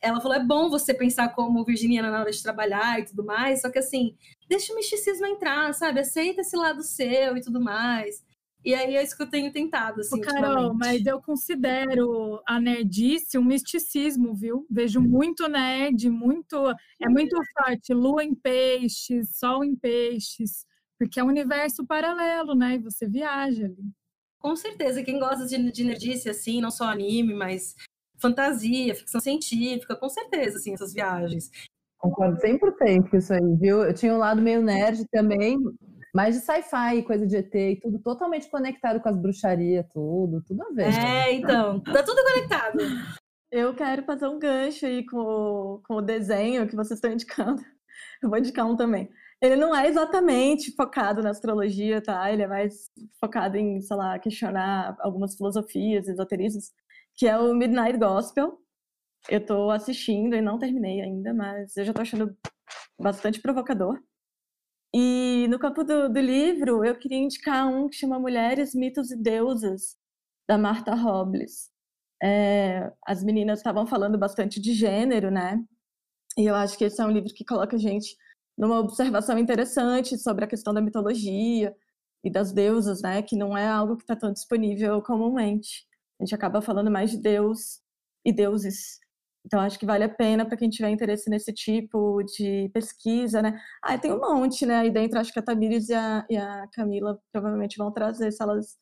Ela 0.00 0.20
falou: 0.20 0.36
é 0.36 0.44
bom 0.44 0.68
você 0.68 0.92
pensar 0.92 1.28
como 1.34 1.64
virginiana 1.64 2.10
na 2.10 2.20
hora 2.20 2.30
de 2.32 2.42
trabalhar 2.42 2.98
e 2.98 3.04
tudo 3.04 3.24
mais, 3.24 3.60
só 3.60 3.70
que 3.70 3.78
assim, 3.78 4.16
deixa 4.48 4.72
o 4.72 4.76
misticismo 4.76 5.26
entrar, 5.26 5.72
sabe? 5.74 6.00
Aceita 6.00 6.40
esse 6.40 6.56
lado 6.56 6.82
seu 6.82 7.36
e 7.36 7.40
tudo 7.40 7.60
mais. 7.60 8.24
E 8.64 8.74
aí 8.74 8.96
é 8.96 9.02
isso 9.02 9.16
que 9.16 9.22
eu 9.22 9.30
tenho 9.30 9.50
tentado, 9.52 10.00
assim, 10.00 10.20
Carol, 10.20 10.74
mas 10.74 11.04
eu 11.06 11.20
considero 11.22 12.42
a 12.46 12.60
nerdice 12.60 13.38
um 13.38 13.44
misticismo, 13.44 14.34
viu? 14.34 14.66
Vejo 14.70 15.00
muito 15.00 15.48
nerd, 15.48 16.10
muito... 16.10 16.56
É 17.00 17.08
muito 17.08 17.36
forte, 17.54 17.94
lua 17.94 18.22
em 18.22 18.34
peixes, 18.34 19.38
sol 19.38 19.64
em 19.64 19.74
peixes, 19.74 20.66
porque 20.98 21.18
é 21.18 21.24
um 21.24 21.28
universo 21.28 21.86
paralelo, 21.86 22.54
né? 22.54 22.74
E 22.74 22.78
você 22.78 23.08
viaja 23.08 23.64
ali. 23.64 23.90
Com 24.38 24.54
certeza, 24.54 25.02
quem 25.02 25.18
gosta 25.18 25.46
de, 25.46 25.72
de 25.72 25.84
nerdice, 25.84 26.28
assim, 26.28 26.60
não 26.60 26.70
só 26.70 26.84
anime, 26.84 27.32
mas 27.32 27.74
fantasia, 28.18 28.94
ficção 28.94 29.20
científica, 29.20 29.96
com 29.96 30.08
certeza, 30.08 30.58
assim, 30.58 30.74
essas 30.74 30.92
viagens. 30.92 31.50
Concordo 31.98 32.38
100% 32.40 33.10
com 33.10 33.16
isso 33.16 33.32
aí, 33.32 33.56
viu? 33.58 33.82
Eu 33.82 33.94
tinha 33.94 34.14
um 34.14 34.18
lado 34.18 34.40
meio 34.40 34.62
nerd 34.62 35.06
também, 35.10 35.58
mais 36.14 36.34
de 36.34 36.40
sci-fi, 36.40 37.02
coisa 37.02 37.26
de 37.26 37.36
ET 37.36 37.54
e 37.54 37.80
tudo 37.80 37.98
totalmente 37.98 38.50
conectado 38.50 39.00
com 39.00 39.08
as 39.08 39.16
bruxarias, 39.16 39.86
tudo, 39.92 40.42
tudo 40.42 40.62
a 40.62 40.70
ver. 40.72 40.94
É, 40.94 41.32
então, 41.32 41.80
tá 41.80 42.02
tudo 42.02 42.22
conectado. 42.22 42.78
Eu 43.50 43.74
quero 43.74 44.04
fazer 44.04 44.28
um 44.28 44.38
gancho 44.38 44.86
aí 44.86 45.04
com 45.04 45.18
o, 45.18 45.82
com 45.86 45.94
o 45.94 46.02
desenho 46.02 46.68
que 46.68 46.76
vocês 46.76 46.98
estão 46.98 47.12
indicando. 47.12 47.62
Eu 48.22 48.28
vou 48.28 48.38
indicar 48.38 48.66
um 48.66 48.76
também. 48.76 49.10
Ele 49.40 49.56
não 49.56 49.74
é 49.74 49.88
exatamente 49.88 50.74
focado 50.76 51.22
na 51.22 51.30
astrologia, 51.30 52.02
tá? 52.02 52.30
Ele 52.30 52.42
é 52.42 52.46
mais 52.46 52.90
focado 53.18 53.56
em, 53.56 53.80
sei 53.80 53.96
lá, 53.96 54.18
questionar 54.18 54.96
algumas 55.00 55.34
filosofias, 55.34 56.06
esoterismos, 56.06 56.70
que 57.14 57.26
é 57.26 57.38
o 57.38 57.54
Midnight 57.54 57.98
Gospel. 57.98 58.58
Eu 59.28 59.44
tô 59.44 59.70
assistindo 59.70 60.36
e 60.36 60.42
não 60.42 60.58
terminei 60.58 61.00
ainda, 61.00 61.32
mas 61.32 61.76
eu 61.76 61.84
já 61.84 61.92
tô 61.92 62.02
achando 62.02 62.36
bastante 62.98 63.40
provocador. 63.40 63.98
E 64.94 65.46
no 65.48 65.58
campo 65.58 65.84
do, 65.84 66.08
do, 66.08 66.20
livro, 66.20 66.84
eu 66.84 66.98
queria 66.98 67.18
indicar 67.18 67.66
um 67.68 67.88
que 67.88 67.96
chama 67.96 68.18
Mulheres, 68.18 68.74
Mitos 68.74 69.10
e 69.10 69.16
Deusas, 69.16 69.96
da 70.48 70.58
Martha 70.58 70.94
Robles. 70.94 71.70
É, 72.22 72.92
as 73.06 73.22
meninas 73.22 73.60
estavam 73.60 73.86
falando 73.86 74.18
bastante 74.18 74.60
de 74.60 74.72
gênero, 74.74 75.30
né? 75.30 75.62
E 76.36 76.44
eu 76.46 76.54
acho 76.54 76.76
que 76.76 76.84
esse 76.84 77.00
é 77.00 77.04
um 77.04 77.10
livro 77.10 77.32
que 77.32 77.44
coloca 77.44 77.76
a 77.76 77.78
gente 77.78 78.16
numa 78.58 78.78
observação 78.78 79.38
interessante 79.38 80.18
sobre 80.18 80.44
a 80.44 80.48
questão 80.48 80.74
da 80.74 80.80
mitologia 80.80 81.74
e 82.24 82.30
das 82.30 82.52
deusas, 82.52 83.02
né? 83.02 83.22
Que 83.22 83.36
não 83.36 83.56
é 83.56 83.66
algo 83.68 83.96
que 83.96 84.02
está 84.02 84.16
tão 84.16 84.32
disponível 84.32 85.00
comumente. 85.02 85.86
A 86.20 86.24
gente 86.24 86.34
acaba 86.34 86.60
falando 86.60 86.90
mais 86.90 87.10
de 87.12 87.18
Deus 87.18 87.80
e 88.24 88.32
deuses 88.32 89.00
então, 89.44 89.60
acho 89.60 89.78
que 89.78 89.86
vale 89.86 90.04
a 90.04 90.08
pena 90.08 90.44
para 90.44 90.56
quem 90.56 90.68
tiver 90.68 90.90
interesse 90.90 91.30
nesse 91.30 91.52
tipo 91.52 92.22
de 92.22 92.70
pesquisa, 92.74 93.40
né? 93.40 93.58
Ah, 93.82 93.96
tem 93.98 94.12
um 94.12 94.20
monte, 94.20 94.66
né? 94.66 94.80
Aí 94.80 94.90
dentro, 94.90 95.18
acho 95.18 95.32
que 95.32 95.38
a 95.38 95.42
Tamires 95.42 95.88
e 95.88 95.94
a, 95.94 96.26
e 96.28 96.36
a 96.36 96.66
Camila 96.72 97.18
provavelmente 97.32 97.78
vão 97.78 97.90
trazer, 97.90 98.30
se 98.32 98.42
elas 98.42 98.78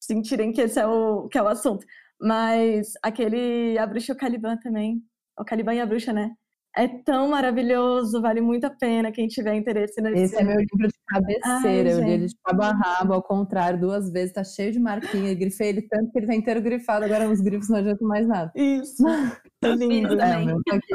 sentirem 0.00 0.52
que 0.52 0.60
esse 0.60 0.78
é 0.80 0.86
o, 0.86 1.28
que 1.28 1.36
é 1.36 1.42
o 1.42 1.48
assunto. 1.48 1.84
Mas 2.20 2.92
aquele 3.02 3.78
A 3.78 3.86
Bruxa 3.86 4.12
e 4.12 4.14
o 4.14 4.18
Caliban 4.18 4.56
também. 4.58 5.02
O 5.38 5.44
Caliban 5.44 5.74
e 5.74 5.80
a 5.80 5.86
Bruxa, 5.86 6.12
né? 6.12 6.34
É 6.76 6.86
tão 6.86 7.28
maravilhoso, 7.28 8.22
vale 8.22 8.40
muito 8.40 8.64
a 8.64 8.70
pena 8.70 9.10
quem 9.10 9.26
tiver 9.26 9.54
interesse 9.54 10.00
nesse. 10.00 10.22
Esse 10.22 10.36
é 10.36 10.44
meu 10.44 10.56
livro 10.56 10.86
de 10.86 10.94
cabeceira, 11.08 11.90
Ai, 11.90 11.94
eu 11.94 12.00
li 12.00 12.10
ele 12.12 12.26
de 12.26 12.36
cabo 12.44 12.62
a 12.62 12.70
rabo, 12.70 13.12
ao 13.12 13.22
contrário, 13.22 13.80
duas 13.80 14.12
vezes, 14.12 14.32
tá 14.32 14.44
cheio 14.44 14.70
de 14.70 14.78
marquinha, 14.78 15.34
grifei 15.34 15.70
ele 15.70 15.82
tanto 15.82 16.12
que 16.12 16.18
ele 16.20 16.28
tá 16.28 16.34
inteiro 16.34 16.62
grifado, 16.62 17.04
agora 17.04 17.28
os 17.28 17.40
grifos 17.40 17.68
não 17.68 17.78
adiantam 17.78 18.06
mais 18.06 18.28
nada. 18.28 18.52
Isso, 18.54 19.04
é 19.08 19.10
lindo. 19.68 20.20
É, 20.20 20.44
meu, 20.44 20.62
tá 20.64 20.76
aqui 20.76 20.94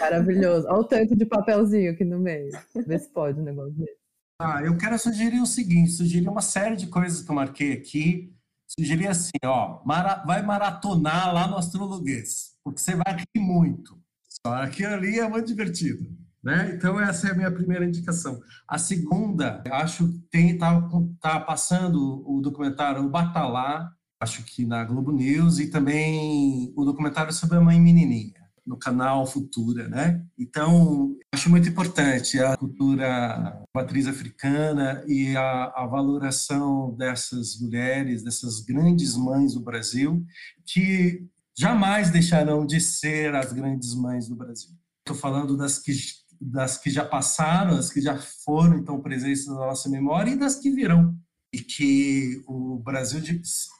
Maravilhoso. 0.00 0.66
Olha 0.68 0.80
o 0.80 0.84
tanto 0.84 1.16
de 1.16 1.26
papelzinho 1.26 1.92
aqui 1.92 2.04
no 2.04 2.18
meio. 2.18 2.50
Vê 2.86 2.98
se 2.98 3.08
pode 3.12 3.38
o 3.38 3.42
um 3.42 3.44
negócio 3.44 3.72
dele. 3.72 3.96
Ah, 4.40 4.62
eu 4.62 4.76
quero 4.78 4.98
sugerir 4.98 5.40
o 5.40 5.46
seguinte, 5.46 5.90
sugerir 5.92 6.28
uma 6.28 6.40
série 6.40 6.74
de 6.74 6.86
coisas 6.86 7.22
que 7.22 7.30
eu 7.30 7.34
marquei 7.34 7.74
aqui, 7.74 8.34
sugerir 8.66 9.08
assim, 9.08 9.32
ó, 9.44 9.82
mara, 9.84 10.24
vai 10.24 10.42
maratonar 10.42 11.34
lá 11.34 11.46
no 11.46 11.58
Astrologuês, 11.58 12.56
porque 12.64 12.80
você 12.80 12.94
vai 12.94 13.16
rir 13.16 13.40
muito. 13.40 14.00
Aquilo 14.42 14.94
ali 14.94 15.18
é 15.18 15.28
muito 15.28 15.46
divertido. 15.46 16.06
Né? 16.42 16.72
Então, 16.74 16.98
essa 16.98 17.28
é 17.28 17.32
a 17.32 17.34
minha 17.34 17.50
primeira 17.50 17.84
indicação. 17.84 18.40
A 18.66 18.78
segunda, 18.78 19.62
acho 19.72 20.08
que 20.08 20.18
tem, 20.30 20.56
tá, 20.56 20.88
tá 21.20 21.38
passando 21.38 22.24
o 22.26 22.40
documentário 22.40 23.04
O 23.04 23.10
Batalá, 23.10 23.92
acho 24.20 24.44
que 24.44 24.66
na 24.66 24.84
Globo 24.84 25.10
News, 25.10 25.58
e 25.58 25.68
também 25.68 26.72
o 26.76 26.84
documentário 26.84 27.32
sobre 27.32 27.56
a 27.56 27.60
mãe 27.60 27.80
menininha, 27.80 28.34
no 28.66 28.76
canal 28.76 29.26
Futura, 29.26 29.88
né? 29.88 30.22
Então, 30.38 31.16
acho 31.34 31.48
muito 31.48 31.68
importante 31.68 32.38
a 32.38 32.56
cultura 32.56 33.64
matriz 33.74 34.06
africana 34.06 35.02
e 35.08 35.34
a, 35.34 35.72
a 35.74 35.86
valoração 35.86 36.94
dessas 36.94 37.58
mulheres, 37.58 38.22
dessas 38.22 38.60
grandes 38.60 39.16
mães 39.16 39.54
do 39.54 39.60
Brasil, 39.60 40.22
que 40.66 41.26
jamais 41.58 42.10
deixarão 42.10 42.66
de 42.66 42.80
ser 42.80 43.34
as 43.34 43.52
grandes 43.52 43.94
mães 43.94 44.28
do 44.28 44.36
Brasil. 44.36 44.70
Estou 45.00 45.16
falando 45.16 45.56
das 45.56 45.78
que, 45.78 45.92
das 46.40 46.76
que 46.76 46.90
já 46.90 47.04
passaram, 47.04 47.76
as 47.76 47.90
que 47.90 48.00
já 48.00 48.18
foram 48.18 48.78
então 48.78 49.00
presentes 49.00 49.46
na 49.46 49.54
nossa 49.54 49.88
memória 49.88 50.30
e 50.30 50.38
das 50.38 50.56
que 50.56 50.70
virão. 50.70 51.18
E 51.52 51.60
que 51.60 52.42
o 52.46 52.78
Brasil 52.78 53.20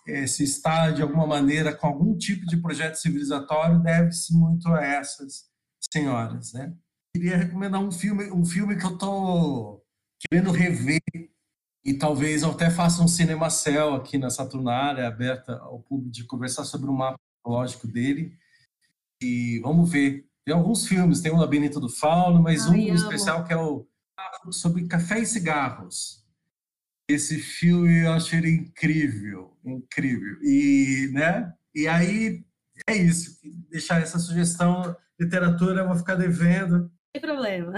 eh, 0.08 0.26
se 0.26 0.42
está, 0.42 0.90
de 0.90 1.02
alguma 1.02 1.26
maneira, 1.26 1.74
com 1.74 1.86
algum 1.86 2.16
tipo 2.18 2.44
de 2.46 2.56
projeto 2.56 2.96
civilizatório, 2.96 3.80
deve-se 3.80 4.34
muito 4.34 4.68
a 4.68 4.84
essas 4.84 5.44
senhoras. 5.92 6.52
Né? 6.52 6.74
Queria 7.14 7.36
recomendar 7.36 7.80
um 7.80 7.92
filme, 7.92 8.30
um 8.32 8.44
filme 8.44 8.76
que 8.76 8.84
eu 8.84 8.94
estou 8.94 9.84
querendo 10.20 10.50
rever 10.50 11.00
e 11.84 11.94
talvez 11.94 12.42
eu 12.42 12.50
até 12.50 12.70
faça 12.70 13.02
um 13.02 13.08
cinema 13.08 13.48
céu 13.48 13.94
aqui 13.94 14.18
na 14.18 14.30
Saturnária, 14.30 15.06
aberta 15.06 15.56
ao 15.58 15.80
público, 15.80 16.10
de 16.10 16.24
conversar 16.24 16.64
sobre 16.64 16.90
o 16.90 16.92
mapa 16.92 17.18
lógico 17.46 17.86
dele. 17.86 18.36
E 19.22 19.60
vamos 19.60 19.90
ver. 19.90 20.26
Tem 20.44 20.54
alguns 20.54 20.86
filmes, 20.86 21.20
tem 21.20 21.32
o 21.32 21.36
Labirinto 21.36 21.80
do 21.80 21.88
Fauno, 21.88 22.42
mas 22.42 22.66
Ai, 22.66 22.68
um 22.68 22.88
amo. 22.88 22.94
especial 22.94 23.44
que 23.44 23.52
é 23.52 23.56
o 23.56 23.86
sobre 24.50 24.86
café 24.86 25.20
e 25.20 25.26
cigarros. 25.26 26.19
Esse 27.12 27.38
filme 27.38 28.04
eu 28.04 28.12
achei 28.12 28.38
ele 28.38 28.50
incrível, 28.50 29.56
incrível. 29.64 30.36
E, 30.42 31.10
né? 31.12 31.52
E 31.74 31.88
aí 31.88 32.44
é 32.88 32.94
isso. 32.96 33.38
Deixar 33.68 34.00
essa 34.00 34.18
sugestão, 34.18 34.94
literatura 35.18 35.80
eu 35.80 35.88
vou 35.88 35.96
ficar 35.96 36.14
devendo. 36.14 36.90
Tem 37.12 37.20
problema. 37.20 37.72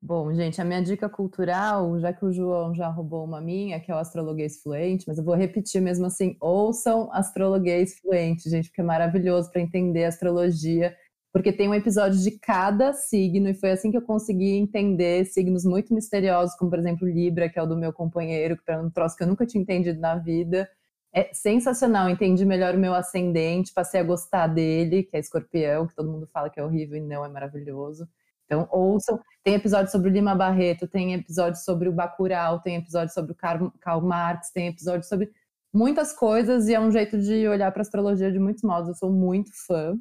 Bom, 0.00 0.32
gente, 0.32 0.60
a 0.60 0.64
minha 0.64 0.82
dica 0.82 1.08
cultural, 1.08 1.98
já 1.98 2.12
que 2.12 2.24
o 2.24 2.32
João 2.32 2.74
já 2.74 2.86
roubou 2.88 3.24
uma 3.24 3.40
minha, 3.40 3.80
que 3.80 3.90
é 3.90 3.94
o 3.94 3.98
Astrologuês 3.98 4.62
Fluente, 4.62 5.04
mas 5.08 5.18
eu 5.18 5.24
vou 5.24 5.34
repetir 5.34 5.80
mesmo 5.80 6.06
assim: 6.06 6.36
ouçam 6.40 7.10
Astrologuês 7.12 7.98
Fluente, 7.98 8.48
gente, 8.48 8.68
porque 8.68 8.82
é 8.82 8.84
maravilhoso 8.84 9.50
para 9.50 9.62
entender 9.62 10.04
a 10.04 10.08
astrologia, 10.08 10.94
porque 11.36 11.52
tem 11.52 11.68
um 11.68 11.74
episódio 11.74 12.18
de 12.18 12.30
cada 12.30 12.94
signo, 12.94 13.46
e 13.50 13.52
foi 13.52 13.70
assim 13.70 13.90
que 13.90 13.96
eu 13.98 14.00
consegui 14.00 14.56
entender 14.56 15.26
signos 15.26 15.66
muito 15.66 15.92
misteriosos, 15.92 16.56
como 16.56 16.70
por 16.70 16.78
exemplo 16.78 17.06
Libra, 17.06 17.46
que 17.46 17.58
é 17.58 17.62
o 17.62 17.66
do 17.66 17.76
meu 17.76 17.92
companheiro, 17.92 18.56
que 18.56 18.72
é 18.72 18.78
um 18.78 18.88
troço 18.88 19.14
que 19.14 19.22
eu 19.22 19.26
nunca 19.26 19.44
tinha 19.44 19.60
entendido 19.60 20.00
na 20.00 20.14
vida. 20.16 20.66
É 21.14 21.28
sensacional, 21.34 22.08
entendi 22.08 22.42
melhor 22.46 22.74
o 22.74 22.78
meu 22.78 22.94
ascendente, 22.94 23.70
passei 23.74 24.00
a 24.00 24.02
gostar 24.02 24.46
dele, 24.46 25.02
que 25.02 25.14
é 25.14 25.20
escorpião, 25.20 25.86
que 25.86 25.94
todo 25.94 26.10
mundo 26.10 26.26
fala 26.32 26.48
que 26.48 26.58
é 26.58 26.64
horrível 26.64 26.96
e 26.96 27.02
não 27.02 27.22
é 27.22 27.28
maravilhoso. 27.28 28.08
Então, 28.46 28.66
ouçam. 28.72 29.20
Tem 29.44 29.52
episódio 29.52 29.92
sobre 29.92 30.08
o 30.08 30.12
Lima 30.12 30.34
Barreto, 30.34 30.88
tem 30.88 31.12
episódio 31.12 31.60
sobre 31.60 31.86
o 31.86 31.92
Bacurau, 31.92 32.62
tem 32.62 32.76
episódio 32.76 33.12
sobre 33.12 33.32
o 33.32 33.36
Karl 33.78 34.00
Marx, 34.00 34.50
tem 34.52 34.68
episódio 34.68 35.06
sobre 35.06 35.30
muitas 35.70 36.14
coisas 36.14 36.66
e 36.66 36.74
é 36.74 36.80
um 36.80 36.90
jeito 36.90 37.18
de 37.18 37.46
olhar 37.46 37.70
para 37.72 37.82
a 37.82 37.84
astrologia 37.84 38.32
de 38.32 38.38
muitos 38.38 38.62
modos. 38.62 38.88
Eu 38.88 38.94
sou 38.94 39.12
muito 39.12 39.50
fã 39.66 39.98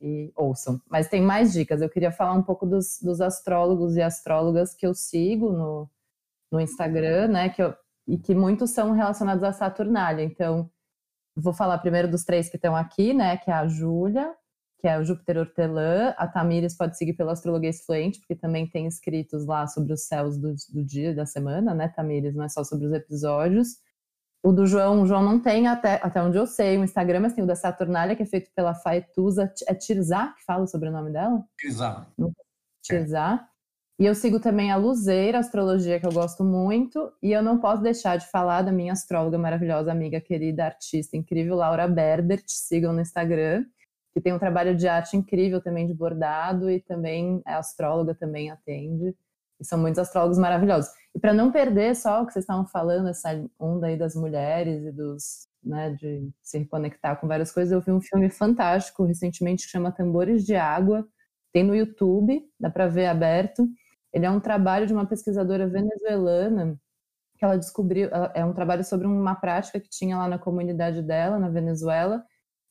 e, 0.00 0.32
ouçam. 0.36 0.80
Mas 0.88 1.08
tem 1.08 1.20
mais 1.20 1.52
dicas. 1.52 1.82
Eu 1.82 1.88
queria 1.88 2.12
falar 2.12 2.34
um 2.34 2.42
pouco 2.42 2.66
dos, 2.66 3.00
dos 3.02 3.20
astrólogos 3.20 3.96
e 3.96 4.02
astrólogas 4.02 4.74
que 4.74 4.86
eu 4.86 4.94
sigo 4.94 5.52
no, 5.52 5.90
no 6.50 6.60
Instagram, 6.60 7.28
né? 7.28 7.48
Que 7.48 7.62
eu, 7.62 7.74
e 8.06 8.18
que 8.18 8.34
muitos 8.34 8.70
são 8.70 8.92
relacionados 8.92 9.42
à 9.42 9.52
Saturnália. 9.52 10.24
Então, 10.24 10.70
vou 11.36 11.52
falar 11.52 11.78
primeiro 11.78 12.08
dos 12.08 12.24
três 12.24 12.48
que 12.48 12.56
estão 12.56 12.76
aqui, 12.76 13.12
né? 13.12 13.36
Que 13.36 13.50
é 13.50 13.54
a 13.54 13.66
Júlia, 13.66 14.34
que 14.78 14.86
é 14.86 14.98
o 14.98 15.04
Júpiter 15.04 15.38
Hortelã. 15.38 16.14
A 16.16 16.28
Tamires 16.28 16.76
pode 16.76 16.96
seguir 16.96 17.14
pelo 17.14 17.30
Astrologuês 17.30 17.84
Fluente, 17.84 18.20
porque 18.20 18.36
também 18.36 18.68
tem 18.68 18.86
escritos 18.86 19.46
lá 19.46 19.66
sobre 19.66 19.92
os 19.92 20.06
céus 20.06 20.38
do, 20.38 20.54
do 20.72 20.84
dia 20.84 21.10
e 21.10 21.14
da 21.14 21.26
semana, 21.26 21.74
né, 21.74 21.88
Tamires? 21.88 22.34
Não 22.34 22.44
é 22.44 22.48
só 22.48 22.62
sobre 22.62 22.86
os 22.86 22.92
episódios. 22.92 23.78
O 24.44 24.52
do 24.52 24.66
João, 24.66 25.02
o 25.02 25.06
João 25.06 25.22
não 25.22 25.40
tem, 25.40 25.66
até, 25.66 25.98
até 26.02 26.22
onde 26.22 26.36
eu 26.36 26.46
sei, 26.46 26.76
um 26.76 26.84
Instagram, 26.84 27.20
mas 27.20 27.32
tem 27.32 27.42
o 27.42 27.46
da 27.46 27.56
Saturnália, 27.56 28.14
que 28.14 28.22
é 28.22 28.26
feito 28.26 28.50
pela 28.54 28.74
Faetusa. 28.74 29.50
É 29.66 29.74
Tirzá 29.74 30.34
que 30.36 30.44
fala 30.44 30.64
o 30.64 30.66
sobrenome 30.66 31.10
dela? 31.10 31.42
Tirzá. 31.58 32.06
Tirzá. 32.82 33.48
É. 33.50 33.54
E 34.02 34.06
eu 34.06 34.14
sigo 34.14 34.38
também 34.40 34.70
a 34.70 34.76
Luzeira, 34.76 35.38
astrologia, 35.38 35.98
que 35.98 36.06
eu 36.06 36.12
gosto 36.12 36.44
muito. 36.44 37.10
E 37.22 37.32
eu 37.32 37.42
não 37.42 37.58
posso 37.58 37.82
deixar 37.82 38.18
de 38.18 38.26
falar 38.26 38.62
da 38.62 38.72
minha 38.72 38.92
astróloga 38.92 39.38
maravilhosa, 39.38 39.90
amiga, 39.90 40.20
querida, 40.20 40.66
artista 40.66 41.16
incrível, 41.16 41.56
Laura 41.56 41.88
Berbert. 41.88 42.44
Sigam 42.48 42.92
no 42.92 43.00
Instagram 43.00 43.64
que 44.14 44.20
tem 44.20 44.32
um 44.32 44.38
trabalho 44.38 44.76
de 44.76 44.86
arte 44.86 45.16
incrível 45.16 45.60
também 45.60 45.88
de 45.88 45.92
bordado 45.92 46.70
e 46.70 46.80
também 46.80 47.42
é 47.44 47.54
astróloga, 47.54 48.14
também 48.14 48.48
atende. 48.48 49.12
E 49.60 49.64
são 49.64 49.78
muitos 49.78 49.98
astrólogos 49.98 50.38
maravilhosos. 50.38 50.90
E 51.14 51.20
para 51.20 51.32
não 51.32 51.52
perder 51.52 51.94
só 51.94 52.22
o 52.22 52.26
que 52.26 52.32
vocês 52.32 52.42
estavam 52.42 52.66
falando, 52.66 53.08
essa 53.08 53.30
onda 53.58 53.86
aí 53.86 53.96
das 53.96 54.14
mulheres 54.14 54.84
e 54.84 54.92
dos, 54.92 55.48
né, 55.62 55.90
de 55.90 56.30
se 56.42 56.58
reconectar 56.58 57.20
com 57.20 57.28
várias 57.28 57.52
coisas, 57.52 57.72
eu 57.72 57.80
vi 57.80 57.92
um 57.92 58.00
filme 58.00 58.28
fantástico 58.30 59.04
recentemente 59.04 59.64
que 59.64 59.70
chama 59.70 59.92
Tambores 59.92 60.44
de 60.44 60.56
Água. 60.56 61.06
Tem 61.52 61.62
no 61.62 61.74
YouTube, 61.74 62.42
dá 62.58 62.68
para 62.68 62.88
ver 62.88 63.06
aberto. 63.06 63.68
Ele 64.12 64.26
é 64.26 64.30
um 64.30 64.40
trabalho 64.40 64.86
de 64.86 64.92
uma 64.92 65.06
pesquisadora 65.06 65.68
venezuelana 65.68 66.78
que 67.36 67.44
ela 67.44 67.56
descobriu, 67.58 68.08
é 68.32 68.44
um 68.44 68.52
trabalho 68.52 68.84
sobre 68.84 69.06
uma 69.06 69.34
prática 69.34 69.80
que 69.80 69.88
tinha 69.88 70.16
lá 70.16 70.28
na 70.28 70.38
comunidade 70.38 71.02
dela, 71.02 71.38
na 71.38 71.48
Venezuela, 71.48 72.24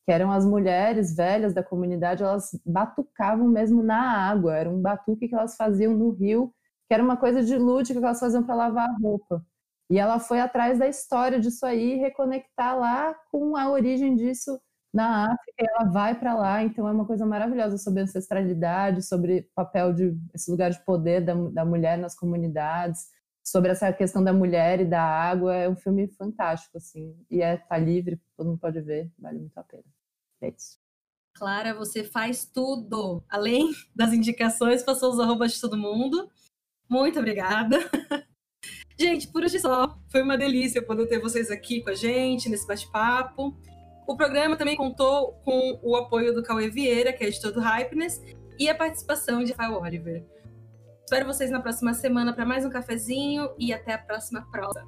que 0.05 0.11
eram 0.11 0.31
as 0.31 0.45
mulheres 0.45 1.15
velhas 1.15 1.53
da 1.53 1.63
comunidade, 1.63 2.23
elas 2.23 2.49
batucavam 2.65 3.47
mesmo 3.47 3.83
na 3.83 4.01
água, 4.01 4.55
era 4.55 4.69
um 4.69 4.81
batuque 4.81 5.27
que 5.27 5.35
elas 5.35 5.55
faziam 5.55 5.93
no 5.93 6.11
rio, 6.11 6.53
que 6.93 6.95
era 6.95 7.03
uma 7.03 7.17
coisa 7.17 7.43
de 7.43 7.57
lúdica 7.57 7.99
que 7.99 8.05
elas 8.05 8.19
faziam 8.19 8.43
para 8.43 8.53
lavar 8.53 8.87
a 8.87 8.97
roupa. 9.01 9.43
E 9.89 9.97
ela 9.97 10.19
foi 10.19 10.39
atrás 10.39 10.77
da 10.77 10.87
história 10.87 11.39
disso 11.39 11.65
aí, 11.65 11.95
reconectar 11.95 12.77
lá 12.77 13.15
com 13.31 13.57
a 13.57 13.71
origem 13.71 14.15
disso 14.15 14.61
na 14.93 15.25
África, 15.25 15.55
e 15.59 15.65
ela 15.67 15.91
vai 15.91 16.13
para 16.13 16.35
lá, 16.35 16.61
então 16.61 16.87
é 16.87 16.91
uma 16.91 17.07
coisa 17.07 17.25
maravilhosa 17.25 17.79
sobre 17.79 18.01
ancestralidade, 18.03 19.01
sobre 19.01 19.49
papel 19.55 19.91
de 19.91 20.15
esse 20.35 20.51
lugar 20.51 20.69
de 20.69 20.85
poder 20.85 21.25
da, 21.25 21.33
da 21.33 21.65
mulher 21.65 21.97
nas 21.97 22.13
comunidades, 22.13 23.07
sobre 23.43 23.71
essa 23.71 23.91
questão 23.91 24.23
da 24.23 24.31
mulher 24.31 24.79
e 24.79 24.85
da 24.85 25.01
água, 25.01 25.55
é 25.55 25.67
um 25.67 25.75
filme 25.75 26.07
fantástico, 26.09 26.77
assim, 26.77 27.17
e 27.27 27.41
é 27.41 27.57
tá 27.57 27.75
livre, 27.75 28.21
todo 28.37 28.49
mundo 28.49 28.59
pode 28.59 28.79
ver, 28.81 29.11
vale 29.17 29.39
muito 29.39 29.57
a 29.57 29.63
pena. 29.63 29.83
É 30.41 30.49
isso. 30.49 30.77
Clara, 31.33 31.73
você 31.73 32.03
faz 32.03 32.45
tudo. 32.45 33.23
Além 33.27 33.71
das 33.95 34.13
indicações, 34.13 34.83
passou 34.83 35.11
os 35.11 35.19
arrobas 35.19 35.53
de 35.53 35.59
todo 35.59 35.75
mundo. 35.75 36.29
Muito 36.89 37.19
obrigada. 37.19 37.79
Gente, 38.99 39.27
por 39.27 39.43
hoje 39.43 39.59
só. 39.59 39.97
Foi 40.09 40.21
uma 40.21 40.37
delícia 40.37 40.81
poder 40.81 41.07
ter 41.07 41.19
vocês 41.19 41.49
aqui 41.49 41.81
com 41.81 41.89
a 41.89 41.95
gente 41.95 42.47
nesse 42.47 42.67
bate-papo. 42.67 43.57
O 44.07 44.15
programa 44.15 44.55
também 44.55 44.75
contou 44.75 45.33
com 45.43 45.79
o 45.81 45.95
apoio 45.95 46.33
do 46.33 46.43
Cauê 46.43 46.69
Vieira, 46.69 47.11
que 47.11 47.23
é 47.23 47.27
editor 47.27 47.51
do 47.51 47.59
Hypeness, 47.59 48.21
e 48.59 48.69
a 48.69 48.75
participação 48.75 49.43
de 49.43 49.51
Rafael 49.51 49.81
Oliver. 49.81 50.23
Espero 51.03 51.25
vocês 51.25 51.49
na 51.49 51.59
próxima 51.59 51.93
semana 51.93 52.33
para 52.33 52.45
mais 52.45 52.65
um 52.65 52.69
cafezinho 52.69 53.49
e 53.57 53.73
até 53.73 53.93
a 53.93 53.97
próxima 53.97 54.47
prosa. 54.51 54.83